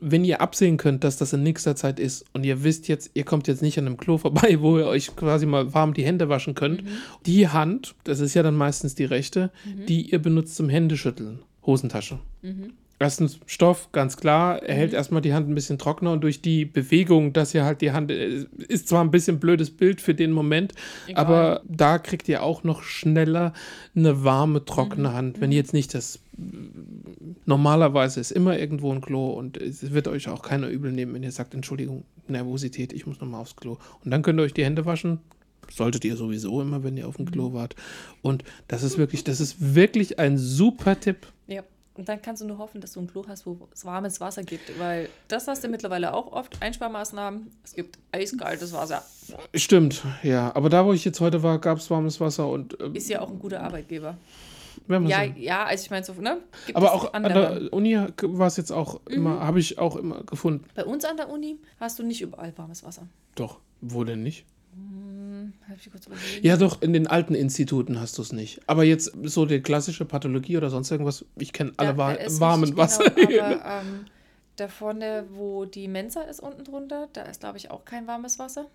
Wenn 0.00 0.24
ihr 0.24 0.40
absehen 0.40 0.76
könnt, 0.76 1.04
dass 1.04 1.16
das 1.16 1.32
in 1.32 1.42
nächster 1.42 1.76
Zeit 1.76 2.00
ist 2.00 2.24
und 2.32 2.44
ihr 2.44 2.64
wisst 2.64 2.88
jetzt, 2.88 3.10
ihr 3.14 3.24
kommt 3.24 3.46
jetzt 3.46 3.62
nicht 3.62 3.78
an 3.78 3.86
einem 3.86 3.96
Klo 3.96 4.18
vorbei, 4.18 4.56
wo 4.60 4.78
ihr 4.78 4.86
euch 4.86 5.14
quasi 5.14 5.46
mal 5.46 5.74
warm 5.74 5.94
die 5.94 6.04
Hände 6.04 6.28
waschen 6.28 6.54
könnt, 6.54 6.82
die 7.26 7.48
Hand, 7.48 7.94
das 8.04 8.20
ist 8.20 8.34
ja 8.34 8.42
dann 8.42 8.56
meistens 8.56 8.94
die 8.94 9.04
rechte, 9.04 9.50
die 9.88 10.10
ihr 10.10 10.20
benutzt 10.20 10.56
zum 10.56 10.68
Händeschütteln. 10.68 11.40
Hosentasche. 11.64 12.18
Erstens 12.42 12.83
Stoff, 13.46 13.90
ganz 13.92 14.16
klar, 14.16 14.62
er 14.62 14.74
hält 14.74 14.92
erstmal 14.92 15.22
die 15.22 15.34
Hand 15.34 15.48
ein 15.48 15.54
bisschen 15.54 15.78
trockener 15.78 16.12
und 16.12 16.22
durch 16.22 16.42
die 16.42 16.64
Bewegung, 16.64 17.32
dass 17.32 17.54
ihr 17.54 17.64
halt 17.64 17.80
die 17.80 17.92
Hand, 17.92 18.10
äh, 18.10 18.46
ist 18.68 18.88
zwar 18.88 19.02
ein 19.02 19.10
bisschen 19.10 19.40
blödes 19.40 19.70
Bild 19.70 20.00
für 20.00 20.14
den 20.14 20.32
Moment, 20.32 20.72
Egal. 21.06 21.24
aber 21.24 21.62
da 21.68 21.98
kriegt 21.98 22.28
ihr 22.28 22.42
auch 22.42 22.64
noch 22.64 22.82
schneller 22.82 23.52
eine 23.94 24.24
warme, 24.24 24.64
trockene 24.64 25.12
Hand. 25.12 25.40
Wenn 25.40 25.52
ihr 25.52 25.58
jetzt 25.58 25.72
nicht 25.72 25.94
das, 25.94 26.20
normalerweise 27.46 28.20
ist 28.20 28.32
immer 28.32 28.58
irgendwo 28.58 28.92
ein 28.92 29.00
Klo 29.00 29.30
und 29.30 29.56
es 29.56 29.92
wird 29.92 30.08
euch 30.08 30.28
auch 30.28 30.42
keiner 30.42 30.68
übel 30.68 30.92
nehmen, 30.92 31.14
wenn 31.14 31.22
ihr 31.22 31.32
sagt, 31.32 31.54
Entschuldigung, 31.54 32.04
Nervosität, 32.28 32.92
ich 32.92 33.06
muss 33.06 33.20
nochmal 33.20 33.40
aufs 33.40 33.56
Klo. 33.56 33.78
Und 34.04 34.10
dann 34.10 34.22
könnt 34.22 34.38
ihr 34.40 34.44
euch 34.44 34.54
die 34.54 34.64
Hände 34.64 34.86
waschen, 34.86 35.20
solltet 35.70 36.04
ihr 36.04 36.16
sowieso 36.16 36.60
immer, 36.60 36.84
wenn 36.84 36.96
ihr 36.96 37.08
auf 37.08 37.16
dem 37.16 37.30
Klo 37.30 37.52
wart. 37.52 37.74
Und 38.22 38.44
das 38.68 38.82
ist 38.82 38.98
wirklich, 38.98 39.24
das 39.24 39.40
ist 39.40 39.74
wirklich 39.74 40.18
ein 40.18 40.38
super 40.38 40.98
Tipp. 40.98 41.26
Und 41.96 42.08
dann 42.08 42.20
kannst 42.20 42.42
du 42.42 42.46
nur 42.46 42.58
hoffen, 42.58 42.80
dass 42.80 42.92
du 42.92 43.00
ein 43.00 43.06
Klo 43.06 43.24
hast, 43.28 43.46
wo 43.46 43.68
es 43.72 43.84
warmes 43.84 44.20
Wasser 44.20 44.42
gibt, 44.42 44.78
weil 44.80 45.08
das 45.28 45.46
hast 45.46 45.62
du 45.62 45.68
mittlerweile 45.68 46.12
auch 46.12 46.32
oft. 46.32 46.60
Einsparmaßnahmen, 46.60 47.50
es 47.62 47.74
gibt 47.74 47.98
eiskaltes 48.10 48.72
Wasser. 48.72 49.04
Stimmt, 49.54 50.02
ja. 50.24 50.54
Aber 50.56 50.68
da, 50.68 50.84
wo 50.84 50.92
ich 50.92 51.04
jetzt 51.04 51.20
heute 51.20 51.42
war, 51.44 51.58
gab 51.60 51.78
es 51.78 51.88
warmes 51.90 52.20
Wasser 52.20 52.48
und 52.48 52.80
äh, 52.80 52.88
Ist 52.94 53.08
ja 53.08 53.20
auch 53.20 53.30
ein 53.30 53.38
guter 53.38 53.62
Arbeitgeber. 53.62 54.16
Ja, 54.88 55.20
sehen. 55.22 55.36
ja, 55.38 55.64
also 55.64 55.84
ich 55.84 55.90
meine 55.90 56.04
so, 56.04 56.12
ne? 56.14 56.38
Gibt 56.66 56.76
Aber 56.76 56.92
auch 56.92 57.14
an 57.14 57.24
andere. 57.24 57.60
der 57.60 57.72
Uni 57.72 57.96
war 58.22 58.48
es 58.48 58.56
jetzt 58.56 58.72
auch 58.72 59.00
Mhm. 59.08 59.14
immer, 59.14 59.40
habe 59.40 59.60
ich 59.60 59.78
auch 59.78 59.94
immer 59.96 60.24
gefunden. 60.24 60.64
Bei 60.74 60.84
uns 60.84 61.04
an 61.04 61.16
der 61.16 61.30
Uni 61.30 61.58
hast 61.78 61.98
du 61.98 62.02
nicht 62.02 62.20
überall 62.20 62.52
warmes 62.58 62.82
Wasser. 62.84 63.06
Doch, 63.36 63.60
wo 63.80 64.02
denn 64.04 64.22
nicht? 64.24 64.44
Hab 65.68 65.76
ich 65.78 65.90
kurz 65.90 66.06
überlegt. 66.06 66.44
Ja, 66.44 66.56
doch, 66.56 66.82
in 66.82 66.92
den 66.92 67.06
alten 67.06 67.34
Instituten 67.34 68.00
hast 68.00 68.18
du 68.18 68.22
es 68.22 68.32
nicht. 68.32 68.60
Aber 68.66 68.84
jetzt 68.84 69.12
so 69.24 69.46
die 69.46 69.60
klassische 69.60 70.04
Pathologie 70.04 70.56
oder 70.56 70.68
sonst 70.70 70.90
irgendwas, 70.90 71.24
ich 71.36 71.52
kenne 71.52 71.72
alle 71.78 71.90
Da- 71.92 71.96
wa 71.96 72.12
da 72.12 72.20
ist 72.20 72.40
warmen 72.40 72.64
nicht 72.64 72.76
Wasser. 72.76 73.08
Genau, 73.10 73.42
aber 73.42 73.64
ähm, 73.82 74.06
da 74.56 74.68
vorne, 74.68 75.24
wo 75.32 75.64
die 75.64 75.88
Mensa 75.88 76.22
ist 76.22 76.40
unten 76.40 76.64
drunter, 76.64 77.08
da 77.12 77.22
ist, 77.22 77.40
glaube 77.40 77.56
ich, 77.58 77.70
auch 77.70 77.84
kein 77.84 78.06
warmes 78.06 78.38
Wasser. 78.38 78.66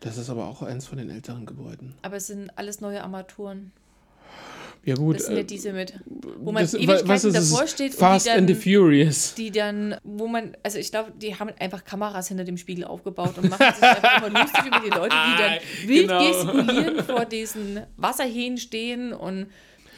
Das 0.00 0.18
ist 0.18 0.28
aber 0.28 0.46
auch 0.46 0.60
eins 0.62 0.86
von 0.86 0.98
den 0.98 1.08
älteren 1.10 1.46
Gebäuden. 1.46 1.94
Aber 2.02 2.16
es 2.16 2.26
sind 2.26 2.50
alles 2.56 2.80
neue 2.82 3.02
Armaturen. 3.02 3.72
Ja, 4.86 4.94
gut. 4.94 5.16
Das 5.16 5.26
sind 5.26 5.34
ja 5.34 5.40
äh, 5.42 5.44
diese 5.44 5.72
mit, 5.72 5.92
wo 6.38 6.52
man 6.52 6.62
das- 6.62 6.72
Ewigkeiten 6.74 7.08
was 7.08 7.24
ist 7.24 7.34
davor 7.52 7.66
steht 7.66 7.92
Fast 7.94 8.26
die 8.26 8.30
and 8.30 8.48
the 8.48 8.54
dann, 8.54 8.62
Furious. 8.62 9.34
die 9.34 9.50
dann, 9.50 9.96
wo 10.04 10.26
man, 10.28 10.56
also 10.62 10.78
ich 10.78 10.90
glaube, 10.90 11.12
die 11.20 11.34
haben 11.34 11.50
einfach 11.58 11.84
Kameras 11.84 12.28
hinter 12.28 12.44
dem 12.44 12.56
Spiegel 12.56 12.84
aufgebaut 12.84 13.36
und 13.36 13.50
machen 13.50 13.66
sich 13.74 13.82
einfach 13.82 14.26
immer 14.28 14.40
lustig 14.40 14.64
über 14.66 14.80
die 14.80 14.90
Leute, 14.90 15.14
die 15.26 15.42
dann 15.42 15.52
wild 15.88 16.08
Genau. 16.08 16.28
gestikulieren 16.54 17.04
vor 17.04 17.24
diesen 17.26 17.80
Wasserhähnen 17.96 18.58
stehen 18.58 19.12
und 19.12 19.48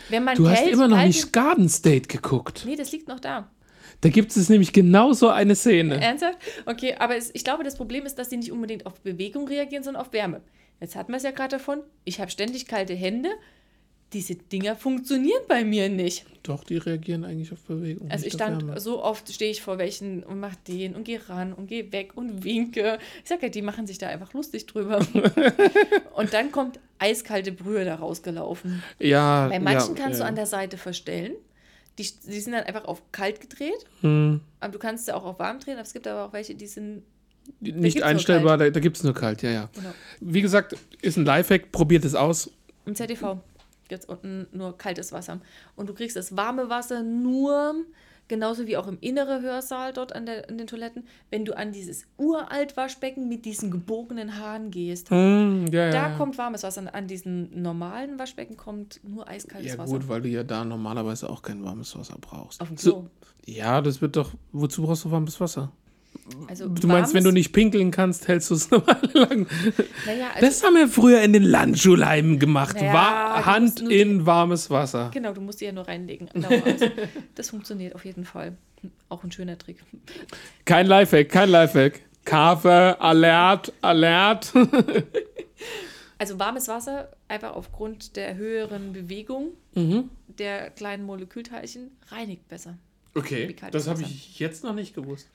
wenn 0.09 0.24
man 0.24 0.36
Du 0.36 0.49
hast 0.49 0.61
kalt- 0.61 0.72
immer 0.72 0.89
noch 0.89 1.03
nicht 1.05 1.32
Garden 1.34 1.68
State 1.68 2.09
geguckt. 2.09 2.62
Nee, 2.66 2.76
das 2.76 2.91
liegt 2.91 3.09
noch 3.09 3.20
da. 3.20 3.51
Da 4.01 4.09
gibt 4.09 4.34
es 4.34 4.49
nämlich 4.49 4.72
genau 4.72 5.12
so 5.12 5.28
eine 5.28 5.55
Szene. 5.55 6.01
Ernsthaft? 6.01 6.39
Okay, 6.66 6.95
aber 6.99 7.16
es, 7.16 7.30
ich 7.34 7.45
glaube, 7.45 7.62
das 7.64 7.76
Problem 7.76 8.07
ist, 8.07 8.14
dass 8.18 8.28
die 8.30 8.36
nicht 8.39 8.53
unbedingt 8.53 8.86
auf 8.86 9.01
Bewegung 9.01 9.49
reagieren, 9.49 9.82
sondern 9.82 10.01
auf 10.03 10.12
Wärme. 10.12 10.41
Jetzt 10.80 10.95
hatten 10.97 11.12
wir 11.12 11.16
es 11.16 11.24
ja 11.24 11.32
gerade 11.32 11.57
davon. 11.57 11.80
Ich 12.05 12.20
habe 12.20 12.30
ständig 12.30 12.66
kalte 12.66 12.95
Hände. 12.95 13.28
Diese 14.15 14.37
Dinger 14.37 14.75
funktionieren 14.75 15.43
bei 15.49 15.65
mir 15.65 15.91
nicht. 15.91 16.25
Doch, 16.43 16.65
die 16.65 16.79
reagieren 16.79 17.25
eigentlich 17.25 17.53
auf 17.53 17.61
Bewegung. 17.65 18.11
Also 18.11 18.25
ich 18.25 18.33
stand, 18.33 18.67
Wärme. 18.67 18.81
so 18.81 19.05
oft 19.05 19.31
stehe 19.31 19.51
ich 19.51 19.61
vor 19.61 19.77
welchen 19.77 20.23
und 20.23 20.41
mach 20.41 20.55
den 20.55 20.95
und 20.95 21.05
gehe 21.05 21.29
ran 21.29 21.53
und 21.53 21.67
gehe 21.67 21.93
weg 21.93 22.13
und 22.17 22.43
winke. 22.43 22.99
Ich 23.23 23.29
sage 23.29 23.43
ja, 23.43 23.49
die 23.51 23.61
machen 23.61 23.87
sich 23.87 23.99
da 23.99 24.09
einfach 24.09 24.33
lustig 24.33 24.65
drüber. 24.65 25.07
und 26.15 26.33
dann 26.33 26.53
kommt 26.53 26.81
eiskalte 26.99 27.53
Brühe 27.53 27.85
da 27.85 27.97
rausgelaufen. 27.97 28.83
Ja, 28.99 29.49
Bei 29.49 29.61
manchen 29.61 29.95
ja, 29.95 30.03
kannst 30.03 30.21
ja. 30.21 30.25
du 30.25 30.29
an 30.31 30.37
der 30.37 30.47
Seite 30.47 30.79
verstellen. 30.79 31.35
Die, 31.99 32.05
die 32.05 32.41
sind 32.41 32.55
dann 32.55 32.65
einfach 32.65 32.87
auf 32.87 33.03
kalt 33.13 33.43
gedreht. 33.43 33.85
Hm, 34.01 34.41
Aber 34.61 34.73
du 34.73 34.79
kannst 34.79 35.05
sie 35.05 35.15
auch 35.15 35.25
auf 35.25 35.39
warm 35.39 35.59
drehen. 35.61 35.75
Aber 35.75 35.83
es 35.83 35.93
gibt 35.93 36.07
aber 36.07 36.25
auch 36.25 36.33
welche, 36.33 36.55
die 36.55 36.67
sind 36.67 37.03
nicht 37.61 38.03
einstellbar, 38.03 38.57
da, 38.57 38.71
da 38.71 38.81
gibt 38.81 38.97
es 38.97 39.05
nur 39.05 39.15
kalt, 39.15 39.43
ja, 39.43 39.51
ja. 39.51 39.71
Genau. 39.75 39.91
Wie 40.21 40.43
gesagt, 40.43 40.77
ist 41.03 41.17
ein 41.17 41.25
Lifehack, 41.25 41.73
probiert 41.73 42.05
es 42.05 42.15
aus. 42.15 42.51
Im 42.87 42.95
ZTV 42.95 43.39
gibt 43.89 44.03
es 44.05 44.09
unten 44.09 44.47
nur 44.53 44.76
kaltes 44.78 45.12
Wasser. 45.12 45.41
Und 45.76 45.89
du 45.89 45.95
kriegst 45.95 46.16
das 46.16 46.36
warme 46.36 46.68
Wasser 46.70 47.03
nur, 47.03 47.74
genauso 48.28 48.66
wie 48.66 48.76
auch 48.76 48.86
im 48.86 48.99
inneren 49.01 49.43
Hörsaal 49.43 49.93
dort 49.95 50.14
an, 50.14 50.26
der, 50.26 50.49
an 50.51 50.59
den 50.59 50.66
Toiletten, 50.66 51.05
wenn 51.30 51.45
du 51.47 51.57
an 51.57 51.72
dieses 51.72 52.07
uralt 52.18 52.76
Waschbecken 52.76 53.28
mit 53.28 53.45
diesen 53.47 53.70
gebogenen 53.70 54.39
Haaren 54.39 54.70
gehst. 54.70 55.11
Hm, 55.11 55.66
ja, 55.72 55.86
ja. 55.86 55.91
Da 55.91 56.11
ja. 56.11 56.16
kommt 56.16 56.36
warmes 56.39 56.62
Wasser. 56.62 56.95
An 56.95 57.07
diesen 57.07 57.62
normalen 57.62 58.18
Waschbecken 58.18 58.57
kommt 58.57 59.01
nur 59.03 59.26
eiskaltes 59.28 59.72
Ja, 59.72 59.78
Wasser. 59.78 59.93
gut, 59.99 60.09
weil 60.09 60.20
du 60.22 60.28
ja 60.28 60.45
da 60.45 60.64
normalerweise 60.64 61.30
auch 61.30 61.41
kein 61.43 61.64
warmes 61.64 61.97
Wasser 61.99 62.16
brauchst. 62.20 62.61
Auf 62.61 62.68
dem 62.68 62.76
So, 62.76 62.93
Klo. 62.93 63.09
ja, 63.47 63.80
das 63.80 64.03
wird 64.03 64.16
doch. 64.16 64.32
Wozu 64.53 64.82
brauchst 64.82 65.05
du 65.05 65.11
warmes 65.11 65.41
Wasser? 65.41 65.72
Also 66.47 66.69
Du 66.69 66.87
meinst, 66.89 67.15
wenn 67.15 67.25
du 67.25 67.31
nicht 67.33 67.53
pinkeln 67.53 67.91
kannst, 67.91 68.29
hältst 68.29 68.51
du 68.51 68.55
es 68.57 68.71
Weile 68.71 68.85
lang. 69.15 69.47
Naja, 70.07 70.29
also, 70.35 70.47
Das 70.47 70.63
haben 70.63 70.75
wir 70.75 70.89
früher 70.89 71.23
in 71.23 71.33
den 71.33 71.43
Landschulheimen 71.43 72.39
gemacht. 72.39 72.77
Naja, 72.77 72.93
Wa- 72.93 73.39
du 73.41 73.47
Hand 73.47 73.81
in 73.91 74.27
warmes 74.27 74.69
Wasser. 74.69 75.11
Genau, 75.15 75.33
du 75.33 75.41
musst 75.41 75.61
die 75.61 75.65
ja 75.67 75.73
nur 75.73 75.89
reinlegen. 75.89 76.29
Das 77.35 77.51
funktioniert 77.51 77.95
auf 77.95 78.05
jeden 78.05 78.25
Fall. 78.25 78.57
Auch 79.09 79.25
ein 79.25 79.33
schöner 79.33 79.57
Trick. 79.59 79.79
Kein 80.65 80.87
Lifehack, 80.87 81.29
kein 81.31 81.49
Lifehack. 81.51 82.01
Kaffee, 82.25 82.95
Alert, 83.01 83.73
Alert. 83.81 84.53
Also 86.21 86.37
warmes 86.41 86.67
Wasser, 86.67 87.13
einfach 87.29 87.55
aufgrund 87.55 88.17
der 88.17 88.35
höheren 88.35 88.93
Bewegung 88.93 89.51
Mhm. 89.75 90.11
der 90.27 90.71
kleinen 90.71 91.05
Molekülteilchen, 91.07 91.93
reinigt 92.09 92.49
besser. 92.49 92.77
Okay, 93.15 93.55
das 93.71 93.87
habe 93.87 94.03
ich 94.03 94.39
jetzt 94.41 94.65
noch 94.65 94.75
nicht 94.75 94.95
gewusst. 94.97 95.29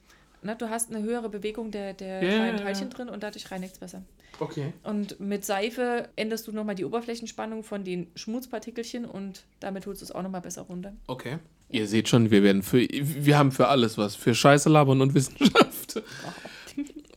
Na, 0.43 0.55
du 0.55 0.69
hast 0.69 0.93
eine 0.93 1.03
höhere 1.03 1.29
Bewegung 1.29 1.71
der, 1.71 1.93
der 1.93 2.21
Ja, 2.21 2.29
kleinen 2.29 2.45
ja, 2.45 2.57
ja. 2.57 2.63
Teilchen 2.63 2.89
drin 2.89 3.09
und 3.09 3.23
dadurch 3.23 3.49
reinigt 3.51 3.73
es 3.73 3.79
besser. 3.79 4.03
Okay. 4.39 4.73
Und 4.83 5.19
mit 5.19 5.45
Seife 5.45 6.09
änderst 6.15 6.47
du 6.47 6.51
nochmal 6.51 6.75
die 6.75 6.85
Oberflächenspannung 6.85 7.63
von 7.63 7.83
den 7.83 8.07
Schmutzpartikelchen 8.15 9.05
und 9.05 9.43
damit 9.59 9.85
holst 9.85 10.01
du 10.01 10.05
es 10.05 10.11
auch 10.11 10.21
nochmal 10.21 10.41
besser 10.41 10.63
runter. 10.63 10.93
Okay. 11.07 11.37
Ihr 11.69 11.87
seht 11.87 12.09
schon, 12.09 12.29
wir 12.29 12.43
werden 12.43 12.61
für, 12.61 12.79
wir 12.79 13.37
haben 13.37 13.51
für 13.51 13.67
alles 13.67 13.97
was. 13.97 14.15
Für 14.15 14.35
Scheiße 14.35 14.69
labern 14.69 15.01
und 15.01 15.13
Wissenschaft. 15.13 16.01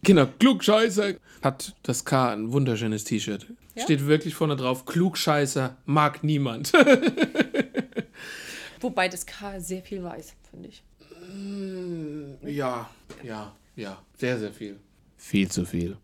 Genau, 0.02 0.26
Klugscheißer. 0.38 1.14
Hat 1.42 1.74
das 1.82 2.04
K 2.04 2.32
ein 2.32 2.52
wunderschönes 2.52 3.02
T-Shirt. 3.02 3.46
Ja? 3.74 3.82
Steht 3.82 4.06
wirklich 4.06 4.36
vorne 4.36 4.54
drauf, 4.54 4.84
Klugscheißer 4.84 5.76
mag 5.84 6.22
niemand. 6.22 6.72
Wobei 8.80 9.08
das 9.08 9.26
K 9.26 9.58
sehr 9.58 9.82
viel 9.82 10.04
weiß, 10.04 10.34
finde 10.50 10.68
ich. 10.68 10.84
Ja, 12.42 12.88
ja, 13.22 13.52
ja. 13.74 13.98
Sehr, 14.16 14.38
sehr 14.38 14.52
viel. 14.52 14.78
Viel 15.16 15.50
zu 15.50 15.64
viel. 15.64 15.96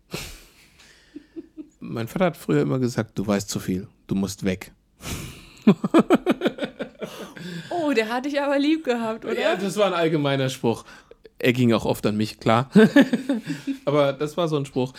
mein 1.79 2.07
Vater 2.07 2.25
hat 2.25 2.37
früher 2.37 2.61
immer 2.61 2.79
gesagt, 2.79 3.17
du 3.17 3.25
weißt 3.25 3.49
zu 3.49 3.59
viel. 3.59 3.87
Du 4.07 4.15
musst 4.15 4.43
weg. 4.43 4.71
Oh, 7.69 7.91
der 7.93 8.09
hatte 8.09 8.29
ich 8.29 8.41
aber 8.41 8.57
lieb 8.59 8.83
gehabt, 8.83 9.25
oder? 9.25 9.39
Ja, 9.39 9.55
das 9.55 9.77
war 9.77 9.87
ein 9.87 9.93
allgemeiner 9.93 10.49
Spruch. 10.49 10.85
Er 11.39 11.53
ging 11.53 11.73
auch 11.73 11.85
oft 11.85 12.05
an 12.05 12.15
mich, 12.15 12.39
klar. 12.39 12.69
Aber 13.85 14.13
das 14.13 14.37
war 14.37 14.47
so 14.47 14.55
ein 14.55 14.65
Spruch. 14.65 14.93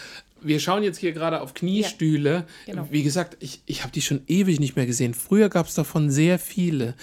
Wir 0.45 0.61
schauen 0.61 0.83
jetzt 0.83 0.99
hier 0.99 1.13
gerade 1.13 1.41
auf 1.41 1.55
Kniestühle. 1.55 2.45
genau. 2.67 2.87
Wie 2.91 3.03
gesagt, 3.03 3.37
ich, 3.41 3.63
ich 3.67 3.83
habe 3.83 3.93
die 3.93 4.03
schon 4.03 4.21
ewig 4.27 4.61
nicht 4.61 4.77
mehr 4.77 4.87
gesehen. 4.87 5.15
Früher 5.15 5.49
gab 5.49 5.67
es 5.67 5.75
davon 5.75 6.11
sehr 6.11 6.39
viele. 6.39 6.95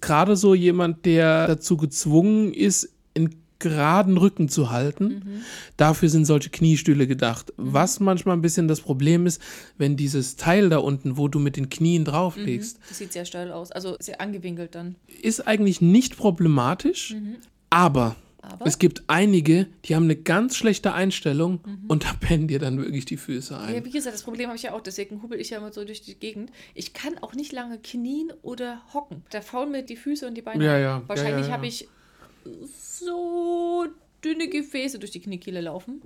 Gerade 0.00 0.36
so 0.36 0.54
jemand, 0.54 1.04
der 1.06 1.46
dazu 1.46 1.76
gezwungen 1.76 2.52
ist, 2.52 2.90
einen 3.16 3.34
geraden 3.60 4.18
Rücken 4.18 4.48
zu 4.50 4.70
halten. 4.70 5.42
Dafür 5.78 6.10
sind 6.10 6.26
solche 6.26 6.50
Kniestühle 6.50 7.06
gedacht. 7.06 7.52
Was 7.56 7.98
manchmal 7.98 8.36
ein 8.36 8.42
bisschen 8.42 8.68
das 8.68 8.80
Problem 8.82 9.26
ist, 9.26 9.40
wenn 9.78 9.96
dieses 9.96 10.36
Teil 10.36 10.68
da 10.68 10.78
unten, 10.78 11.16
wo 11.16 11.28
du 11.28 11.38
mit 11.38 11.56
den 11.56 11.70
Knien 11.70 12.04
drauflegst, 12.04 12.78
Das 12.88 12.98
sieht 12.98 13.12
sehr 13.14 13.24
steil 13.24 13.50
aus, 13.52 13.72
also 13.72 13.96
sehr 14.00 14.20
angewinkelt 14.20 14.74
dann. 14.74 14.96
ist 15.22 15.46
eigentlich 15.46 15.80
nicht 15.80 16.16
problematisch, 16.18 17.14
aber, 17.70 18.16
Aber? 18.52 18.66
es 18.66 18.78
gibt 18.78 19.04
einige, 19.06 19.66
die 19.84 19.94
haben 19.96 20.04
eine 20.04 20.16
ganz 20.16 20.56
schlechte 20.56 20.92
Einstellung 20.92 21.60
und 21.88 22.04
da 22.04 22.12
pennen 22.20 22.48
dir 22.48 22.58
dann 22.58 22.78
wirklich 22.78 23.04
die 23.04 23.16
Füße 23.16 23.56
ein. 23.58 23.74
Ja, 23.74 23.84
wie 23.84 23.90
gesagt, 23.90 24.14
das 24.14 24.22
Problem 24.22 24.48
habe 24.48 24.56
ich 24.56 24.62
ja 24.62 24.72
auch, 24.74 24.80
deswegen 24.80 25.22
hubbel 25.22 25.40
ich 25.40 25.50
ja 25.50 25.58
immer 25.58 25.72
so 25.72 25.84
durch 25.84 26.02
die 26.02 26.14
Gegend. 26.14 26.50
Ich 26.74 26.92
kann 26.92 27.18
auch 27.18 27.34
nicht 27.34 27.52
lange 27.52 27.78
knien 27.78 28.32
oder 28.42 28.82
hocken. 28.92 29.22
Da 29.30 29.40
faulen 29.40 29.72
mir 29.72 29.82
die 29.82 29.96
Füße 29.96 30.26
und 30.26 30.34
die 30.34 30.42
Beine. 30.42 30.64
Ja, 30.64 30.78
ja, 30.78 31.02
Wahrscheinlich 31.06 31.46
ja, 31.46 31.48
ja, 31.48 31.52
habe 31.54 31.66
ich 31.66 31.88
so 32.76 33.86
dünne 34.24 34.48
Gefäße 34.48 34.98
durch 34.98 35.10
die 35.10 35.20
Kniekehle 35.20 35.60
laufen. 35.60 36.00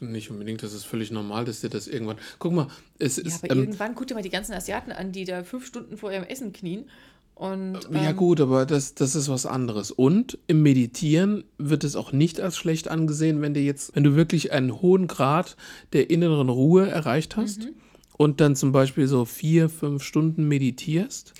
Nicht 0.00 0.30
unbedingt, 0.30 0.62
das 0.62 0.74
ist 0.74 0.84
völlig 0.84 1.10
normal, 1.10 1.44
dass 1.44 1.60
dir 1.60 1.70
das 1.70 1.88
irgendwann. 1.88 2.18
Guck 2.38 2.52
mal, 2.52 2.68
es 2.98 3.16
Ja, 3.16 3.24
ist. 3.24 3.44
aber 3.44 3.52
ähm, 3.54 3.60
irgendwann, 3.60 3.94
guck 3.94 4.06
dir 4.06 4.14
mal 4.14 4.22
die 4.22 4.28
ganzen 4.30 4.52
Asiaten 4.52 4.92
an, 4.92 5.12
die 5.12 5.24
da 5.24 5.42
fünf 5.44 5.66
Stunden 5.66 5.96
vor 5.96 6.12
ihrem 6.12 6.24
Essen 6.24 6.52
knien. 6.52 6.90
Und, 7.38 7.78
ja, 7.92 8.10
ähm, 8.10 8.16
gut, 8.16 8.40
aber 8.40 8.66
das, 8.66 8.94
das 8.94 9.14
ist 9.14 9.28
was 9.28 9.46
anderes. 9.46 9.92
Und 9.92 10.38
im 10.48 10.60
Meditieren 10.62 11.44
wird 11.56 11.84
es 11.84 11.94
auch 11.94 12.10
nicht 12.10 12.40
als 12.40 12.56
schlecht 12.56 12.88
angesehen, 12.88 13.40
wenn 13.42 13.54
du 13.54 13.60
jetzt, 13.60 13.94
wenn 13.94 14.02
du 14.02 14.16
wirklich 14.16 14.50
einen 14.50 14.80
hohen 14.82 15.06
Grad 15.06 15.56
der 15.92 16.10
inneren 16.10 16.48
Ruhe 16.48 16.88
erreicht 16.88 17.36
hast 17.36 17.60
Mhm. 17.66 17.74
und 18.16 18.40
dann 18.40 18.56
zum 18.56 18.72
Beispiel 18.72 19.06
so 19.06 19.24
vier, 19.24 19.68
fünf 19.68 20.02
Stunden 20.02 20.48
meditierst. 20.48 21.32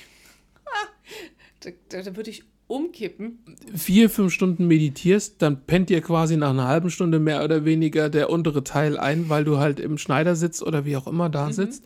Da, 1.60 1.70
da, 1.88 2.02
da 2.02 2.16
würde 2.16 2.30
ich 2.30 2.44
umkippen. 2.68 3.38
vier, 3.74 4.08
fünf 4.10 4.32
Stunden 4.32 4.68
meditierst, 4.68 5.42
dann 5.42 5.64
pennt 5.64 5.88
dir 5.90 6.00
quasi 6.02 6.36
nach 6.36 6.50
einer 6.50 6.68
halben 6.68 6.90
Stunde 6.90 7.18
mehr 7.18 7.42
oder 7.42 7.64
weniger 7.64 8.08
der 8.10 8.30
untere 8.30 8.62
Teil 8.62 8.98
ein, 8.98 9.28
weil 9.28 9.42
du 9.44 9.58
halt 9.58 9.80
im 9.80 9.98
Schneidersitz 9.98 10.62
oder 10.62 10.84
wie 10.84 10.96
auch 10.96 11.06
immer 11.08 11.28
da 11.28 11.52
sitzt. 11.52 11.82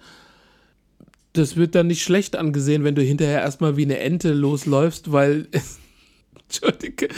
Das 1.33 1.57
wird 1.57 1.74
dann 1.74 1.87
nicht 1.87 2.03
schlecht 2.03 2.37
angesehen, 2.37 2.85
wenn 2.85 2.95
du 2.95 3.03
hinterher 3.03 3.41
erstmal 3.41 3.76
wie 3.76 3.85
eine 3.85 3.99
Ente 3.99 4.33
losläufst, 4.33 5.12
weil. 5.12 5.49
Entschuldige. 6.49 7.09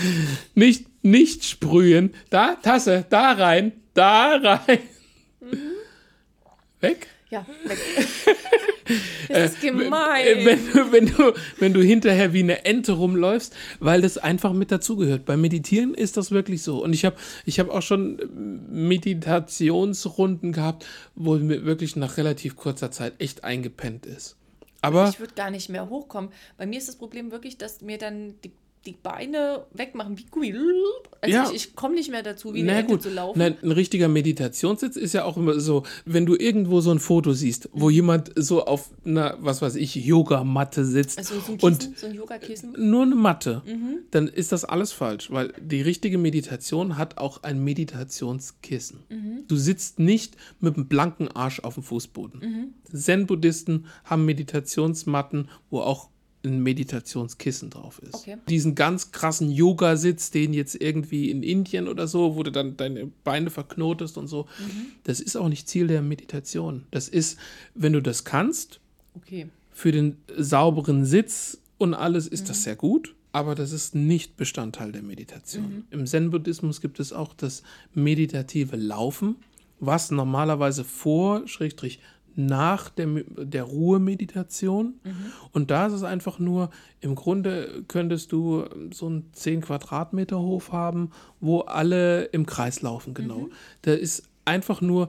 Nicht, 0.55 0.87
nicht 1.03 1.45
sprühen. 1.45 2.15
Da, 2.31 2.55
Tasse, 2.55 3.05
da 3.11 3.33
rein, 3.33 3.73
da 3.93 4.37
rein. 4.37 4.79
Weg? 6.81 7.09
Ja, 7.35 7.47
weg. 7.65 7.79
das 9.29 9.53
ist 9.53 9.61
gemein. 9.61 10.27
Äh, 10.27 10.45
Wenn 10.45 10.73
du, 10.73 10.93
wenn, 10.93 11.07
du, 11.07 11.33
wenn 11.59 11.75
du 11.75 11.83
hinterher 11.83 12.33
wie 12.33 12.43
eine 12.43 12.65
Ente 12.65 12.93
rumläufst, 12.93 13.55
weil 13.81 14.01
das 14.03 14.19
einfach 14.19 14.53
mit 14.53 14.71
dazugehört. 14.71 15.25
Beim 15.25 15.41
Meditieren 15.41 15.95
ist 15.95 16.17
das 16.17 16.31
wirklich 16.31 16.63
so. 16.63 16.83
Und 16.83 16.93
ich 16.93 17.05
habe 17.05 17.17
ich 17.45 17.61
hab 17.61 17.71
auch 17.71 17.83
schon 17.83 18.21
Meditationsrunden 18.71 20.53
gehabt, 20.53 20.87
wo 21.15 21.35
mir 21.37 21.65
wirklich 21.65 21.97
nach 21.97 22.17
relativ 22.17 22.57
kurzer 22.57 22.91
Zeit 22.91 23.15
echt 23.19 23.45
eingepennt 23.45 24.07
ist. 24.07 24.37
Aber 24.81 25.09
ich 25.09 25.21
würde 25.21 25.35
gar 25.35 25.51
nicht 25.51 25.71
mehr 25.71 25.89
hochkommen. 25.89 26.31
Bei 26.59 26.67
mir 26.67 26.79
ist 26.79 26.89
das 26.89 26.97
Problem 26.97 27.33
wirklich, 27.33 27.57
dass 27.57 27.81
mir 27.81 27.97
dann 27.97 28.35
die, 28.45 28.53
die 28.87 28.93
Beine 29.03 29.65
wegmachen 29.73 30.19
wie 30.19 30.25
Gummi. 30.31 30.55
Also 31.21 31.35
Ja. 31.35 31.49
ich, 31.51 31.55
ich 31.69 31.75
komme 31.77 31.95
nicht 31.95 32.11
mehr 32.11 32.23
dazu, 32.23 32.53
wie 32.55 32.61
eine 32.61 32.73
Na 32.73 32.79
Ente 32.81 32.93
gut, 32.93 33.03
zu 33.03 33.11
laufen. 33.11 33.39
Nein, 33.39 33.57
ein 33.63 33.71
richtiger 33.71 34.09
Meditationssitz 34.09 34.97
ist 34.97 35.15
ja 35.15 35.25
auch 35.25 35.37
immer 35.39 35.59
so, 35.61 35.85
wenn 36.05 36.27
du 36.27 36.37
irgendwo 36.37 36.81
so 36.81 36.91
ein 36.91 36.99
Foto 36.99 37.33
siehst, 37.33 37.71
wo 37.73 37.89
jemand 37.89 38.33
so 38.37 38.65
auf 38.67 38.91
einer, 39.07 39.37
was 39.41 39.63
weiß 39.63 39.77
ich, 39.77 39.95
Yogamatte 39.95 40.85
sitzt 40.85 41.17
also 41.19 41.35
so 41.41 41.53
ein 41.53 41.59
und 41.61 41.79
Kissen, 41.81 41.95
so 41.97 42.07
ein 42.07 42.15
Yogakissen. 42.15 42.75
nur 42.91 43.03
eine 43.03 43.15
Matte, 43.15 43.63
Mhm. 43.67 43.99
dann 44.11 44.29
ist 44.29 44.53
das 44.53 44.65
alles 44.65 44.93
falsch, 44.93 45.31
weil 45.31 45.53
die 45.61 45.81
richtige 45.83 46.19
Meditation 46.19 46.99
hat 46.99 47.17
auch 47.19 47.43
ein 47.43 47.63
Meditationskissen. 47.65 49.01
Mhm. 49.09 49.45
Du 49.49 49.57
sitzt 49.57 49.99
nicht 49.99 50.37
mit 50.61 50.77
einem 50.77 50.87
blanken 50.89 51.29
Arsch 51.29 51.61
auf 51.61 51.75
dem 51.75 51.83
Fußboden. 51.83 52.41
Mhm. 52.41 52.75
Zen-Buddhisten 52.97 53.87
haben 54.05 54.25
Meditationsmatten, 54.25 55.49
wo 55.71 55.81
auch 55.81 56.11
ein 56.45 56.63
Meditationskissen 56.63 57.71
drauf 57.71 57.99
ist. 58.01 58.15
Okay. 58.15 58.37
Diesen 58.49 58.75
ganz 58.75 59.13
krassen 59.13 59.51
Yogasitz, 59.51 60.31
den 60.31 60.53
jetzt 60.55 60.75
irgendwie 60.81 61.31
in 61.31 61.43
Indien 61.43 61.89
oder 61.89 62.07
so, 62.07 62.37
wo 62.37 62.43
du 62.43 62.53
dann 62.53 62.77
deine 62.77 63.11
Beine 63.25 63.51
verknotest 63.51 64.17
und 64.19 64.29
so, 64.29 64.47
Mhm. 64.59 64.87
das 65.05 65.21
ist 65.21 65.37
auch 65.37 65.49
nicht 65.49 65.69
Ziel 65.69 65.87
der 65.87 66.03
Meditation. 66.03 66.85
Das 66.91 67.09
ist, 67.09 67.39
wenn 67.75 67.93
du 67.93 68.01
das 68.03 68.25
kannst, 68.25 68.81
Okay. 69.17 69.49
für 69.73 69.93
den 69.93 70.17
sauberen 70.37 71.05
Sitz 71.05 71.59
und 71.79 71.95
alles 71.95 72.27
ist 72.27 72.43
Mhm. 72.45 72.49
das 72.49 72.63
sehr 72.63 72.77
gut, 72.77 73.15
aber 73.33 73.55
das 73.55 73.73
ist 73.73 73.95
nicht 73.95 74.37
Bestandteil 74.37 74.93
der 74.93 75.03
Meditation. 75.03 75.65
Mhm. 75.65 75.85
Im 75.91 76.07
Zen-Buddhismus 76.07 76.81
gibt 76.81 77.01
es 77.01 77.13
auch 77.13 77.35
das 77.35 77.63
meditative 77.95 78.77
Laufen, 78.77 79.37
was 79.81 80.11
normalerweise 80.11 80.85
vor, 80.85 81.47
Schrägstrich, 81.49 81.99
nach 82.37 82.89
der, 82.91 83.07
der 83.37 83.65
Ruhemeditation. 83.65 84.95
Mhm. 85.05 85.15
Und 85.53 85.71
da 85.71 85.87
ist 85.87 85.93
es 85.93 86.03
einfach 86.03 86.39
nur, 86.39 86.71
im 87.01 87.15
Grunde 87.15 87.85
könntest 87.89 88.33
du 88.33 88.65
so 88.93 89.07
einen 89.07 89.33
10 89.33 89.61
Quadratmeter 89.63 90.39
Hof 90.39 90.73
haben, 90.73 91.11
wo 91.41 91.61
alle 91.61 92.25
im 92.27 92.47
Kreis 92.47 92.83
laufen, 92.83 93.15
genau. 93.15 93.39
Mhm. 93.41 93.53
Da 93.83 93.93
ist 93.93 94.25
einfach 94.45 94.81
nur 94.81 95.09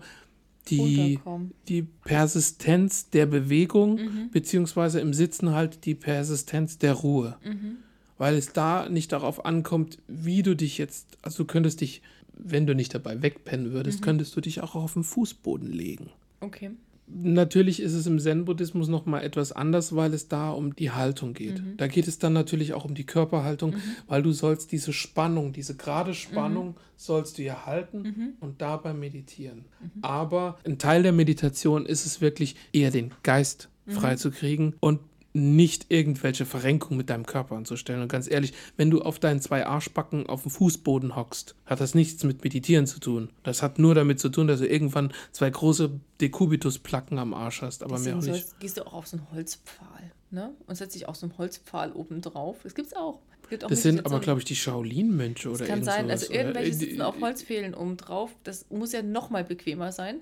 die, 0.69 1.19
die 1.68 1.84
Persistenz 2.03 3.10
der 3.11 3.26
Bewegung, 3.27 3.95
Mhm. 3.95 4.30
beziehungsweise 4.31 4.99
im 4.99 5.14
Sitzen 5.14 5.52
halt 5.52 5.85
die 5.85 5.93
Persistenz 5.95 6.77
der 6.80 6.93
Ruhe. 6.93 7.38
Mhm. 7.43 7.77
Weil 8.18 8.35
es 8.35 8.53
da 8.53 8.88
nicht 8.89 9.11
darauf 9.11 9.45
ankommt, 9.45 9.99
wie 10.07 10.41
du 10.41 10.56
dich 10.56 10.77
jetzt, 10.77 11.18
also 11.22 11.43
du 11.43 11.47
könntest 11.47 11.81
dich, 11.81 12.02
wenn 12.38 12.65
du 12.65 12.73
nicht 12.73 12.93
dabei 12.95 13.22
wegpennen 13.22 13.73
würdest, 13.73 13.99
Mhm. 13.99 14.06
könntest 14.06 14.35
du 14.35 14.41
dich 14.41 14.61
auch 14.61 14.73
auf 14.76 14.93
den 14.93 15.03
Fußboden 15.03 15.72
legen. 15.72 16.10
Okay. 16.39 16.72
Natürlich 17.07 17.82
ist 17.82 17.94
es 17.94 18.07
im 18.07 18.19
Zen-Buddhismus 18.19 18.88
nochmal 18.88 19.23
etwas 19.23 19.52
anders, 19.52 19.95
weil 19.95 20.14
es 20.14 20.27
da 20.27 20.49
um 20.49 20.76
die 20.76 20.91
Haltung 20.91 21.34
geht. 21.34 21.61
Mhm. 21.61 21.77
Da 21.77 21.88
geht 21.88 22.07
es 22.07 22.18
dann 22.18 22.34
natürlich 22.34 22.73
auch 22.73 22.86
um 22.86 22.95
die 22.95 23.06
Körperhaltung, 23.06 23.76
weil 24.07 24.23
du 24.23 24.32
sollst 24.32 24.72
diese 24.72 24.91
Spannung, 24.91 25.53
diese 25.53 25.76
gerade 25.76 26.14
Spannung 26.15 26.77
sollst 26.95 27.38
du 27.38 27.44
ja 27.44 27.65
halten 27.65 28.36
und 28.40 28.61
dabei 28.61 28.94
meditieren. 28.94 29.65
Aber 30.02 30.57
ein 30.65 30.77
Teil 30.77 31.03
der 31.03 31.11
Meditation 31.11 31.86
ist 31.86 32.06
es 32.06 32.22
wirklich 32.22 32.56
eher 32.73 32.90
den 32.90 33.11
Geist 33.22 33.69
frei 33.88 34.15
zu 34.15 34.32
kriegen 34.32 34.73
und 34.80 34.99
nicht 35.36 35.88
irgendwelche 35.90 36.45
Verrenkungen 36.45 36.98
mit 36.98 37.10
deinem 37.10 37.26
Körper 37.26 37.56
anzustellen. 37.56 38.02
Und 38.02 38.07
ganz 38.07 38.30
ehrlich, 38.32 38.53
wenn 38.78 38.90
du 38.90 39.02
auf 39.02 39.20
deinen 39.20 39.41
zwei 39.41 39.66
Arschbacken 39.68 40.28
auf 40.28 40.44
dem 40.44 40.52
Fußboden 40.52 41.16
hockst, 41.16 41.56
hat 41.66 41.82
das 41.82 41.94
nichts 41.94 42.24
mit 42.24 42.44
Meditieren 42.44 42.88
zu 42.88 42.99
tun. 42.99 43.30
Das 43.44 43.62
hat 43.62 43.78
nur 43.78 43.94
damit 43.95 44.20
zu 44.20 44.30
tun, 44.30 44.48
dass 44.48 44.60
du 44.62 44.68
irgendwann 44.68 45.12
zwei 45.34 45.49
große 45.49 45.91
Dekubitus-Placken 46.22 47.20
am 47.20 47.34
Arsch 47.34 47.62
hast, 47.62 47.84
aber 47.84 47.99
mehr 47.99 48.16
Deswegen 48.16 48.34
auch 48.34 48.38
nicht. 48.38 48.60
gehst 48.60 48.78
du 48.78 48.88
auch 48.88 48.94
auf 48.94 49.07
so 49.07 49.18
einen 49.18 49.28
Holzpfahl, 49.34 50.12
ne? 50.32 50.53
Und 50.68 50.76
setzt 50.76 50.95
dich 50.95 51.07
auf 51.07 51.16
so 51.18 51.26
einen 51.26 51.38
Holzpfahl 51.38 51.91
oben 51.91 52.22
drauf. 52.22 52.57
Das 52.64 52.74
gibt's 52.74 52.94
auch. 52.94 53.20
Auch 53.45 53.49
Das 53.68 53.84
sind 53.84 53.99
aber, 53.99 54.16
Meditationen. 54.16 54.22
glaube 54.22 54.40
ich, 54.40 54.45
die 54.45 54.56
Shaolin-Mönche 54.56 55.49
oder 55.49 55.60
Das 55.60 55.68
kann 55.68 55.84
sein, 55.84 56.06
sowas, 56.06 56.22
also 56.24 56.34
oder? 56.34 56.41
irgendwelche 56.41 56.70
Äh, 56.72 56.74
sitzen 56.74 57.02
auf 57.03 57.16
Holzpfählen 57.22 57.74
oben 57.76 57.98
drauf. 57.98 58.32
Das 58.44 58.66
muss 58.72 58.91
ja 58.94 59.03
noch 59.03 59.30
mal 59.30 59.44
bequemer 59.44 59.91
sein. 59.91 60.22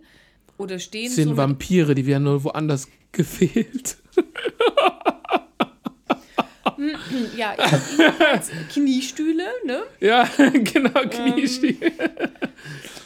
Oder 0.58 0.78
stehen 0.80 1.06
Das 1.06 1.16
sind 1.16 1.30
so 1.30 1.38
Vampire, 1.38 1.96
die 1.96 2.06
werden 2.06 2.24
nur 2.24 2.44
woanders 2.44 2.88
gefehlt. 3.14 3.98
Ja, 7.38 7.56
Kniestühle, 8.74 9.44
ne? 9.66 9.84
Ja, 10.00 10.28
genau, 10.38 11.02
Ähm, 11.02 11.10
Kniestiel. 11.10 11.78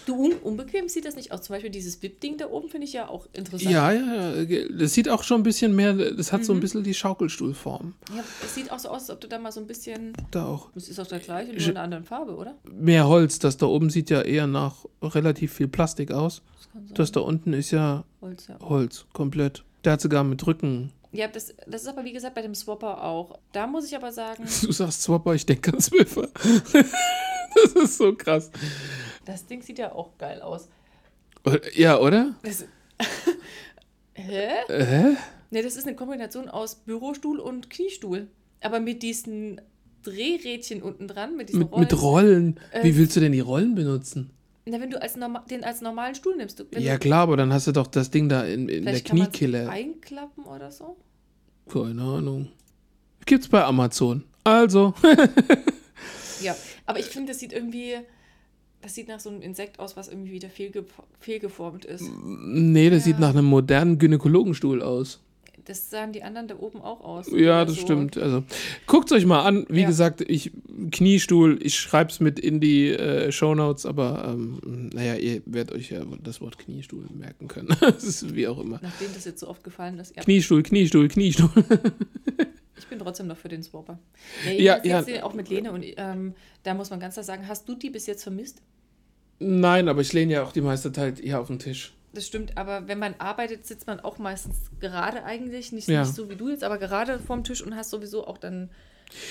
Du, 0.05 0.15
un 0.15 0.33
unbequem 0.41 0.87
sieht 0.87 1.03
das 1.05 1.15
nicht 1.15 1.31
aus. 1.33 1.41
Zum 1.41 1.53
Beispiel 1.55 1.69
dieses 1.69 1.97
Bip-Ding 1.97 2.37
da 2.37 2.47
oben 2.49 2.69
finde 2.69 2.85
ich 2.87 2.93
ja 2.93 3.09
auch 3.09 3.27
interessant. 3.33 3.69
Ja, 3.69 3.91
ja, 3.91 4.35
ja. 4.41 4.67
Das 4.71 4.93
sieht 4.93 5.09
auch 5.09 5.21
schon 5.23 5.41
ein 5.41 5.43
bisschen 5.43 5.75
mehr, 5.75 5.93
das 5.93 6.31
hat 6.31 6.45
so 6.45 6.53
Mhm. 6.53 6.59
ein 6.59 6.61
bisschen 6.61 6.83
die 6.83 6.93
Schaukelstuhlform. 6.93 7.93
Ja, 8.15 8.23
es 8.43 8.55
sieht 8.55 8.71
auch 8.71 8.79
so 8.79 8.87
aus, 8.89 9.01
als 9.01 9.09
ob 9.09 9.21
du 9.21 9.27
da 9.27 9.37
mal 9.37 9.51
so 9.51 9.59
ein 9.59 9.67
bisschen. 9.67 10.13
Da 10.31 10.45
auch. 10.45 10.69
Das 10.75 10.87
ist 10.87 10.97
doch 10.97 11.07
der 11.07 11.19
gleiche, 11.19 11.51
nur 11.51 11.61
in 11.61 11.69
einer 11.71 11.81
anderen 11.81 12.05
Farbe, 12.05 12.35
oder? 12.35 12.55
Mehr 12.71 13.07
Holz, 13.07 13.39
das 13.39 13.57
da 13.57 13.65
oben 13.65 13.89
sieht 13.89 14.09
ja 14.09 14.21
eher 14.21 14.47
nach 14.47 14.85
relativ 15.01 15.53
viel 15.53 15.67
Plastik 15.67 16.11
aus. 16.11 16.41
Das 16.57 16.71
kann 16.71 16.85
sein. 16.87 16.95
Das 16.95 17.11
da 17.11 17.19
unten 17.19 17.51
ist 17.53 17.71
ja 17.71 18.05
Holz, 18.21 18.47
ja. 18.47 18.57
Holz, 18.61 19.05
komplett. 19.11 19.63
Der 19.83 19.93
hat 19.93 20.01
sogar 20.01 20.23
mit 20.23 20.45
Rücken. 20.47 20.91
Ja, 21.11 21.27
das, 21.27 21.53
das 21.65 21.83
ist 21.83 21.87
aber 21.87 22.03
wie 22.03 22.13
gesagt 22.13 22.35
bei 22.35 22.41
dem 22.41 22.53
Swapper 22.55 23.03
auch. 23.03 23.39
Da 23.51 23.65
muss 23.67 23.85
ich 23.85 23.95
aber 23.95 24.11
sagen, 24.11 24.43
Du 24.61 24.71
sagst 24.71 25.03
Swapper, 25.03 25.33
ich 25.33 25.45
denke 25.45 25.73
an 25.73 25.81
Swiffer. 25.81 26.27
das 26.73 27.73
ist 27.83 27.97
so 27.97 28.13
krass. 28.15 28.51
das 29.25 29.45
Ding 29.45 29.61
sieht 29.61 29.79
ja 29.79 29.91
auch 29.93 30.17
geil 30.17 30.41
aus. 30.41 30.67
Ja, 31.73 31.99
oder? 31.99 32.35
Das, 32.43 32.65
hä? 34.13 34.49
Hä? 34.67 35.15
Ne, 35.49 35.63
das 35.63 35.75
ist 35.77 35.87
eine 35.87 35.95
Kombination 35.95 36.49
aus 36.49 36.75
Bürostuhl 36.75 37.39
und 37.39 37.69
Kniestuhl. 37.69 38.27
Aber 38.59 38.79
mit 38.79 39.01
diesen 39.01 39.61
Drehrädchen 40.03 40.81
unten 40.81 41.07
dran, 41.07 41.37
mit 41.37 41.49
diesen 41.49 41.59
Mit, 41.59 41.71
Rollen. 41.71 41.81
mit 41.81 42.01
Rollen. 42.01 42.59
Äh, 42.71 42.83
Wie 42.83 42.97
willst 42.97 43.15
du 43.15 43.19
denn 43.21 43.31
die 43.31 43.39
Rollen 43.39 43.75
benutzen? 43.75 44.31
Na, 44.69 44.79
wenn 44.81 44.89
du 44.89 45.01
als 45.01 45.15
norma 45.15 45.39
den 45.49 45.63
als 45.63 45.81
normalen 45.81 46.13
Stuhl 46.15 46.35
nimmst. 46.35 46.59
Du, 46.59 46.65
Ja, 46.77 46.97
klar, 46.97 47.21
aber 47.23 47.37
dann 47.37 47.53
hast 47.53 47.67
du 47.67 47.71
doch 47.71 47.87
das 47.87 48.11
Ding 48.11 48.27
da 48.29 48.43
in, 48.43 48.67
in 48.69 48.83
der 48.85 48.99
Kniekille. 48.99 49.69
einklappen 49.69 50.43
oder 50.43 50.71
so. 50.71 50.97
Keine 51.71 52.01
Ahnung. 52.01 52.49
Gibt's 53.25 53.47
bei 53.47 53.63
Amazon. 53.63 54.23
Also. 54.43 54.93
Ja, 56.41 56.55
aber 56.85 56.99
ich 56.99 57.05
finde, 57.07 57.31
das 57.31 57.39
sieht 57.39 57.51
irgendwie, 57.51 57.95
das 58.81 58.93
sieht 58.93 59.07
nach 59.07 59.19
so 59.19 59.29
einem 59.29 59.41
Insekt 59.41 59.79
aus, 59.79 59.97
was 59.97 60.07
irgendwie 60.07 60.33
wieder 60.33 60.49
fehlge 60.49 60.85
fehlgeformt 61.19 61.83
ist. 61.83 62.03
nee, 62.23 62.91
das 62.91 62.99
Ja. 62.99 63.05
sieht 63.05 63.19
nach 63.19 63.29
einem 63.31 63.45
modernen 63.45 63.97
Gynäkologenstuhl 63.97 64.83
aus. 64.83 65.19
Das 65.67 65.89
sahen 65.89 66.13
die 66.13 66.23
anderen 66.23 66.47
da 66.47 66.55
oben 66.57 66.79
auch 66.81 67.01
aus. 67.01 67.27
Ja, 67.31 67.65
das 67.65 67.75
so. 67.75 67.81
stimmt. 67.81 68.17
Also, 68.17 68.43
guckt 68.85 69.11
euch 69.11 69.25
mal 69.25 69.41
an. 69.43 69.65
Wie 69.67 69.81
Ja. 69.81 69.87
gesagt, 69.87 70.21
ich 70.21 70.51
Kniestuhl, 70.91 71.59
ich 71.61 71.77
schreib's 71.77 72.21
mit 72.21 72.39
in 72.39 72.61
die 72.61 72.89
äh, 72.91 73.31
Shownotes, 73.33 73.85
aber 73.85 74.29
ähm, 74.29 74.89
naja, 74.93 75.15
ihr 75.15 75.41
werdet 75.45 75.75
euch 75.75 75.89
ja 75.91 76.03
das 76.23 76.39
Wort 76.39 76.57
Kniestuhl 76.57 77.05
merken 77.13 77.49
können. 77.49 77.67
das 77.81 78.03
ist 78.03 78.33
wie 78.33 78.47
auch 78.47 78.59
immer. 78.59 78.79
Nachdem 78.81 79.13
das 79.13 79.25
jetzt 79.25 79.41
so 79.41 79.47
oft 79.49 79.63
gefallen 79.65 79.99
ist. 79.99 80.15
Ja, 80.15 80.23
Kniestuhl, 80.23 80.63
Kniestuhl, 80.63 81.09
Kniestuhl. 81.09 81.49
ich 82.77 82.87
bin 82.87 82.99
trotzdem 82.99 83.27
noch 83.27 83.37
für 83.37 83.49
den 83.49 83.61
Swapper. 83.61 83.99
Ja, 84.45 84.51
Ja, 84.77 84.83
ja. 84.85 85.01
jetzt 85.01 85.23
auch 85.23 85.33
mit 85.33 85.49
Lene 85.49 85.73
und 85.73 85.83
ähm, 85.97 86.33
da 86.63 86.73
muss 86.75 86.89
man 86.91 87.01
ganz 87.01 87.15
klar 87.15 87.23
sagen, 87.25 87.47
hast 87.47 87.67
du 87.67 87.75
die 87.75 87.89
bis 87.89 88.05
jetzt 88.07 88.23
vermisst? 88.23 88.61
Nein, 89.39 89.89
aber 89.89 89.99
ich 90.01 90.13
lehne 90.13 90.31
ja 90.33 90.43
auch 90.43 90.51
die 90.53 90.61
meiste 90.61 90.91
Zeit 90.93 91.19
hier 91.19 91.39
auf 91.41 91.47
den 91.47 91.59
Tisch. 91.59 91.93
Das 92.17 92.25
stimmt, 92.25 92.57
aber 92.57 92.87
wenn 92.87 92.97
man 92.97 93.13
arbeitet, 93.19 93.67
sitzt 93.67 93.85
man 93.85 93.99
auch 93.99 94.17
meistens 94.17 94.55
gerade 94.79 95.23
eigentlich, 95.23 95.71
nicht, 95.71 95.87
Ja. 95.87 96.01
nicht 96.01 96.15
so 96.15 96.31
wie 96.31 96.35
du 96.35 96.49
jetzt, 96.49 96.63
aber 96.63 96.79
gerade 96.79 97.19
vorm 97.19 97.43
Tisch 97.43 97.61
und 97.61 97.75
hast 97.75 97.91
sowieso 97.91 98.25
auch 98.25 98.39
dann 98.39 98.71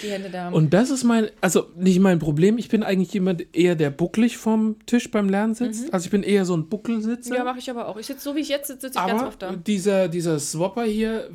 die 0.04 0.08
Hände 0.08 0.30
da. 0.30 0.50
Und 0.50 0.72
das 0.72 0.90
ist 0.90 1.02
mein, 1.02 1.28
also 1.40 1.66
nicht 1.74 1.98
mein 1.98 2.20
Problem. 2.20 2.58
Ich 2.58 2.68
bin 2.68 2.84
eigentlich 2.84 3.12
jemand 3.12 3.44
eher, 3.56 3.74
der 3.74 3.90
bucklig 3.90 4.38
vom 4.38 4.76
Tisch 4.86 5.10
beim 5.10 5.28
Lernen 5.28 5.56
sitzt. 5.56 5.92
Also 5.92 6.04
ich 6.04 6.10
bin 6.12 6.22
eher 6.22 6.44
so 6.44 6.56
ein 6.56 6.68
Buckelsitzer. 6.68 7.34
ja, 7.34 7.42
mache 7.42 7.58
ich 7.58 7.68
aber 7.68 7.88
auch. 7.88 7.96
Ich 7.96 8.06
sitze 8.06 8.20
so 8.22 8.36
wie 8.36 8.40
ich 8.40 8.48
jetzt 8.50 8.68
sitze, 8.68 8.86
sitze 8.86 9.00
ich 9.00 9.04
ganz 9.06 9.20
aber 9.20 9.28
oft 9.30 9.42
da. 9.42 9.56
dieser, 9.56 10.06
dieser 10.06 10.38
Swapper 10.38 10.84
hier 10.84 11.28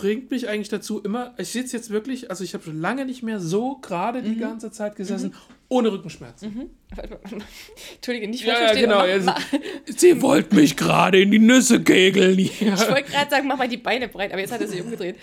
bringt 0.00 0.30
mich 0.30 0.48
eigentlich 0.48 0.68
dazu 0.70 1.00
immer, 1.00 1.34
ich 1.38 1.48
sitze 1.48 1.76
jetzt 1.76 1.90
wirklich, 1.90 2.30
also 2.30 2.42
ich 2.42 2.54
habe 2.54 2.64
schon 2.64 2.80
lange 2.80 3.04
nicht 3.04 3.22
mehr 3.22 3.38
so 3.40 3.76
gerade 3.76 4.22
Mhm. 4.22 4.24
die 4.24 4.36
ganze 4.38 4.70
Zeit 4.70 4.96
gesessen, 4.96 5.34
ohne 5.68 5.92
Rückenschmerzen. 5.92 6.70
Entschuldige, 7.96 8.28
nicht 8.28 8.44
Ja, 8.44 8.54
falsch 8.54 8.60
ja, 8.60 8.66
verstehen, 8.68 8.82
genau. 8.88 8.98
aber 9.00 9.12
Also, 9.12 9.26
mach- 9.26 9.42
sie 9.86 10.22
wollte 10.22 10.54
mich 10.56 10.76
gerade 10.76 11.20
in 11.20 11.30
die 11.30 11.38
Nüsse 11.38 11.82
kegeln. 11.82 12.38
Ich 12.38 12.60
Ja. 12.60 12.78
wollte 12.90 13.10
gerade 13.10 13.30
sagen, 13.30 13.46
mach 13.46 13.58
mal 13.58 13.68
die 13.68 13.76
Beine 13.76 14.08
breit, 14.08 14.32
aber 14.32 14.40
jetzt 14.40 14.52
hat 14.52 14.60
er 14.60 14.68
sich 14.68 14.80
umgedreht. 14.80 15.16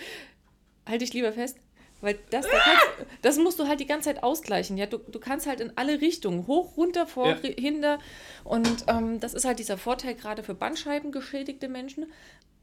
Halt 0.86 1.00
dich 1.02 1.12
lieber 1.12 1.32
fest, 1.32 1.56
weil 2.00 2.18
das, 2.30 2.44
da 2.46 2.50
kannst, 2.58 2.86
das 3.22 3.38
musst 3.38 3.58
du 3.58 3.66
halt 3.66 3.80
die 3.80 3.86
ganze 3.86 4.08
Zeit 4.12 4.22
ausgleichen. 4.22 4.76
Ja, 4.76 4.86
du, 4.86 4.98
du 4.98 5.18
kannst 5.18 5.46
halt 5.46 5.60
in 5.60 5.72
alle 5.76 6.00
Richtungen, 6.00 6.46
hoch, 6.46 6.76
runter, 6.76 7.06
vor, 7.06 7.28
Ja. 7.28 7.36
hinter. 7.36 7.98
Und 8.44 8.84
ähm, 8.86 9.20
das 9.20 9.34
ist 9.34 9.44
halt 9.44 9.58
dieser 9.58 9.78
Vorteil 9.78 10.14
gerade 10.14 10.42
für 10.42 10.54
Bandscheibengeschädigte 10.54 11.68
Menschen. 11.68 12.06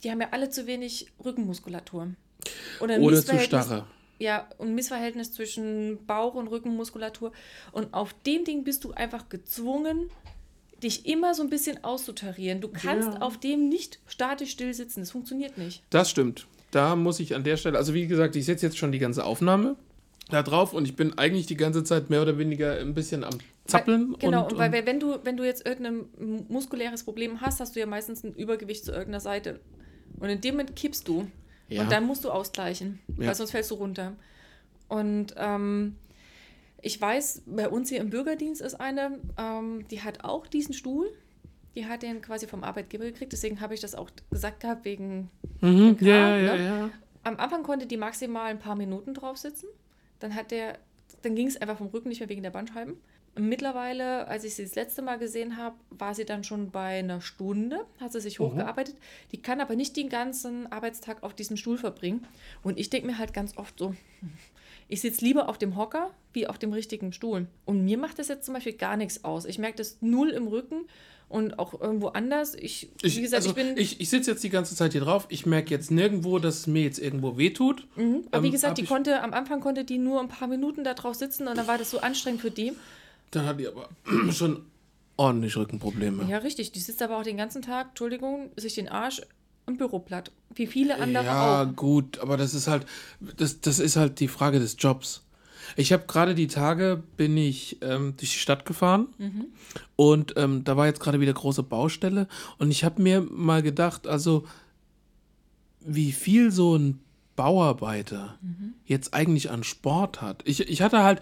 Die 0.03 0.11
haben 0.11 0.21
ja 0.21 0.29
alle 0.31 0.49
zu 0.49 0.67
wenig 0.67 1.07
Rückenmuskulatur. 1.23 2.09
Oder, 2.79 2.99
Oder 2.99 3.23
zu 3.25 3.39
starre. 3.39 3.87
Ja, 4.19 4.47
ein 4.59 4.75
Missverhältnis 4.75 5.33
zwischen 5.33 6.05
Bauch- 6.05 6.35
und 6.35 6.47
Rückenmuskulatur. 6.47 7.33
Und 7.73 7.93
auf 7.93 8.13
dem 8.25 8.45
Ding 8.45 8.63
bist 8.63 8.83
du 8.85 8.91
einfach 8.93 9.27
gezwungen, 9.29 10.09
dich 10.81 11.05
immer 11.05 11.33
so 11.33 11.43
ein 11.43 11.49
bisschen 11.49 11.83
auszutarieren. 11.83 12.61
Du 12.61 12.69
kannst 12.69 13.09
Ja. 13.13 13.21
auf 13.21 13.37
dem 13.37 13.67
nicht 13.67 13.99
statisch 14.07 14.51
still 14.51 14.73
sitzen. 14.73 15.01
Das 15.01 15.11
funktioniert 15.11 15.57
nicht. 15.57 15.83
Das 15.89 16.09
stimmt. 16.09 16.47
Da 16.75 16.95
muss 16.97 17.19
ich 17.21 17.33
an 17.35 17.43
der 17.45 17.55
Stelle, 17.57 17.77
also 17.77 17.93
wie 17.93 18.05
gesagt, 18.07 18.35
ich 18.35 18.43
setze 18.45 18.65
jetzt 18.65 18.77
schon 18.77 18.91
die 18.91 18.99
ganze 18.99 19.23
Aufnahme 19.23 19.77
da 20.29 20.43
drauf 20.43 20.73
und 20.73 20.85
ich 20.85 20.95
bin 20.95 21.17
eigentlich 21.17 21.45
die 21.45 21.55
ganze 21.55 21.83
Zeit 21.85 22.09
mehr 22.09 22.21
oder 22.21 22.37
weniger 22.37 22.77
ein 22.79 22.93
bisschen 22.93 23.23
am 23.23 23.37
Zappeln. 23.65 24.11
Weil, 24.13 24.17
genau, 24.19 24.43
und, 24.45 24.53
und, 24.53 24.59
weil 24.59 24.71
wenn- 24.73 24.85
wenn 24.85 24.99
du, 24.99 25.17
wenn 25.23 25.37
du 25.37 25.45
jetzt 25.45 25.65
irgendein 25.65 26.05
muskuläres 26.49 27.03
Problem 27.03 27.39
hast, 27.41 27.59
hast 27.61 27.75
du 27.75 27.79
ja 27.79 27.85
meistens 27.85 28.23
ein 28.23 28.33
Übergewicht 28.33 28.83
zu 28.83 28.91
irgendeiner 28.91 29.19
Seite. 29.21 29.59
Und 30.19 30.29
in 30.29 30.41
dem 30.41 30.55
Moment 30.55 30.75
kippst 30.75 31.07
du. 31.07 31.27
Ja. 31.69 31.83
Und 31.83 31.91
dann 31.91 32.05
musst 32.05 32.25
du 32.25 32.29
ausgleichen, 32.29 32.99
Ja. 33.17 33.27
weil 33.27 33.35
sonst 33.35 33.51
fällst 33.51 33.71
du 33.71 33.75
runter. 33.75 34.13
Und 34.89 35.33
ähm, 35.37 35.95
ich 36.81 36.99
weiß, 36.99 37.43
bei 37.47 37.69
uns 37.69 37.89
hier 37.89 37.99
im 38.01 38.09
Bürgerdienst 38.09 38.61
ist 38.61 38.75
eine, 38.75 39.17
ähm, 39.37 39.85
die 39.89 40.01
hat 40.01 40.23
auch 40.25 40.45
diesen 40.45 40.73
Stuhl. 40.73 41.07
Die 41.75 41.85
hat 41.85 42.03
den 42.03 42.21
quasi 42.21 42.47
vom 42.47 42.63
Arbeitgeber 42.63 43.05
gekriegt, 43.05 43.33
deswegen 43.33 43.59
habe 43.59 43.73
ich 43.73 43.81
das 43.81 43.95
auch 43.95 44.09
gesagt 44.31 44.61
gehabt, 44.61 44.85
wegen 44.85 45.29
mhm, 45.61 45.97
Kram, 45.97 46.07
ja, 46.07 46.37
ja, 46.37 46.55
ne? 46.55 46.65
ja. 46.65 46.89
am 47.23 47.37
Anfang 47.37 47.63
konnte 47.63 47.85
die 47.85 47.97
maximal 47.97 48.45
ein 48.45 48.59
paar 48.59 48.75
Minuten 48.75 49.13
drauf 49.13 49.37
sitzen. 49.37 49.67
Dann 50.19 50.35
hat 50.35 50.51
der, 50.51 50.79
dann 51.21 51.35
ging 51.35 51.47
es 51.47 51.57
einfach 51.57 51.77
vom 51.77 51.87
Rücken 51.87 52.09
nicht 52.09 52.19
mehr 52.19 52.29
wegen 52.29 52.43
der 52.43 52.51
Bandscheiben. 52.51 52.97
Mittlerweile, 53.37 54.27
als 54.29 54.45
ich 54.45 54.55
sie 54.55 54.63
das 54.63 54.75
letzte 54.75 55.01
Mal 55.01 55.17
gesehen 55.17 55.57
habe, 55.57 55.75
war 55.89 56.15
sie 56.15 56.23
dann 56.23 56.45
schon 56.45 56.71
bei 56.71 56.99
einer 56.99 57.19
Stunde, 57.19 57.85
hat 57.99 58.13
sie 58.13 58.21
sich 58.21 58.39
hochgearbeitet. 58.39 58.95
Die 59.33 59.41
kann 59.41 59.59
aber 59.59 59.75
nicht 59.75 59.97
den 59.97 60.07
ganzen 60.07 60.71
Arbeitstag 60.71 61.21
auf 61.21 61.33
diesem 61.33 61.57
Stuhl 61.57 61.77
verbringen. 61.77 62.25
Und 62.63 62.79
ich 62.79 62.89
denke 62.89 63.07
mir 63.07 63.17
halt 63.17 63.33
ganz 63.33 63.57
oft 63.57 63.77
so, 63.77 63.93
ich 64.87 65.01
sitze 65.01 65.25
lieber 65.25 65.49
auf 65.49 65.57
dem 65.57 65.75
Hocker 65.75 66.11
wie 66.31 66.47
auf 66.47 66.57
dem 66.57 66.71
richtigen 66.71 67.11
Stuhl. 67.11 67.47
Und 67.65 67.83
mir 67.83 67.97
macht 67.97 68.19
das 68.19 68.29
jetzt 68.29 68.45
zum 68.45 68.53
Beispiel 68.53 68.77
gar 68.77 68.95
nichts 68.95 69.25
aus. 69.25 69.43
Ich 69.43 69.59
merke 69.59 69.77
das 69.77 69.97
null 69.99 70.29
im 70.29 70.47
Rücken 70.47 70.85
und 71.27 71.57
auch 71.59 71.79
irgendwo 71.81 72.07
anders. 72.09 72.55
Ich, 72.55 72.89
Ich, 73.01 73.17
wie 73.17 73.21
gesagt, 73.21 73.45
also, 73.45 73.49
ich 73.49 73.55
bin. 73.55 73.77
ich, 73.77 73.99
ich 73.99 74.09
sitze 74.09 74.31
jetzt 74.31 74.43
die 74.43 74.49
ganze 74.49 74.75
Zeit 74.75 74.91
hier 74.93 75.01
drauf. 75.01 75.25
Ich 75.29 75.45
merke 75.45 75.71
jetzt 75.71 75.91
nirgendwo, 75.91 76.39
dass 76.39 76.59
es 76.59 76.67
mir 76.67 76.83
jetzt 76.83 76.99
irgendwo 76.99 77.37
wehtut. 77.37 77.87
Mhm. 77.95 78.25
Aber 78.31 78.43
wie 78.43 78.47
Ähm, 78.47 78.51
gesagt, 78.53 78.71
hab 78.71 78.75
die 78.75 78.85
konnte, 78.85 79.21
am 79.21 79.33
Anfang 79.33 79.59
konnte 79.61 79.83
die 79.85 79.97
nur 79.97 80.21
ein 80.21 80.27
paar 80.27 80.47
Minuten 80.47 80.83
da 80.83 80.93
drauf 80.93 81.15
sitzen 81.15 81.47
und 81.47 81.57
dann 81.57 81.67
war 81.67 81.77
das 81.77 81.91
so 81.91 81.99
anstrengend 81.99 82.41
für 82.41 82.51
die. 82.51 82.73
Dann 83.31 83.45
hat 83.45 83.59
die 83.59 83.67
aber 83.67 83.89
schon 84.31 84.65
ordentlich 85.17 85.55
Rückenprobleme. 85.57 86.25
Ja, 86.29 86.37
richtig. 86.39 86.71
Die 86.73 86.79
sitzt 86.79 87.01
aber 87.01 87.17
auch 87.17 87.23
den 87.23 87.37
ganzen 87.37 87.61
Tag, 87.61 87.89
Entschuldigung, 87.89 88.51
sich 88.55 88.75
den 88.75 88.87
Arsch 88.89 89.21
im 89.67 89.77
Büro 89.77 89.99
platt. 89.99 90.31
Wie 90.53 90.67
viele 90.67 90.99
andere 90.99 91.25
Ja, 91.25 91.63
auch. 91.63 91.75
gut, 91.75 92.19
aber 92.19 92.37
das 92.37 92.53
ist 92.53 92.67
halt, 92.67 92.85
das, 93.37 93.61
das 93.61 93.79
ist 93.79 93.95
halt 93.95 94.19
die 94.19 94.27
Frage 94.27 94.59
des 94.59 94.75
Jobs. 94.77 95.23
Ich 95.75 95.91
habe 95.93 96.03
gerade 96.07 96.35
die 96.35 96.47
Tage, 96.47 97.03
bin 97.17 97.37
ich 97.37 97.77
ähm, 97.81 98.13
durch 98.17 98.31
die 98.33 98.39
Stadt 98.39 98.65
gefahren 98.65 99.07
Mhm. 99.17 99.45
und 99.95 100.33
ähm, 100.37 100.63
da 100.63 100.77
war 100.77 100.85
jetzt 100.87 100.99
gerade 100.99 101.19
wieder 101.19 101.33
große 101.33 101.63
Baustelle 101.63 102.27
und 102.57 102.71
ich 102.71 102.83
habe 102.83 103.01
mir 103.01 103.21
mal 103.21 103.61
gedacht, 103.61 104.07
also 104.07 104.45
wie 105.81 106.11
viel 106.11 106.51
so 106.51 106.75
ein 106.77 106.99
Bauarbeiter 107.35 108.35
Mhm. 108.41 108.73
jetzt 108.85 109.13
eigentlich 109.13 109.51
an 109.51 109.63
Sport 109.63 110.21
hat. 110.21 110.41
Ich, 110.45 110.61
ich 110.69 110.81
hatte 110.81 111.03
halt 111.03 111.19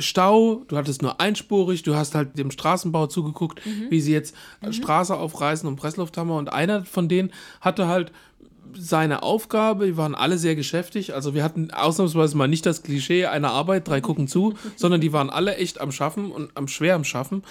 Stau, 0.00 0.64
du 0.68 0.76
hattest 0.76 1.02
nur 1.02 1.20
einspurig, 1.20 1.82
du 1.82 1.96
hast 1.96 2.14
halt 2.14 2.38
dem 2.38 2.52
Straßenbau 2.52 3.08
zugeguckt, 3.08 3.64
Mhm. 3.66 3.90
wie 3.90 4.00
sie 4.00 4.12
jetzt 4.12 4.34
Straße 4.70 5.14
aufreißen 5.16 5.68
und 5.68 5.74
Presslufthammer 5.76 6.36
und 6.36 6.52
einer 6.52 6.84
von 6.84 7.08
denen 7.08 7.32
hatte 7.60 7.88
halt 7.88 8.12
seine 8.76 9.22
Aufgabe, 9.22 9.86
die 9.86 9.96
waren 9.96 10.14
alle 10.14 10.38
sehr 10.38 10.56
geschäftig. 10.56 11.14
Also 11.14 11.34
wir 11.34 11.42
hatten 11.44 11.70
ausnahmsweise 11.70 12.36
mal 12.36 12.48
nicht 12.48 12.66
das 12.66 12.82
Klischee 12.82 13.26
einer 13.26 13.50
Arbeit, 13.50 13.86
drei 13.88 14.00
gucken 14.00 14.28
zu, 14.28 14.54
sondern 14.76 15.00
die 15.00 15.12
waren 15.12 15.30
alle 15.30 15.56
echt 15.56 15.80
am 15.80 15.92
Schaffen 15.92 16.30
und 16.32 16.50
am 16.56 16.68
schwer 16.68 16.94
am 16.94 17.04
Schaffen. 17.04 17.42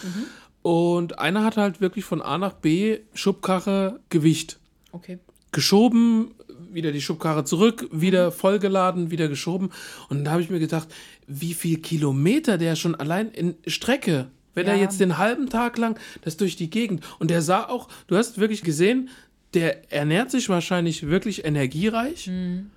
Und 0.61 1.19
einer 1.19 1.43
hatte 1.43 1.61
halt 1.61 1.81
wirklich 1.81 2.05
von 2.05 2.21
A 2.21 2.37
nach 2.37 2.53
B 2.53 2.99
Schubkarre 3.13 3.99
Gewicht 4.09 4.59
Okay. 4.91 5.19
geschoben, 5.51 6.31
wieder 6.71 6.91
die 6.91 7.01
Schubkarre 7.01 7.43
zurück, 7.43 7.87
wieder 7.91 8.31
vollgeladen, 8.31 9.11
wieder 9.11 9.27
geschoben. 9.27 9.69
Und 10.09 10.25
da 10.25 10.31
habe 10.31 10.41
ich 10.41 10.49
mir 10.49 10.59
gedacht, 10.59 10.87
wie 11.27 11.53
viel 11.53 11.77
Kilometer 11.79 12.57
der 12.57 12.75
schon 12.75 12.95
allein 12.95 13.29
in 13.31 13.55
Strecke, 13.67 14.27
wenn 14.55 14.65
er 14.67 14.75
Ja. 14.75 14.81
jetzt 14.81 14.99
den 14.99 15.17
halben 15.17 15.49
Tag 15.49 15.77
lang 15.77 15.97
das 16.21 16.35
durch 16.37 16.55
die 16.55 16.69
Gegend. 16.69 17.03
Und 17.19 17.29
der 17.31 17.41
sah 17.41 17.65
auch, 17.69 17.87
du 18.07 18.17
hast 18.17 18.39
wirklich 18.39 18.63
gesehen, 18.63 19.09
der 19.59 19.91
ernährt 19.91 20.31
sich 20.31 20.49
wahrscheinlich 20.49 21.07
wirklich 21.07 21.45
energiereich, 21.45 22.29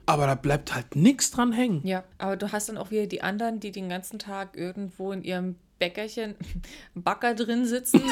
aber 0.07 0.27
da 0.27 0.35
bleibt 0.35 0.75
halt 0.75 0.97
nichts 0.97 1.31
dran 1.31 1.53
hängen. 1.53 1.81
Ja, 1.85 2.05
aber 2.19 2.37
du 2.37 2.53
hast 2.53 2.69
dann 2.69 2.79
auch 2.79 2.91
wieder 2.91 3.07
die 3.07 3.23
anderen, 3.23 3.61
die 3.61 3.71
den 3.71 3.89
ganzen 3.89 4.19
Tag 4.19 4.57
irgendwo 4.57 5.13
in 5.13 5.23
ihrem 5.23 5.57
Bäckerchen, 5.79 6.35
Backer 6.95 7.35
drin 7.35 7.67
sitzen. 7.67 8.03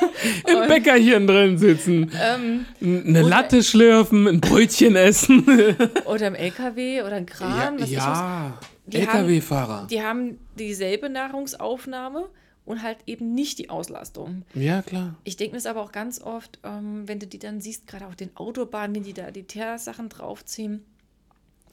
Im 0.46 0.68
Bäckerchen 0.68 1.26
drin 1.26 1.56
sitzen, 1.56 2.10
ähm, 2.20 2.66
eine 2.82 3.22
Latte 3.22 3.62
schlürfen, 3.62 4.28
ein 4.28 4.40
Brötchen 4.40 4.96
essen. 4.96 5.44
oder 6.04 6.26
im 6.26 6.34
LKW 6.34 7.02
oder 7.02 7.14
ein 7.16 7.26
Kran. 7.26 7.78
ja. 7.86 8.58
Die 8.84 8.98
LKW-Fahrer. 8.98 9.86
Die 9.90 10.02
haben 10.02 10.38
dieselbe 10.58 11.08
Nahrungsaufnahme 11.08 12.28
und 12.64 12.82
halt 12.82 12.98
eben 13.06 13.34
nicht 13.34 13.58
die 13.58 13.70
Auslastung. 13.70 14.44
Ja, 14.54 14.82
klar. 14.82 15.16
Ich 15.24 15.36
denke 15.36 15.52
mir 15.52 15.58
es 15.58 15.66
aber 15.66 15.82
auch 15.82 15.92
ganz 15.92 16.20
oft, 16.20 16.58
ähm, 16.62 17.06
wenn 17.08 17.18
du 17.18 17.26
die 17.26 17.38
dann 17.38 17.60
siehst, 17.60 17.86
gerade 17.86 18.06
auf 18.06 18.16
den 18.16 18.36
Autobahnen, 18.36 18.94
wenn 18.94 19.02
die 19.02 19.14
da 19.14 19.30
die 19.30 19.44
Teersachen 19.44 20.08
draufziehen. 20.08 20.84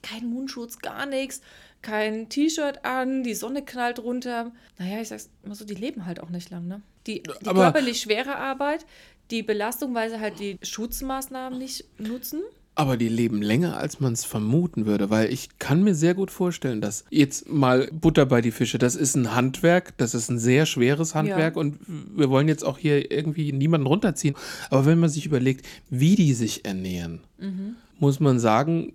Kein 0.01 0.27
Mundschutz, 0.27 0.79
gar 0.79 1.05
nichts, 1.05 1.41
kein 1.81 2.29
T-Shirt 2.29 2.85
an, 2.85 3.23
die 3.23 3.35
Sonne 3.35 3.63
knallt 3.63 3.99
runter. 3.99 4.51
Naja, 4.77 5.01
ich 5.01 5.09
sag's 5.09 5.29
immer 5.43 5.55
so, 5.55 5.65
die 5.65 5.75
leben 5.75 6.05
halt 6.05 6.21
auch 6.21 6.29
nicht 6.29 6.49
lang, 6.49 6.67
ne? 6.67 6.81
Die, 7.05 7.21
die 7.21 7.49
körperlich 7.49 8.01
schwere 8.01 8.37
Arbeit, 8.37 8.85
die 9.29 9.43
Belastung, 9.43 9.93
weil 9.93 10.09
sie 10.09 10.19
halt 10.19 10.39
die 10.39 10.57
Schutzmaßnahmen 10.61 11.59
nicht 11.59 11.85
nutzen. 11.99 12.41
Aber 12.79 12.95
die 12.95 13.09
leben 13.09 13.41
länger, 13.41 13.75
als 13.75 13.99
man 13.99 14.13
es 14.13 14.23
vermuten 14.23 14.85
würde, 14.85 15.09
weil 15.09 15.33
ich 15.33 15.49
kann 15.59 15.83
mir 15.83 15.93
sehr 15.93 16.13
gut 16.13 16.31
vorstellen, 16.31 16.79
dass 16.79 17.03
jetzt 17.09 17.49
mal 17.49 17.89
Butter 17.91 18.25
bei 18.25 18.39
die 18.39 18.51
Fische, 18.51 18.77
das 18.77 18.95
ist 18.95 19.15
ein 19.15 19.35
Handwerk, 19.35 19.97
das 19.97 20.13
ist 20.13 20.29
ein 20.29 20.39
sehr 20.39 20.65
schweres 20.65 21.13
Handwerk 21.13 21.55
Ja. 21.55 21.59
und 21.59 21.77
wir 22.15 22.29
wollen 22.29 22.47
jetzt 22.47 22.63
auch 22.63 22.77
hier 22.77 23.11
irgendwie 23.11 23.51
niemanden 23.51 23.85
runterziehen. 23.85 24.35
Aber 24.69 24.85
wenn 24.85 24.97
man 24.97 25.09
sich 25.09 25.25
überlegt, 25.25 25.65
wie 25.89 26.15
die 26.15 26.33
sich 26.33 26.63
ernähren, 26.63 27.19
muss 27.99 28.19
man 28.19 28.39
sagen, 28.39 28.93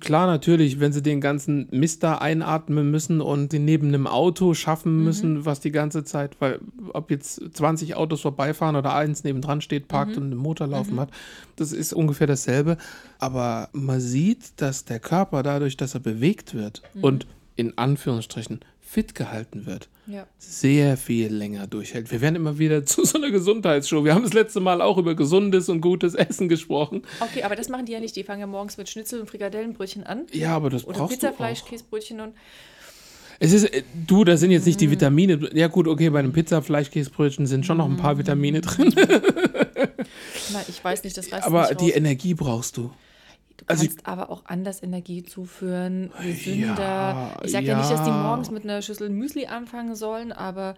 klar 0.00 0.26
natürlich, 0.26 0.80
wenn 0.80 0.92
sie 0.92 1.02
den 1.02 1.20
ganzen 1.20 1.68
Mist 1.70 2.02
da 2.02 2.16
einatmen 2.16 2.90
müssen 2.90 3.20
und 3.20 3.52
sie 3.52 3.58
neben 3.58 3.88
einem 3.88 4.06
Auto 4.06 4.54
schaffen 4.54 5.04
müssen, 5.04 5.44
was 5.44 5.60
die 5.60 5.70
ganze 5.70 6.04
Zeit, 6.04 6.36
weil 6.40 6.60
ob 6.92 7.10
jetzt 7.10 7.40
20 7.54 7.96
Autos 7.96 8.22
vorbeifahren 8.22 8.76
oder 8.76 8.94
eins 8.94 9.24
nebendran 9.24 9.60
steht, 9.60 9.88
parkt 9.88 10.16
und 10.16 10.24
einen 10.24 10.36
Motor 10.36 10.68
laufen 10.68 10.98
hat, 10.98 11.10
das 11.56 11.72
ist 11.72 11.92
ungefähr 11.92 12.26
dasselbe. 12.26 12.78
Aber 13.18 13.68
man 13.72 14.00
sieht, 14.00 14.60
dass 14.60 14.84
der 14.84 15.00
Körper 15.00 15.42
dadurch, 15.42 15.76
dass 15.76 15.94
er 15.94 16.00
bewegt 16.00 16.54
wird 16.54 16.82
und 17.02 17.26
in 17.56 17.76
Anführungsstrichen 17.76 18.60
fit 18.88 19.14
gehalten 19.16 19.66
wird, 19.66 19.88
Ja. 20.06 20.26
sehr 20.38 20.96
viel 20.96 21.26
länger 21.34 21.66
durchhält. 21.66 22.10
Wir 22.12 22.20
werden 22.20 22.36
immer 22.36 22.58
wieder 22.58 22.86
zu 22.86 23.04
so 23.04 23.18
einer 23.18 23.30
Gesundheitsshow. 23.30 24.04
Wir 24.04 24.14
haben 24.14 24.22
das 24.22 24.32
letzte 24.32 24.60
Mal 24.60 24.80
auch 24.80 24.96
über 24.96 25.14
gesundes 25.16 25.68
und 25.68 25.80
gutes 25.80 26.14
Essen 26.14 26.48
gesprochen. 26.48 27.02
Okay, 27.20 27.42
aber 27.42 27.56
das 27.56 27.68
machen 27.68 27.84
die 27.86 27.92
ja 27.92 28.00
nicht. 28.00 28.14
Die 28.16 28.22
fangen 28.24 28.40
ja 28.40 28.46
morgens 28.46 28.76
mit 28.76 28.88
Schnitzel 28.88 29.20
und 29.20 29.28
Frikadellenbrötchen 29.28 30.04
an. 30.04 30.26
Ja, 30.32 30.54
aber 30.54 30.70
das 30.70 30.86
Oder 30.86 30.98
brauchst 30.98 31.14
Pizzafleisch, 31.14 31.58
du 31.60 31.64
auch. 31.66 31.70
Käsebrötchen 31.70 32.20
und 32.20 32.34
Es 33.40 33.52
ist, 33.52 33.64
äh, 33.64 33.82
du, 34.06 34.24
da 34.24 34.36
sind 34.36 34.50
jetzt 34.52 34.64
nicht 34.66 34.76
Mhm. 34.76 34.84
die 34.84 34.90
Vitamine. 34.92 35.50
Ja 35.52 35.66
gut, 35.66 35.88
okay, 35.88 36.08
bei 36.10 36.20
einem 36.20 36.32
Pizza, 36.32 36.62
Fleischkäsebrötchen 36.62 37.46
sind 37.46 37.66
schon 37.66 37.76
noch 37.78 37.86
ein 37.88 37.96
paar 37.98 38.16
Vitamine 38.18 38.60
drin. 38.62 38.94
na, 40.52 40.62
ich 40.68 40.82
weiß 40.82 41.04
nicht, 41.04 41.16
das 41.16 41.30
reißt 41.32 41.44
Aber 41.46 41.74
die. 41.74 41.90
Energie 41.90 42.34
brauchst 42.34 42.76
du. 42.76 42.90
Du 43.56 43.64
also 43.68 43.84
kannst 43.84 44.06
aber 44.06 44.30
auch 44.30 44.42
anders 44.46 44.82
Energie 44.82 45.22
zuführen, 45.22 46.10
gesünder. 46.22 46.76
Ja, 46.78 47.36
ich 47.42 47.52
sage 47.52 47.66
ja. 47.66 47.78
nicht, 47.78 47.90
dass 47.90 48.02
die 48.02 48.10
ja. 48.10 48.22
morgens 48.22 48.50
mit 48.50 48.64
einer 48.64 48.82
Schüssel 48.82 49.08
Müsli 49.08 49.46
anfangen 49.46 49.94
sollen, 49.94 50.32
aber 50.32 50.74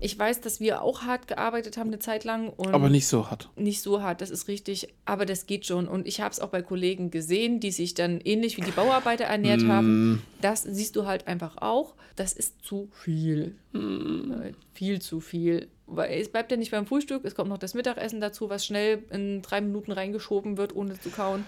ich 0.00 0.18
weiß, 0.18 0.40
dass 0.40 0.58
wir 0.60 0.80
auch 0.82 1.02
hart 1.02 1.28
gearbeitet 1.28 1.76
haben 1.76 1.88
eine 1.88 1.98
Zeit 1.98 2.24
lang 2.24 2.52
Aber 2.58 2.88
nicht 2.88 3.06
so 3.08 3.28
hart. 3.30 3.50
nicht 3.56 3.82
so 3.82 4.00
hart, 4.00 4.20
das 4.20 4.30
ist 4.30 4.48
richtig, 4.48 4.88
aber 5.04 5.26
das 5.26 5.46
geht 5.46 5.66
schon. 5.66 5.86
Und 5.86 6.06
ich 6.06 6.20
habe 6.20 6.30
es 6.32 6.40
auch 6.40 6.48
bei 6.48 6.62
Kollegen 6.62 7.10
gesehen, 7.10 7.60
die 7.60 7.72
sich 7.72 7.92
dann 7.94 8.20
ähnlich 8.20 8.56
wie 8.56 8.62
die 8.62 8.70
Bauarbeiter 8.70 9.24
ernährt 9.24 9.62
Mm. 9.62 9.70
haben. 9.70 10.22
Das 10.40 10.62
siehst 10.62 10.96
du 10.96 11.06
halt 11.06 11.26
einfach 11.26 11.58
auch. 11.58 11.94
Das 12.16 12.32
ist 12.32 12.64
zu 12.64 12.88
viel. 12.92 13.54
Mm. 13.72 14.32
Äh, 14.32 14.52
Viel 14.72 15.00
zu 15.02 15.20
viel. 15.20 15.68
Weil 15.86 16.12
es 16.20 16.30
bleibt 16.30 16.50
ja 16.50 16.56
nicht 16.56 16.70
beim 16.70 16.86
Frühstück, 16.86 17.24
es 17.24 17.34
kommt 17.34 17.50
noch 17.50 17.58
das 17.58 17.74
Mittagessen 17.74 18.20
dazu, 18.20 18.48
was 18.48 18.64
schnell 18.64 19.02
in 19.10 19.42
drei 19.42 19.60
Minuten 19.60 19.92
reingeschoben 19.92 20.56
wird, 20.56 20.74
ohne 20.74 20.98
zu 20.98 21.10
kauen. 21.10 21.44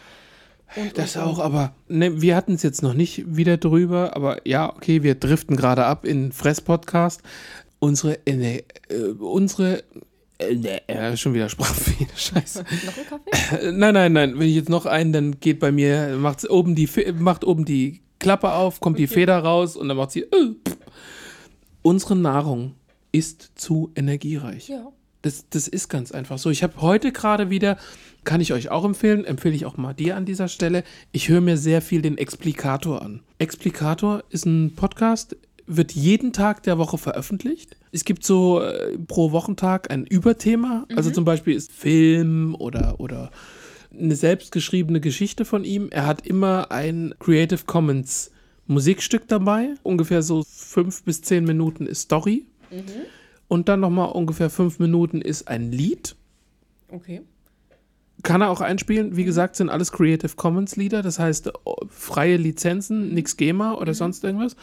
Und, 0.76 0.96
Das 0.98 1.16
und, 1.16 1.22
auch, 1.22 1.38
aber 1.38 1.74
ne, 1.88 2.20
wir 2.20 2.36
hatten 2.36 2.54
es 2.54 2.62
jetzt 2.62 2.82
noch 2.82 2.94
nicht 2.94 3.24
wieder 3.36 3.56
drüber, 3.56 4.16
aber 4.16 4.46
ja, 4.46 4.74
okay, 4.74 5.02
wir 5.02 5.14
driften 5.14 5.56
gerade 5.56 5.84
ab 5.86 6.04
in 6.04 6.32
Fress-Podcast. 6.32 7.22
Unsere, 7.78 8.14
Ener- 8.26 8.62
äh, 8.88 9.04
unsere, 9.18 9.84
äh, 10.38 10.54
äh, 10.86 11.16
schon 11.16 11.34
wieder 11.34 11.48
Sprachfehler, 11.48 12.10
scheiße. 12.16 12.64
Noch 12.86 12.96
ein 12.98 13.06
Kaffee? 13.08 13.66
Äh, 13.68 13.72
Nein, 13.72 13.94
nein, 13.94 14.12
nein. 14.12 14.38
Wenn 14.38 14.48
ich 14.48 14.54
jetzt 14.56 14.68
noch 14.70 14.86
einen, 14.86 15.12
dann 15.12 15.40
geht 15.40 15.60
bei 15.60 15.70
mir, 15.70 16.16
macht's 16.18 16.48
oben 16.48 16.74
die, 16.74 16.88
macht 17.18 17.44
oben 17.44 17.64
die 17.64 18.00
Klappe 18.18 18.52
auf, 18.52 18.80
kommt 18.80 18.98
die 18.98 19.06
Feder 19.06 19.38
raus 19.38 19.76
und 19.76 19.88
dann 19.88 19.96
macht 19.96 20.12
sie. 20.12 20.22
Äh. 20.22 20.54
Unsere 21.82 22.16
Nahrung 22.16 22.74
ist 23.12 23.52
zu 23.54 23.90
energiereich. 23.94 24.68
Ja. 24.68 24.90
Das, 25.24 25.48
das 25.48 25.68
ist 25.68 25.88
ganz 25.88 26.12
einfach 26.12 26.36
so. 26.36 26.50
Ich 26.50 26.62
habe 26.62 26.82
heute 26.82 27.10
gerade 27.10 27.48
wieder, 27.48 27.78
kann 28.24 28.42
ich 28.42 28.52
euch 28.52 28.70
auch 28.70 28.84
empfehlen, 28.84 29.24
empfehle 29.24 29.54
ich 29.54 29.64
auch 29.64 29.78
mal 29.78 29.94
dir 29.94 30.18
an 30.18 30.26
dieser 30.26 30.48
Stelle. 30.48 30.84
Ich 31.12 31.30
höre 31.30 31.40
mir 31.40 31.56
sehr 31.56 31.80
viel 31.80 32.02
den 32.02 32.18
Explikator 32.18 33.00
an. 33.00 33.20
Explikator 33.38 34.22
ist 34.28 34.44
ein 34.44 34.74
Podcast, 34.76 35.34
wird 35.66 35.92
jeden 35.92 36.34
Tag 36.34 36.62
der 36.64 36.76
Woche 36.76 36.98
veröffentlicht. 36.98 37.74
Es 37.90 38.04
gibt 38.04 38.22
so 38.22 38.60
äh, 38.60 38.98
pro 38.98 39.32
Wochentag 39.32 39.90
ein 39.90 40.04
Überthema. 40.06 40.84
Also 40.94 41.10
zum 41.10 41.24
Beispiel 41.24 41.54
ist 41.54 41.72
Film 41.72 42.54
oder, 42.54 43.00
oder 43.00 43.30
eine 43.98 44.16
selbstgeschriebene 44.16 45.00
Geschichte 45.00 45.46
von 45.46 45.64
ihm. 45.64 45.88
Er 45.90 46.04
hat 46.04 46.26
immer 46.26 46.70
ein 46.70 47.14
Creative 47.18 47.62
Commons 47.64 48.30
Musikstück 48.66 49.26
dabei. 49.26 49.70
Ungefähr 49.84 50.20
so 50.20 50.44
fünf 50.46 51.02
bis 51.04 51.22
zehn 51.22 51.44
Minuten 51.44 51.86
ist 51.86 52.02
Story. 52.02 52.44
Und 53.54 53.68
dann 53.68 53.78
nochmal 53.78 54.10
ungefähr 54.10 54.50
fünf 54.50 54.80
Minuten 54.80 55.20
ist 55.20 55.46
ein 55.46 55.70
Lied. 55.70 56.16
Okay. 56.88 57.22
Kann 58.24 58.40
er 58.40 58.50
auch 58.50 58.60
einspielen. 58.60 59.16
Wie 59.16 59.22
gesagt, 59.22 59.54
sind 59.54 59.68
alles 59.68 59.92
Creative 59.92 60.34
Commons 60.34 60.74
Lieder. 60.74 61.02
Das 61.02 61.20
heißt, 61.20 61.52
oh, 61.62 61.76
freie 61.88 62.36
Lizenzen, 62.36 63.14
nix 63.14 63.36
GEMA 63.36 63.74
oder 63.74 63.94
sonst 63.94 64.24
irgendwas. 64.24 64.56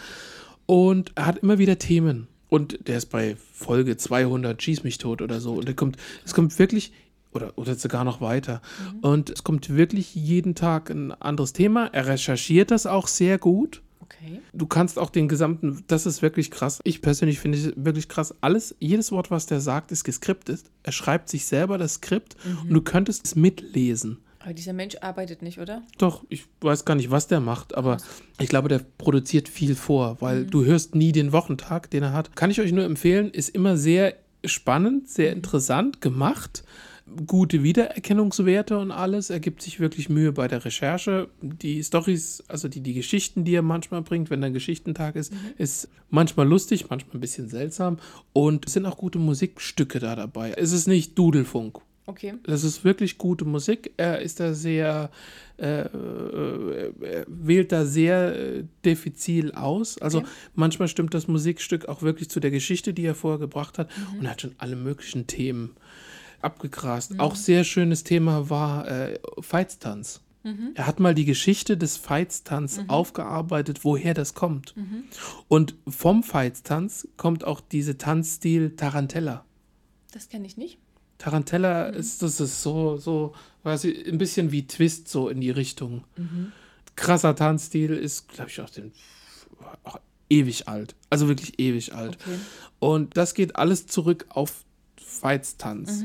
Und 0.65 1.13
er 1.15 1.25
hat 1.25 1.37
immer 1.37 1.57
wieder 1.57 1.79
Themen. 1.79 2.27
Und 2.49 2.85
der 2.89 2.97
ist 2.97 3.05
bei 3.05 3.37
Folge 3.53 3.95
200, 3.95 4.61
schieß 4.61 4.83
mich 4.83 4.97
tot 4.97 5.21
oder 5.21 5.39
so. 5.39 5.53
Und 5.53 5.69
er 5.69 5.73
kommt, 5.73 5.95
es 6.25 6.33
kommt 6.33 6.59
wirklich, 6.59 6.91
oder, 7.31 7.57
oder 7.57 7.75
sogar 7.75 8.03
noch 8.03 8.19
weiter. 8.19 8.61
Und 8.99 9.29
es 9.29 9.45
kommt 9.45 9.69
wirklich 9.69 10.15
jeden 10.15 10.53
Tag 10.53 10.89
ein 10.89 11.13
anderes 11.13 11.53
Thema. 11.53 11.85
Er 11.93 12.07
recherchiert 12.07 12.71
das 12.71 12.85
auch 12.85 13.07
sehr 13.07 13.37
gut. 13.37 13.81
Okay. 14.11 14.41
Du 14.53 14.65
kannst 14.65 14.99
auch 14.99 15.09
den 15.09 15.27
gesamten, 15.27 15.83
das 15.87 16.05
ist 16.05 16.21
wirklich 16.21 16.51
krass. 16.51 16.79
Ich 16.83 17.01
persönlich 17.01 17.39
finde 17.39 17.57
es 17.57 17.73
wirklich 17.75 18.09
krass. 18.09 18.35
Alles, 18.41 18.75
jedes 18.79 19.11
Wort, 19.11 19.31
was 19.31 19.45
der 19.45 19.61
sagt, 19.61 19.91
ist 19.91 20.03
geskriptet. 20.03 20.63
Er 20.83 20.91
schreibt 20.91 21.29
sich 21.29 21.45
selber 21.45 21.77
das 21.77 21.95
Skript 21.95 22.35
und 22.67 22.73
du 22.73 22.81
könntest 22.81 23.25
es 23.25 23.35
mitlesen. 23.35 24.19
Aber 24.39 24.53
dieser 24.53 24.73
Mensch 24.73 24.95
arbeitet 25.01 25.43
nicht, 25.43 25.59
oder? 25.59 25.83
Doch, 25.99 26.25
ich 26.29 26.45
weiß 26.61 26.85
gar 26.85 26.95
nicht, 26.95 27.11
was 27.11 27.27
der 27.27 27.39
macht, 27.39 27.75
aber 27.75 27.97
ich 28.39 28.49
glaube, 28.49 28.69
der 28.69 28.79
produziert 28.97 29.47
viel 29.47 29.75
vor, 29.75 30.17
weil 30.19 30.45
du 30.45 30.65
hörst 30.65 30.95
nie 30.95 31.11
den 31.11 31.31
Wochentag, 31.31 31.91
den 31.91 32.03
er 32.03 32.13
hat. 32.13 32.35
Kann 32.35 32.49
ich 32.49 32.59
euch 32.59 32.71
nur 32.71 32.83
empfehlen, 32.83 33.29
ist 33.29 33.49
immer 33.49 33.77
sehr 33.77 34.15
spannend, 34.43 35.09
sehr 35.09 35.31
interessant 35.31 36.01
gemacht. 36.01 36.63
Gute 37.27 37.61
Wiedererkennungswerte 37.63 38.77
und 38.77 38.91
alles. 38.91 39.29
Er 39.29 39.39
gibt 39.39 39.61
sich 39.61 39.79
wirklich 39.79 40.07
Mühe 40.09 40.31
bei 40.31 40.47
der 40.47 40.63
Recherche. 40.63 41.27
Die 41.41 41.83
Stories, 41.83 42.43
also 42.47 42.67
die, 42.67 42.81
die 42.81 42.93
Geschichten, 42.93 43.43
die 43.43 43.55
er 43.55 43.61
manchmal 43.63 44.01
bringt, 44.01 44.29
wenn 44.29 44.43
ein 44.43 44.53
Geschichtentag 44.53 45.15
ist, 45.15 45.33
ist 45.57 45.89
manchmal 46.09 46.47
lustig, 46.47 46.89
manchmal 46.89 47.17
ein 47.17 47.21
bisschen 47.21 47.49
seltsam. 47.49 47.97
Und 48.33 48.65
es 48.67 48.73
sind 48.73 48.85
auch 48.85 48.97
gute 48.97 49.19
Musikstücke 49.19 49.99
da 49.99 50.15
dabei. 50.15 50.53
Es 50.55 50.71
ist 50.71 50.87
nicht 50.87 51.17
Dudelfunk. 51.17 51.79
Okay. 52.07 52.33
Das 52.43 52.63
ist 52.63 52.83
wirklich 52.83 53.17
gute 53.17 53.45
Musik. 53.45 53.91
Er 53.95 54.21
ist 54.21 54.39
da 54.39 54.53
sehr, 54.53 55.11
äh, 55.57 55.81
äh, 55.81 56.91
er 57.01 57.25
wählt 57.27 57.71
da 57.71 57.85
sehr 57.85 58.35
äh, 58.35 58.63
diffizil 58.83 59.51
aus. 59.51 59.97
Also 60.01 60.19
Okay. 60.19 60.27
manchmal 60.55 60.87
stimmt 60.87 61.13
das 61.13 61.27
Musikstück 61.27 61.87
auch 61.87 62.01
wirklich 62.01 62.29
zu 62.29 62.39
der 62.39 62.51
Geschichte, 62.51 62.93
die 62.93 63.05
er 63.05 63.15
vorher 63.15 63.39
gebracht 63.39 63.77
hat. 63.77 63.89
Mhm. 64.13 64.19
Und 64.19 64.25
er 64.25 64.31
hat 64.31 64.41
schon 64.41 64.55
alle 64.57 64.75
möglichen 64.75 65.27
Themen 65.27 65.71
abgegrast. 66.43 67.11
Mhm. 67.13 67.19
Auch 67.19 67.35
sehr 67.35 67.63
schönes 67.63 68.03
Thema 68.03 68.49
war 68.49 68.87
äh, 68.87 69.19
Feitstanz. 69.39 70.21
Er 70.73 70.87
hat 70.87 70.99
mal 70.99 71.13
die 71.13 71.25
Geschichte 71.25 71.77
des 71.77 71.97
Feitstanz 71.97 72.81
aufgearbeitet, 72.87 73.83
woher 73.83 74.15
das 74.15 74.33
kommt. 74.33 74.73
Und 75.47 75.75
vom 75.87 76.23
Feitstanz 76.23 77.07
kommt 77.15 77.43
auch 77.43 77.61
diese 77.61 77.99
Tanzstil 77.99 78.75
Tarantella. 78.75 79.45
Das 80.11 80.29
kenne 80.29 80.47
ich 80.47 80.57
nicht. 80.57 80.79
Tarantella 81.19 81.89
ist, 81.89 82.23
das 82.23 82.39
ist 82.39 82.63
so, 82.63 82.97
so, 82.97 83.33
quasi 83.61 83.91
ein 84.07 84.17
bisschen 84.17 84.51
wie 84.51 84.65
Twist 84.65 85.09
so 85.09 85.29
in 85.29 85.41
die 85.41 85.51
Richtung. 85.51 86.05
Krasser 86.95 87.35
Tanzstil 87.35 87.91
ist, 87.91 88.27
glaube 88.29 88.49
ich, 88.49 88.59
auch 88.61 88.69
den 88.71 88.91
auch 89.83 89.99
ewig 90.29 90.67
alt. 90.67 90.95
Also 91.11 91.27
wirklich 91.27 91.59
ewig 91.59 91.93
alt. 91.93 92.17
Okay. 92.19 92.39
Und 92.79 93.15
das 93.15 93.35
geht 93.35 93.57
alles 93.57 93.85
zurück 93.85 94.25
auf 94.29 94.63
Feitstanz. 94.97 96.03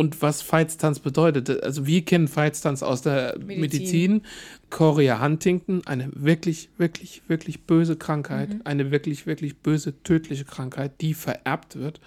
Und 0.00 0.22
was 0.22 0.40
Feitstanz 0.40 0.98
bedeutet, 0.98 1.62
also 1.62 1.86
wir 1.86 2.02
kennen 2.06 2.26
Feitstanz 2.26 2.82
aus 2.82 3.02
der 3.02 3.36
Medizin. 3.38 3.60
Medizin. 3.60 4.22
Chorea 4.70 5.20
Huntington, 5.20 5.82
eine 5.84 6.08
wirklich, 6.14 6.70
wirklich, 6.78 7.20
wirklich 7.28 7.64
böse 7.64 7.96
Krankheit, 7.96 8.48
eine 8.64 8.90
wirklich, 8.90 9.26
wirklich 9.26 9.58
böse, 9.58 10.02
tödliche 10.02 10.46
Krankheit, 10.46 11.02
die 11.02 11.12
vererbt 11.12 11.76
wird. 11.76 12.00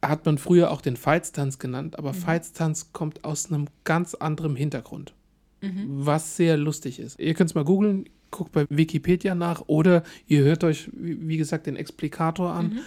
Hat 0.00 0.24
man 0.24 0.38
früher 0.38 0.70
auch 0.70 0.80
den 0.80 0.96
Feitstanz 0.96 1.58
genannt, 1.58 1.98
aber 1.98 2.14
Feitstanz 2.14 2.94
kommt 2.94 3.22
aus 3.24 3.52
einem 3.52 3.66
ganz 3.84 4.14
anderen 4.14 4.56
Hintergrund, 4.56 5.12
was 5.60 6.38
sehr 6.38 6.56
lustig 6.56 6.98
ist. 6.98 7.20
Ihr 7.20 7.34
könnt 7.34 7.50
es 7.50 7.54
mal 7.54 7.66
googeln, 7.66 8.08
guckt 8.30 8.52
bei 8.52 8.64
Wikipedia 8.70 9.34
nach 9.34 9.62
oder 9.66 10.04
ihr 10.26 10.42
hört 10.42 10.64
euch, 10.64 10.88
wie 10.92 11.28
wie 11.28 11.36
gesagt, 11.36 11.66
den 11.66 11.76
Explikator 11.76 12.52
an. 12.52 12.78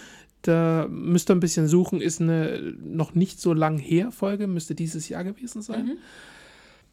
Da 0.43 0.87
müsst 0.89 1.29
ihr 1.29 1.35
ein 1.35 1.39
bisschen 1.41 1.67
suchen, 1.67 1.99
ist 2.01 2.21
eine 2.21 2.73
noch 2.81 3.13
nicht 3.13 3.41
so 3.41 3.53
lang 3.53 3.77
her 3.77 4.11
Folge, 4.11 4.47
müsste 4.47 4.73
dieses 4.75 5.09
Jahr 5.09 5.23
gewesen 5.23 5.61
sein. 5.61 5.97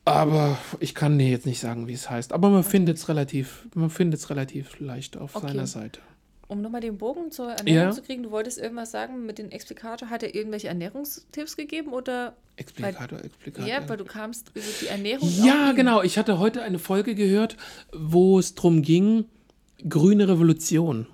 Aber 0.05 0.56
ich 0.81 0.94
kann 0.94 1.18
dir 1.18 1.28
jetzt 1.28 1.47
nicht 1.47 1.60
sagen, 1.60 1.89
wie 1.89 1.93
es 1.93 2.09
heißt. 2.10 2.32
Aber 2.32 2.48
man 2.51 2.62
findet 2.62 2.97
es 2.98 3.09
relativ, 3.09 3.66
man 3.74 3.90
findet 3.90 4.20
es 4.20 4.31
relativ 4.31 4.78
leicht 4.78 5.16
auf 5.16 5.35
Okay. 5.36 5.48
seiner 5.48 5.66
Seite. 5.66 6.01
Um 6.48 6.60
nochmal 6.62 6.81
den 6.81 6.97
Bogen 6.97 7.32
zur 7.32 7.51
Ernährung 7.51 7.89
Ja. 7.89 7.90
zu 7.90 8.02
kriegen, 8.02 8.23
du 8.23 8.31
wolltest 8.31 8.59
irgendwas 8.59 8.93
sagen 8.93 9.27
mit 9.27 9.39
dem 9.39 9.51
Explikator. 9.51 10.10
Hat 10.10 10.23
er 10.23 10.32
irgendwelche 10.32 10.68
Ernährungstipps 10.68 11.56
gegeben 11.56 11.93
oder? 11.93 12.36
Explikator, 12.55 13.18
Explikator. 13.24 13.68
Ja, 13.68 13.89
weil 13.89 13.97
du 13.97 14.05
kamst 14.05 14.52
über 14.55 14.64
die 14.81 14.86
Ernährung. 14.86 15.28
Ja, 15.44 15.73
genau. 15.73 16.02
Ich 16.02 16.18
hatte 16.18 16.39
heute 16.39 16.62
eine 16.62 16.78
Folge 16.78 17.16
gehört, 17.16 17.56
wo 17.93 18.39
es 18.39 18.55
darum 18.55 18.82
ging, 18.82 19.24
grüne 19.89 20.28
Revolution. 20.28 21.06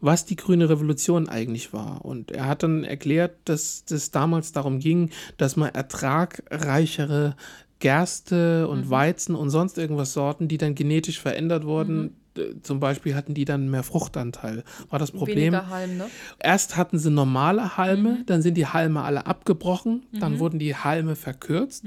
Was 0.00 0.24
die 0.24 0.36
grüne 0.36 0.68
Revolution 0.68 1.28
eigentlich 1.28 1.72
war. 1.72 2.04
Und 2.04 2.30
er 2.30 2.46
hat 2.46 2.62
dann 2.62 2.84
erklärt, 2.84 3.36
dass 3.44 3.84
es 3.90 4.10
damals 4.10 4.52
darum 4.52 4.78
ging, 4.78 5.10
dass 5.36 5.56
man 5.56 5.74
ertragreichere 5.74 7.36
Gerste 7.80 8.68
und 8.68 8.90
Weizen 8.90 9.34
und 9.34 9.50
sonst 9.50 9.78
irgendwas 9.78 10.12
Sorten, 10.12 10.48
die 10.48 10.58
dann 10.58 10.74
genetisch 10.74 11.18
verändert 11.18 11.64
wurden, 11.64 12.16
äh, 12.36 12.60
zum 12.62 12.78
Beispiel 12.78 13.14
hatten 13.14 13.34
die 13.34 13.44
dann 13.44 13.70
mehr 13.70 13.82
Fruchtanteil. 13.82 14.64
War 14.90 14.98
das 14.98 15.10
Problem? 15.10 15.68
Halm, 15.68 15.96
ne? 15.96 16.06
Erst 16.38 16.76
hatten 16.76 16.98
sie 16.98 17.10
normale 17.10 17.76
Halme, 17.76 18.22
dann 18.26 18.42
sind 18.42 18.54
die 18.54 18.66
Halme 18.66 19.02
alle 19.02 19.26
abgebrochen, 19.26 20.04
dann 20.12 20.38
wurden 20.38 20.58
die 20.58 20.76
Halme 20.76 21.16
verkürzt. 21.16 21.84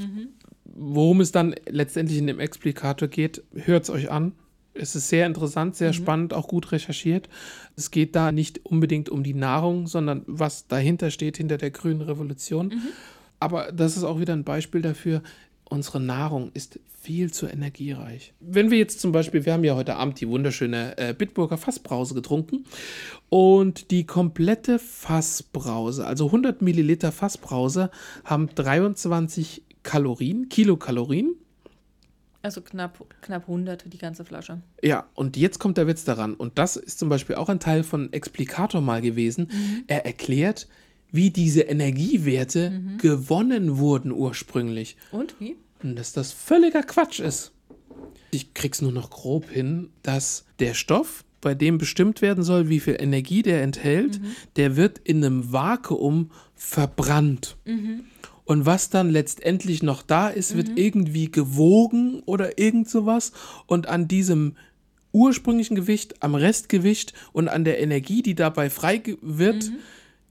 Worum 0.66 1.22
es 1.22 1.32
dann 1.32 1.54
letztendlich 1.70 2.18
in 2.18 2.28
dem 2.28 2.40
Explikator 2.40 3.08
geht, 3.08 3.44
hört 3.54 3.84
es 3.84 3.90
euch 3.92 4.10
an. 4.10 4.34
Es 4.74 4.96
ist 4.96 5.10
sehr 5.10 5.28
interessant, 5.28 5.76
sehr 5.76 5.94
spannend, 5.94 6.34
auch 6.34 6.48
gut 6.48 6.72
recherchiert. 6.72 7.30
Es 7.76 7.92
geht 7.92 8.16
da 8.16 8.32
nicht 8.32 8.66
unbedingt 8.66 9.10
um 9.10 9.24
die 9.24 9.36
Nahrung, 9.36 9.88
sondern 9.88 10.24
was 10.26 10.68
dahinter 10.68 11.12
steht, 11.12 11.38
hinter 11.38 11.58
der 11.58 11.72
grünen 11.72 12.02
Revolution. 12.02 12.74
Aber 13.40 13.72
das 13.72 13.98
ist 13.98 14.04
auch 14.04 14.20
wieder 14.20 14.34
ein 14.34 14.44
Beispiel 14.44 14.82
dafür, 14.82 15.22
unsere 15.70 16.00
Nahrung 16.00 16.52
ist 16.54 16.80
viel 17.02 17.34
zu 17.34 17.48
energiereich. 17.48 18.34
Wenn 18.40 18.72
wir 18.72 18.78
jetzt 18.78 19.02
zum 19.02 19.12
Beispiel, 19.12 19.46
wir 19.46 19.54
haben 19.54 19.66
ja 19.66 19.76
heute 19.76 19.96
Abend 19.98 20.22
die 20.22 20.28
wunderschöne 20.30 20.98
äh, 20.98 21.14
Bitburger 21.14 21.58
Fassbrause 21.58 22.14
getrunken 22.14 22.64
und 23.28 23.92
die 23.92 24.06
komplette 24.06 24.80
Fassbrause, 24.80 26.08
also 26.08 26.28
100 26.28 26.62
Milliliter 26.62 27.12
Fassbrause, 27.12 27.92
haben 28.24 28.48
23 28.56 29.64
Kalorien, 29.84 30.48
Kilokalorien. 30.48 31.36
Also 32.44 32.62
knapp, 32.62 33.06
knapp 33.22 33.44
100 33.44 33.86
die 33.92 33.98
ganze 33.98 34.26
Flasche. 34.26 34.62
Ja, 34.82 35.08
und 35.16 35.38
jetzt 35.38 35.60
kommt 35.60 35.78
der 35.78 35.88
Witz 35.88 36.04
daran. 36.04 36.34
Und 36.34 36.58
das 36.60 36.76
ist 36.76 37.00
zum 37.00 37.08
Beispiel 37.08 37.38
auch 37.38 37.48
ein 37.48 37.62
Teil 37.62 37.84
von 37.84 38.12
Explikator 38.12 38.82
mal 38.82 39.02
gewesen. 39.02 39.50
Er 39.88 40.06
erklärt, 40.06 40.68
wie 41.12 41.30
diese 41.30 41.62
Energiewerte 41.62 42.82
gewonnen 42.98 43.78
wurden 43.78 44.12
ursprünglich. 44.12 44.98
Und 45.12 45.40
wie? 45.40 45.56
Und 45.82 45.96
dass 45.98 46.12
das 46.12 46.34
völliger 46.34 46.84
Quatsch 46.84 47.22
ist. 47.22 47.54
Ich 48.32 48.54
krieg's 48.54 48.82
nur 48.82 48.92
noch 48.92 49.10
grob 49.10 49.50
hin, 49.50 49.90
dass 50.02 50.46
der 50.60 50.74
Stoff, 50.74 51.24
bei 51.40 51.56
dem 51.56 51.78
bestimmt 51.78 52.22
werden 52.22 52.44
soll, 52.44 52.68
wie 52.68 52.80
viel 52.80 52.98
Energie 53.00 53.42
der 53.42 53.62
enthält, 53.64 54.20
der 54.56 54.76
wird 54.76 54.98
in 54.98 55.24
einem 55.24 55.54
Vakuum 55.54 56.32
verbrannt. 56.56 57.58
Und 58.46 58.66
was 58.66 58.90
dann 58.90 59.10
letztendlich 59.10 59.84
noch 59.84 60.02
da 60.02 60.28
ist, 60.28 60.56
wird 60.58 60.72
irgendwie 60.76 61.32
gewogen 61.32 62.22
oder 62.26 62.58
irgend 62.60 62.90
sowas. 62.90 63.32
Und 63.68 63.88
an 63.88 64.08
diesem 64.08 64.58
ursprünglichen 65.14 65.76
Gewicht, 65.76 66.22
am 66.24 66.36
Restgewicht 66.36 67.14
und 67.32 67.48
an 67.48 67.64
der 67.64 67.80
Energie, 67.80 68.22
die 68.22 68.36
dabei 68.36 68.70
frei 68.70 69.02
wird, 69.22 69.72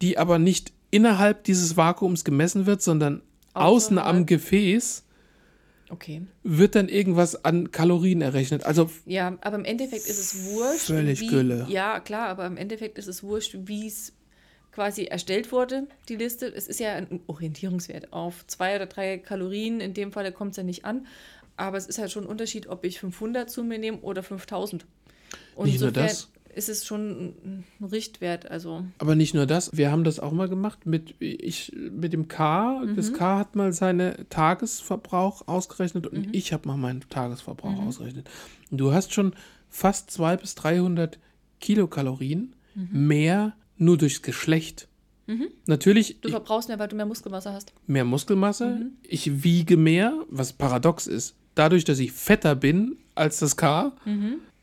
die 0.02 0.18
aber 0.18 0.38
nicht 0.38 0.72
innerhalb 0.90 1.44
dieses 1.44 1.76
Vakuums 1.76 2.24
gemessen 2.24 2.66
wird, 2.66 2.82
sondern 2.82 3.22
außen 3.54 3.96
am 3.98 4.04
Außerhalb. 4.04 4.26
Gefäß, 4.26 5.04
Okay. 5.88 6.22
wird 6.42 6.74
dann 6.74 6.88
irgendwas 6.88 7.44
an 7.44 7.70
Kalorien 7.70 8.22
errechnet. 8.22 8.64
Also 8.64 8.90
Ja, 9.06 9.36
aber 9.42 9.56
im 9.56 9.64
Endeffekt 9.64 10.06
ist 10.06 10.18
es 10.18 10.44
wurscht. 10.44 10.86
Völlig 10.86 11.20
wie, 11.20 11.26
Gülle. 11.28 11.66
Ja, 11.68 12.00
klar, 12.00 12.28
aber 12.28 12.46
im 12.46 12.56
Endeffekt 12.56 12.98
ist 12.98 13.08
es 13.08 13.22
wurscht, 13.22 13.56
wie 13.66 13.86
es 13.86 14.12
quasi 14.72 15.04
erstellt 15.04 15.52
wurde, 15.52 15.86
die 16.08 16.16
Liste. 16.16 16.46
Es 16.46 16.66
ist 16.66 16.80
ja 16.80 16.94
ein 16.94 17.20
Orientierungswert 17.26 18.12
auf 18.12 18.46
zwei 18.46 18.74
oder 18.76 18.86
drei 18.86 19.18
Kalorien. 19.18 19.80
In 19.80 19.94
dem 19.94 20.12
Fall 20.12 20.30
kommt 20.32 20.52
es 20.52 20.56
ja 20.56 20.62
nicht 20.62 20.84
an. 20.84 21.06
Aber 21.56 21.76
es 21.76 21.86
ist 21.86 21.98
halt 21.98 22.10
schon 22.10 22.24
ein 22.24 22.30
Unterschied, 22.30 22.66
ob 22.66 22.84
ich 22.84 22.98
500 22.98 23.50
zu 23.50 23.62
mir 23.62 23.78
nehme 23.78 23.98
oder 23.98 24.22
5000. 24.22 24.86
Und 25.54 25.66
Nicht 25.66 25.80
nur 25.80 25.92
das. 25.92 26.30
ist 26.54 26.68
es 26.70 26.86
schon 26.86 27.34
ein 27.44 27.64
Richtwert. 27.82 28.50
Also, 28.50 28.84
Aber 28.98 29.14
nicht 29.14 29.34
nur 29.34 29.46
das, 29.46 29.76
wir 29.76 29.90
haben 29.90 30.02
das 30.04 30.18
auch 30.18 30.32
mal 30.32 30.48
gemacht 30.48 30.86
mit, 30.86 31.14
ich, 31.18 31.72
mit 31.90 32.14
dem 32.14 32.28
K. 32.28 32.82
Das 32.96 33.12
K 33.12 33.38
hat 33.38 33.54
mal 33.54 33.72
seinen 33.74 34.28
Tagesverbrauch 34.30 35.46
ausgerechnet 35.46 36.06
und 36.06 36.34
ich 36.34 36.52
habe 36.54 36.66
mal 36.68 36.78
meinen 36.78 37.00
Tagesverbrauch 37.08 37.78
ausgerechnet. 37.78 38.28
Und 38.70 38.78
du 38.78 38.92
hast 38.92 39.12
schon 39.12 39.34
fast 39.68 40.10
200 40.10 40.40
bis 40.40 40.54
300 40.54 41.18
Kilokalorien 41.60 42.54
mehr 42.74 43.52
nur 43.82 43.98
durchs 43.98 44.22
Geschlecht. 44.22 44.88
Natürlich, 45.66 46.20
du 46.20 46.28
verbrauchst 46.28 46.68
mehr, 46.68 46.78
weil 46.78 46.88
du 46.88 46.96
mehr 46.96 47.06
Muskelmasse 47.06 47.52
hast. 47.52 47.72
mehr 47.86 48.04
Muskelmasse, 48.04 48.90
ich 49.02 49.42
wiege 49.42 49.76
mehr, 49.76 50.12
was 50.28 50.52
paradox 50.52 51.06
ist. 51.06 51.36
Dadurch, 51.54 51.84
dass 51.84 51.98
ich 52.00 52.12
fetter 52.12 52.54
bin 52.54 52.96
als 53.14 53.38
das 53.38 53.56
K, 53.56 53.92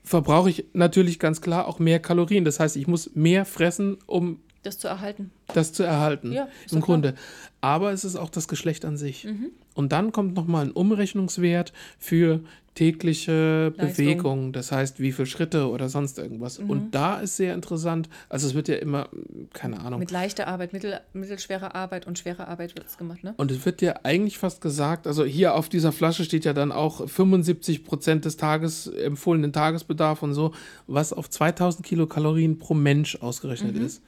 verbrauche 0.04 0.50
ich 0.50 0.66
natürlich 0.74 1.18
ganz 1.18 1.42
klar 1.42 1.68
auch 1.68 1.80
mehr 1.80 2.00
Kalorien. 2.00 2.46
Das 2.46 2.60
heißt, 2.60 2.78
ich 2.78 2.88
muss 2.88 3.16
mehr 3.16 3.46
fressen, 3.46 3.98
um 4.06 4.42
Das 4.64 4.78
zu 4.78 4.88
erhalten. 4.88 5.32
das 5.54 5.72
zu 5.72 5.84
erhalten. 5.84 6.32
Ja, 6.32 6.44
Im 6.64 6.68
klar. 6.70 6.82
Grunde. 6.82 7.16
Aber 7.62 7.92
es 7.92 8.04
ist 8.04 8.16
auch 8.16 8.30
das 8.30 8.48
Geschlecht 8.48 8.86
an 8.86 8.98
sich. 8.98 9.26
Mhm. 9.26 9.52
Und 9.74 9.92
dann 9.92 10.12
kommt 10.12 10.36
nochmal 10.36 10.66
ein 10.66 10.72
Umrechnungswert 10.72 11.72
für 11.98 12.42
tägliche 12.76 13.74
Leistung. 13.76 13.88
Bewegung. 13.88 14.54
Das 14.54 14.72
heißt, 14.72 15.02
wie 15.02 15.12
viele 15.12 15.26
Schritte 15.26 15.70
oder 15.70 15.90
sonst 15.90 16.18
irgendwas. 16.18 16.60
Mhm. 16.60 16.70
Und 16.70 16.96
da 16.96 17.20
ist 17.20 17.36
sehr 17.36 17.54
interessant. 17.54 18.08
Also 18.30 18.48
es 18.48 18.54
wird 18.54 18.70
ja 18.70 18.76
immer, 18.76 19.10
keine 19.54 19.82
Ahnung. 19.82 20.00
Mit 20.00 20.12
leichter 20.12 20.48
Arbeit, 20.48 20.72
mittel, 20.72 21.00
mittelschwerer 21.14 21.76
Arbeit 21.76 22.08
und 22.08 22.18
schwerer 22.20 22.48
Arbeit 22.48 22.76
wird 22.76 22.88
es 22.88 22.98
gemacht, 22.98 23.24
ne? 23.24 23.34
Und 23.36 23.52
es 23.52 23.66
wird 23.66 23.82
ja 23.82 23.96
eigentlich 24.04 24.38
fast 24.38 24.62
gesagt, 24.62 25.08
also 25.08 25.26
hier 25.26 25.56
auf 25.56 25.68
dieser 25.68 25.92
Flasche 25.92 26.24
steht 26.24 26.46
ja 26.46 26.54
dann 26.54 26.72
auch 26.72 27.08
75 27.08 27.84
Prozent 27.84 28.24
des 28.24 28.38
Tages 28.38 28.88
empfohlenen 28.88 29.52
Tagesbedarf 29.52 30.24
und 30.24 30.34
so, 30.34 30.54
was 30.88 31.12
auf 31.12 31.30
2000 31.30 31.86
Kilokalorien 31.86 32.60
pro 32.60 32.76
Mensch 32.76 33.18
ausgerechnet 33.18 33.78
ist. 33.78 34.02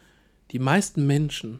Die 0.52 0.60
meisten 0.60 1.07
Menschen 1.07 1.60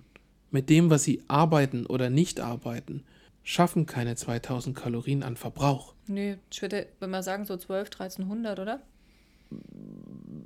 mit 0.50 0.70
dem, 0.70 0.90
was 0.90 1.04
sie 1.04 1.22
arbeiten 1.28 1.86
oder 1.86 2.10
nicht 2.10 2.40
arbeiten, 2.40 3.04
schaffen 3.44 3.86
keine 3.86 4.16
2000 4.16 4.76
Kalorien 4.76 5.24
an 5.24 5.36
Verbrauch. 5.38 5.94
Nö, 6.08 6.36
ich 6.52 6.62
würde, 6.62 6.88
wenn 7.00 7.10
man 7.10 7.24
sagen, 7.24 7.46
so 7.46 7.58
12, 7.58 7.88
1300, 7.90 8.60
oder? 8.60 8.82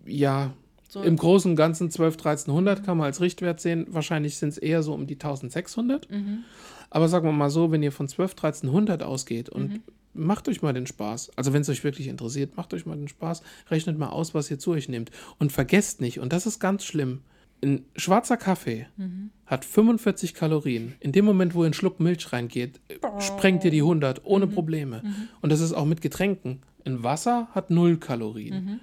Ja, 0.06 0.54
So, 0.88 1.02
im 1.02 1.18
Großen 1.18 1.52
und 1.52 1.58
Ganzen 1.58 1.90
12, 1.92 2.16
1300 2.16 2.84
kann 2.84 2.98
man 2.98 3.06
als 3.06 3.20
Richtwert 3.22 3.60
sehen. 3.60 3.88
Wahrscheinlich 3.90 4.38
sind 4.38 4.50
es 4.50 4.58
eher 4.58 4.84
so 4.84 4.94
um 4.94 5.08
die 5.08 5.16
1600. 5.16 6.08
Aber 6.90 7.10
sagen 7.10 7.28
wir 7.28 7.34
mal 7.34 7.50
so, 7.50 7.72
wenn 7.72 7.84
ihr 7.84 7.92
von 7.92 8.08
12, 8.08 8.32
1300 8.32 9.04
ausgeht 9.04 9.50
und 9.50 9.82
macht 10.14 10.48
euch 10.48 10.62
mal 10.62 10.74
den 10.74 10.88
Spaß. 10.88 11.32
Also 11.36 11.52
wenn 11.52 11.62
es 11.64 11.70
euch 11.70 11.84
wirklich 11.84 12.08
interessiert, 12.08 12.56
macht 12.56 12.74
euch 12.74 12.86
mal 12.86 12.96
den 12.96 13.08
Spaß. 13.10 13.42
Rechnet 13.70 13.98
mal 13.98 14.10
aus, 14.10 14.34
was 14.34 14.50
ihr 14.50 14.60
zu 14.60 14.72
euch 14.72 14.88
nehmt. 14.88 15.12
Und 15.40 15.52
vergesst 15.52 16.00
nicht, 16.00 16.20
und 16.20 16.32
das 16.32 16.46
ist 16.46 16.60
ganz 16.60 16.86
schlimm, 16.86 17.22
Ein 17.66 17.84
schwarzer 17.96 18.38
Kaffee 18.38 18.86
hat 19.48 19.66
45 19.66 20.36
Kalorien. 20.36 20.94
In 21.00 21.12
dem 21.12 21.26
Moment, 21.26 21.56
wo 21.56 21.64
ein 21.64 21.74
Schluck 21.74 22.00
Milch 22.00 22.32
reingeht, 22.32 22.80
sprengt 23.20 23.64
ihr 23.66 23.72
die 23.72 23.82
100 23.82 24.24
ohne 24.24 24.46
Probleme. 24.46 25.02
Und 25.42 25.52
das 25.52 25.62
ist 25.62 25.74
auch 25.74 25.86
mit 25.86 26.02
Getränken. 26.02 26.62
Ein 26.86 27.04
Wasser 27.04 27.48
hat 27.54 27.72
0 27.72 27.98
Kalorien. 27.98 28.82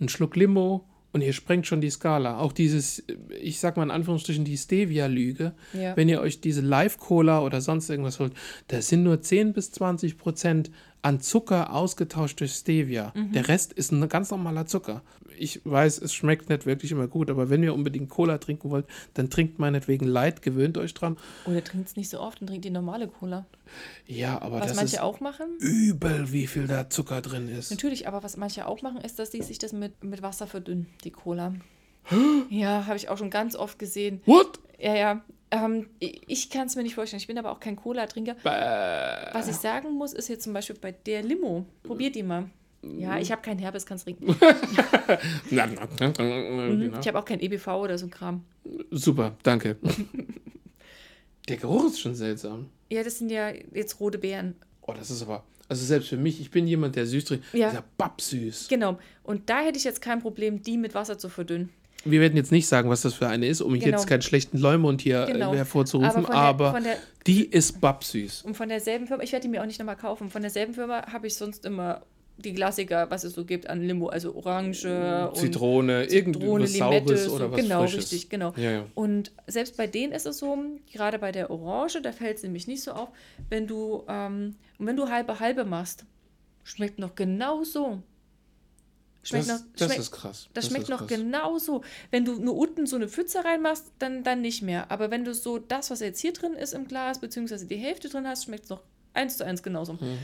Ein 0.00 0.08
Schluck 0.08 0.34
Limo 0.34 0.84
und 1.12 1.22
ihr 1.22 1.32
sprengt 1.32 1.68
schon 1.68 1.80
die 1.80 1.88
Skala. 1.88 2.38
Auch 2.40 2.52
dieses, 2.52 3.04
ich 3.40 3.60
sag 3.60 3.76
mal 3.76 3.84
in 3.84 3.90
Anführungsstrichen, 3.92 4.44
die 4.44 4.58
Stevia-Lüge. 4.58 5.54
Ja. 5.72 5.96
Wenn 5.96 6.08
ihr 6.08 6.20
euch 6.20 6.40
diese 6.40 6.62
Live-Cola 6.62 7.42
oder 7.42 7.60
sonst 7.60 7.88
irgendwas 7.88 8.18
holt, 8.18 8.34
da 8.68 8.82
sind 8.82 9.04
nur 9.04 9.22
10 9.22 9.52
bis 9.52 9.70
20 9.70 10.18
Prozent 10.18 10.72
an 11.00 11.20
Zucker 11.20 11.72
ausgetauscht 11.72 12.40
durch 12.40 12.52
Stevia. 12.52 13.12
Der 13.14 13.46
Rest 13.46 13.72
ist 13.72 13.92
ein 13.92 14.08
ganz 14.08 14.32
normaler 14.32 14.66
Zucker. 14.66 15.02
Ich 15.38 15.60
weiß, 15.64 15.98
es 15.98 16.14
schmeckt 16.14 16.48
nicht 16.48 16.66
wirklich 16.66 16.92
immer 16.92 17.08
gut, 17.08 17.30
aber 17.30 17.50
wenn 17.50 17.62
ihr 17.62 17.74
unbedingt 17.74 18.08
Cola 18.10 18.38
trinken 18.38 18.70
wollt, 18.70 18.86
dann 19.14 19.30
trinkt 19.30 19.58
meinetwegen 19.58 20.06
Light, 20.06 20.42
gewöhnt 20.42 20.78
euch 20.78 20.94
dran. 20.94 21.16
Oder 21.44 21.62
trinkt 21.62 21.88
es 21.88 21.96
nicht 21.96 22.08
so 22.08 22.20
oft 22.20 22.40
und 22.40 22.46
trinkt 22.48 22.64
die 22.64 22.70
normale 22.70 23.08
Cola. 23.08 23.46
Ja, 24.06 24.40
aber 24.40 24.60
Was 24.60 24.68
das 24.68 24.76
manche 24.76 24.96
ist 24.96 25.02
auch 25.02 25.20
machen. 25.20 25.46
übel, 25.58 26.32
wie 26.32 26.46
viel 26.46 26.66
da 26.66 26.88
Zucker 26.90 27.20
drin 27.20 27.48
ist. 27.48 27.70
Natürlich, 27.70 28.08
aber 28.08 28.22
was 28.22 28.36
manche 28.36 28.66
auch 28.66 28.82
machen, 28.82 29.00
ist, 29.00 29.18
dass 29.18 29.30
die 29.30 29.42
sich 29.42 29.58
das 29.58 29.72
mit, 29.72 30.02
mit 30.04 30.22
Wasser 30.22 30.46
verdünnen, 30.46 30.86
die 31.04 31.10
Cola. 31.10 31.54
Ja, 32.50 32.86
habe 32.86 32.96
ich 32.96 33.08
auch 33.08 33.18
schon 33.18 33.30
ganz 33.30 33.56
oft 33.56 33.78
gesehen. 33.78 34.20
What? 34.26 34.60
Ja, 34.78 34.94
ja. 34.94 35.24
Ähm, 35.50 35.88
ich 35.98 36.22
ich 36.28 36.50
kann 36.50 36.66
es 36.66 36.76
mir 36.76 36.82
nicht 36.82 36.94
vorstellen. 36.94 37.20
Ich 37.20 37.26
bin 37.26 37.38
aber 37.38 37.50
auch 37.50 37.60
kein 37.60 37.76
Cola-Trinker. 37.76 38.36
Was 38.42 39.48
ich 39.48 39.56
sagen 39.56 39.92
muss, 39.92 40.12
ist 40.12 40.28
jetzt 40.28 40.44
zum 40.44 40.52
Beispiel 40.52 40.76
bei 40.80 40.92
der 40.92 41.22
Limo. 41.22 41.66
Probiert 41.82 42.14
die 42.14 42.22
mal. 42.22 42.50
Ja, 42.98 43.18
ich 43.18 43.30
habe 43.32 43.42
kein 43.42 43.58
Herbes, 43.58 43.84
kann's 43.86 44.04
trinken. 44.04 44.34
Genau. 45.50 46.98
Ich 47.00 47.08
habe 47.08 47.18
auch 47.18 47.24
kein 47.24 47.40
EBV 47.40 47.66
oder 47.68 47.98
so 47.98 48.06
ein 48.06 48.10
Kram. 48.10 48.44
Super, 48.90 49.36
danke. 49.42 49.76
Der 51.48 51.56
Geruch 51.56 51.86
ist 51.86 52.00
schon 52.00 52.14
seltsam. 52.14 52.70
Ja, 52.90 53.02
das 53.04 53.18
sind 53.18 53.30
ja 53.30 53.50
jetzt 53.72 54.00
rote 54.00 54.18
Beeren. 54.18 54.56
Oh, 54.82 54.92
das 54.92 55.10
ist 55.10 55.22
aber. 55.22 55.44
Also 55.68 55.84
selbst 55.84 56.08
für 56.08 56.16
mich, 56.16 56.40
ich 56.40 56.50
bin 56.50 56.66
jemand, 56.66 56.94
der 56.96 57.06
süß 57.06 57.24
trinkt. 57.24 57.44
Ja. 57.52 57.70
Dieser 57.70 57.84
Babsüß. 57.98 58.68
Genau. 58.68 58.98
Und 59.24 59.48
da 59.50 59.60
hätte 59.60 59.78
ich 59.78 59.84
jetzt 59.84 60.00
kein 60.00 60.20
Problem, 60.20 60.62
die 60.62 60.76
mit 60.76 60.94
Wasser 60.94 61.18
zu 61.18 61.28
verdünnen. 61.28 61.70
Wir 62.04 62.20
werden 62.20 62.36
jetzt 62.36 62.52
nicht 62.52 62.68
sagen, 62.68 62.88
was 62.88 63.02
das 63.02 63.14
für 63.14 63.26
eine 63.26 63.48
ist, 63.48 63.60
um 63.60 63.72
Genau. 63.74 63.86
jetzt 63.86 64.06
keinen 64.06 64.22
schlechten 64.22 64.58
Leumund 64.58 65.00
hier 65.02 65.26
Genau. 65.26 65.52
äh, 65.52 65.56
hervorzurufen, 65.56 66.24
Aber 66.26 66.34
aber, 66.34 66.64
der- 66.64 66.72
von 66.72 66.84
der- 66.84 66.96
die 67.26 67.44
ist 67.46 67.80
babsüß. 67.80 68.42
Und 68.42 68.56
von 68.56 68.68
derselben 68.68 69.08
Firma, 69.08 69.24
ich 69.24 69.32
werde 69.32 69.42
die 69.42 69.48
mir 69.48 69.60
auch 69.60 69.66
nicht 69.66 69.80
nochmal 69.80 69.96
kaufen. 69.96 70.30
Von 70.30 70.42
derselben 70.42 70.72
Firma 70.74 71.04
habe 71.12 71.26
ich 71.26 71.34
sonst 71.34 71.64
immer 71.64 72.02
die 72.38 72.52
Klassiker, 72.52 73.10
was 73.10 73.24
es 73.24 73.32
so 73.34 73.44
gibt 73.44 73.66
an 73.68 73.80
Limo, 73.82 74.08
also 74.08 74.34
Orange 74.34 75.30
Zitrone, 75.34 76.04
irgendwas 76.04 76.72
Saures 76.74 77.24
so- 77.24 77.32
oder 77.32 77.50
was 77.50 77.60
Genau, 77.60 77.80
Frisches. 77.82 78.12
richtig, 78.12 78.28
genau. 78.28 78.52
Ja, 78.56 78.70
ja. 78.72 78.86
Und 78.94 79.32
selbst 79.46 79.76
bei 79.76 79.86
denen 79.86 80.12
ist 80.12 80.26
es 80.26 80.38
so, 80.38 80.56
gerade 80.92 81.18
bei 81.18 81.32
der 81.32 81.50
Orange, 81.50 82.02
da 82.02 82.12
fällt 82.12 82.36
es 82.36 82.42
nämlich 82.42 82.66
nicht 82.66 82.82
so 82.82 82.92
auf, 82.92 83.08
wenn 83.48 83.66
du, 83.66 84.04
ähm, 84.08 84.54
wenn 84.78 84.96
du 84.96 85.08
halbe 85.08 85.40
halbe 85.40 85.64
machst, 85.64 86.04
schmeckt 86.64 86.98
noch 86.98 87.14
genauso. 87.14 88.02
Schmeckt 89.22 89.48
Das, 89.48 89.60
noch, 89.60 89.66
das 89.76 89.86
schmeckt, 89.88 90.00
ist 90.00 90.10
krass. 90.12 90.48
das 90.54 90.66
schmeckt 90.66 90.82
ist 90.84 90.88
noch 90.90 90.98
krass. 90.98 91.08
genauso. 91.08 91.82
Wenn 92.12 92.24
du 92.24 92.34
nur 92.38 92.54
unten 92.56 92.86
so 92.86 92.94
eine 92.96 93.08
Pfütze 93.08 93.44
reinmachst, 93.44 93.86
dann, 93.98 94.22
dann 94.22 94.40
nicht 94.40 94.62
mehr. 94.62 94.90
Aber 94.90 95.10
wenn 95.10 95.24
du 95.24 95.34
so 95.34 95.58
das, 95.58 95.90
was 95.90 95.98
jetzt 96.00 96.20
hier 96.20 96.32
drin 96.32 96.52
ist 96.54 96.74
im 96.74 96.86
Glas, 96.86 97.18
beziehungsweise 97.20 97.66
die 97.66 97.76
Hälfte 97.76 98.08
drin 98.08 98.26
hast, 98.28 98.44
schmeckt 98.44 98.64
es 98.64 98.70
noch 98.70 98.82
eins 99.14 99.36
zu 99.38 99.44
eins 99.44 99.62
genauso. 99.64 99.98
Hm. 99.98 100.18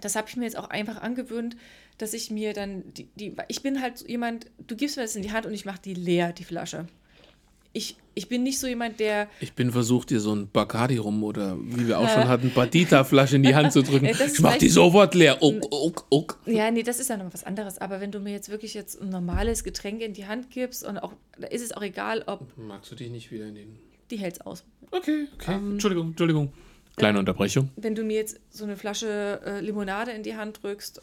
Das 0.00 0.16
habe 0.16 0.28
ich 0.28 0.36
mir 0.36 0.44
jetzt 0.44 0.56
auch 0.56 0.70
einfach 0.70 1.00
angewöhnt, 1.02 1.56
dass 1.98 2.14
ich 2.14 2.30
mir 2.30 2.52
dann 2.52 2.82
die, 2.94 3.08
die 3.14 3.34
ich 3.48 3.62
bin 3.62 3.80
halt 3.82 3.98
so 3.98 4.06
jemand, 4.06 4.46
du 4.66 4.76
gibst 4.76 4.96
mir 4.96 5.02
das 5.02 5.14
in 5.16 5.22
die 5.22 5.32
Hand 5.32 5.46
und 5.46 5.52
ich 5.54 5.64
mache 5.64 5.80
die 5.84 5.94
leer, 5.94 6.32
die 6.32 6.44
Flasche. 6.44 6.86
Ich, 7.74 7.96
ich 8.14 8.28
bin 8.28 8.42
nicht 8.42 8.58
so 8.58 8.66
jemand, 8.66 9.00
der 9.00 9.28
Ich 9.40 9.54
bin 9.54 9.72
versucht, 9.72 10.10
dir 10.10 10.20
so 10.20 10.34
ein 10.34 10.50
Bacardi 10.50 10.98
rum 10.98 11.24
oder 11.24 11.56
wie 11.58 11.88
wir 11.88 11.98
auch 11.98 12.08
schon 12.08 12.28
hatten, 12.28 12.52
Badita-Flasche 12.54 13.36
in 13.36 13.42
die 13.44 13.54
Hand 13.54 13.72
zu 13.72 13.82
drücken. 13.84 14.04
Ich 14.04 14.40
mach 14.40 14.58
die 14.58 14.68
sofort 14.68 15.14
leer. 15.14 15.42
Uck, 15.42 15.72
uck, 15.72 16.06
uck. 16.10 16.38
Ja, 16.44 16.70
nee, 16.70 16.82
das 16.82 17.00
ist 17.00 17.08
ja 17.08 17.16
noch 17.16 17.32
was 17.32 17.44
anderes. 17.44 17.78
Aber 17.78 18.02
wenn 18.02 18.12
du 18.12 18.20
mir 18.20 18.32
jetzt 18.32 18.50
wirklich 18.50 18.74
jetzt 18.74 19.00
ein 19.00 19.08
normales 19.08 19.64
Getränk 19.64 20.02
in 20.02 20.12
die 20.12 20.26
Hand 20.26 20.50
gibst 20.50 20.84
und 20.84 20.98
auch, 20.98 21.14
da 21.38 21.46
ist 21.46 21.62
es 21.62 21.72
auch 21.72 21.82
egal, 21.82 22.22
ob 22.26 22.46
Magst 22.58 22.90
du 22.92 22.94
dich 22.94 23.08
nicht 23.10 23.30
wieder 23.30 23.46
in 23.46 23.54
den. 23.54 23.78
die 24.10 24.18
hält's 24.18 24.42
aus. 24.42 24.64
Okay, 24.90 25.28
okay. 25.34 25.54
Ähm, 25.54 25.72
Entschuldigung, 25.72 26.08
Entschuldigung. 26.08 26.52
Kleine 26.96 27.18
Unterbrechung. 27.18 27.70
Wenn 27.76 27.94
du 27.94 28.04
mir 28.04 28.16
jetzt 28.16 28.38
so 28.50 28.64
eine 28.64 28.76
Flasche 28.76 29.40
äh, 29.44 29.60
Limonade 29.60 30.12
in 30.12 30.22
die 30.22 30.36
Hand 30.36 30.62
drückst, 30.62 31.00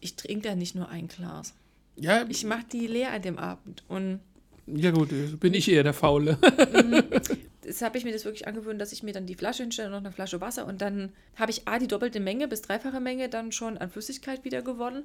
ich 0.00 0.16
trinke 0.16 0.48
da 0.48 0.54
nicht 0.54 0.74
nur 0.74 0.88
ein 0.88 1.08
Glas. 1.08 1.54
Ja, 1.96 2.24
Ich 2.28 2.44
mache 2.44 2.64
die 2.72 2.86
leer 2.86 3.12
an 3.12 3.22
dem 3.22 3.38
Abend. 3.38 3.84
Und 3.88 4.20
ja 4.66 4.90
gut, 4.90 5.10
bin 5.40 5.54
ich 5.54 5.70
eher 5.70 5.82
der 5.82 5.92
Faule. 5.92 6.38
das 7.62 7.82
habe 7.82 7.98
ich 7.98 8.04
mir 8.04 8.12
das 8.12 8.24
wirklich 8.24 8.46
angewöhnt, 8.46 8.80
dass 8.80 8.92
ich 8.92 9.02
mir 9.02 9.12
dann 9.12 9.26
die 9.26 9.34
Flasche 9.34 9.62
hinstelle 9.62 9.88
und 9.88 9.92
noch 9.92 10.00
eine 10.00 10.12
Flasche 10.12 10.40
Wasser 10.40 10.66
und 10.66 10.80
dann 10.80 11.12
habe 11.36 11.50
ich 11.50 11.68
A, 11.68 11.78
die 11.78 11.86
doppelte 11.86 12.18
Menge 12.20 12.48
bis 12.48 12.62
dreifache 12.62 13.00
Menge 13.00 13.28
dann 13.28 13.52
schon 13.52 13.76
an 13.78 13.90
Flüssigkeit 13.90 14.44
wieder 14.44 14.62
gewonnen. 14.62 15.04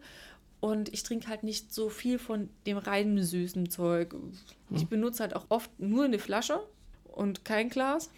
Und 0.61 0.93
ich 0.93 1.03
trinke 1.03 1.27
halt 1.29 1.43
nicht 1.43 1.73
so 1.73 1.89
viel 1.89 2.19
von 2.19 2.49
dem 2.65 2.77
reinen 2.77 3.23
süßen 3.23 3.69
Zeug. 3.69 4.13
Ich 4.71 4.87
benutze 4.87 5.23
halt 5.23 5.33
auch 5.33 5.45
oft 5.47 5.71
nur 5.79 6.03
eine 6.03 6.19
Flasche 6.19 6.59
und 7.05 7.45
kein 7.45 7.69
Glas. 7.69 8.09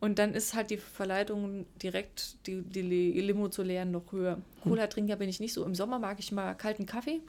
Und 0.00 0.18
dann 0.18 0.34
ist 0.34 0.54
halt 0.54 0.70
die 0.70 0.76
Verleitung 0.76 1.66
direkt, 1.82 2.36
die, 2.46 2.62
die 2.62 2.82
Li- 2.82 3.20
Limo 3.20 3.48
zu 3.48 3.62
leeren, 3.62 3.90
noch 3.90 4.12
höher. 4.12 4.38
Cola-Trinker 4.62 5.16
bin 5.16 5.28
ich 5.28 5.40
nicht 5.40 5.52
so. 5.52 5.64
Im 5.64 5.74
Sommer 5.74 5.98
mag 5.98 6.18
ich 6.20 6.30
mal 6.32 6.54
kalten 6.54 6.86
Kaffee, 6.86 7.20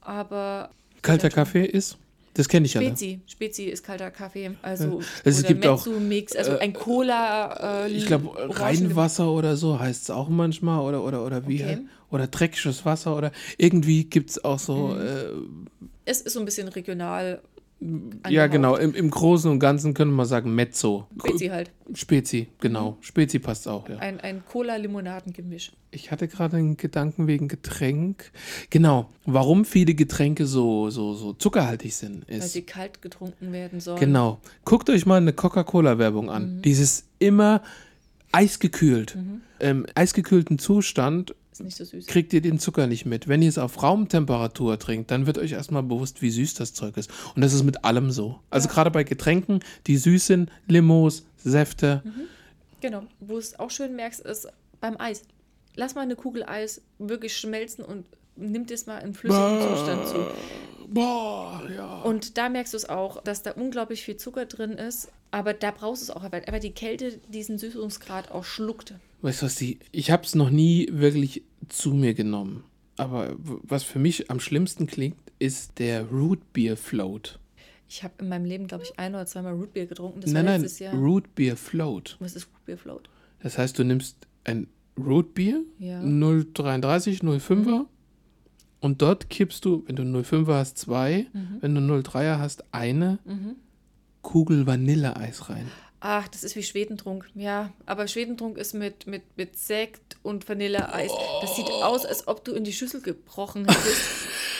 aber 0.00 0.70
Kalter 1.02 1.30
Kaffee 1.30 1.64
ist? 1.64 1.98
Das 2.34 2.48
kenne 2.48 2.66
ich 2.66 2.74
ja. 2.74 2.80
Ne? 2.80 2.88
Spezi. 2.88 3.20
Spezi 3.26 3.64
ist 3.64 3.84
kalter 3.84 4.10
Kaffee. 4.10 4.52
Also, 4.62 5.00
Es 5.22 5.38
oder 5.38 5.48
gibt 5.48 5.66
auch, 5.66 5.86
Mezzo-Mix, 5.86 6.34
also 6.34 6.58
ein 6.58 6.72
Cola. 6.72 7.84
Äh, 7.86 7.92
Ich 7.92 8.06
glaube, 8.06 8.30
Rheinwasser 8.58 9.30
oder 9.30 9.56
so 9.56 9.78
heißt 9.78 10.02
es 10.04 10.10
auch 10.10 10.28
manchmal. 10.28 10.80
Oder, 10.80 11.04
oder, 11.04 11.24
oder 11.24 11.46
wie? 11.46 11.62
Okay. 11.62 11.78
Oder 12.10 12.26
dreckiges 12.26 12.84
Wasser. 12.84 13.16
Oder 13.16 13.30
irgendwie 13.56 14.04
gibt 14.04 14.30
es 14.30 14.44
auch 14.44 14.58
so. 14.58 14.88
Mhm. 14.88 15.68
Es 16.06 16.22
ist 16.22 16.32
so 16.32 16.40
ein 16.40 16.44
bisschen 16.44 16.66
regional. 16.68 17.40
Ja, 18.28 18.46
genau. 18.46 18.76
Im, 18.76 18.94
Im 18.94 19.10
Großen 19.10 19.50
und 19.50 19.58
Ganzen 19.58 19.92
können 19.92 20.14
wir 20.14 20.24
sagen 20.24 20.54
Mezzo. 20.54 21.06
Spezi 21.18 21.46
halt. 21.48 21.70
Spezi, 21.92 22.48
genau. 22.60 22.96
Spezi 23.00 23.38
passt 23.38 23.68
auch, 23.68 23.88
ja. 23.88 23.98
Ein, 23.98 24.20
ein 24.20 24.42
Cola-Limonadengemisch. 24.50 25.72
Ich 25.90 26.10
hatte 26.10 26.26
gerade 26.26 26.56
einen 26.56 26.78
Gedanken 26.78 27.26
wegen 27.26 27.46
Getränk. 27.48 28.32
Genau. 28.70 29.10
Warum 29.26 29.66
viele 29.66 29.94
Getränke 29.94 30.46
so, 30.46 30.88
so, 30.88 31.14
so 31.14 31.34
zuckerhaltig 31.34 31.94
sind, 31.94 32.26
Weil 32.28 32.38
ist. 32.38 32.54
sie 32.54 32.62
kalt 32.62 33.02
getrunken 33.02 33.52
werden 33.52 33.80
sollen. 33.80 34.00
Genau. 34.00 34.40
Guckt 34.64 34.88
euch 34.88 35.04
mal 35.04 35.16
eine 35.16 35.34
Coca-Cola-Werbung 35.34 36.30
an. 36.30 36.62
Dieses 36.62 37.04
immer 37.18 37.62
eisgekühlt. 38.32 39.18
Im 39.58 39.86
eisgekühlten 39.94 40.58
Zustand 40.58 41.34
Ist 41.54 41.62
nicht 41.62 41.76
so 41.76 41.84
süß. 41.84 42.06
kriegt 42.06 42.32
ihr 42.32 42.40
den 42.40 42.58
Zucker 42.58 42.88
nicht 42.88 43.06
mit. 43.06 43.28
Wenn 43.28 43.40
ihr 43.40 43.48
es 43.48 43.58
auf 43.58 43.80
Raumtemperatur 43.80 44.76
trinkt, 44.76 45.12
dann 45.12 45.28
wird 45.28 45.38
euch 45.38 45.52
erstmal 45.52 45.84
bewusst, 45.84 46.20
wie 46.20 46.30
süß 46.30 46.54
das 46.54 46.74
Zeug 46.74 46.96
ist. 46.96 47.12
Und 47.36 47.42
das 47.42 47.52
ist 47.52 47.62
mit 47.62 47.84
allem 47.84 48.10
so. 48.10 48.40
Also 48.50 48.68
gerade 48.68 48.90
bei 48.90 49.04
Getränken, 49.04 49.60
die 49.86 49.96
süß 49.96 50.26
sind, 50.26 50.50
Limos, 50.66 51.24
Säfte. 51.36 52.02
Genau. 52.80 53.04
Wo 53.20 53.38
es 53.38 53.56
auch 53.56 53.70
schön 53.70 53.94
merkst, 53.94 54.18
ist 54.22 54.48
beim 54.80 54.96
Eis. 54.98 55.22
Lass 55.76 55.94
mal 55.94 56.00
eine 56.00 56.16
Kugel 56.16 56.42
Eis 56.42 56.82
wirklich 56.98 57.36
schmelzen 57.36 57.84
und 57.84 58.04
nimm 58.34 58.66
das 58.66 58.86
mal 58.86 58.98
in 58.98 59.14
flüssigem 59.14 59.60
Zustand 59.60 60.08
zu. 60.08 60.26
Boah, 60.88 61.62
ja. 61.72 62.00
Und 62.02 62.36
da 62.36 62.48
merkst 62.48 62.72
du 62.72 62.78
es 62.78 62.88
auch, 62.88 63.22
dass 63.22 63.42
da 63.42 63.52
unglaublich 63.52 64.02
viel 64.02 64.16
Zucker 64.16 64.46
drin 64.46 64.72
ist. 64.72 65.08
Aber 65.30 65.54
da 65.54 65.70
brauchst 65.70 66.02
du 66.02 66.10
es 66.12 66.16
auch, 66.16 66.24
weil 66.30 66.60
die 66.60 66.72
Kälte 66.72 67.12
diesen 67.28 67.58
Süßungsgrad 67.58 68.32
auch 68.32 68.44
schluckt. 68.44 68.94
Weißt 69.24 69.40
du 69.40 69.46
was, 69.46 69.54
die, 69.54 69.78
ich 69.90 70.10
habe 70.10 70.22
es 70.24 70.34
noch 70.34 70.50
nie 70.50 70.86
wirklich 70.92 71.44
zu 71.70 71.94
mir 71.94 72.12
genommen. 72.12 72.62
Aber 72.98 73.34
was 73.38 73.82
für 73.82 73.98
mich 73.98 74.30
am 74.30 74.38
schlimmsten 74.38 74.86
klingt, 74.86 75.16
ist 75.38 75.78
der 75.78 76.04
Root 76.10 76.52
Beer 76.52 76.76
Float. 76.76 77.38
Ich 77.88 78.04
habe 78.04 78.12
in 78.18 78.28
meinem 78.28 78.44
Leben, 78.44 78.66
glaube 78.66 78.84
ich, 78.84 78.98
ein 78.98 79.14
oder 79.14 79.24
zweimal 79.24 79.54
Rootbeer 79.54 79.86
getrunken. 79.86 80.20
Das 80.20 80.30
nein, 80.30 80.44
war 80.44 80.52
nein, 80.52 80.60
letztes 80.60 80.78
Jahr. 80.80 80.94
Root 80.94 81.34
Beer 81.34 81.56
Float. 81.56 82.18
Was 82.20 82.36
ist 82.36 82.48
Rootbeer 82.52 82.76
Float? 82.76 83.08
Das 83.40 83.56
heißt, 83.56 83.78
du 83.78 83.84
nimmst 83.84 84.26
ein 84.44 84.66
Root 84.98 85.32
Beer, 85.32 85.62
Ja. 85.78 86.02
0,33, 86.02 87.22
0,5er. 87.22 87.86
Und 88.80 89.00
dort 89.00 89.30
kippst 89.30 89.64
du, 89.64 89.84
wenn 89.86 89.96
du 89.96 90.02
0,5er 90.02 90.52
hast, 90.52 90.76
zwei. 90.76 91.28
Mhm. 91.32 91.56
Wenn 91.62 91.74
du 91.74 91.80
0,3er 91.80 92.38
hast, 92.40 92.62
eine 92.74 93.20
Kugel 94.20 94.66
Vanilleeis 94.66 95.48
rein. 95.48 95.70
Ach, 96.06 96.28
das 96.28 96.44
ist 96.44 96.54
wie 96.54 96.62
Schwedentrunk. 96.62 97.30
Ja, 97.34 97.72
aber 97.86 98.06
Schwedentrunk 98.08 98.58
ist 98.58 98.74
mit, 98.74 99.06
mit, 99.06 99.22
mit 99.38 99.58
Sekt 99.58 100.18
und 100.22 100.46
Vanilleeis. 100.46 101.10
Das 101.40 101.56
sieht 101.56 101.70
aus, 101.70 102.04
als 102.04 102.28
ob 102.28 102.44
du 102.44 102.52
in 102.52 102.62
die 102.62 102.74
Schüssel 102.74 103.00
gebrochen 103.00 103.66
hättest. 103.66 104.02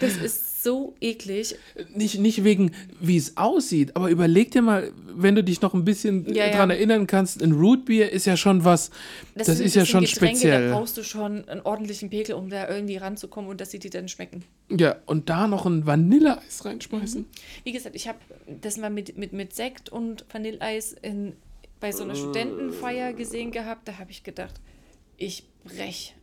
Das 0.00 0.16
ist 0.16 0.62
so 0.62 0.94
eklig. 1.00 1.54
Nicht, 1.94 2.18
nicht 2.18 2.44
wegen, 2.44 2.72
wie 3.00 3.16
es 3.16 3.36
aussieht, 3.38 3.96
aber 3.96 4.10
überleg 4.10 4.50
dir 4.50 4.60
mal, 4.60 4.92
wenn 5.14 5.34
du 5.34 5.42
dich 5.42 5.62
noch 5.62 5.72
ein 5.72 5.84
bisschen 5.86 6.26
Ja, 6.34 6.46
ja. 6.48 6.56
dran 6.56 6.68
erinnern 6.70 7.06
kannst, 7.06 7.42
ein 7.42 7.52
Rootbeer 7.52 8.12
ist 8.12 8.26
ja 8.26 8.36
schon 8.36 8.62
was, 8.64 8.90
das, 9.34 9.46
sind- 9.46 9.60
ist 9.64 9.74
ja 9.76 9.86
schon 9.86 10.04
Getränke, 10.04 10.36
speziell. 10.36 10.68
Da 10.68 10.76
brauchst 10.76 10.96
du 10.98 11.02
schon 11.02 11.48
einen 11.48 11.62
ordentlichen 11.62 12.10
Pegel, 12.10 12.34
um 12.34 12.50
da 12.50 12.68
irgendwie 12.68 12.96
ranzukommen 12.98 13.48
und 13.50 13.60
dass 13.60 13.70
sie 13.70 13.78
dir 13.78 13.90
dann 13.90 14.08
schmecken. 14.08 14.44
Ja, 14.68 14.96
und 15.06 15.30
da 15.30 15.46
noch 15.46 15.64
ein 15.64 15.86
Vanilleeis 15.86 16.64
reinschmeißen. 16.64 17.24
Wie 17.64 17.72
gesagt, 17.72 17.96
ich 17.96 18.06
habe 18.08 18.18
das 18.60 18.76
mal 18.76 18.90
mit, 18.90 19.16
mit, 19.16 19.32
mit 19.32 19.54
Sekt 19.54 19.88
und 19.88 20.26
Vanilleeis 20.30 20.94
in, 21.00 21.32
bei 21.80 21.90
so 21.92 22.02
einer 22.04 22.14
Studentenfeier 22.14 23.14
gesehen 23.14 23.50
gehabt. 23.50 23.88
Da 23.88 23.98
habe 23.98 24.10
ich 24.10 24.24
gedacht, 24.24 24.60
ich 25.16 25.44
brech. 25.64 26.14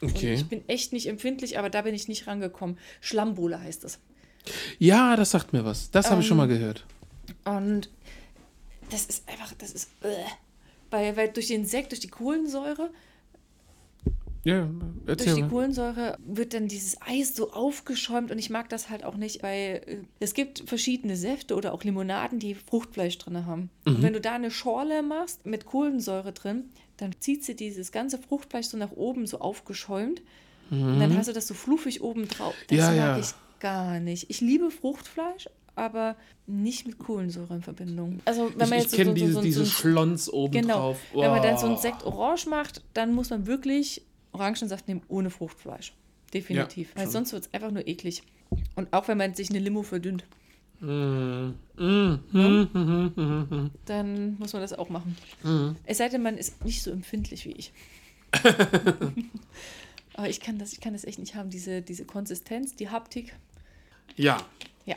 Und 0.00 0.10
Okay. 0.12 0.34
ich 0.34 0.46
bin 0.46 0.68
echt 0.68 0.92
nicht 0.92 1.06
empfindlich, 1.08 1.58
aber 1.58 1.70
da 1.70 1.82
bin 1.82 1.94
ich 1.94 2.08
nicht 2.08 2.26
rangekommen. 2.26 2.78
Schlammbowle 3.00 3.60
heißt 3.60 3.84
es. 3.84 3.98
Ja, 4.78 5.16
das 5.16 5.30
sagt 5.30 5.52
mir 5.52 5.64
was. 5.64 5.90
Das 5.90 6.10
habe 6.10 6.20
ich 6.20 6.26
Ähm, 6.26 6.28
schon 6.28 6.36
mal 6.36 6.48
gehört. 6.48 6.84
Und 7.44 7.90
das 8.90 9.06
ist 9.06 9.28
einfach, 9.28 9.52
das 9.58 9.72
ist. 9.72 9.88
Äh. 10.02 10.08
Weil, 10.90 11.16
weil 11.16 11.28
durch 11.28 11.48
den 11.48 11.64
Sekt, 11.64 11.90
durch 11.90 12.00
die 12.00 12.08
Kohlensäure, 12.08 12.90
Ja, 14.44 14.68
durch 15.04 15.18
erzähl 15.18 15.34
die 15.34 15.42
mal. 15.42 15.48
Kohlensäure 15.50 16.16
wird 16.24 16.54
dann 16.54 16.68
dieses 16.68 17.02
Eis 17.02 17.34
so 17.34 17.50
aufgeschäumt 17.52 18.30
und 18.30 18.38
ich 18.38 18.50
mag 18.50 18.68
das 18.68 18.88
halt 18.88 19.02
auch 19.02 19.16
nicht, 19.16 19.42
weil 19.42 19.82
äh, 19.86 19.96
es 20.20 20.32
gibt 20.34 20.62
verschiedene 20.66 21.16
Säfte 21.16 21.56
oder 21.56 21.72
auch 21.74 21.82
Limonaden, 21.82 22.38
die 22.38 22.54
Fruchtfleisch 22.54 23.18
drin 23.18 23.44
haben. 23.46 23.70
Mhm. 23.84 23.96
Und 23.96 24.02
wenn 24.02 24.12
du 24.12 24.20
da 24.20 24.34
eine 24.34 24.52
Schorle 24.52 25.02
machst 25.02 25.44
mit 25.44 25.66
Kohlensäure 25.66 26.32
drin, 26.32 26.70
dann 26.96 27.12
zieht 27.20 27.44
sie 27.44 27.54
dieses 27.56 27.92
ganze 27.92 28.18
Fruchtfleisch 28.18 28.66
so 28.66 28.76
nach 28.76 28.92
oben 28.92 29.26
so 29.26 29.38
aufgeschäumt 29.40 30.22
und 30.70 30.98
dann 30.98 31.16
hast 31.16 31.28
du 31.28 31.32
das 31.32 31.46
so 31.46 31.54
fluffig 31.54 32.02
oben 32.02 32.26
drauf. 32.28 32.54
Das 32.68 32.76
Mhm. 32.78 32.78
Ja, 32.78 32.88
mag 32.90 32.96
ja. 32.96 33.18
ich 33.18 33.26
gar 33.60 34.00
nicht. 34.00 34.28
Ich 34.30 34.40
liebe 34.40 34.70
Fruchtfleisch, 34.70 35.48
aber 35.76 36.16
nicht 36.46 36.86
mit 36.86 36.98
Kohlensäure 36.98 37.54
in 37.54 37.62
Verbindung. 37.62 38.20
Also 38.24 38.50
wenn 38.56 38.68
man 38.68 38.78
Ich, 38.78 38.84
jetzt 38.84 38.92
ich 38.94 38.98
kenne 38.98 39.10
so, 39.10 39.14
diese, 39.14 39.32
so, 39.32 39.38
so, 39.40 39.44
diese 39.44 39.64
so, 39.64 39.70
Schlons 39.70 40.28
oben 40.32 40.52
Genau. 40.52 40.74
drauf. 40.78 40.98
Wenn 41.14 41.30
man 41.30 41.42
dann 41.42 41.56
so 41.58 41.66
ein 41.66 41.74
Boah. 41.74 41.80
Sekt 41.82 42.02
orange 42.04 42.46
macht, 42.48 42.82
dann 42.94 43.14
muss 43.14 43.30
man 43.30 43.46
wirklich 43.46 44.02
Orangensaft 44.32 44.88
nehmen 44.88 45.02
ohne 45.08 45.30
Fruchtfleisch. 45.30 45.92
Definitiv. 46.34 46.90
Ja, 46.94 47.02
Weil 47.02 47.10
sonst 47.10 47.32
wird 47.32 47.46
es 47.46 47.54
einfach 47.54 47.70
nur 47.70 47.86
eklig. 47.86 48.22
Und 48.74 48.92
auch 48.92 49.06
wenn 49.08 49.18
man 49.18 49.34
sich 49.34 49.50
eine 49.50 49.58
Limo 49.60 49.82
verdünnt, 49.82 50.24
Mm, 50.80 51.54
mm, 51.76 52.18
mm, 52.32 53.12
mm. 53.16 53.70
dann 53.86 54.38
muss 54.38 54.52
man 54.52 54.62
das 54.62 54.74
auch 54.74 54.88
machen. 54.90 55.16
Es 55.84 55.98
sei 55.98 56.08
denn, 56.08 56.22
man 56.22 56.36
ist 56.36 56.64
nicht 56.64 56.82
so 56.82 56.90
empfindlich 56.90 57.46
wie 57.46 57.52
ich. 57.52 57.72
Aber 60.14 60.28
ich 60.28 60.40
kann 60.40 60.58
das, 60.58 60.72
ich 60.72 60.80
kann 60.80 60.92
das 60.92 61.04
echt 61.04 61.18
nicht 61.18 61.34
haben, 61.34 61.50
diese, 61.50 61.82
diese 61.82 62.04
Konsistenz, 62.04 62.74
die 62.74 62.88
Haptik. 62.88 63.34
Ja. 64.16 64.38
Ja. 64.86 64.96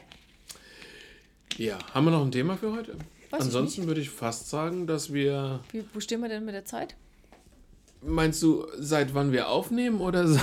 Ja, 1.57 1.77
haben 1.93 2.05
wir 2.05 2.11
noch 2.11 2.25
ein 2.25 2.31
Thema 2.31 2.57
für 2.57 2.71
heute? 2.71 2.93
Weiß 3.29 3.41
ich 3.41 3.45
Ansonsten 3.45 3.87
würde 3.87 4.01
ich 4.01 4.09
fast 4.09 4.49
sagen, 4.49 4.87
dass 4.87 5.13
wir. 5.13 5.59
Wie, 5.71 5.83
wo 5.93 5.99
stehen 5.99 6.21
wir 6.21 6.29
denn 6.29 6.45
mit 6.45 6.55
der 6.55 6.65
Zeit? 6.65 6.95
Meinst 8.01 8.41
du, 8.41 8.65
seit 8.77 9.13
wann 9.13 9.31
wir 9.33 9.49
aufnehmen 9.49 9.99
oder? 9.99 10.25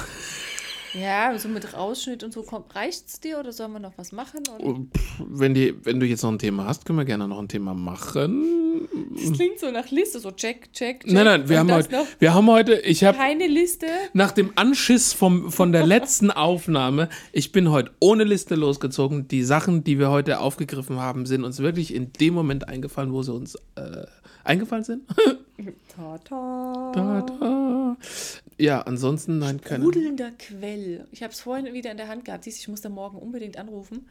Ja, 1.01 1.36
so 1.39 1.48
mit 1.48 1.74
Rausschnitt 1.74 2.23
und 2.24 2.32
so 2.32 2.43
kommt. 2.43 2.74
Reicht's 2.74 3.20
dir 3.20 3.39
oder 3.39 3.52
sollen 3.52 3.73
wir 3.73 3.81
noch 3.81 3.93
was 3.97 4.12
machen? 4.12 4.40
Oder? 4.59 4.74
Pff, 4.74 5.23
Wenn, 5.28 5.55
die, 5.55 5.74
wenn 5.85 6.01
du 6.01 6.06
jetzt 6.06 6.23
noch 6.23 6.31
ein 6.32 6.39
Thema 6.39 6.64
hast, 6.66 6.85
können 6.85 6.98
wir 6.98 7.05
gerne 7.05 7.27
noch 7.28 7.39
ein 7.39 7.48
Thema 7.48 7.74
machen. 7.74 8.89
Das 9.14 9.32
klingt 9.32 9.59
so 9.59 9.70
nach 9.70 9.90
Liste, 9.90 10.20
so 10.20 10.31
check, 10.31 10.73
check, 10.73 11.01
check. 11.01 11.12
Nein, 11.12 11.24
nein, 11.24 11.48
wir 11.48 11.60
Und 11.60 11.70
haben 11.73 11.77
heute, 11.78 12.06
wir 12.18 12.35
haben 12.35 12.51
heute, 12.51 12.74
ich 12.81 13.05
habe 13.05 13.16
keine 13.16 13.47
Liste. 13.47 13.86
nach 14.12 14.32
dem 14.32 14.52
Anschiss 14.55 15.12
vom, 15.12 15.51
von 15.51 15.73
der 15.73 15.86
letzten 15.86 16.31
Aufnahme, 16.31 17.09
ich 17.32 17.52
bin 17.52 17.70
heute 17.70 17.90
ohne 18.01 18.24
Liste 18.24 18.55
losgezogen. 18.55 19.28
Die 19.28 19.43
Sachen, 19.43 19.82
die 19.85 19.98
wir 19.98 20.10
heute 20.10 20.40
aufgegriffen 20.40 20.98
haben, 21.01 21.27
sind 21.27 21.44
uns 21.44 21.59
wirklich 21.59 21.94
in 21.94 22.12
dem 22.14 22.35
Moment 22.35 22.68
eingefallen, 22.68 23.12
wo 23.12 23.23
sie 23.23 23.32
uns 23.32 23.55
äh, 23.77 24.06
eingefallen 24.44 24.85
sind. 24.85 25.02
Ta 25.97 26.16
-ta. 26.16 26.93
da, 26.93 27.27
da. 27.40 27.97
Ja, 28.59 28.81
ansonsten, 28.83 29.39
nein, 29.39 29.61
keine. 29.61 29.85
Sprudelnder 29.85 30.31
Quell. 30.33 31.07
Ich 31.11 31.23
habe 31.23 31.33
es 31.33 31.41
vorhin 31.41 31.73
wieder 31.74 31.91
in 31.91 31.97
der 31.97 32.09
Hand 32.09 32.24
gehabt. 32.24 32.45
Siehst, 32.45 32.59
du, 32.59 32.62
ich 32.62 32.69
muss 32.69 32.81
da 32.81 32.89
morgen 32.89 33.19
unbedingt 33.19 33.59
anrufen. 33.59 34.09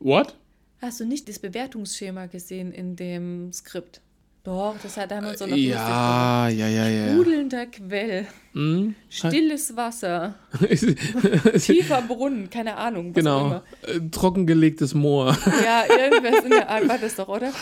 What? 0.00 0.36
Hast 0.80 1.00
du 1.00 1.04
nicht 1.04 1.28
das 1.28 1.38
Bewertungsschema 1.38 2.26
gesehen 2.26 2.72
in 2.72 2.96
dem 2.96 3.52
Skript? 3.52 4.00
Doch, 4.42 4.74
das 4.82 4.98
hat, 4.98 5.10
da 5.10 5.16
haben 5.16 5.24
wir 5.24 5.30
uns 5.30 5.38
so 5.38 5.46
noch 5.46 5.52
lustig 5.52 5.70
Ja, 5.70 6.48
ja, 6.50 6.68
ja, 6.68 6.86
ja. 6.86 7.12
Sprudelnder 7.12 7.64
Quell. 7.66 8.26
Hm? 8.52 8.94
Stilles 9.08 9.74
Wasser. 9.74 10.34
Tiefer 11.58 12.02
Brunnen. 12.02 12.50
Keine 12.50 12.76
Ahnung. 12.76 13.14
Was 13.14 13.24
Auch 13.26 13.40
genau. 13.40 13.46
immer. 13.46 13.62
Äh, 13.82 14.10
Trockengelegtes 14.10 14.92
Moor. 14.92 15.34
Ja, 15.64 15.84
irgendwas 15.88 16.44
in 16.44 16.50
der 16.50 16.68
Art 16.68 16.86
war 16.86 16.98
das 16.98 17.16
doch, 17.16 17.28
oder? 17.28 17.52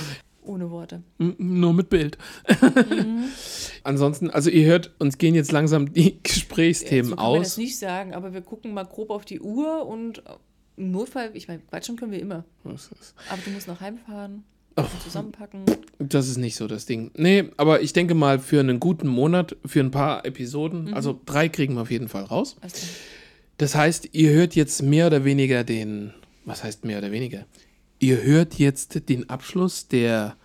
Ohne 0.44 0.70
Worte. 0.70 1.02
Nur 1.18 1.72
mit 1.72 1.88
Bild. 1.88 2.18
Mhm. 2.60 3.24
Ansonsten, 3.84 4.30
also 4.30 4.50
ihr 4.50 4.66
hört, 4.66 4.92
uns 4.98 5.18
gehen 5.18 5.34
jetzt 5.34 5.52
langsam 5.52 5.92
die 5.92 6.18
Gesprächsthemen 6.22 7.10
so 7.10 7.16
kann 7.16 7.24
man 7.32 7.38
das 7.40 7.52
aus. 7.52 7.56
nicht 7.58 7.78
sagen, 7.78 8.12
aber 8.14 8.32
wir 8.34 8.40
gucken 8.40 8.74
mal 8.74 8.84
grob 8.84 9.10
auf 9.10 9.24
die 9.24 9.40
Uhr 9.40 9.86
und 9.86 10.22
im 10.76 10.90
Notfall, 10.90 11.30
ich 11.34 11.48
meine, 11.48 11.60
quatschen 11.60 11.96
können 11.96 12.12
wir 12.12 12.20
immer. 12.20 12.44
Aber 12.64 12.76
du 13.44 13.50
musst 13.50 13.68
noch 13.68 13.80
heimfahren, 13.80 14.44
Oh. 14.74 14.84
zusammenpacken. 15.04 15.64
Das 15.98 16.28
ist 16.28 16.38
nicht 16.38 16.56
so 16.56 16.66
das 16.66 16.86
Ding. 16.86 17.10
Nee, 17.14 17.50
aber 17.58 17.82
ich 17.82 17.92
denke 17.92 18.14
mal, 18.14 18.38
für 18.38 18.58
einen 18.58 18.80
guten 18.80 19.06
Monat, 19.06 19.54
für 19.66 19.80
ein 19.80 19.90
paar 19.90 20.24
Episoden, 20.24 20.86
Mhm. 20.86 20.94
also 20.94 21.20
drei 21.26 21.50
kriegen 21.50 21.74
wir 21.74 21.82
auf 21.82 21.90
jeden 21.90 22.08
Fall 22.08 22.24
raus. 22.24 22.56
Also, 22.62 22.78
Das 23.58 23.74
heißt, 23.74 24.08
ihr 24.12 24.30
hört 24.30 24.54
jetzt 24.54 24.82
mehr 24.82 25.08
oder 25.08 25.24
weniger 25.26 25.62
den, 25.62 26.14
was 26.46 26.64
heißt 26.64 26.84
mehr 26.86 26.98
oder 26.98 27.12
weniger? 27.12 27.44
Ihr 28.02 28.20
hört 28.24 28.54
jetzt 28.58 29.08
den 29.08 29.30
Abschluss 29.30 29.86
der 29.86 30.36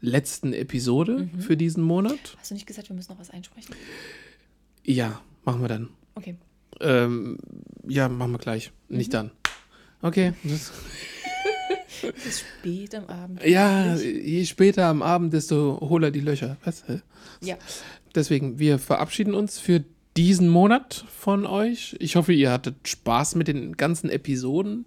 letzten 0.00 0.54
Episode 0.54 1.28
Mhm. 1.30 1.40
für 1.42 1.54
diesen 1.54 1.82
Monat. 1.84 2.18
hast 2.38 2.50
du 2.50 2.54
nicht 2.54 2.66
gesagt, 2.66 2.88
wir 2.88 2.96
müssen 2.96 3.12
noch 3.12 3.18
was 3.20 3.28
einsprechen? 3.28 3.74
Ja, 4.82 5.20
machen 5.44 5.60
wir 5.60 5.68
dann. 5.68 5.90
Okay. 6.14 6.36
Ähm, 6.80 7.36
ja, 7.86 8.08
machen 8.08 8.32
wir 8.32 8.38
gleich. 8.38 8.72
Nicht 8.88 9.12
dann. 9.12 9.30
Okay. 10.00 10.32
Das, 10.42 10.72
Es 12.16 12.24
ist 12.26 12.40
spät 12.40 12.94
am 12.94 13.04
Abend. 13.08 13.44
ja, 13.44 13.94
je 13.96 14.46
später 14.46 14.86
am 14.86 15.02
Abend, 15.02 15.34
desto 15.34 15.78
hohler 15.82 16.10
die 16.10 16.20
Löcher. 16.20 16.56
Was? 16.64 16.82
Ja. 17.42 17.58
Deswegen, 18.14 18.58
wir 18.58 18.78
verabschieden 18.78 19.34
uns 19.34 19.58
für 19.58 19.84
diesen 20.20 20.50
Monat 20.50 21.06
von 21.08 21.46
euch. 21.46 21.96
Ich 21.98 22.14
hoffe, 22.16 22.34
ihr 22.34 22.52
hattet 22.52 22.86
Spaß 22.86 23.36
mit 23.36 23.48
den 23.48 23.78
ganzen 23.78 24.10
Episoden. 24.10 24.84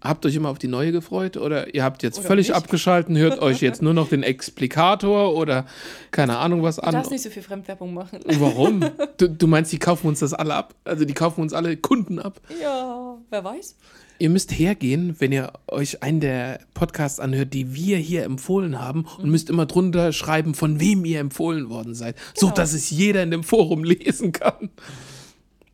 Habt 0.00 0.26
euch 0.26 0.34
immer 0.34 0.48
auf 0.48 0.58
die 0.58 0.66
neue 0.66 0.90
gefreut 0.90 1.36
oder 1.36 1.72
ihr 1.72 1.84
habt 1.84 2.02
jetzt 2.02 2.18
Oder 2.18 2.26
völlig 2.26 2.48
nicht. 2.48 2.56
abgeschalten, 2.56 3.16
hört 3.16 3.40
euch 3.40 3.60
jetzt 3.60 3.80
nur 3.82 3.94
noch 3.94 4.08
den 4.08 4.24
Explikator 4.24 5.36
oder 5.36 5.66
keine 6.10 6.38
Ahnung 6.38 6.64
was 6.64 6.76
Du 6.76 6.82
an. 6.82 6.92
darfst 6.94 7.12
nicht 7.12 7.22
so 7.22 7.30
viel 7.30 7.42
Fremdwerbung 7.44 7.94
machen. 7.94 8.18
Warum? 8.24 8.80
Du, 9.18 9.28
du 9.28 9.46
meinst, 9.46 9.70
die 9.70 9.78
kaufen 9.78 10.08
uns 10.08 10.18
das 10.18 10.34
alle 10.34 10.54
ab? 10.54 10.74
Also 10.84 11.04
die 11.04 11.14
kaufen 11.14 11.42
uns 11.42 11.52
alle 11.52 11.76
Kunden 11.76 12.18
ab? 12.18 12.40
Ja, 12.60 13.18
wer 13.30 13.44
weiß. 13.44 13.76
Ihr 14.18 14.30
müsst 14.30 14.52
hergehen, 14.56 15.16
wenn 15.18 15.32
ihr 15.32 15.52
euch 15.66 16.02
einen 16.02 16.20
der 16.20 16.60
Podcasts 16.74 17.18
anhört, 17.18 17.54
die 17.54 17.74
wir 17.74 17.96
hier 17.98 18.24
empfohlen 18.24 18.78
haben 18.80 19.06
und 19.18 19.30
müsst 19.30 19.50
immer 19.50 19.66
drunter 19.66 20.12
schreiben, 20.12 20.54
von 20.54 20.78
wem 20.80 21.04
ihr 21.04 21.18
empfohlen 21.20 21.68
worden 21.70 21.94
seid, 21.94 22.16
so 22.34 22.46
Genau. 22.46 22.56
dass 22.56 22.72
es 22.72 22.90
jeder 22.90 23.22
in 23.22 23.30
dem 23.30 23.42
Forum 23.42 23.82
lesen 23.84 24.32
kann. 24.32 24.70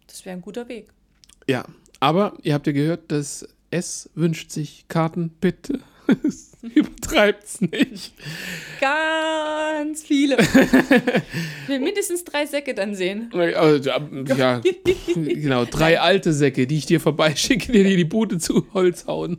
Das 0.07 0.25
wäre 0.25 0.35
ein 0.37 0.43
guter 0.43 0.69
Weg. 0.69 0.89
Ja, 1.47 1.65
aber 2.01 2.35
ihr 2.43 2.55
habt 2.55 2.67
ja 2.67 2.73
gehört, 2.73 3.11
dass 3.13 3.47
es 3.71 4.09
wünscht 4.15 4.51
sich 4.51 4.87
Karten, 4.89 5.29
bitte. 5.41 5.81
Übertreibt's 6.75 7.61
nicht. 7.61 8.13
Ganz 8.81 10.03
viele. 10.03 10.37
Ich 10.39 11.69
will 11.69 11.81
mindestens 11.81 12.25
drei 12.25 12.47
Säcke 12.47 12.75
dann 12.75 12.95
sehen. 12.95 13.31
Also, 13.33 13.91
ja, 13.91 14.61
genau, 15.15 15.65
drei 15.65 16.01
alte 16.01 16.33
Säcke, 16.33 16.67
die 16.67 16.79
ich 16.79 16.87
dir 16.87 17.01
vorbeischicke, 17.01 17.73
die 17.73 17.85
dir 17.85 17.97
die 17.97 18.05
Bude 18.05 18.39
zu 18.39 18.67
Holz 18.75 19.07
hauen. 19.07 19.39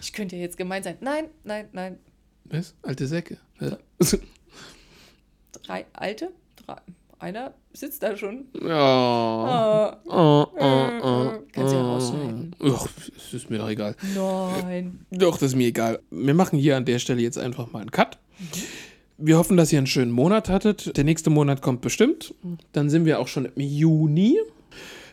Ich 0.00 0.12
könnte 0.12 0.36
ja 0.36 0.42
jetzt 0.42 0.56
gemein 0.56 0.82
sein. 0.82 0.96
Nein, 1.00 1.26
nein, 1.44 1.68
nein. 1.72 1.98
Was? 2.44 2.74
Alte 2.82 3.06
Säcke? 3.06 3.38
Ja. 3.60 3.78
Drei 5.62 5.86
alte? 5.92 6.32
Drei. 6.56 6.80
Einer 7.20 7.52
sitzt 7.74 8.02
da 8.02 8.16
schon. 8.16 8.46
Ja. 8.62 8.70
Ah, 8.74 9.96
Oh, 10.06 10.46
oh, 10.58 10.88
oh, 11.02 11.32
Kannst 11.52 11.72
du 11.74 11.76
ja 11.78 11.84
oh. 11.84 11.92
rausschneiden. 11.92 12.56
Ach, 12.64 12.88
es 13.14 13.34
ist 13.34 13.50
mir 13.50 13.58
doch 13.58 13.68
egal. 13.68 13.94
nein. 14.62 15.04
Doch, 15.10 15.34
das 15.36 15.50
ist 15.50 15.56
mir 15.56 15.66
egal. 15.66 16.00
Wir 16.10 16.32
machen 16.32 16.58
hier 16.58 16.78
an 16.78 16.86
der 16.86 16.98
Stelle 16.98 17.20
jetzt 17.20 17.36
einfach 17.38 17.70
mal 17.72 17.80
einen 17.80 17.90
Cut. 17.90 18.18
Wir 19.18 19.36
hoffen, 19.36 19.58
dass 19.58 19.70
ihr 19.70 19.78
einen 19.78 19.86
schönen 19.86 20.10
Monat 20.12 20.48
hattet. 20.48 20.96
Der 20.96 21.04
nächste 21.04 21.28
Monat 21.28 21.60
kommt 21.60 21.82
bestimmt. 21.82 22.34
Dann 22.72 22.88
sind 22.88 23.04
wir 23.04 23.20
auch 23.20 23.28
schon 23.28 23.44
im 23.44 23.52
Juni. 23.60 24.38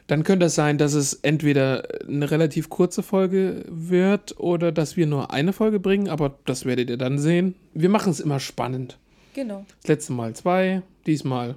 Dann 0.07 0.23
könnte 0.23 0.45
es 0.45 0.55
sein, 0.55 0.77
dass 0.77 0.93
es 0.93 1.13
entweder 1.15 1.83
eine 2.07 2.31
relativ 2.31 2.69
kurze 2.69 3.03
Folge 3.03 3.65
wird 3.67 4.39
oder 4.39 4.71
dass 4.71 4.95
wir 4.95 5.05
nur 5.07 5.31
eine 5.33 5.51
Folge 5.51 5.81
bringen, 5.81 6.07
aber 6.07 6.37
das 6.45 6.63
werdet 6.63 6.89
ihr 6.89 6.95
dann 6.95 7.19
sehen. 7.19 7.55
Wir 7.73 7.89
machen 7.89 8.11
es 8.13 8.21
immer 8.21 8.39
spannend. 8.39 8.97
Genau. 9.33 9.65
Das 9.81 9.89
letzte 9.89 10.13
Mal 10.13 10.33
zwei, 10.33 10.81
diesmal 11.05 11.55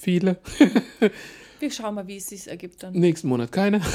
viele, 0.00 0.38
Wir 1.60 1.70
schauen 1.72 1.96
mal, 1.96 2.06
wie 2.06 2.18
es 2.18 2.26
sich 2.28 2.46
ergibt 2.48 2.82
dann. 2.82 2.94
nächsten 2.94 3.28
Monat 3.28 3.50
keine. 3.52 3.80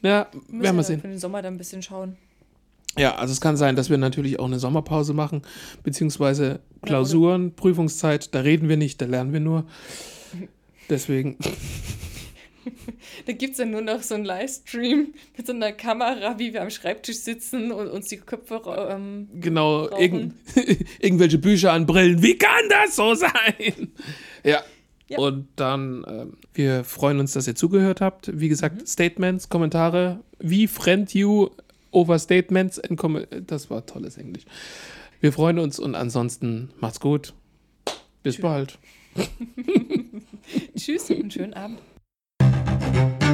Ja, 0.00 0.28
Müssen 0.32 0.62
werden 0.62 0.76
wir 0.76 0.80
wir 0.80 0.82
sehen. 0.84 1.00
für 1.00 1.08
den 1.08 1.18
Sommer 1.18 1.42
dann 1.42 1.54
ein 1.54 1.58
bisschen 1.58 1.82
schauen. 1.82 2.16
Ja, 2.96 3.16
also 3.16 3.32
es 3.32 3.40
kann 3.40 3.56
sein, 3.56 3.74
dass 3.74 3.90
wir 3.90 3.98
natürlich 3.98 4.38
auch 4.38 4.44
eine 4.46 4.60
Sommerpause 4.60 5.12
machen, 5.12 5.42
beziehungsweise 5.82 6.60
Klausuren, 6.82 7.52
Prüfungszeit, 7.54 8.32
da 8.34 8.40
reden 8.40 8.68
wir 8.68 8.76
nicht, 8.76 9.00
da 9.00 9.06
lernen 9.06 9.32
wir 9.32 9.40
nur. 9.40 9.64
Deswegen, 10.88 11.36
Da 13.26 13.32
gibt 13.32 13.52
es 13.52 13.58
dann 13.58 13.70
nur 13.70 13.80
noch 13.80 14.02
so 14.02 14.14
einen 14.14 14.24
Livestream 14.24 15.14
mit 15.36 15.46
so 15.46 15.52
einer 15.52 15.72
Kamera, 15.72 16.38
wie 16.38 16.52
wir 16.52 16.62
am 16.62 16.70
Schreibtisch 16.70 17.18
sitzen 17.18 17.72
und 17.72 17.88
uns 17.88 18.08
die 18.08 18.18
Köpfe 18.18 18.62
ähm, 18.90 19.28
genau, 19.34 19.88
irgend, 19.98 20.34
irgendwelche 21.00 21.38
Bücher 21.38 21.72
anbrillen. 21.72 22.22
Wie 22.22 22.36
kann 22.36 22.68
das 22.68 22.96
so 22.96 23.14
sein? 23.14 23.92
Ja. 24.44 24.62
Ja. 25.08 25.18
Und 25.18 25.48
dann, 25.56 26.04
ähm, 26.06 26.36
wir 26.52 26.84
freuen 26.84 27.18
uns, 27.18 27.32
dass 27.32 27.46
ihr 27.46 27.54
zugehört 27.54 28.02
habt. 28.02 28.30
Wie 28.38 28.50
gesagt, 28.50 28.86
Statements, 28.86 29.48
Kommentare, 29.48 30.20
wie 30.38 30.66
friend 30.66 31.14
you 31.14 31.48
over 31.92 32.18
Statements 32.18 32.78
and 32.78 32.98
Com 32.98 33.24
Das 33.46 33.70
war 33.70 33.86
tolles 33.86 34.18
Englisch. 34.18 34.44
Wir 35.20 35.32
freuen 35.32 35.58
uns 35.58 35.78
und 35.78 35.94
ansonsten 35.94 36.70
macht's 36.78 37.00
gut. 37.00 37.32
Bis 38.22 38.38
bald. 38.38 38.78
Tschüss 40.76 41.10
und 41.10 41.32
schönen 41.32 41.54
Abend. 41.54 41.80
Immer 42.88 43.27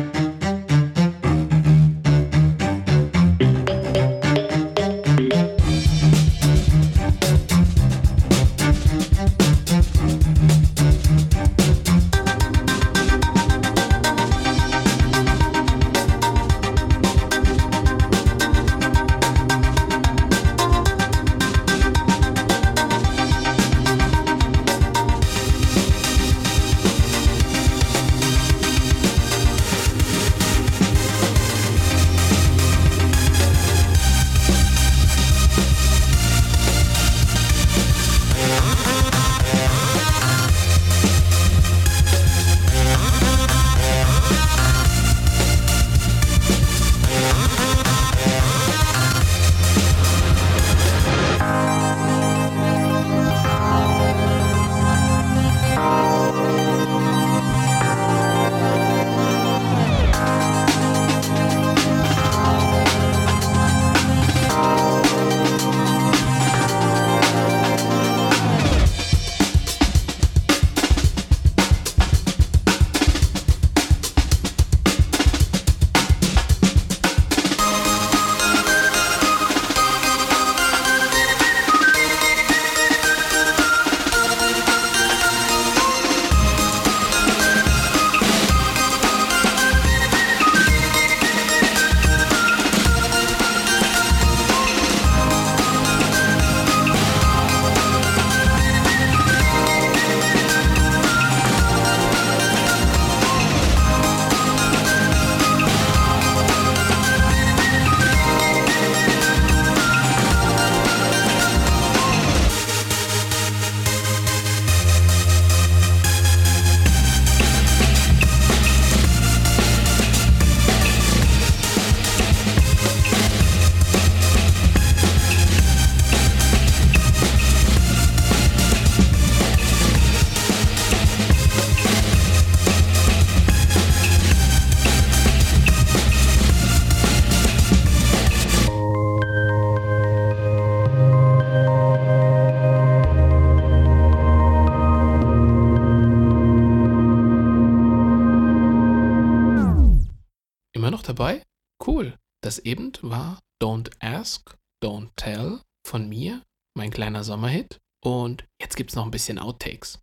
Das 152.54 152.64
eben 152.64 152.92
war 153.02 153.40
Don't 153.60 153.90
Ask, 153.98 154.56
Don't 154.80 155.08
Tell 155.16 155.60
von 155.84 156.08
mir, 156.08 156.40
mein 156.74 156.92
kleiner 156.92 157.24
Sommerhit. 157.24 157.80
Und 158.00 158.44
jetzt 158.60 158.76
gibt's 158.76 158.94
noch 158.94 159.04
ein 159.04 159.10
bisschen 159.10 159.40
Outtakes. 159.40 159.98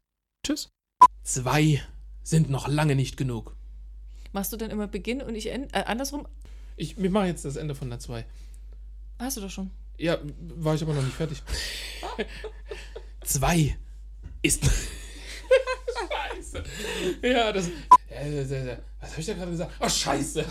Tschüss. 0.45 0.67
Zwei 1.23 1.81
sind 2.23 2.49
noch 2.49 2.67
lange 2.67 2.95
nicht 2.95 3.15
genug. 3.15 3.55
Machst 4.33 4.51
du 4.51 4.57
dann 4.57 4.69
immer 4.69 4.87
Beginn 4.87 5.21
und 5.21 5.33
ich 5.33 5.49
end, 5.49 5.73
äh, 5.73 5.83
andersrum? 5.85 6.27
Ich, 6.75 7.01
wir 7.01 7.09
machen 7.09 7.27
jetzt 7.27 7.45
das 7.45 7.55
Ende 7.55 7.73
von 7.73 7.89
der 7.89 7.99
2. 7.99 8.25
Hast 9.17 9.37
du 9.37 9.41
doch 9.41 9.49
schon. 9.49 9.71
Ja, 9.97 10.17
war 10.57 10.75
ich 10.75 10.81
aber 10.81 10.93
noch 10.93 11.03
nicht 11.03 11.15
fertig. 11.15 11.41
Zwei 13.23 13.77
ist. 14.41 14.69
Scheiße. 16.09 16.63
Ja, 17.21 17.51
das. 17.51 17.69
Was 18.99 19.11
habe 19.11 19.21
ich 19.21 19.25
da 19.27 19.33
gerade 19.33 19.51
gesagt? 19.51 19.71
Oh, 19.79 19.89
scheiße. 19.89 20.45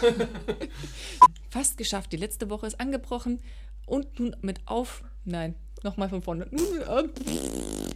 Fast 1.51 1.77
geschafft. 1.77 2.13
Die 2.13 2.17
letzte 2.17 2.51
Woche 2.51 2.67
ist 2.67 2.81
angebrochen 2.81 3.41
und 3.87 4.19
nun 4.19 4.37
mit 4.41 4.61
auf. 4.67 5.03
Nein, 5.25 5.55
nochmal 5.83 6.09
von 6.09 6.23
vorne. 6.23 6.47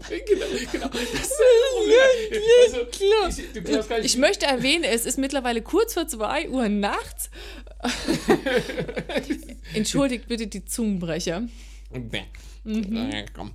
Genau, 0.08 0.46
genau. 0.70 0.90
Also, 3.24 3.40
ich, 4.00 4.04
Ich 4.04 4.16
möchte 4.18 4.46
erwähnen, 4.46 4.84
es 4.84 5.06
ist 5.06 5.18
mittlerweile 5.18 5.62
kurz 5.62 5.94
vor 5.94 6.06
2 6.06 6.50
Uhr 6.50 6.68
nachts. 6.68 7.30
Entschuldigt 9.74 10.28
bitte 10.28 10.46
die 10.46 10.64
Zungenbrecher. 10.64 11.42
Komm. 13.34 13.52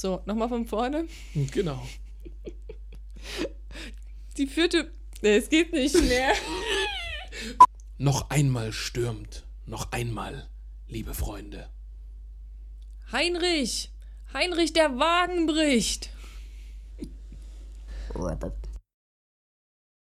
So, 0.00 0.22
nochmal 0.24 0.48
von 0.48 0.64
vorne. 0.64 1.04
Genau. 1.52 1.86
Die 4.38 4.46
vierte. 4.46 4.90
Nee, 5.20 5.36
es 5.36 5.50
geht 5.50 5.74
nicht 5.74 5.94
mehr. 5.94 6.32
Noch 7.98 8.30
einmal 8.30 8.72
stürmt. 8.72 9.44
Noch 9.66 9.92
einmal, 9.92 10.48
liebe 10.88 11.12
Freunde. 11.12 11.68
Heinrich! 13.12 13.90
Heinrich, 14.32 14.72
der 14.72 14.96
Wagen 14.98 15.44
bricht! 15.44 16.08